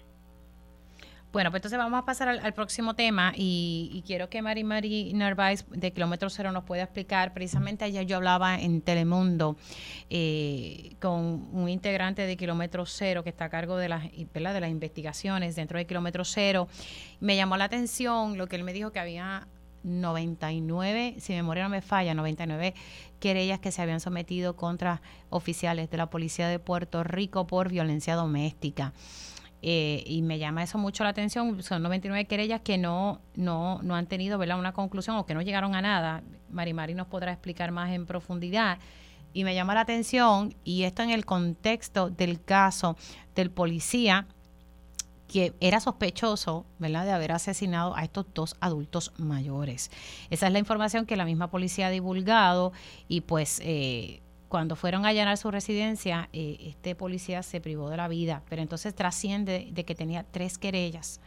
Bueno, 1.33 1.51
pues 1.51 1.59
entonces 1.59 1.77
vamos 1.77 2.01
a 2.01 2.05
pasar 2.05 2.29
al, 2.29 2.53
próximo 2.53 2.95
tema 2.95 3.33
y, 3.35 3.91
y 3.93 4.01
quiero 4.01 4.29
que 4.29 4.41
Mari 4.41 4.63
Mari 4.63 5.13
Narváez 5.13 5.65
de 5.69 5.91
Kilómetro 5.91 6.29
Cero 6.29 6.53
nos 6.53 6.63
pueda 6.63 6.83
explicar. 6.83 7.33
Precisamente 7.33 7.83
ayer 7.83 8.05
yo 8.05 8.15
hablaba 8.15 8.59
en 8.59 8.81
Telemundo 8.81 9.57
eh, 10.09 10.95
con 11.01 11.49
un 11.51 11.67
integrante 11.67 12.25
de 12.25 12.37
Kilómetro 12.37 12.85
Cero 12.85 13.23
que 13.23 13.29
está 13.29 13.45
a 13.45 13.49
cargo 13.49 13.75
de 13.75 13.89
las, 13.89 14.05
¿verdad? 14.33 14.53
de 14.53 14.61
las 14.61 14.69
investigaciones 14.71 15.55
dentro 15.57 15.77
de 15.77 15.85
Kilómetro 15.85 16.23
Cero. 16.23 16.67
Me 17.19 17.35
llamó 17.35 17.57
la 17.57 17.65
atención 17.65 18.37
lo 18.37 18.47
que 18.47 18.55
él 18.55 18.63
me 18.63 18.71
dijo 18.73 18.91
que 18.91 18.99
había 18.99 19.47
99, 19.83 21.15
si 21.19 21.33
memoria 21.33 21.63
no 21.63 21.69
me 21.69 21.81
falla, 21.81 22.13
99 22.13 22.73
querellas 23.19 23.59
que 23.59 23.71
se 23.71 23.81
habían 23.81 23.99
sometido 23.99 24.55
contra 24.55 25.01
oficiales 25.29 25.89
de 25.89 25.97
la 25.97 26.09
Policía 26.09 26.47
de 26.47 26.59
Puerto 26.59 27.03
Rico 27.03 27.47
por 27.47 27.69
violencia 27.69 28.15
doméstica. 28.15 28.93
Eh, 29.61 30.03
y 30.05 30.21
me 30.21 30.39
llama 30.39 30.63
eso 30.63 30.77
mucho 30.77 31.03
la 31.03 31.09
atención. 31.09 31.61
Son 31.63 31.81
99 31.83 32.25
querellas 32.25 32.61
que 32.61 32.77
no, 32.77 33.21
no, 33.35 33.81
no 33.83 33.95
han 33.95 34.07
tenido 34.07 34.37
¿verdad? 34.37 34.57
una 34.57 34.73
conclusión 34.73 35.17
o 35.17 35.25
que 35.25 35.33
no 35.33 35.41
llegaron 35.41 35.75
a 35.75 35.81
nada. 35.81 36.23
Mari 36.49 36.73
Mari 36.73 36.93
nos 36.93 37.07
podrá 37.07 37.31
explicar 37.31 37.71
más 37.71 37.91
en 37.91 38.05
profundidad. 38.05 38.79
Y 39.33 39.43
me 39.43 39.53
llama 39.53 39.75
la 39.75 39.81
atención, 39.81 40.55
y 40.63 40.83
esto 40.83 41.03
en 41.03 41.11
el 41.11 41.23
contexto 41.23 42.09
del 42.09 42.41
caso 42.41 42.97
del 43.35 43.51
policía 43.51 44.25
que 45.29 45.53
era 45.61 45.79
sospechoso, 45.79 46.65
¿verdad?, 46.79 47.05
de 47.05 47.11
haber 47.11 47.31
asesinado 47.31 47.95
a 47.95 48.03
estos 48.03 48.25
dos 48.33 48.55
adultos 48.59 49.13
mayores. 49.17 49.91
Esa 50.29 50.47
es 50.47 50.53
la 50.53 50.59
información 50.59 51.05
que 51.05 51.15
la 51.15 51.23
misma 51.23 51.49
policía 51.49 51.87
ha 51.87 51.91
divulgado 51.91 52.73
y 53.07 53.21
pues 53.21 53.61
eh, 53.63 54.21
cuando 54.49 54.75
fueron 54.75 55.05
a 55.05 55.09
allanar 55.09 55.37
su 55.37 55.51
residencia, 55.51 56.27
eh, 56.33 56.57
este 56.61 56.95
policía 56.95 57.43
se 57.43 57.61
privó 57.61 57.89
de 57.89 57.97
la 57.97 58.07
vida, 58.07 58.41
pero 58.49 58.61
entonces 58.61 58.95
trasciende 58.95 59.69
de 59.71 59.85
que 59.85 59.95
tenía 59.95 60.23
tres 60.23 60.57
querellas 60.57 61.21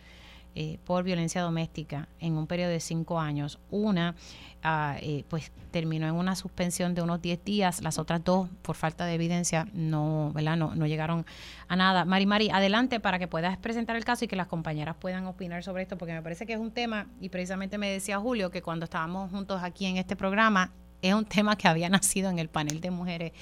eh, 0.55 0.79
por 0.85 1.03
violencia 1.03 1.41
doméstica 1.41 2.09
en 2.20 2.37
un 2.37 2.47
periodo 2.47 2.70
de 2.70 2.81
cinco 2.81 3.19
años. 3.19 3.59
Una, 3.70 4.15
ah, 4.62 4.97
eh, 5.01 5.24
pues 5.29 5.51
terminó 5.70 6.07
en 6.07 6.15
una 6.15 6.37
suspensión 6.37 6.95
de 6.95 7.01
unos 7.01 7.23
diez 7.23 7.43
días, 7.43 7.81
las 7.83 7.99
otras 7.99 8.23
dos, 8.23 8.51
por 8.61 8.77
falta 8.77 9.07
de 9.07 9.15
evidencia, 9.15 9.66
no, 9.73 10.31
¿verdad? 10.35 10.59
No, 10.59 10.74
no 10.74 10.87
llegaron 10.87 11.24
a 11.69 11.77
nada. 11.77 12.05
Mari 12.05 12.27
Mari, 12.27 12.51
adelante 12.51 13.01
para 13.01 13.19
que 13.19 13.29
puedas 13.29 13.57
presentar 13.57 13.97
el 13.97 14.05
caso 14.05 14.27
y 14.27 14.29
que 14.29 14.37
las 14.37 14.47
compañeras 14.47 14.95
puedan 14.97 15.27
opinar 15.27 15.65
sobre 15.65 15.85
esto, 15.85 15.97
porque 15.97 16.12
me 16.12 16.23
parece 16.23 16.45
que 16.45 16.53
es 16.53 16.59
un 16.59 16.70
tema, 16.70 17.07
y 17.19 17.31
precisamente 17.31 17.79
me 17.79 17.89
decía 17.89 18.19
Julio 18.19 18.51
que 18.51 18.61
cuando 18.61 18.85
estábamos 18.85 19.31
juntos 19.31 19.62
aquí 19.62 19.87
en 19.87 19.97
este 19.97 20.16
programa, 20.16 20.70
es 21.01 21.15
un 21.15 21.24
tema 21.24 21.57
que 21.57 21.66
había 21.66 21.89
nacido 21.91 22.29
en 22.29 22.39
el 22.39 22.51
panel 22.51 22.81
de 22.83 22.91
mujeres 22.91 23.33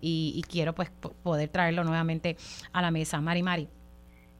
y, 0.00 0.32
y 0.34 0.42
quiero 0.42 0.74
pues 0.74 0.90
poder 1.22 1.48
traerlo 1.48 1.84
nuevamente 1.84 2.36
a 2.72 2.82
la 2.82 2.90
mesa. 2.90 3.20
Mari 3.20 3.42
Mari. 3.44 3.68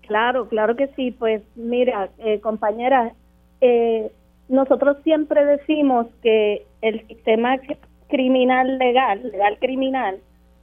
Claro, 0.06 0.48
claro 0.48 0.76
que 0.76 0.88
sí. 0.88 1.10
Pues 1.10 1.42
mira, 1.54 2.10
eh, 2.18 2.40
compañera, 2.40 3.12
eh, 3.60 4.10
nosotros 4.48 4.98
siempre 5.02 5.44
decimos 5.44 6.06
que 6.22 6.66
el 6.82 7.06
sistema 7.06 7.56
criminal 8.08 8.78
legal, 8.78 9.22
legal 9.30 9.58
criminal, 9.58 10.18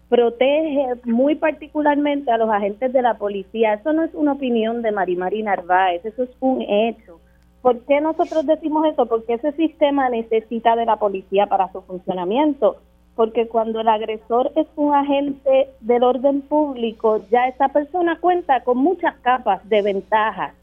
protege 0.09 0.87
muy 1.05 1.35
particularmente 1.35 2.31
a 2.31 2.37
los 2.37 2.49
agentes 2.49 2.93
de 2.93 3.01
la 3.01 3.15
policía. 3.17 3.73
Eso 3.73 3.93
no 3.93 4.03
es 4.03 4.13
una 4.13 4.33
opinión 4.33 4.81
de 4.81 4.91
Marimari 4.91 5.43
Narváez, 5.43 6.05
eso 6.05 6.23
es 6.23 6.29
un 6.39 6.61
hecho. 6.61 7.19
¿Por 7.61 7.79
qué 7.85 7.99
nosotros 8.01 8.45
decimos 8.45 8.85
eso? 8.85 9.05
Porque 9.05 9.33
ese 9.33 9.53
sistema 9.53 10.09
necesita 10.09 10.75
de 10.75 10.85
la 10.85 10.97
policía 10.97 11.47
para 11.47 11.71
su 11.71 11.81
funcionamiento 11.81 12.77
porque 13.15 13.47
cuando 13.47 13.81
el 13.81 13.87
agresor 13.87 14.51
es 14.55 14.67
un 14.75 14.93
agente 14.93 15.69
del 15.81 16.03
orden 16.03 16.41
público, 16.41 17.21
ya 17.29 17.47
esa 17.47 17.69
persona 17.69 18.17
cuenta 18.19 18.63
con 18.63 18.77
muchas 18.77 19.15
capas 19.19 19.67
de 19.69 19.81
ventaja, 19.81 20.53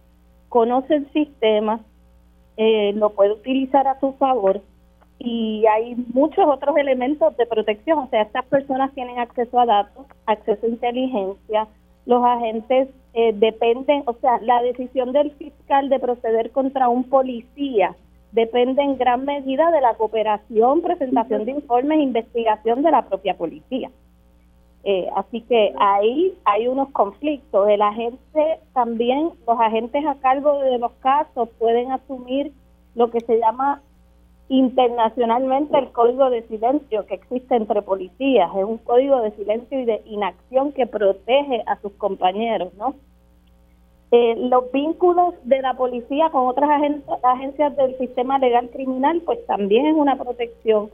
conoce 0.48 0.96
el 0.96 1.12
sistema, 1.12 1.80
eh, 2.56 2.92
lo 2.94 3.10
puede 3.10 3.32
utilizar 3.32 3.86
a 3.86 4.00
su 4.00 4.12
favor 4.14 4.60
y 5.18 5.64
hay 5.66 5.94
muchos 6.12 6.44
otros 6.46 6.76
elementos 6.76 7.36
de 7.36 7.46
protección, 7.46 7.98
o 7.98 8.08
sea, 8.08 8.22
estas 8.22 8.44
personas 8.46 8.92
tienen 8.94 9.18
acceso 9.18 9.60
a 9.60 9.66
datos, 9.66 10.06
acceso 10.26 10.66
a 10.66 10.70
inteligencia, 10.70 11.68
los 12.06 12.24
agentes 12.24 12.88
eh, 13.12 13.32
dependen, 13.34 14.02
o 14.06 14.14
sea, 14.14 14.40
la 14.40 14.62
decisión 14.62 15.12
del 15.12 15.30
fiscal 15.32 15.88
de 15.88 16.00
proceder 16.00 16.50
contra 16.50 16.88
un 16.88 17.04
policía 17.04 17.94
depende 18.32 18.82
en 18.82 18.96
gran 18.96 19.24
medida 19.24 19.70
de 19.70 19.80
la 19.80 19.94
cooperación, 19.94 20.82
presentación 20.82 21.44
de 21.44 21.52
informes, 21.52 22.00
investigación 22.00 22.82
de 22.82 22.90
la 22.90 23.02
propia 23.02 23.36
policía. 23.36 23.90
Eh, 24.82 25.08
así 25.14 25.42
que 25.42 25.74
ahí 25.78 26.34
hay 26.44 26.66
unos 26.66 26.90
conflictos. 26.90 27.68
El 27.68 27.82
agente 27.82 28.60
también, 28.72 29.30
los 29.46 29.60
agentes 29.60 30.04
a 30.06 30.14
cargo 30.16 30.58
de 30.60 30.78
los 30.78 30.92
casos 31.00 31.48
pueden 31.58 31.92
asumir 31.92 32.52
lo 32.94 33.10
que 33.10 33.20
se 33.20 33.38
llama 33.38 33.82
internacionalmente 34.48 35.78
el 35.78 35.92
código 35.92 36.28
de 36.28 36.42
silencio 36.48 37.06
que 37.06 37.14
existe 37.14 37.54
entre 37.54 37.82
policías. 37.82 38.50
Es 38.56 38.64
un 38.64 38.78
código 38.78 39.20
de 39.20 39.30
silencio 39.32 39.80
y 39.80 39.84
de 39.84 40.02
inacción 40.06 40.72
que 40.72 40.86
protege 40.86 41.62
a 41.66 41.80
sus 41.80 41.92
compañeros, 41.92 42.74
¿no? 42.74 42.94
Eh, 44.12 44.34
los 44.36 44.72
vínculos 44.72 45.34
de 45.44 45.62
la 45.62 45.74
policía 45.74 46.30
con 46.30 46.48
otras 46.48 46.68
agencias 47.22 47.76
del 47.76 47.96
sistema 47.98 48.38
legal 48.38 48.68
criminal, 48.70 49.22
pues 49.24 49.44
también 49.46 49.86
es 49.86 49.94
una 49.94 50.16
protección. 50.16 50.90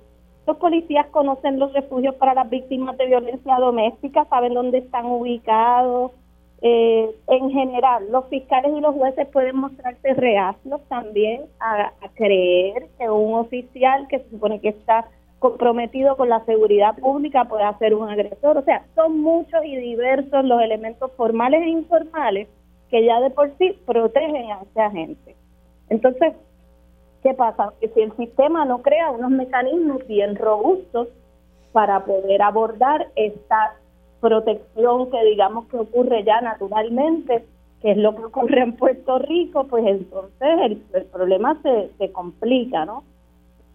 Los 0.47 0.59
policías 0.59 1.07
conocen 1.07 1.59
los 1.59 1.73
refugios 1.73 2.15
para 2.17 2.35
las 2.35 2.51
víctimas 2.51 2.97
de 2.99 3.07
violencia 3.07 3.57
doméstica, 3.57 4.27
saben 4.27 4.53
dónde 4.53 4.79
están 4.79 5.07
ubicados. 5.07 6.13
Eh, 6.61 7.11
en 7.29 7.51
general, 7.51 8.11
los 8.11 8.27
fiscales 8.27 8.73
y 8.77 8.81
los 8.81 8.95
jueces 8.95 9.27
pueden 9.29 9.57
mostrarse 9.57 10.15
reacios 10.15 10.81
también 10.89 11.43
a, 11.59 11.93
creer 12.15 12.89
que 12.99 13.11
un 13.11 13.35
oficial 13.35 14.07
que 14.09 14.21
se 14.21 14.31
supone 14.31 14.61
que 14.61 14.69
está 14.69 15.07
comprometido 15.39 16.17
con 16.17 16.29
la 16.29 16.45
seguridad 16.45 16.97
pública 16.97 17.47
puede 17.47 17.65
ser 17.79 17.95
un 17.95 18.09
agresor. 18.09 18.59
O 18.59 18.63
sea, 18.63 18.85
son 18.95 19.21
muchos 19.21 19.65
y 19.65 19.77
diversos 19.77 20.45
los 20.45 20.61
elementos 20.61 21.11
formales 21.17 21.63
e 21.63 21.69
informales 21.69 22.49
que 22.91 23.05
ya 23.05 23.21
de 23.21 23.31
por 23.31 23.51
sí 23.59 23.79
protegen 23.85 24.51
a 24.51 24.63
ese 24.63 24.81
agente. 24.81 25.37
Entonces, 25.89 26.35
¿qué 27.23 27.35
pasa? 27.35 27.73
Que 27.81 27.89
si 27.89 28.01
el 28.01 28.17
sistema 28.17 28.65
no 28.65 28.83
crea 28.83 29.11
unos 29.11 29.31
mecanismos 29.31 30.07
bien 30.07 30.37
robustos 30.37 31.09
para 31.73 32.05
poder 32.05 32.43
abordar 32.43 33.09
esta 33.17 33.75
protección 34.21 35.11
que 35.11 35.25
digamos 35.25 35.67
que 35.67 35.77
ocurre 35.77 36.25
ya 36.25 36.41
naturalmente, 36.41 37.45
que 37.83 37.93
es 37.93 37.97
lo 37.97 38.15
que 38.17 38.25
ocurre 38.25 38.61
en 38.61 38.77
Puerto 38.77 39.19
Rico, 39.19 39.65
pues 39.65 39.85
entonces 39.87 40.81
el, 40.93 41.05
problema 41.13 41.61
se, 41.63 41.91
se 41.99 42.11
complica, 42.13 42.85
¿no? 42.85 43.05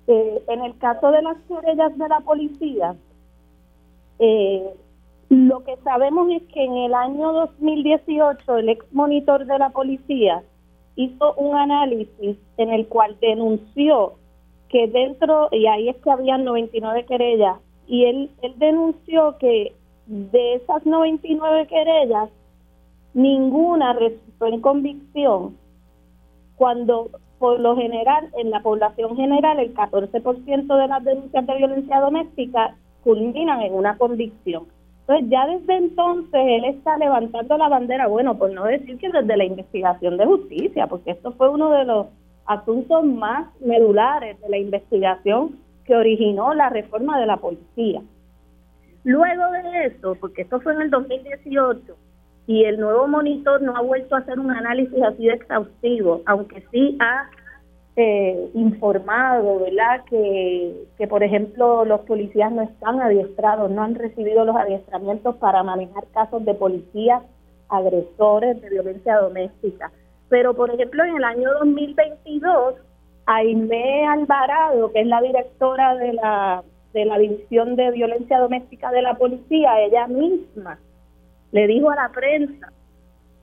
Eh, 0.08 0.44
en 0.48 0.62
el 0.62 0.78
caso 0.78 1.12
de 1.12 1.22
las 1.22 1.38
querellas 1.48 1.98
de 1.98 2.08
la 2.10 2.20
policía, 2.22 2.96
eh, 4.20 4.74
lo 5.32 5.64
que 5.64 5.78
sabemos 5.78 6.30
es 6.30 6.44
que 6.54 6.62
en 6.62 6.76
el 6.76 6.94
año 6.94 7.32
2018 7.32 8.58
el 8.58 8.68
ex 8.68 8.86
monitor 8.92 9.46
de 9.46 9.58
la 9.60 9.70
policía 9.70 10.44
hizo 10.98 11.34
un 11.36 11.56
análisis 11.56 12.36
en 12.58 12.70
el 12.70 12.86
cual 12.88 13.16
denunció 13.22 14.16
que 14.68 14.88
dentro, 14.88 15.48
y 15.54 15.68
ahí 15.68 15.88
es 15.88 15.96
que 16.04 16.12
habían 16.12 16.44
99 16.44 17.06
querellas, 17.06 17.60
y 17.88 18.04
él, 18.04 18.30
él 18.42 18.56
denunció 18.58 19.38
que 19.38 19.74
de 20.06 20.56
esas 20.56 20.86
99 20.86 21.66
querellas, 21.68 22.30
ninguna 23.14 23.94
resultó 23.94 24.48
en 24.48 24.60
convicción, 24.60 25.58
cuando 26.58 27.10
por 27.40 27.58
lo 27.58 27.78
general, 27.78 28.30
en 28.38 28.52
la 28.52 28.62
población 28.62 29.16
general, 29.16 29.62
el 29.62 29.74
14% 29.74 30.78
de 30.78 30.88
las 30.90 31.04
denuncias 31.06 31.48
de 31.48 31.56
violencia 31.56 32.02
doméstica 32.02 32.76
culminan 33.06 33.62
en 33.62 33.74
una 33.74 33.98
convicción. 33.98 34.66
Entonces, 35.12 35.30
ya 35.30 35.46
desde 35.46 35.78
entonces 35.78 36.40
él 36.42 36.66
está 36.66 36.98
levantando 36.98 37.58
la 37.58 37.68
bandera, 37.68 38.08
bueno, 38.08 38.38
por 38.38 38.52
no 38.52 38.64
decir 38.64 38.98
que 38.98 39.10
desde 39.10 39.36
la 39.36 39.44
investigación 39.44 40.16
de 40.16 40.26
justicia, 40.26 40.88
porque 40.88 41.12
esto 41.12 41.34
fue 41.34 41.50
uno 41.50 41.70
de 41.72 41.84
los 41.84 42.08
asuntos 42.46 43.04
más 43.04 43.48
medulares 43.60 44.40
de 44.40 44.50
la 44.50 44.58
investigación 44.58 45.58
que 45.84 45.96
originó 45.96 46.54
la 46.54 46.70
reforma 46.70 47.20
de 47.20 47.26
la 47.26 47.38
policía. 47.38 48.02
Luego 49.04 49.52
de 49.52 49.86
eso, 49.88 50.16
porque 50.16 50.44
esto 50.44 50.62
fue 50.62 50.76
en 50.76 50.82
el 50.84 50.90
2018, 50.90 51.82
y 52.48 52.64
el 52.64 52.80
nuevo 52.80 53.08
monitor 53.08 53.62
no 53.62 53.76
ha 53.76 53.82
vuelto 53.82 54.16
a 54.16 54.20
hacer 54.20 54.40
un 54.40 54.52
análisis 54.52 55.02
así 55.04 55.26
de 55.26 55.34
exhaustivo, 55.34 56.22
aunque 56.26 56.64
sí 56.72 56.98
ha 57.02 57.30
eh, 57.96 58.50
informado, 58.54 59.60
¿verdad? 59.60 60.04
Que, 60.06 60.86
que, 60.98 61.08
por 61.08 61.24
ejemplo, 61.24 61.84
los 61.86 62.02
policías 62.02 62.52
no 62.52 62.62
están 62.62 63.02
adiestrados, 63.02 63.70
no 63.70 63.84
han 63.84 63.96
recibido 63.96 64.46
los 64.46 64.56
adiestramientos 64.56 65.36
para 65.38 65.64
manejar 65.64 66.06
casos 66.14 66.46
de 66.46 66.54
policías 66.54 67.24
agresores 67.70 68.62
de 68.62 68.70
violencia 68.70 69.18
doméstica. 69.18 69.92
Pero, 70.30 70.54
por 70.54 70.74
ejemplo, 70.74 71.04
en 71.04 71.18
el 71.18 71.24
año 71.24 71.50
2022, 71.60 72.76
Aime 73.26 74.08
Alvarado, 74.08 74.92
que 74.92 75.02
es 75.02 75.08
la 75.08 75.22
directora 75.22 75.96
de 75.96 76.14
la, 76.14 76.64
de 76.94 77.06
la 77.06 77.18
División 77.18 77.76
de 77.76 77.92
Violencia 77.92 78.40
Doméstica 78.40 78.92
de 78.92 79.02
la 79.02 79.16
Policía, 79.16 79.82
ella 79.82 80.08
misma 80.08 80.80
le 81.52 81.68
dijo 81.68 81.90
a 81.90 81.96
la 81.96 82.10
prensa, 82.10 82.72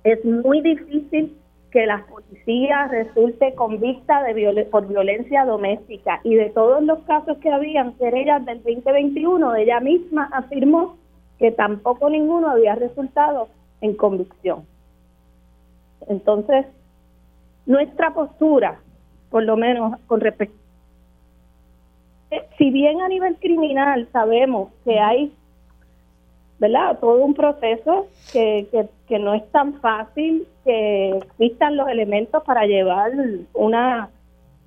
es 0.04 0.24
muy 0.24 0.60
difícil 0.62 1.36
que 1.70 1.86
la 1.86 2.06
policía 2.06 2.86
resulte 2.88 3.54
convicta 3.54 4.22
de 4.22 4.64
por 4.70 4.86
violencia 4.86 5.44
doméstica 5.44 6.20
y 6.24 6.34
de 6.34 6.50
todos 6.50 6.82
los 6.82 7.00
casos 7.00 7.36
que 7.38 7.50
habían 7.50 7.92
querellas 7.94 8.44
del 8.46 8.62
2021 8.62 9.54
ella 9.56 9.80
misma 9.80 10.30
afirmó 10.32 10.96
que 11.38 11.52
tampoco 11.52 12.08
ninguno 12.08 12.50
había 12.50 12.74
resultado 12.74 13.48
en 13.80 13.94
convicción. 13.94 14.64
Entonces, 16.08 16.66
nuestra 17.66 18.12
postura, 18.12 18.80
por 19.30 19.44
lo 19.44 19.56
menos 19.56 19.98
con 20.06 20.20
respecto, 20.20 20.56
si 22.56 22.70
bien 22.70 23.00
a 23.00 23.08
nivel 23.08 23.36
criminal 23.36 24.08
sabemos 24.12 24.70
que 24.84 24.98
hay 24.98 25.32
¿verdad? 26.58 26.98
Todo 26.98 27.24
un 27.24 27.34
proceso 27.34 28.06
que, 28.32 28.66
que, 28.70 28.88
que, 29.06 29.18
no 29.18 29.34
es 29.34 29.48
tan 29.52 29.74
fácil 29.80 30.46
que 30.64 31.10
existan 31.10 31.76
los 31.76 31.88
elementos 31.88 32.42
para 32.42 32.66
llevar 32.66 33.12
una, 33.54 34.10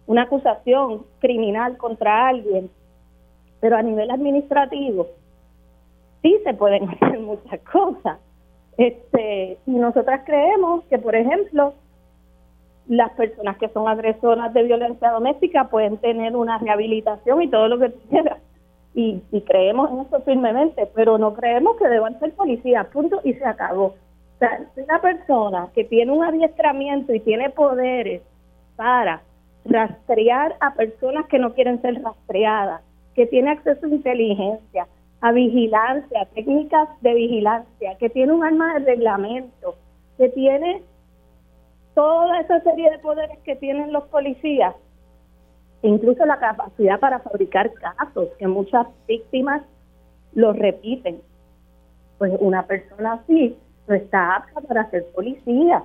una 0.07 0.23
acusación 0.23 1.05
criminal 1.19 1.77
contra 1.77 2.27
alguien, 2.30 2.69
pero 3.59 3.77
a 3.77 3.81
nivel 3.81 4.09
administrativo 4.09 5.07
sí 6.22 6.38
se 6.43 6.53
pueden 6.53 6.89
hacer 7.01 7.19
muchas 7.19 7.59
cosas. 7.61 8.19
Este, 8.77 9.57
y 9.65 9.72
nosotras 9.72 10.22
creemos 10.26 10.84
que, 10.85 10.97
por 10.97 11.15
ejemplo, 11.15 11.73
las 12.88 13.11
personas 13.11 13.57
que 13.57 13.69
son 13.69 13.88
agresoras 13.88 14.53
de 14.53 14.63
violencia 14.63 15.11
doméstica 15.11 15.69
pueden 15.69 15.97
tener 15.97 16.35
una 16.35 16.57
rehabilitación 16.57 17.41
y 17.41 17.47
todo 17.47 17.68
lo 17.68 17.80
que 17.80 17.91
quieras. 18.09 18.39
Y, 18.93 19.22
y 19.31 19.41
creemos 19.41 19.89
en 19.91 19.99
eso 20.01 20.22
firmemente, 20.22 20.85
pero 20.93 21.18
no 21.18 21.34
creemos 21.34 21.77
que 21.77 21.88
deban 21.88 22.19
ser 22.19 22.34
policías, 22.34 22.88
punto, 22.88 23.22
y 23.23 23.34
se 23.34 23.45
acabó. 23.45 23.95
O 24.41 24.81
una 24.81 25.01
persona 25.01 25.69
que 25.73 25.84
tiene 25.84 26.11
un 26.11 26.23
adiestramiento 26.23 27.13
y 27.13 27.19
tiene 27.19 27.51
poderes 27.51 28.22
para 28.76 29.22
rastrear 29.65 30.55
a 30.59 30.73
personas 30.73 31.27
que 31.27 31.39
no 31.39 31.53
quieren 31.53 31.81
ser 31.81 32.01
rastreadas, 32.01 32.81
que 33.13 33.27
tiene 33.27 33.51
acceso 33.51 33.85
a 33.85 33.89
inteligencia, 33.89 34.88
a 35.22 35.31
vigilancia, 35.31 36.27
técnicas 36.34 36.89
de 37.01 37.13
vigilancia, 37.13 37.95
que 37.99 38.09
tiene 38.09 38.34
un 38.34 38.43
arma 38.43 38.73
de 38.73 38.85
reglamento, 38.85 39.76
que 40.18 40.30
tiene 40.30 40.81
toda 41.93 42.39
esa 42.39 42.61
serie 42.61 42.89
de 42.89 42.99
poderes 42.99 43.38
que 43.39 43.55
tienen 43.55 43.93
los 43.93 44.05
policías, 44.05 44.76
incluso 45.83 46.25
la 46.25 46.39
capacidad 46.39 46.99
para 46.99 47.19
fabricar 47.19 47.71
casos, 47.73 48.29
que 48.37 48.47
muchas 48.47 48.87
víctimas 49.07 49.63
los 50.33 50.57
repiten. 50.57 51.21
Pues 52.17 52.33
una 52.39 52.65
persona 52.67 53.13
así 53.13 53.57
no 53.87 53.95
está 53.95 54.35
apta 54.35 54.61
para 54.61 54.89
ser 54.91 55.05
policía. 55.13 55.83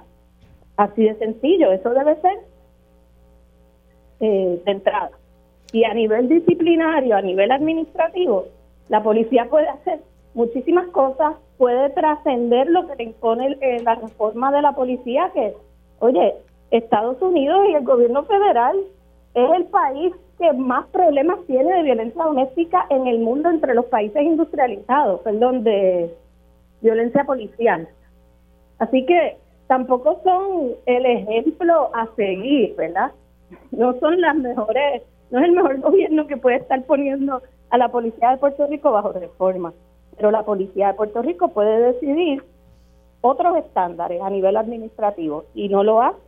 Así 0.77 1.05
de 1.05 1.15
sencillo, 1.17 1.73
eso 1.73 1.91
debe 1.91 2.21
ser 2.21 2.39
eh, 4.21 4.63
de 4.65 4.71
entrada. 4.71 5.11
Y 5.73 5.85
a 5.85 5.95
nivel 5.95 6.29
disciplinario, 6.29 7.17
a 7.17 7.23
nivel 7.23 7.51
administrativo, 7.51 8.47
la 8.89 9.03
policía 9.03 9.49
puede 9.49 9.69
hacer 9.69 10.01
muchísimas 10.35 10.87
cosas, 10.89 11.37
puede 11.57 11.91
trascender 11.91 12.69
lo 12.69 12.87
que 12.87 12.97
le 12.97 13.05
impone 13.05 13.57
eh, 13.61 13.83
la 13.83 13.95
reforma 13.95 14.53
de 14.53 14.63
la 14.63 14.73
policía, 14.73 15.31
que, 15.33 15.55
oye, 16.01 16.35
Estados 16.71 17.21
Unidos 17.23 17.67
y 17.71 17.75
el 17.75 17.85
gobierno 17.85 18.25
federal 18.25 18.77
es 19.37 19.51
el 19.53 19.65
país 19.67 20.15
que 20.39 20.51
más 20.55 20.87
problemas 20.87 21.39
tiene 21.47 21.71
de 21.75 21.83
violencia 21.83 22.25
doméstica 22.25 22.87
en 22.89 23.07
el 23.07 23.19
mundo 23.19 23.51
entre 23.51 23.75
los 23.75 23.85
países 23.85 24.23
industrializados, 24.23 25.21
perdón, 25.21 25.63
de 25.63 26.11
violencia 26.81 27.23
policial. 27.25 27.87
Así 28.79 29.05
que 29.05 29.37
tampoco 29.67 30.21
son 30.25 30.73
el 30.87 31.05
ejemplo 31.05 31.91
a 31.95 32.09
seguir, 32.17 32.75
¿verdad? 32.77 33.13
No 33.73 33.99
son 34.01 34.23
las 34.23 34.37
mejores, 34.37 35.03
no 35.31 35.39
es 35.39 35.45
el 35.45 35.53
mejor 35.53 35.81
gobierno 35.81 36.27
que 36.27 36.39
puede 36.39 36.57
estar 36.57 36.83
poniendo 36.85 37.43
a 37.69 37.77
la 37.77 37.91
policía 37.91 38.31
de 38.31 38.39
Puerto 38.39 38.67
Rico 38.67 38.93
bajo 38.93 39.13
reforma, 39.13 39.75
pero 40.17 40.31
la 40.31 40.45
policía 40.45 40.89
de 40.89 40.95
Puerto 40.95 41.21
Rico 41.21 41.49
puede 41.49 41.93
decidir 41.93 42.43
otros 43.21 43.59
estándares 43.59 44.23
a 44.23 44.31
nivel 44.31 44.57
administrativo 44.57 45.45
y 45.55 45.69
no 45.69 45.85
lo 45.85 46.01
hace. 46.01 46.26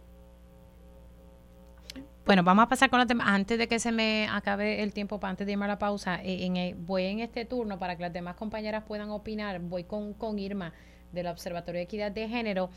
Bueno, 2.28 2.42
vamos 2.42 2.66
a 2.66 2.68
pasar 2.68 2.90
con 2.90 2.98
los 2.98 3.08
temas. 3.08 3.26
Antes 3.26 3.56
de 3.56 3.68
que 3.68 3.78
se 3.78 3.90
me 3.90 4.26
acabe 4.30 4.82
el 4.82 4.92
tiempo, 4.92 5.18
antes 5.22 5.46
de 5.46 5.54
irme 5.54 5.64
a 5.64 5.68
la 5.68 5.78
pausa, 5.78 6.20
eh, 6.22 6.44
en, 6.44 6.86
voy 6.86 7.04
en 7.04 7.20
este 7.20 7.46
turno 7.46 7.78
para 7.78 7.96
que 7.96 8.02
las 8.02 8.12
demás 8.12 8.36
compañeras 8.36 8.84
puedan 8.86 9.08
opinar. 9.08 9.58
Voy 9.62 9.84
con, 9.84 10.12
con 10.12 10.38
Irma 10.38 10.74
del 11.10 11.26
Observatorio 11.28 11.78
de 11.78 11.84
Equidad 11.84 12.12
de 12.12 12.28
Género. 12.28 12.68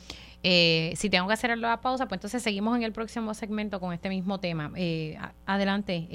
Eh, 0.41 0.93
si 0.95 1.09
tengo 1.09 1.27
que 1.27 1.33
hacer 1.33 1.57
la 1.57 1.81
pausa, 1.81 2.05
pues 2.05 2.19
entonces 2.19 2.41
seguimos 2.41 2.77
en 2.77 2.83
el 2.83 2.93
próximo 2.93 3.33
segmento 3.33 3.81
con 3.81 3.91
este 3.91 4.07
mismo 4.07 4.39
tema. 4.39 4.71
Eh, 4.77 5.17
adelante, 5.45 6.07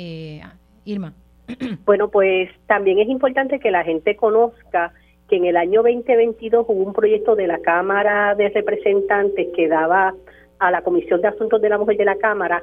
Irma. 0.87 1.13
Bueno, 1.85 2.09
pues 2.09 2.49
también 2.67 3.01
es 3.01 3.09
importante 3.11 3.61
que 3.61 3.71
la 3.71 3.85
gente 3.85 4.17
conozca 4.17 4.95
que 5.29 5.37
en 5.37 5.45
el 5.45 5.59
año 5.59 5.83
2022 5.83 6.65
hubo 6.67 6.83
un 6.83 6.95
proyecto 6.95 7.37
de 7.37 7.49
la 7.49 7.59
Cámara 7.59 8.35
de 8.35 8.49
Representantes 8.49 9.49
que 9.55 9.69
daba 9.69 10.15
a 10.59 10.71
la 10.71 10.81
Comisión 10.81 11.21
de 11.21 11.29
Asuntos 11.29 11.61
de 11.61 11.69
la 11.69 11.77
Mujer 11.77 11.99
de 11.99 12.07
la 12.07 12.17
Cámara 12.17 12.63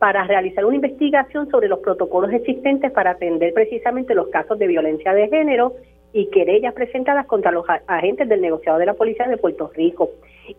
para 0.00 0.24
realizar 0.24 0.64
una 0.64 0.76
investigación 0.76 1.50
sobre 1.50 1.68
los 1.68 1.80
protocolos 1.80 2.32
existentes 2.32 2.90
para 2.90 3.10
atender 3.10 3.52
precisamente 3.52 4.14
los 4.14 4.28
casos 4.28 4.58
de 4.58 4.66
violencia 4.66 5.12
de 5.12 5.28
género 5.28 5.74
y 6.14 6.30
querellas 6.30 6.72
presentadas 6.72 7.26
contra 7.26 7.52
los 7.52 7.66
agentes 7.86 8.26
del 8.26 8.40
negociado 8.40 8.78
de 8.78 8.86
la 8.86 8.94
Policía 8.94 9.28
de 9.28 9.36
Puerto 9.36 9.70
Rico. 9.76 10.08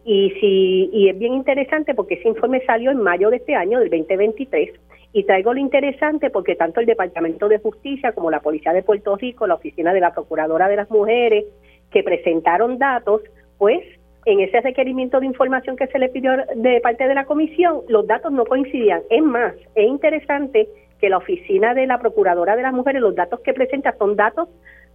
Y, 0.05 0.29
si, 0.39 0.91
y 0.93 1.09
es 1.09 1.17
bien 1.17 1.33
interesante 1.33 1.95
porque 1.95 2.13
ese 2.13 2.27
informe 2.27 2.63
salió 2.67 2.91
en 2.91 3.01
mayo 3.01 3.31
de 3.31 3.37
este 3.37 3.55
año, 3.55 3.79
del 3.79 3.89
2023, 3.89 4.79
y 5.11 5.23
traigo 5.23 5.55
lo 5.55 5.59
interesante 5.59 6.29
porque 6.29 6.55
tanto 6.55 6.79
el 6.79 6.85
Departamento 6.85 7.49
de 7.49 7.57
Justicia 7.57 8.11
como 8.11 8.29
la 8.29 8.41
Policía 8.41 8.73
de 8.73 8.83
Puerto 8.83 9.17
Rico, 9.17 9.47
la 9.47 9.55
Oficina 9.55 9.91
de 9.91 10.01
la 10.01 10.13
Procuradora 10.13 10.67
de 10.67 10.75
las 10.75 10.91
Mujeres, 10.91 11.45
que 11.89 12.03
presentaron 12.03 12.77
datos, 12.77 13.23
pues 13.57 13.81
en 14.25 14.39
ese 14.39 14.61
requerimiento 14.61 15.19
de 15.19 15.25
información 15.25 15.75
que 15.75 15.87
se 15.87 15.99
le 15.99 16.09
pidió 16.09 16.31
de 16.55 16.79
parte 16.81 17.07
de 17.07 17.15
la 17.15 17.25
comisión, 17.25 17.81
los 17.87 18.05
datos 18.05 18.31
no 18.31 18.45
coincidían. 18.45 19.01
Es 19.09 19.23
más, 19.23 19.53
es 19.75 19.87
interesante 19.87 20.67
que 20.99 21.09
la 21.09 21.17
Oficina 21.17 21.73
de 21.73 21.87
la 21.87 21.99
Procuradora 21.99 22.55
de 22.55 22.61
las 22.61 22.73
Mujeres, 22.73 23.01
los 23.01 23.15
datos 23.15 23.39
que 23.41 23.53
presenta 23.53 23.95
son 23.97 24.15
datos 24.15 24.49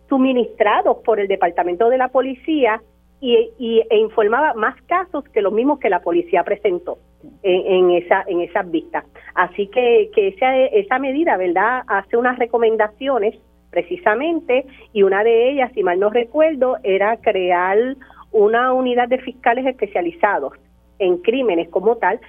suministrados 0.09 0.99
por 1.05 1.19
el 1.19 1.27
Departamento 1.27 1.89
de 1.89 1.99
la 1.99 2.09
Policía 2.09 2.81
y, 3.21 3.83
e 3.91 3.99
informaba 3.99 4.55
más 4.55 4.81
casos 4.83 5.25
que 5.31 5.43
los 5.43 5.53
mismos 5.53 5.81
que 5.81 5.91
la 5.91 6.01
policía 6.01 6.45
presentó 6.45 6.99
en, 7.43 7.91
esa 7.91 8.25
en 8.29 8.41
esas 8.43 8.71
vistas. 8.71 9.05
Así 9.35 9.69
que, 9.69 10.11
que 10.15 10.29
esa, 10.29 10.57
esa 10.57 10.99
medida, 10.99 11.37
¿verdad?, 11.37 11.83
hace 11.89 12.17
unas 12.17 12.39
recomendaciones 12.39 13.35
precisamente 13.71 14.67
y 14.93 15.03
una 15.03 15.25
de 15.25 15.51
ellas, 15.51 15.73
si 15.75 15.83
mal 15.83 15.99
no 15.99 16.11
recuerdo, 16.11 16.77
era 16.83 17.17
crear 17.17 17.97
una 18.37 18.73
unidad 18.73 19.09
de 19.09 19.19
fiscales 19.19 19.67
especializados 19.67 20.53
en 20.99 21.19
crímenes 21.19 21.69
como 21.69 21.97
tal, 21.97 22.21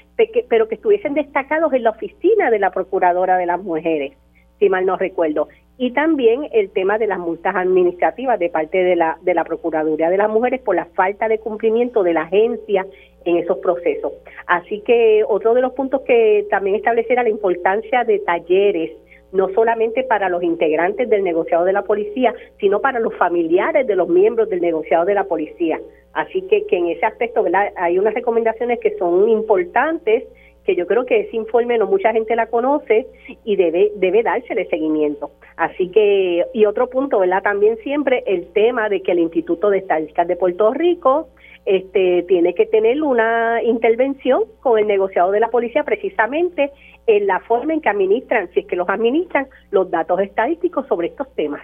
pero 0.50 0.68
que 0.68 0.76
estuviesen 0.76 1.14
destacados 1.14 1.72
en 1.74 1.84
la 1.84 1.92
oficina 1.92 2.50
de 2.50 2.60
la 2.60 2.72
Procuradora 2.72 3.38
de 3.38 3.46
las 3.46 3.62
Mujeres, 3.62 4.14
si 4.60 4.70
mal 4.70 4.86
no 4.86 4.98
recuerdo 4.98 5.48
y 5.78 5.92
también 5.92 6.50
el 6.52 6.72
tema 6.72 6.98
de 6.98 7.08
las 7.08 7.20
multas 7.20 7.56
administrativas 7.56 8.40
de 8.40 8.50
parte 8.50 8.84
de 8.84 8.96
la, 8.96 9.18
de 9.22 9.34
la 9.36 9.44
Procuraduría 9.44 10.10
de 10.10 10.18
las 10.18 10.30
Mujeres 10.30 10.62
por 10.62 10.76
la 10.76 10.86
falta 10.86 11.28
de 11.28 11.40
cumplimiento 11.40 12.04
de 12.04 12.14
la 12.14 12.24
agencia 12.24 12.86
en 13.26 13.38
esos 13.38 13.60
procesos. 13.60 14.14
Así 14.48 14.82
que 14.82 15.24
otro 15.28 15.54
de 15.54 15.62
los 15.62 15.74
puntos 15.74 16.02
que 16.02 16.48
también 16.50 16.76
estableciera 16.76 17.24
la 17.24 17.30
importancia 17.30 18.04
de 18.04 18.20
talleres, 18.20 18.92
no 19.32 19.50
solamente 19.50 20.04
para 20.04 20.30
los 20.30 20.44
integrantes 20.44 21.10
del 21.10 21.24
negociado 21.24 21.66
de 21.66 21.74
la 21.74 21.84
policía, 21.84 22.34
sino 22.60 22.80
para 22.80 23.00
los 23.00 23.16
familiares 23.16 23.86
de 23.86 23.96
los 23.96 24.08
miembros 24.08 24.50
del 24.50 24.62
negociado 24.62 25.06
de 25.06 25.14
la 25.14 25.26
policía. 25.26 25.80
Así 26.14 26.42
que, 26.44 26.66
en 26.70 26.88
ese 26.88 27.06
aspecto 27.06 27.44
¿verdad? 27.44 27.72
hay 27.76 28.00
unas 28.00 28.14
recomendaciones 28.14 28.80
que 28.80 28.98
son 28.98 29.30
importantes 29.30 30.24
que 30.66 30.76
yo 30.76 30.86
creo 30.86 31.06
que 31.06 31.22
ese 31.22 31.38
informe 31.38 31.78
no 31.78 31.88
mucha 31.88 32.12
gente 32.12 32.36
la 32.36 32.48
conoce 32.48 33.08
y 33.46 33.56
debe 33.56 33.90
debe 33.96 34.22
dársele 34.22 34.66
seguimiento. 34.66 35.32
Así 35.56 35.90
que, 35.90 36.46
y 36.54 36.66
otro 36.66 36.90
punto, 36.90 37.20
¿verdad? 37.20 37.42
También 37.42 37.78
siempre 37.78 38.22
el 38.28 38.48
tema 38.52 38.90
de 38.90 39.02
que 39.02 39.14
el 39.14 39.20
Instituto 39.20 39.70
de 39.70 39.78
Estadísticas 39.78 40.28
de 40.28 40.36
Puerto 40.36 40.74
Rico 40.74 41.30
este, 41.68 42.24
tiene 42.30 42.56
que 42.56 42.66
tener 42.66 43.04
una 43.04 43.62
intervención 43.62 44.44
con 44.62 44.80
el 44.80 44.88
negociado 44.88 45.32
de 45.32 45.42
la 45.42 45.50
policía 45.50 45.84
precisamente 45.84 46.72
en 47.08 47.28
la 47.28 47.42
forma 47.42 47.74
en 47.74 47.82
que 47.82 47.90
administran, 47.90 48.50
si 48.54 48.62
es 48.62 48.66
que 48.68 48.78
los 48.78 48.88
administran, 48.88 49.50
los 49.70 49.92
datos 49.92 50.22
estadísticos 50.22 50.88
sobre 50.88 51.10
estos 51.10 51.28
temas. 51.36 51.62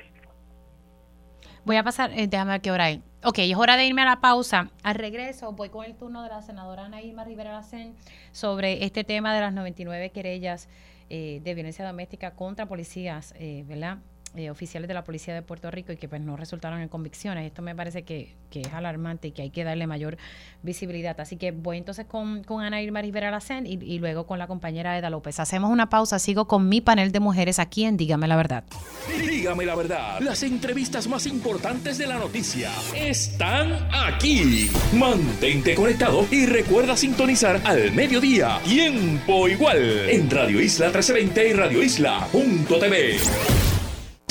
Voy 1.64 1.78
a 1.78 1.84
pasar, 1.84 2.12
eh, 2.12 2.28
déjame 2.28 2.52
ver 2.52 2.62
qué 2.62 2.72
hora 2.72 2.86
hay. 2.86 3.02
Ok, 3.24 3.40
es 3.40 3.56
hora 3.56 3.78
de 3.78 3.86
irme 3.86 4.02
a 4.02 4.06
la 4.06 4.20
pausa. 4.20 4.72
Al 4.84 4.96
regreso 4.96 5.54
voy 5.54 5.70
con 5.70 5.86
el 5.86 5.96
turno 5.96 6.22
de 6.22 6.28
la 6.28 6.42
senadora 6.42 6.84
Ana 6.84 7.00
Rivera 7.24 7.54
Lacen 7.54 7.96
sobre 8.34 8.84
este 8.84 9.06
tema 9.06 9.34
de 9.34 9.40
las 9.40 9.54
99 9.54 10.10
querellas 10.10 10.68
eh, 11.10 11.40
de 11.42 11.54
violencia 11.54 11.88
doméstica 11.88 12.32
contra 12.32 12.66
policías, 12.66 13.34
eh, 13.40 13.64
¿verdad? 13.66 14.00
Eh, 14.36 14.50
oficiales 14.50 14.88
de 14.88 14.96
la 14.96 15.04
Policía 15.04 15.36
de 15.36 15.44
Puerto 15.44 15.70
Rico 15.70 15.92
y 15.92 15.98
que 15.98 16.10
pues 16.10 16.20
no 16.20 16.36
resultaron 16.36 16.82
en 16.82 16.90
convicciones. 16.90 17.46
Esto 17.46 17.62
me 17.62 17.76
parece 17.76 18.02
que, 18.02 18.34
es 18.52 18.74
alarmante 18.74 19.28
y 19.28 19.32
que 19.32 19.44
hay 19.44 19.52
que 19.52 19.64
darle 19.64 19.86
mayor 19.86 20.18
visibilidad. 20.64 21.20
Así 21.20 21.38
que 21.38 21.52
voy 21.52 21.78
entonces 21.78 22.08
con, 22.08 22.44
con 22.44 22.64
Ana 22.64 22.82
Irma 22.82 23.04
Rivera 23.04 23.30
Lacen 23.30 23.68
y, 23.68 23.74
y 23.74 24.00
luego 24.00 24.26
con 24.26 24.40
la 24.40 24.48
compañera 24.48 24.98
Eda 24.98 25.12
López. 25.12 25.40
Hacemos 25.40 25.70
una 25.70 25.90
pausa, 25.90 26.18
sigo 26.18 26.48
con 26.48 26.68
mi 26.68 26.82
panel 26.82 27.12
de 27.12 27.20
mujeres 27.20 27.60
aquí 27.60 27.86
en 27.86 27.96
Dígame 27.96 28.28
la 28.28 28.36
Verdad. 28.36 28.64
Dígame 29.08 29.66
la 29.66 29.76
Verdad, 29.76 30.20
las 30.20 30.42
entrevistas 30.42 31.08
más 31.08 31.28
importantes 31.28 32.00
de 32.00 32.08
la 32.08 32.18
noticia 32.18 32.72
están 32.96 33.88
aquí. 33.94 34.72
Mantente 34.94 35.76
conectado 35.76 36.26
y 36.32 36.48
recuerda 36.48 36.98
sintonizar 36.98 37.62
al 37.66 37.92
mediodía, 37.92 38.60
tiempo 38.64 39.48
igual, 39.48 40.10
en 40.10 40.28
Radio 40.32 40.60
Isla 40.60 40.88
1320 40.88 41.50
y 41.50 41.54
Radio 41.54 41.84
Isla.tv. 41.84 43.62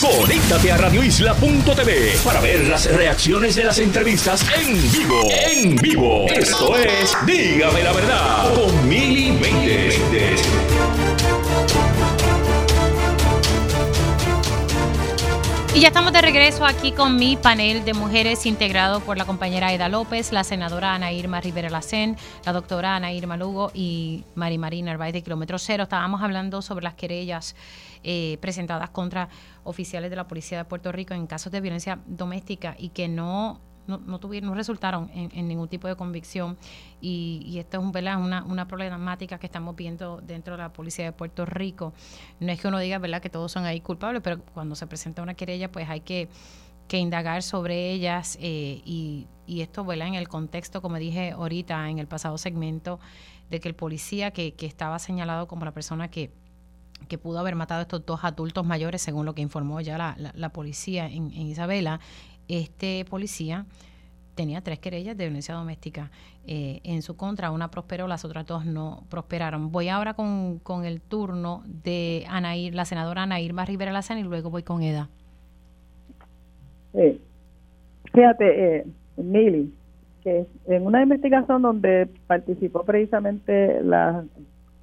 Conéctate 0.03 0.73
a 0.73 0.77
radioisla.tv 0.79 2.19
para 2.25 2.41
ver 2.41 2.67
las 2.67 2.93
reacciones 2.93 3.55
de 3.55 3.63
las 3.63 3.79
entrevistas 3.79 4.45
en 4.59 4.75
vivo. 4.91 5.21
En 5.31 5.77
vivo. 5.77 6.27
Esto 6.27 6.77
es 6.77 7.17
Dígame 7.25 7.85
la 7.85 7.93
verdad 7.93 8.53
con 8.53 8.89
Mili 8.89 9.39
Y 15.73 15.81
ya 15.81 15.89
estamos 15.89 16.13
de 16.13 16.21
regreso 16.21 16.67
aquí 16.67 16.91
con 16.91 17.15
mi 17.15 17.37
panel 17.37 17.85
de 17.85 17.95
mujeres 17.95 18.45
integrado 18.45 19.01
por 19.01 19.17
la 19.17 19.25
compañera 19.25 19.69
Aida 19.69 19.89
López, 19.89 20.33
la 20.33 20.43
senadora 20.43 20.95
Ana 20.95 21.13
Irma 21.13 21.41
Rivera 21.41 21.71
Lacén, 21.71 22.17
la 22.45 22.53
doctora 22.53 22.97
Ana 22.97 23.13
Irma 23.13 23.37
Lugo 23.37 23.71
y 23.73 24.25
Mari 24.35 24.59
Marina 24.59 24.91
Narváez 24.91 25.13
de 25.13 25.23
Kilómetro 25.23 25.61
Cero. 25.61 25.85
Estábamos 25.85 26.23
hablando 26.23 26.61
sobre 26.61 26.83
las 26.83 26.95
querellas 26.95 27.55
eh, 28.05 28.39
presentadas 28.41 28.91
contra 28.91 29.29
oficiales 29.65 30.11
de 30.11 30.17
la 30.17 30.27
Policía 30.27 30.59
de 30.59 30.65
Puerto 30.65 30.93
Rico 30.93 31.15
en 31.15 31.27
casos 31.27 31.53
de 31.53 31.61
violencia 31.61 32.01
doméstica 32.07 32.75
y 32.79 32.91
que 32.91 33.09
no 33.09 33.61
no, 33.87 34.21
tuvieron, 34.21 34.51
no 34.51 34.55
resultaron 34.55 35.11
en, 35.13 35.49
ningún 35.49 35.69
tipo 35.69 35.89
de 35.89 35.97
convicción 35.97 36.57
y, 37.01 37.57
esto 37.59 37.79
es 37.79 37.85
un, 37.85 37.93
Una, 37.97 38.45
una 38.45 38.69
problemática 38.69 39.39
que 39.39 39.47
estamos 39.47 39.77
viendo 39.77 40.21
dentro 40.21 40.57
de 40.57 40.63
la 40.63 40.73
policía 40.73 41.07
de 41.07 41.13
Puerto 41.13 41.45
Rico. 41.45 41.93
No 42.41 42.53
es 42.53 42.61
que 42.61 42.69
uno 42.69 42.79
diga 42.79 42.99
¿verdad? 42.99 43.21
que 43.21 43.31
todos 43.31 43.51
son 43.51 43.65
ahí 43.65 43.81
culpables, 43.81 44.23
pero 44.23 44.41
cuando 44.55 44.75
se 44.75 44.87
presenta 44.87 45.23
una 45.23 45.35
querella 45.35 45.71
pues 45.71 45.89
hay 45.89 46.01
que, 46.01 46.29
que 46.89 46.99
indagar 46.99 47.43
sobre 47.43 47.91
ellas 47.91 48.39
eh, 48.41 48.83
y, 48.85 49.27
y, 49.47 49.63
esto 49.63 49.85
¿verdad? 49.85 50.09
en 50.09 50.15
el 50.15 50.29
contexto, 50.29 50.81
como 50.81 50.97
dije 50.97 51.33
ahorita 51.33 51.89
en 51.89 51.99
el 51.99 52.07
pasado 52.07 52.39
segmento, 52.39 53.01
de 53.51 53.61
que 53.61 53.69
el 53.69 53.75
policía 53.75 54.31
que, 54.31 54.55
que 54.55 54.67
estaba 54.67 54.99
señalado 54.99 55.47
como 55.47 55.65
la 55.65 55.73
persona 55.73 56.09
que 56.09 56.31
que 57.09 57.19
pudo 57.19 57.39
haber 57.39 57.55
matado 57.55 57.81
a 57.81 57.83
estos 57.83 58.05
dos 58.05 58.25
adultos 58.25 58.65
mayores, 58.65 59.03
según 59.03 59.27
lo 59.27 59.35
que 59.35 59.43
informó 59.43 59.81
ya 59.81 59.99
la, 59.99 60.17
la, 60.35 60.49
policía 60.51 61.07
en, 61.07 61.33
en, 61.33 61.47
Isabela, 61.47 62.01
este 62.49 63.05
policía 63.09 63.67
tenía 64.35 64.63
tres 64.63 64.79
querellas 64.79 65.17
de 65.17 65.25
violencia 65.25 65.55
doméstica 65.55 66.11
eh, 66.47 66.81
en 66.85 67.03
su 67.03 67.17
contra, 67.17 67.51
una 67.51 67.71
prosperó, 67.71 68.09
las 68.09 68.25
otras 68.25 68.47
dos 68.47 68.65
no 68.65 69.05
prosperaron. 69.11 69.71
Voy 69.71 69.89
ahora 69.89 70.15
con, 70.15 70.59
con 70.59 70.85
el 70.85 71.01
turno 71.01 71.63
de 71.67 72.25
Anair, 72.29 72.75
la 72.75 72.85
senadora 72.85 73.25
Ana 73.25 73.41
Irma 73.41 73.65
Rivera 73.65 73.93
Lazán 73.93 74.19
y 74.19 74.23
luego 74.23 74.51
voy 74.51 74.63
con 74.63 74.83
Eda. 74.83 75.09
fíjate, 78.13 78.77
eh, 78.79 78.87
Mili, 79.17 79.73
que 80.23 80.47
en 80.67 80.87
una 80.87 81.03
investigación 81.03 81.63
donde 81.63 82.09
participó 82.27 82.85
precisamente 82.85 83.83
la, 83.83 84.25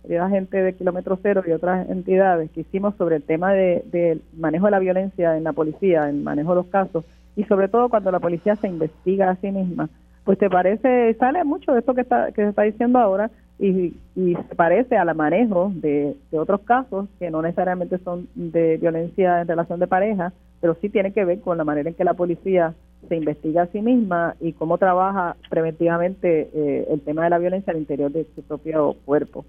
la 0.08 0.30
gente 0.30 0.62
de 0.62 0.74
Kilómetro 0.74 1.20
Cero 1.22 1.44
y 1.46 1.52
otras 1.52 1.90
entidades 1.90 2.50
que 2.52 2.62
hicimos 2.62 2.96
sobre 2.96 3.18
el 3.18 3.24
tema 3.24 3.54
de, 3.54 3.84
de 3.92 4.20
manejo 4.38 4.66
de 4.66 4.72
la 4.72 4.80
violencia 4.80 5.38
en 5.38 5.44
la 5.44 5.54
policía, 5.54 6.10
en 6.10 6.24
manejo 6.24 6.52
de 6.52 6.56
los 6.56 6.68
casos, 6.68 7.06
y 7.36 7.44
sobre 7.46 7.68
todo 7.68 7.90
cuando 7.90 8.12
la 8.12 8.20
policía 8.20 8.56
se 8.56 8.68
investiga 8.68 9.30
a 9.30 9.36
sí 9.38 9.52
misma, 9.52 9.90
pues 10.24 10.38
te 10.38 10.50
parece, 10.50 11.14
sale 11.16 11.44
mucho 11.44 11.74
de 11.74 11.80
esto 11.80 11.94
que, 11.94 12.02
está, 12.02 12.32
que 12.32 12.44
se 12.44 12.50
está 12.50 12.64
diciendo 12.64 13.00
ahora 13.00 13.32
y, 13.58 13.94
y 14.16 14.36
se 14.36 14.56
parece 14.56 14.98
al 14.98 15.14
manejo 15.16 15.72
de, 15.74 16.16
otros 16.32 16.62
casos 16.62 17.08
que 17.20 17.30
no 17.30 17.42
necesariamente 17.42 17.98
son 18.00 18.28
de 18.36 18.78
violencia 18.78 19.42
en 19.42 19.48
relación 19.48 19.80
de 19.80 19.88
pareja, 19.88 20.34
pero 20.62 20.76
sí 20.82 20.90
tiene 20.90 21.14
que 21.14 21.26
ver 21.26 21.42
con 21.42 21.58
la 21.58 21.64
manera 21.64 21.90
en 21.90 21.96
que 21.96 22.04
la 22.04 22.14
policía 22.14 22.74
se 23.08 23.16
investiga 23.16 23.64
a 23.64 23.68
sí 23.68 23.82
misma 23.82 24.36
y 24.40 24.54
cómo 24.54 24.78
trabaja 24.78 25.36
preventivamente 25.50 26.50
eh, 26.54 26.88
el 26.90 27.02
tema 27.02 27.24
de 27.24 27.30
la 27.30 27.38
violencia 27.38 27.72
al 27.72 27.80
interior 27.80 28.12
de 28.12 28.26
su 28.36 28.44
propio 28.44 28.96
cuerpo. 29.06 29.46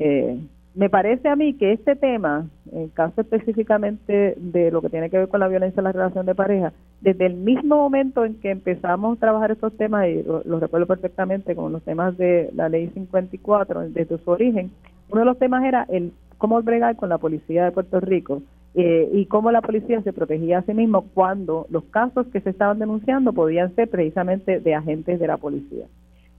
Eh, 0.00 0.40
me 0.74 0.88
parece 0.88 1.28
a 1.28 1.36
mí 1.36 1.54
que 1.54 1.72
este 1.72 1.94
tema, 1.94 2.48
en 2.72 2.88
caso 2.88 3.20
específicamente 3.20 4.34
de 4.38 4.70
lo 4.70 4.80
que 4.80 4.88
tiene 4.88 5.10
que 5.10 5.18
ver 5.18 5.28
con 5.28 5.40
la 5.40 5.48
violencia 5.48 5.80
en 5.80 5.84
la 5.84 5.92
relación 5.92 6.24
de 6.26 6.34
pareja, 6.34 6.72
desde 7.00 7.26
el 7.26 7.34
mismo 7.34 7.76
momento 7.76 8.24
en 8.24 8.40
que 8.40 8.50
empezamos 8.50 9.16
a 9.16 9.20
trabajar 9.20 9.50
estos 9.50 9.76
temas, 9.76 10.08
y 10.08 10.22
lo, 10.22 10.60
recuerdo 10.60 10.86
perfectamente 10.86 11.54
con 11.54 11.72
los 11.72 11.82
temas 11.82 12.16
de 12.16 12.50
la 12.54 12.68
ley 12.68 12.88
54, 12.94 13.90
desde 13.90 14.18
su 14.18 14.30
origen, 14.30 14.70
uno 15.10 15.20
de 15.20 15.26
los 15.26 15.38
temas 15.38 15.64
era 15.64 15.84
el 15.88 16.12
cómo 16.38 16.62
bregar 16.62 16.96
con 16.96 17.10
la 17.10 17.18
policía 17.18 17.64
de 17.64 17.72
Puerto 17.72 18.00
Rico 18.00 18.40
eh, 18.74 19.10
y 19.12 19.26
cómo 19.26 19.50
la 19.50 19.60
policía 19.60 20.00
se 20.02 20.12
protegía 20.12 20.58
a 20.58 20.62
sí 20.62 20.72
mismo 20.72 21.02
cuando 21.12 21.66
los 21.68 21.84
casos 21.84 22.28
que 22.28 22.40
se 22.40 22.50
estaban 22.50 22.78
denunciando 22.78 23.32
podían 23.32 23.74
ser 23.74 23.90
precisamente 23.90 24.60
de 24.60 24.74
agentes 24.74 25.18
de 25.18 25.26
la 25.26 25.36
policía. 25.36 25.86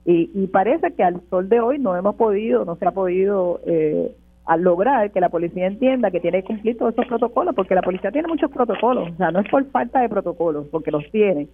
Y, 0.04 0.30
y 0.34 0.46
parece 0.48 0.92
que 0.92 1.04
al 1.04 1.20
sol 1.30 1.48
de 1.48 1.60
hoy 1.60 1.78
no 1.78 1.96
hemos 1.96 2.16
podido, 2.16 2.64
no 2.64 2.76
se 2.76 2.86
ha 2.86 2.90
podido 2.90 3.60
eh, 3.66 4.14
lograr 4.58 5.10
que 5.12 5.20
la 5.20 5.28
policía 5.28 5.66
entienda 5.66 6.10
que 6.10 6.20
tiene 6.20 6.42
que 6.42 6.48
cumplir 6.48 6.76
todos 6.76 6.92
esos 6.92 7.06
protocolos, 7.06 7.54
porque 7.54 7.74
la 7.74 7.82
policía 7.82 8.10
tiene 8.10 8.28
muchos 8.28 8.50
protocolos, 8.50 9.12
o 9.12 9.16
sea, 9.16 9.30
no 9.30 9.40
es 9.40 9.48
por 9.48 9.64
falta 9.70 10.00
de 10.00 10.08
protocolos, 10.08 10.66
porque 10.70 10.90
los 10.90 11.08
tiene. 11.10 11.48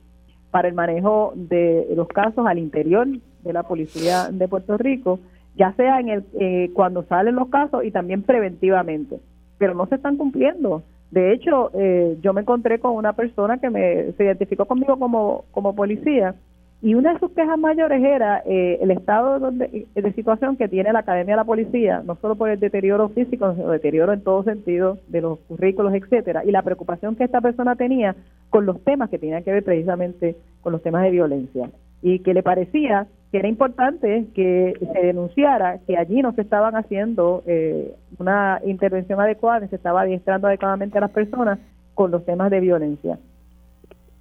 Para 0.50 0.68
el 0.68 0.74
manejo 0.74 1.34
de 1.36 1.88
los 1.94 2.08
casos 2.08 2.46
al 2.46 2.58
interior 2.58 3.06
de 3.42 3.52
la 3.52 3.64
policía 3.64 4.30
de 4.32 4.48
Puerto 4.48 4.78
Rico, 4.78 5.20
ya 5.56 5.72
sea 5.74 6.00
en 6.00 6.08
el 6.08 6.24
eh, 6.40 6.70
cuando 6.72 7.02
salen 7.02 7.34
los 7.34 7.48
casos 7.48 7.84
y 7.84 7.90
también 7.90 8.22
preventivamente, 8.22 9.20
pero 9.58 9.74
no 9.74 9.86
se 9.86 9.96
están 9.96 10.16
cumpliendo. 10.16 10.82
De 11.10 11.32
hecho, 11.32 11.70
eh, 11.74 12.16
yo 12.22 12.32
me 12.32 12.42
encontré 12.42 12.78
con 12.78 12.92
una 12.92 13.12
persona 13.12 13.58
que 13.58 13.68
me 13.68 14.12
se 14.12 14.24
identificó 14.24 14.64
conmigo 14.64 14.98
como 14.98 15.44
como 15.50 15.74
policía 15.74 16.34
y 16.80 16.94
una 16.94 17.12
de 17.12 17.18
sus 17.18 17.32
quejas 17.32 17.58
mayores 17.58 18.02
era 18.04 18.40
eh, 18.46 18.78
el 18.80 18.92
estado 18.92 19.50
de, 19.50 19.86
de, 19.92 20.12
situación 20.12 20.56
que 20.56 20.68
tiene 20.68 20.92
la 20.92 21.00
Academia 21.00 21.34
de 21.34 21.38
la 21.38 21.44
Policía, 21.44 22.02
no 22.04 22.16
solo 22.20 22.36
por 22.36 22.50
el 22.50 22.60
deterioro 22.60 23.08
físico, 23.08 23.52
sino 23.54 23.70
deterioro 23.70 24.12
en 24.12 24.22
todo 24.22 24.44
sentido 24.44 24.98
de 25.08 25.20
los 25.20 25.40
currículos, 25.40 25.92
etcétera, 25.92 26.44
y 26.44 26.52
la 26.52 26.62
preocupación 26.62 27.16
que 27.16 27.24
esta 27.24 27.40
persona 27.40 27.74
tenía 27.74 28.14
con 28.48 28.64
los 28.64 28.80
temas 28.84 29.10
que 29.10 29.18
tenían 29.18 29.42
que 29.42 29.52
ver 29.52 29.64
precisamente 29.64 30.36
con 30.62 30.72
los 30.72 30.82
temas 30.82 31.02
de 31.02 31.10
violencia. 31.10 31.68
Y 32.00 32.20
que 32.20 32.32
le 32.32 32.44
parecía 32.44 33.08
que 33.32 33.38
era 33.38 33.48
importante 33.48 34.26
que 34.32 34.74
se 34.78 35.00
denunciara 35.04 35.78
que 35.84 35.96
allí 35.96 36.22
no 36.22 36.32
se 36.32 36.42
estaban 36.42 36.76
haciendo 36.76 37.42
eh, 37.46 37.92
una 38.18 38.60
intervención 38.64 39.20
adecuada, 39.20 39.66
se 39.66 39.74
estaba 39.74 40.02
adiestrando 40.02 40.46
adecuadamente 40.46 40.96
a 40.96 41.00
las 41.00 41.10
personas 41.10 41.58
con 41.94 42.12
los 42.12 42.24
temas 42.24 42.52
de 42.52 42.60
violencia 42.60 43.18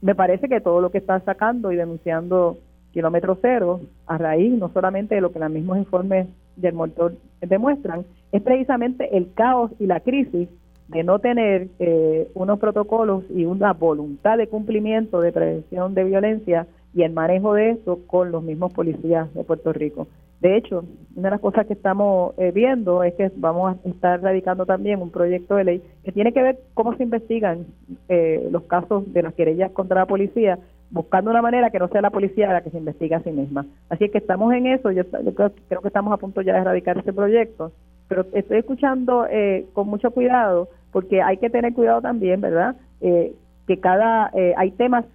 me 0.01 0.15
parece 0.15 0.47
que 0.47 0.61
todo 0.61 0.81
lo 0.81 0.91
que 0.91 0.99
está 0.99 1.19
sacando 1.21 1.71
y 1.71 1.75
denunciando 1.75 2.57
kilómetro 2.91 3.37
cero, 3.41 3.81
a 4.05 4.17
raíz 4.17 4.53
no 4.53 4.69
solamente 4.69 5.15
de 5.15 5.21
lo 5.21 5.31
que 5.31 5.39
los 5.39 5.51
mismos 5.51 5.77
informes 5.77 6.27
del 6.55 6.73
motor 6.73 7.13
demuestran, 7.41 8.05
es 8.31 8.41
precisamente 8.41 9.15
el 9.15 9.33
caos 9.33 9.71
y 9.79 9.85
la 9.85 9.99
crisis 9.99 10.49
de 10.87 11.03
no 11.03 11.19
tener 11.19 11.67
eh, 11.79 12.29
unos 12.33 12.59
protocolos 12.59 13.23
y 13.29 13.45
una 13.45 13.73
voluntad 13.73 14.37
de 14.37 14.47
cumplimiento 14.47 15.21
de 15.21 15.31
prevención 15.31 15.93
de 15.93 16.05
violencia 16.05 16.65
y 16.93 17.03
el 17.03 17.11
manejo 17.11 17.53
de 17.53 17.71
eso 17.71 17.99
con 18.07 18.31
los 18.31 18.41
mismos 18.43 18.73
policías 18.73 19.31
de 19.33 19.43
Puerto 19.43 19.73
Rico. 19.73 20.07
De 20.39 20.55
hecho, 20.55 20.83
una 21.15 21.29
de 21.29 21.31
las 21.31 21.39
cosas 21.39 21.65
que 21.65 21.73
estamos 21.73 22.33
eh, 22.37 22.51
viendo 22.51 23.03
es 23.03 23.15
que 23.15 23.31
vamos 23.37 23.75
a 23.75 23.89
estar 23.89 24.21
radicando 24.21 24.67
también 24.67 25.01
un 25.01 25.09
proyecto 25.09 25.55
de 25.55 25.63
ley 25.63 25.83
que 26.03 26.11
tiene 26.11 26.31
que 26.31 26.43
ver 26.43 26.59
cómo 26.75 26.95
se 26.95 27.03
investigan 27.03 27.65
eh, 28.07 28.47
los 28.51 28.63
casos 28.63 29.11
de 29.13 29.23
las 29.23 29.33
querellas 29.33 29.71
contra 29.71 30.01
la 30.01 30.05
policía, 30.05 30.59
buscando 30.91 31.31
una 31.31 31.41
manera 31.41 31.71
que 31.71 31.79
no 31.79 31.87
sea 31.87 32.01
la 32.01 32.11
policía 32.11 32.53
la 32.53 32.61
que 32.61 32.69
se 32.69 32.77
investiga 32.77 33.17
a 33.17 33.23
sí 33.23 33.31
misma. 33.31 33.65
Así 33.89 34.09
que 34.09 34.19
estamos 34.19 34.53
en 34.53 34.67
eso, 34.67 34.91
yo, 34.91 35.03
creo, 35.05 35.81
que 35.81 35.87
estamos 35.87 36.13
a 36.13 36.17
punto 36.17 36.41
ya 36.41 36.53
de 36.53 36.59
erradicar 36.59 36.99
ese 36.99 37.13
proyecto, 37.13 37.71
pero 38.07 38.23
estoy 38.33 38.59
escuchando 38.59 39.25
eh, 39.29 39.65
con 39.73 39.87
mucho 39.87 40.11
cuidado 40.11 40.69
porque 40.91 41.23
hay 41.23 41.37
que 41.37 41.49
tener 41.49 41.73
cuidado 41.73 42.01
también, 42.01 42.41
¿verdad? 42.41 42.75
que 42.99 43.79
cada 43.79 44.31
hay 44.55 44.71
temas 44.71 45.05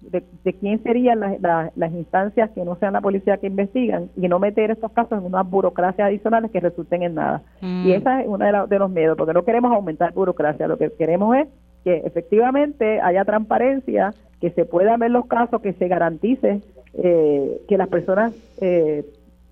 de, 0.00 0.52
quién 0.54 0.82
serían 0.82 1.20
las, 1.20 1.92
instancias 1.92 2.50
que 2.50 2.64
no 2.64 2.76
sean 2.76 2.94
la 2.94 3.00
policía 3.00 3.36
que 3.36 3.48
investigan 3.48 4.10
y 4.16 4.28
no 4.28 4.38
meter 4.38 4.70
estos 4.70 4.92
casos 4.92 5.18
en 5.18 5.26
unas 5.26 5.48
burocracias 5.48 6.06
adicionales 6.08 6.50
que 6.50 6.60
resulten 6.60 7.02
en 7.02 7.14
nada. 7.14 7.42
Mm. 7.60 7.86
Y 7.86 7.92
esa 7.92 8.20
es 8.22 8.28
uno 8.28 8.66
de, 8.66 8.78
los 8.78 8.90
miedos, 8.90 9.16
porque 9.16 9.34
no 9.34 9.44
queremos 9.44 9.72
aumentar 9.72 10.12
burocracia, 10.12 10.68
lo 10.68 10.78
que 10.78 10.90
queremos 10.90 11.36
es 11.36 11.48
que 11.84 11.98
efectivamente 11.98 13.00
haya 13.00 13.24
transparencia, 13.24 14.14
que 14.40 14.50
se 14.50 14.64
puedan 14.64 15.00
ver 15.00 15.10
los 15.10 15.26
casos, 15.26 15.60
que 15.60 15.72
se 15.74 15.88
garantice 15.88 16.60
eh, 16.94 17.60
que 17.68 17.76
las 17.76 17.88
personas 17.88 18.32
eh, 18.60 19.04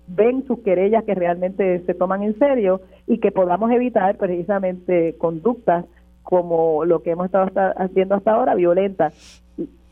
ven 0.07 0.45
sus 0.45 0.59
querellas 0.59 1.03
que 1.03 1.15
realmente 1.15 1.79
se 1.85 1.93
toman 1.93 2.23
en 2.23 2.37
serio 2.37 2.81
y 3.07 3.19
que 3.19 3.31
podamos 3.31 3.71
evitar 3.71 4.17
precisamente 4.17 5.15
conductas 5.17 5.85
como 6.23 6.85
lo 6.85 7.01
que 7.01 7.11
hemos 7.11 7.25
estado 7.25 7.49
haciendo 7.77 8.15
hasta 8.15 8.33
ahora, 8.33 8.55
violentas 8.55 9.43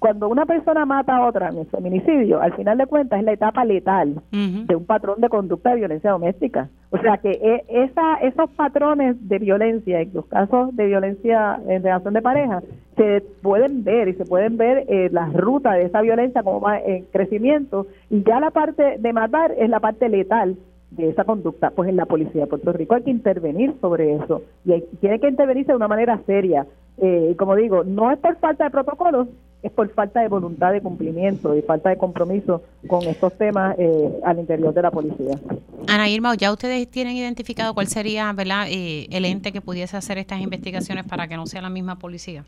cuando 0.08 0.30
una 0.30 0.46
persona 0.46 0.86
mata 0.86 1.18
a 1.18 1.28
otra 1.28 1.50
en 1.50 1.58
el 1.58 1.66
feminicidio, 1.66 2.40
al 2.40 2.54
final 2.54 2.78
de 2.78 2.86
cuentas 2.86 3.20
es 3.20 3.26
la 3.26 3.34
etapa 3.34 3.66
letal 3.66 4.22
de 4.32 4.74
un 4.74 4.86
patrón 4.86 5.20
de 5.20 5.28
conducta 5.28 5.72
de 5.72 5.78
violencia 5.78 6.12
doméstica. 6.12 6.70
O 6.92 6.98
sea 6.98 7.18
que 7.18 7.32
e, 7.32 7.66
esa, 7.68 8.16
esos 8.22 8.50
patrones 8.52 9.18
de 9.28 9.40
violencia, 9.40 10.00
en 10.00 10.14
los 10.14 10.26
casos 10.28 10.74
de 10.78 10.86
violencia 10.86 11.60
en 11.68 11.84
relación 11.84 12.14
de 12.14 12.22
pareja, 12.22 12.64
se 12.96 13.22
pueden 13.42 13.84
ver 13.84 14.08
y 14.08 14.14
se 14.14 14.24
pueden 14.24 14.56
ver 14.56 14.86
eh, 14.88 15.10
las 15.12 15.34
rutas 15.34 15.74
de 15.74 15.84
esa 15.84 16.02
violencia 16.02 16.42
como 16.42 16.62
va 16.62 16.80
en 16.80 17.04
crecimiento 17.12 17.88
y 18.10 18.24
ya 18.24 18.40
la 18.40 18.52
parte 18.52 18.98
de 19.00 19.14
matar 19.14 19.52
es 19.58 19.70
la 19.70 19.82
parte 19.82 20.08
letal 20.08 20.56
de 20.92 21.10
esa 21.10 21.26
conducta, 21.26 21.72
pues 21.72 21.90
en 21.90 21.98
la 21.98 22.06
policía 22.06 22.44
de 22.44 22.48
Puerto 22.48 22.72
Rico 22.72 22.96
hay 22.96 23.04
que 23.04 23.12
intervenir 23.12 23.76
sobre 23.82 24.16
eso 24.16 24.42
y 24.64 24.80
tiene 25.02 25.20
que 25.20 25.28
intervenirse 25.28 25.74
de 25.74 25.76
una 25.76 25.90
manera 25.90 26.18
seria. 26.26 26.66
Eh, 27.00 27.36
como 27.38 27.56
digo, 27.56 27.84
no 27.84 28.10
es 28.10 28.18
por 28.20 28.38
falta 28.38 28.64
de 28.64 28.72
protocolos, 28.72 29.28
es 29.68 29.74
por 29.74 29.90
falta 29.94 30.22
de 30.22 30.28
voluntad 30.28 30.72
de 30.72 30.82
cumplimiento 30.82 31.56
y 31.56 31.62
falta 31.62 31.90
de 31.90 31.98
compromiso 31.98 32.64
con 32.88 33.04
estos 33.04 33.38
temas 33.38 33.76
eh, 33.78 34.20
al 34.26 34.40
interior 34.40 34.74
de 34.74 34.82
la 34.82 34.92
policía. 34.92 35.40
Ana 35.88 36.10
Irma, 36.10 36.36
¿ya 36.36 36.52
ustedes 36.52 36.90
tienen 36.90 37.16
identificado 37.16 37.74
cuál 37.74 37.88
sería 37.88 38.32
¿verdad? 38.34 38.68
Eh, 38.70 39.08
el 39.12 39.26
ente 39.26 39.52
que 39.52 39.62
pudiese 39.62 39.96
hacer 39.98 40.18
estas 40.18 40.42
investigaciones 40.42 41.06
para 41.06 41.28
que 41.28 41.36
no 41.36 41.46
sea 41.46 41.62
la 41.62 41.70
misma 41.70 41.98
policía? 41.98 42.46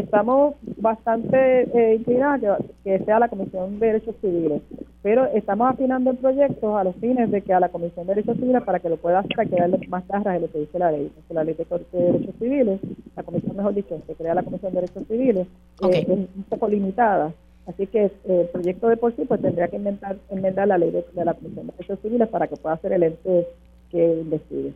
Estamos 0.00 0.54
bastante 0.76 1.62
eh, 1.62 1.94
inclinados 1.96 2.58
que 2.84 2.98
sea 3.00 3.18
la 3.18 3.28
Comisión 3.28 3.78
de 3.78 3.86
Derechos 3.86 4.14
Civiles, 4.20 4.62
pero 5.02 5.26
estamos 5.26 5.70
afinando 5.70 6.10
el 6.10 6.18
proyecto 6.18 6.76
a 6.76 6.84
los 6.84 6.94
fines 6.96 7.30
de 7.30 7.42
que 7.42 7.54
a 7.54 7.60
la 7.60 7.68
Comisión 7.68 8.06
de 8.06 8.14
Derechos 8.14 8.36
Civiles, 8.36 8.62
para 8.62 8.80
que 8.80 8.88
lo 8.88 8.96
pueda 8.96 9.20
hacer, 9.20 9.48
que 9.48 9.56
darle 9.56 9.78
más 9.88 10.06
garras 10.08 10.34
de 10.34 10.40
lo 10.40 10.52
que 10.52 10.58
dice 10.60 10.78
la 10.78 10.92
ley, 10.92 11.10
la 11.30 11.44
ley 11.44 11.54
de, 11.54 11.64
de 11.64 12.12
Derechos 12.12 12.34
Civiles, 12.38 12.80
la 13.16 13.22
Comisión, 13.22 13.56
mejor 13.56 13.74
dicho, 13.74 14.00
que 14.06 14.14
crea 14.14 14.34
la 14.34 14.42
Comisión 14.42 14.72
de 14.72 14.80
Derechos 14.82 15.06
Civiles, 15.08 15.46
eh, 15.82 16.06
es 16.06 16.08
un 16.08 16.44
poco 16.48 16.68
limitada. 16.68 17.32
Así 17.66 17.86
que 17.88 18.04
eh, 18.04 18.12
el 18.24 18.48
proyecto 18.48 18.88
de 18.88 18.96
por 18.96 19.14
sí 19.16 19.24
pues 19.26 19.40
tendría 19.40 19.68
que 19.68 19.76
inventar, 19.76 20.16
enmendar 20.30 20.68
la 20.68 20.78
ley 20.78 20.90
de, 20.90 21.24
la 21.24 21.34
Comisión 21.34 21.66
de 21.66 21.72
Derechos 21.72 21.98
Civiles 22.00 22.28
para 22.28 22.46
que 22.46 22.56
pueda 22.56 22.76
ser 22.78 22.92
el 22.92 23.02
ente 23.02 23.48
que 23.90 24.20
investigue. 24.20 24.72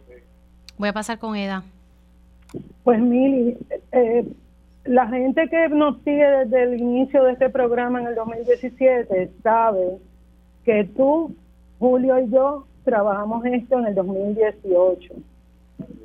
Voy 0.76 0.88
a 0.88 0.92
pasar 0.92 1.18
con 1.18 1.36
Eda. 1.36 1.62
Pues 2.82 3.00
Mili, 3.00 3.56
eh, 3.92 4.24
la 4.84 5.06
gente 5.08 5.48
que 5.48 5.68
nos 5.68 5.98
sigue 6.02 6.24
desde 6.24 6.62
el 6.62 6.80
inicio 6.80 7.24
de 7.24 7.32
este 7.32 7.50
programa 7.50 8.00
en 8.00 8.08
el 8.08 8.14
2017 8.14 9.30
sabe 9.42 9.98
que 10.64 10.84
tú, 10.96 11.34
Julio 11.78 12.18
y 12.18 12.30
yo 12.30 12.64
trabajamos 12.84 13.44
esto 13.44 13.78
en 13.78 13.86
el 13.86 13.94
2018. 13.94 15.14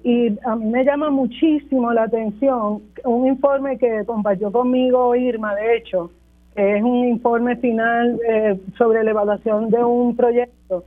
Y 0.04 0.38
a 0.46 0.56
mí 0.56 0.66
me 0.66 0.84
llama 0.84 1.10
muchísimo 1.10 1.92
la 1.92 2.04
atención 2.04 2.84
un 3.04 3.28
informe 3.28 3.78
que 3.78 4.04
compartió 4.06 4.52
conmigo 4.52 5.16
Irma, 5.16 5.56
de 5.56 5.78
hecho, 5.78 6.12
que 6.56 6.78
es 6.78 6.84
un 6.84 7.06
informe 7.06 7.56
final 7.58 8.20
eh, 8.28 8.60
sobre 8.78 9.04
la 9.04 9.12
evaluación 9.12 9.70
de 9.70 9.84
un 9.84 10.16
proyecto 10.16 10.86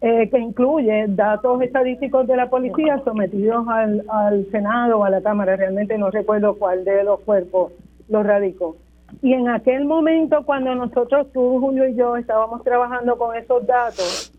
eh, 0.00 0.28
que 0.30 0.38
incluye 0.38 1.06
datos 1.08 1.62
estadísticos 1.62 2.26
de 2.26 2.36
la 2.36 2.50
policía 2.50 3.00
sometidos 3.04 3.66
al, 3.68 4.04
al 4.08 4.46
Senado 4.50 4.98
o 4.98 5.04
a 5.04 5.10
la 5.10 5.22
Cámara. 5.22 5.56
Realmente 5.56 5.96
no 5.98 6.10
recuerdo 6.10 6.54
cuál 6.54 6.84
de 6.84 7.04
los 7.04 7.20
cuerpos 7.20 7.72
lo 8.08 8.22
radicó. 8.22 8.76
Y 9.20 9.34
en 9.34 9.48
aquel 9.48 9.84
momento, 9.84 10.44
cuando 10.44 10.74
nosotros, 10.74 11.30
tú, 11.32 11.60
Julio 11.60 11.86
y 11.88 11.94
yo, 11.94 12.16
estábamos 12.16 12.64
trabajando 12.64 13.16
con 13.18 13.36
esos 13.36 13.66
datos, 13.66 14.32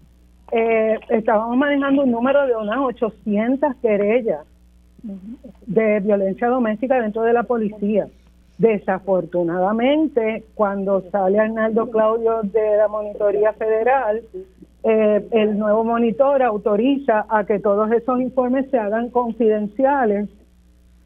eh, 0.52 0.99
estábamos 1.10 1.57
manejando 1.57 2.03
un 2.03 2.11
número 2.11 2.45
de 2.48 2.56
unas 2.56 2.80
800 2.80 3.76
querellas 3.82 4.45
de 5.65 5.99
violencia 5.99 6.48
doméstica 6.48 7.02
dentro 7.02 7.24
de 7.24 7.34
la 7.34 7.44
policía. 7.44 8.07
Desafortunadamente, 8.57 10.44
cuando 10.56 11.02
sale 11.11 11.40
Arnaldo 11.40 11.90
Claudio 11.90 12.41
de 12.44 12.78
la 12.78 12.88
Monitoría 12.88 13.53
Federal, 13.53 14.22
eh, 14.84 15.26
el 15.32 15.58
nuevo 15.58 15.86
monitor 15.86 16.44
autoriza 16.44 17.26
a 17.30 17.46
que 17.46 17.60
todos 17.60 17.90
esos 17.92 18.20
informes 18.20 18.70
se 18.70 18.78
hagan 18.78 19.10
confidenciales, 19.10 20.30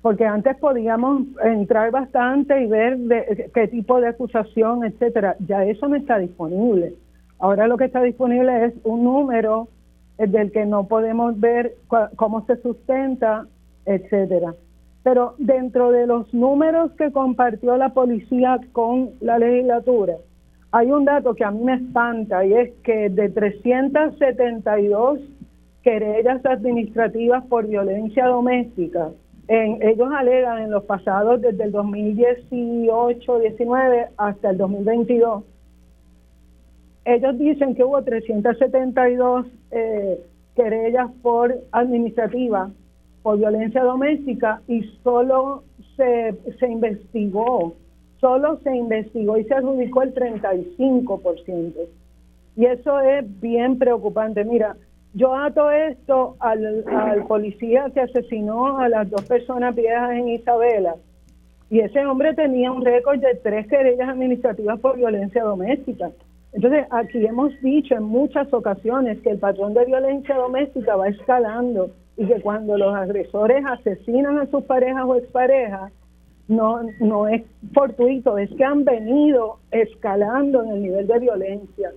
porque 0.01 0.25
antes 0.25 0.57
podíamos 0.57 1.23
entrar 1.43 1.91
bastante 1.91 2.59
y 2.63 2.65
ver 2.65 2.97
de, 2.97 3.51
qué 3.53 3.67
tipo 3.67 4.01
de 4.01 4.07
acusación, 4.07 4.83
etcétera. 4.83 5.35
Ya 5.47 5.63
eso 5.63 5.87
no 5.87 5.95
está 5.95 6.17
disponible. 6.17 6.95
Ahora 7.39 7.67
lo 7.67 7.77
que 7.77 7.85
está 7.85 8.01
disponible 8.01 8.65
es 8.65 8.73
un 8.83 9.03
número 9.03 9.67
eh, 10.17 10.25
del 10.25 10.51
que 10.51 10.65
no 10.65 10.87
podemos 10.87 11.39
ver 11.39 11.75
cómo 12.15 12.45
se 12.47 12.57
sustenta, 12.57 13.45
etcétera. 13.85 14.55
Pero 15.03 15.35
dentro 15.37 15.91
de 15.91 16.07
los 16.07 16.33
números 16.33 16.91
que 16.93 17.11
compartió 17.11 17.77
la 17.77 17.89
policía 17.89 18.59
con 18.71 19.11
la 19.21 19.37
legislatura, 19.37 20.15
hay 20.71 20.91
un 20.91 21.05
dato 21.05 21.33
que 21.33 21.45
a 21.45 21.51
mí 21.51 21.63
me 21.63 21.75
espanta 21.75 22.45
y 22.45 22.53
es 22.53 22.73
que 22.83 23.09
de 23.09 23.29
372 23.29 25.21
querellas 25.81 26.45
administrativas 26.45 27.45
por 27.45 27.65
violencia 27.67 28.27
doméstica, 28.27 29.11
en, 29.47 29.81
ellos 29.81 30.09
alegan 30.13 30.63
en 30.63 30.71
los 30.71 30.83
pasados 30.83 31.41
desde 31.41 31.63
el 31.63 31.71
2018-19 31.71 34.09
hasta 34.17 34.49
el 34.49 34.57
2022, 34.57 35.45
ellos 37.05 37.39
dicen 37.39 37.73
que 37.73 37.85
hubo 37.85 38.03
372 38.03 39.45
eh, 39.71 40.19
querellas 40.55 41.09
por 41.21 41.55
administrativa 41.71 42.69
por 43.23 43.37
violencia 43.37 43.81
doméstica 43.83 44.61
y 44.67 44.81
solo 45.03 45.63
se, 45.95 46.35
se 46.59 46.67
investigó 46.67 47.75
solo 48.27 48.59
se 48.61 48.75
investigó 48.75 49.37
y 49.37 49.45
se 49.45 49.53
adjudicó 49.53 50.01
el 50.01 50.13
35%. 50.13 51.73
Y 52.57 52.65
eso 52.65 52.99
es 52.99 53.39
bien 53.39 53.79
preocupante. 53.79 54.43
Mira, 54.43 54.75
yo 55.13 55.33
ato 55.33 55.71
esto 55.71 56.35
al, 56.39 56.83
al 56.87 57.25
policía 57.25 57.89
que 57.93 58.01
asesinó 58.01 58.79
a 58.79 58.89
las 58.89 59.09
dos 59.09 59.23
personas 59.23 59.73
viejas 59.73 60.11
en 60.11 60.27
Isabela. 60.27 60.95
Y 61.69 61.79
ese 61.79 62.05
hombre 62.05 62.33
tenía 62.33 62.69
un 62.69 62.83
récord 62.83 63.19
de 63.19 63.35
tres 63.41 63.65
querellas 63.67 64.09
administrativas 64.09 64.77
por 64.81 64.97
violencia 64.97 65.43
doméstica. 65.43 66.11
Entonces, 66.51 66.85
aquí 66.89 67.25
hemos 67.25 67.53
dicho 67.61 67.95
en 67.95 68.03
muchas 68.03 68.51
ocasiones 68.53 69.19
que 69.21 69.29
el 69.29 69.39
patrón 69.39 69.73
de 69.73 69.85
violencia 69.85 70.35
doméstica 70.35 70.97
va 70.97 71.07
escalando 71.07 71.91
y 72.17 72.25
que 72.25 72.41
cuando 72.41 72.77
los 72.77 72.93
agresores 72.93 73.63
asesinan 73.65 74.37
a 74.39 74.47
sus 74.47 74.63
parejas 74.63 75.05
o 75.05 75.15
exparejas, 75.15 75.93
no, 76.47 76.81
no 76.99 77.27
es 77.27 77.43
fortuito, 77.73 78.37
es 78.37 78.49
que 78.51 78.63
han 78.63 78.85
venido 78.85 79.57
escalando 79.71 80.63
en 80.63 80.71
el 80.71 80.81
nivel 80.83 81.07
de 81.07 81.19
violencia. 81.19 81.91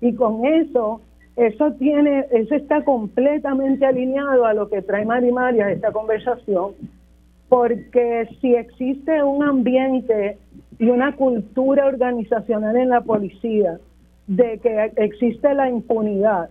Y 0.00 0.14
con 0.14 0.44
eso, 0.46 1.00
eso 1.36 1.72
tiene, 1.72 2.26
eso 2.30 2.54
está 2.54 2.82
completamente 2.84 3.84
alineado 3.84 4.46
a 4.46 4.54
lo 4.54 4.68
que 4.68 4.82
trae 4.82 5.04
Marimaria 5.04 5.70
esta 5.70 5.92
conversación, 5.92 6.72
porque 7.48 8.28
si 8.40 8.54
existe 8.54 9.22
un 9.22 9.42
ambiente 9.42 10.38
y 10.78 10.88
una 10.88 11.14
cultura 11.16 11.86
organizacional 11.86 12.76
en 12.76 12.88
la 12.88 13.02
policía 13.02 13.78
de 14.26 14.58
que 14.58 14.92
existe 14.96 15.52
la 15.54 15.68
impunidad 15.68 16.48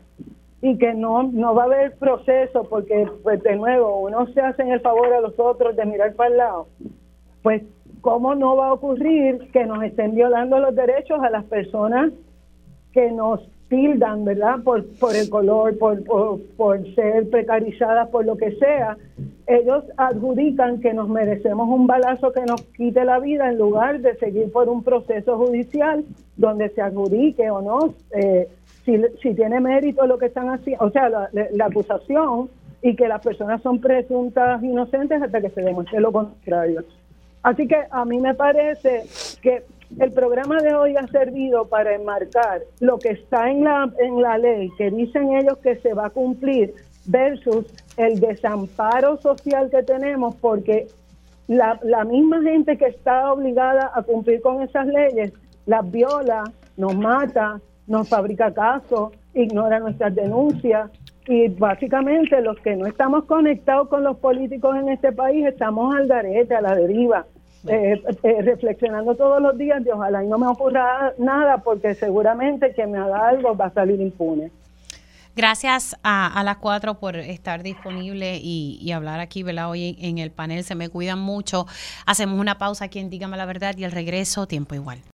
y 0.62 0.78
que 0.78 0.94
no, 0.94 1.24
no 1.24 1.56
va 1.56 1.64
a 1.64 1.66
haber 1.66 1.98
proceso 1.98 2.64
porque, 2.70 3.08
pues 3.24 3.42
de 3.42 3.56
nuevo, 3.56 4.02
uno 4.02 4.28
se 4.34 4.42
hace 4.42 4.64
en 4.64 4.72
el 4.72 4.82
favor 4.82 5.14
a 5.14 5.22
los 5.22 5.40
otros 5.40 5.76
de 5.76 5.86
mirar 5.86 6.14
para 6.14 6.30
el 6.30 6.38
lado, 6.38 6.68
pues 7.42 7.64
¿cómo 8.02 8.36
no 8.36 8.56
va 8.56 8.68
a 8.68 8.74
ocurrir 8.74 9.50
que 9.52 9.66
nos 9.66 9.84
estén 9.84 10.16
violando 10.16 10.60
los 10.60 10.76
derechos 10.76 11.20
a 11.22 11.30
las 11.30 11.44
personas 11.46 12.12
que 12.94 13.12
nos 13.12 13.42
tildan, 13.68 14.26
¿verdad? 14.26 14.64
Por, 14.64 14.86
por 14.98 15.16
el 15.16 15.30
color, 15.30 15.78
por, 15.78 16.04
por, 16.04 16.96
ser 16.96 17.30
precarizadas, 17.30 18.10
por 18.10 18.26
lo 18.26 18.36
que 18.36 18.52
sea. 18.56 18.98
Ellos 19.46 19.84
adjudican 19.96 20.80
que 20.82 20.94
nos 20.94 21.08
merecemos 21.08 21.70
un 21.70 21.86
balazo 21.86 22.34
que 22.34 22.42
nos 22.46 22.62
quite 22.76 23.06
la 23.06 23.20
vida 23.20 23.50
en 23.50 23.58
lugar 23.58 24.00
de 24.02 24.16
seguir 24.16 24.52
por 24.52 24.70
un 24.70 24.84
proceso 24.84 25.38
judicial 25.38 26.04
donde 26.36 26.70
se 26.70 26.82
adjudique 26.82 27.50
o 27.52 27.62
no, 27.62 27.94
eh, 28.12 28.48
si, 28.86 29.00
si 29.22 29.36
tiene 29.36 29.60
mérito 29.60 30.08
lo 30.08 30.18
que 30.18 30.28
están 30.28 30.50
haciendo, 30.50 30.86
o 30.86 30.90
sea, 30.90 31.10
la, 31.10 31.30
la 31.32 31.66
acusación 31.66 32.50
y 32.82 32.96
que 32.96 33.08
las 33.08 33.22
personas 33.22 33.62
son 33.62 33.80
presuntas 33.80 34.64
inocentes 34.64 35.22
hasta 35.22 35.42
que 35.42 35.50
se 35.50 35.62
demuestre 35.62 36.00
lo 36.00 36.12
contrario. 36.12 36.84
Así 37.44 37.68
que 37.68 37.78
a 37.90 38.06
mí 38.06 38.20
me 38.20 38.34
parece 38.34 39.06
que 39.42 39.64
el 40.00 40.12
programa 40.12 40.62
de 40.62 40.74
hoy 40.74 40.96
ha 40.96 41.08
servido 41.08 41.68
para 41.68 41.96
enmarcar 41.96 42.62
lo 42.80 43.00
que 43.00 43.10
está 43.10 43.50
en 43.50 43.64
la, 43.64 43.92
en 44.00 44.22
la 44.22 44.38
ley, 44.38 44.70
que 44.78 44.92
dicen 44.92 45.34
ellos 45.34 45.58
que 45.60 45.78
se 45.78 45.94
va 45.94 46.08
a 46.08 46.10
cumplir, 46.10 46.74
versus 47.06 47.66
el 47.98 48.20
desamparo 48.20 49.18
social 49.18 49.70
que 49.72 49.82
tenemos, 49.84 50.36
porque 50.36 50.88
la, 51.48 51.80
la 51.84 52.04
misma 52.04 52.42
gente 52.44 52.78
que 52.78 52.86
está 52.86 53.32
obligada 53.34 53.92
a 53.96 54.04
cumplir 54.04 54.42
con 54.42 54.62
esas 54.62 54.86
leyes 54.86 55.34
las 55.66 55.90
viola, 55.90 56.44
nos 56.78 56.96
mata, 56.96 57.60
nos 57.88 58.08
fabrica 58.08 58.54
casos, 58.54 59.12
ignora 59.34 59.80
nuestras 59.80 60.14
denuncias, 60.14 60.92
y 61.30 61.48
básicamente 61.48 62.42
los 62.42 62.60
que 62.60 62.76
no 62.76 62.88
estamos 62.88 63.26
conectados 63.26 63.88
con 63.88 64.04
los 64.04 64.18
políticos 64.18 64.76
en 64.76 64.90
este 64.90 65.12
país 65.12 65.46
estamos 65.46 65.96
al 65.96 66.08
garete, 66.08 66.56
a 66.56 66.62
la 66.62 66.74
deriva, 66.74 67.28
eh, 67.68 68.02
eh, 68.24 68.42
reflexionando 68.42 69.14
todos 69.14 69.40
los 69.40 69.56
días 69.56 69.84
de 69.84 69.94
ojalá 69.94 70.24
y 70.24 70.28
no 70.28 70.40
me 70.40 70.48
ocurra 70.48 71.14
nada 71.20 71.60
porque 71.60 71.94
seguramente 71.94 72.74
que 72.74 72.88
me 72.88 72.98
haga 72.98 73.28
algo 73.28 73.56
va 73.56 73.66
a 73.66 73.70
salir 73.70 74.02
impune. 74.02 74.50
Gracias 75.36 75.96
a, 76.04 76.42
las 76.44 76.58
cuatro 76.58 76.96
por 76.96 77.16
estar 77.16 77.62
disponible 77.62 78.40
y, 78.42 78.92
hablar 78.92 79.20
aquí, 79.20 79.44
¿verdad? 79.44 79.70
Hoy 79.70 79.96
en, 80.00 80.06
en 80.06 80.18
el 80.18 80.32
panel. 80.32 80.64
Se 80.64 80.74
me 80.74 80.90
cuidan 80.90 81.20
mucho. 81.20 81.68
Hacemos 82.08 82.40
una 82.40 82.58
pausa 82.58 82.86
aquí 82.86 82.98
en 82.98 83.12
Dígame 83.12 83.38
la 83.38 83.46
Verdad 83.46 83.78
y 83.78 83.84
el 83.84 83.92
regreso, 83.92 84.48
tiempo 84.48 84.74
igual. 84.74 85.00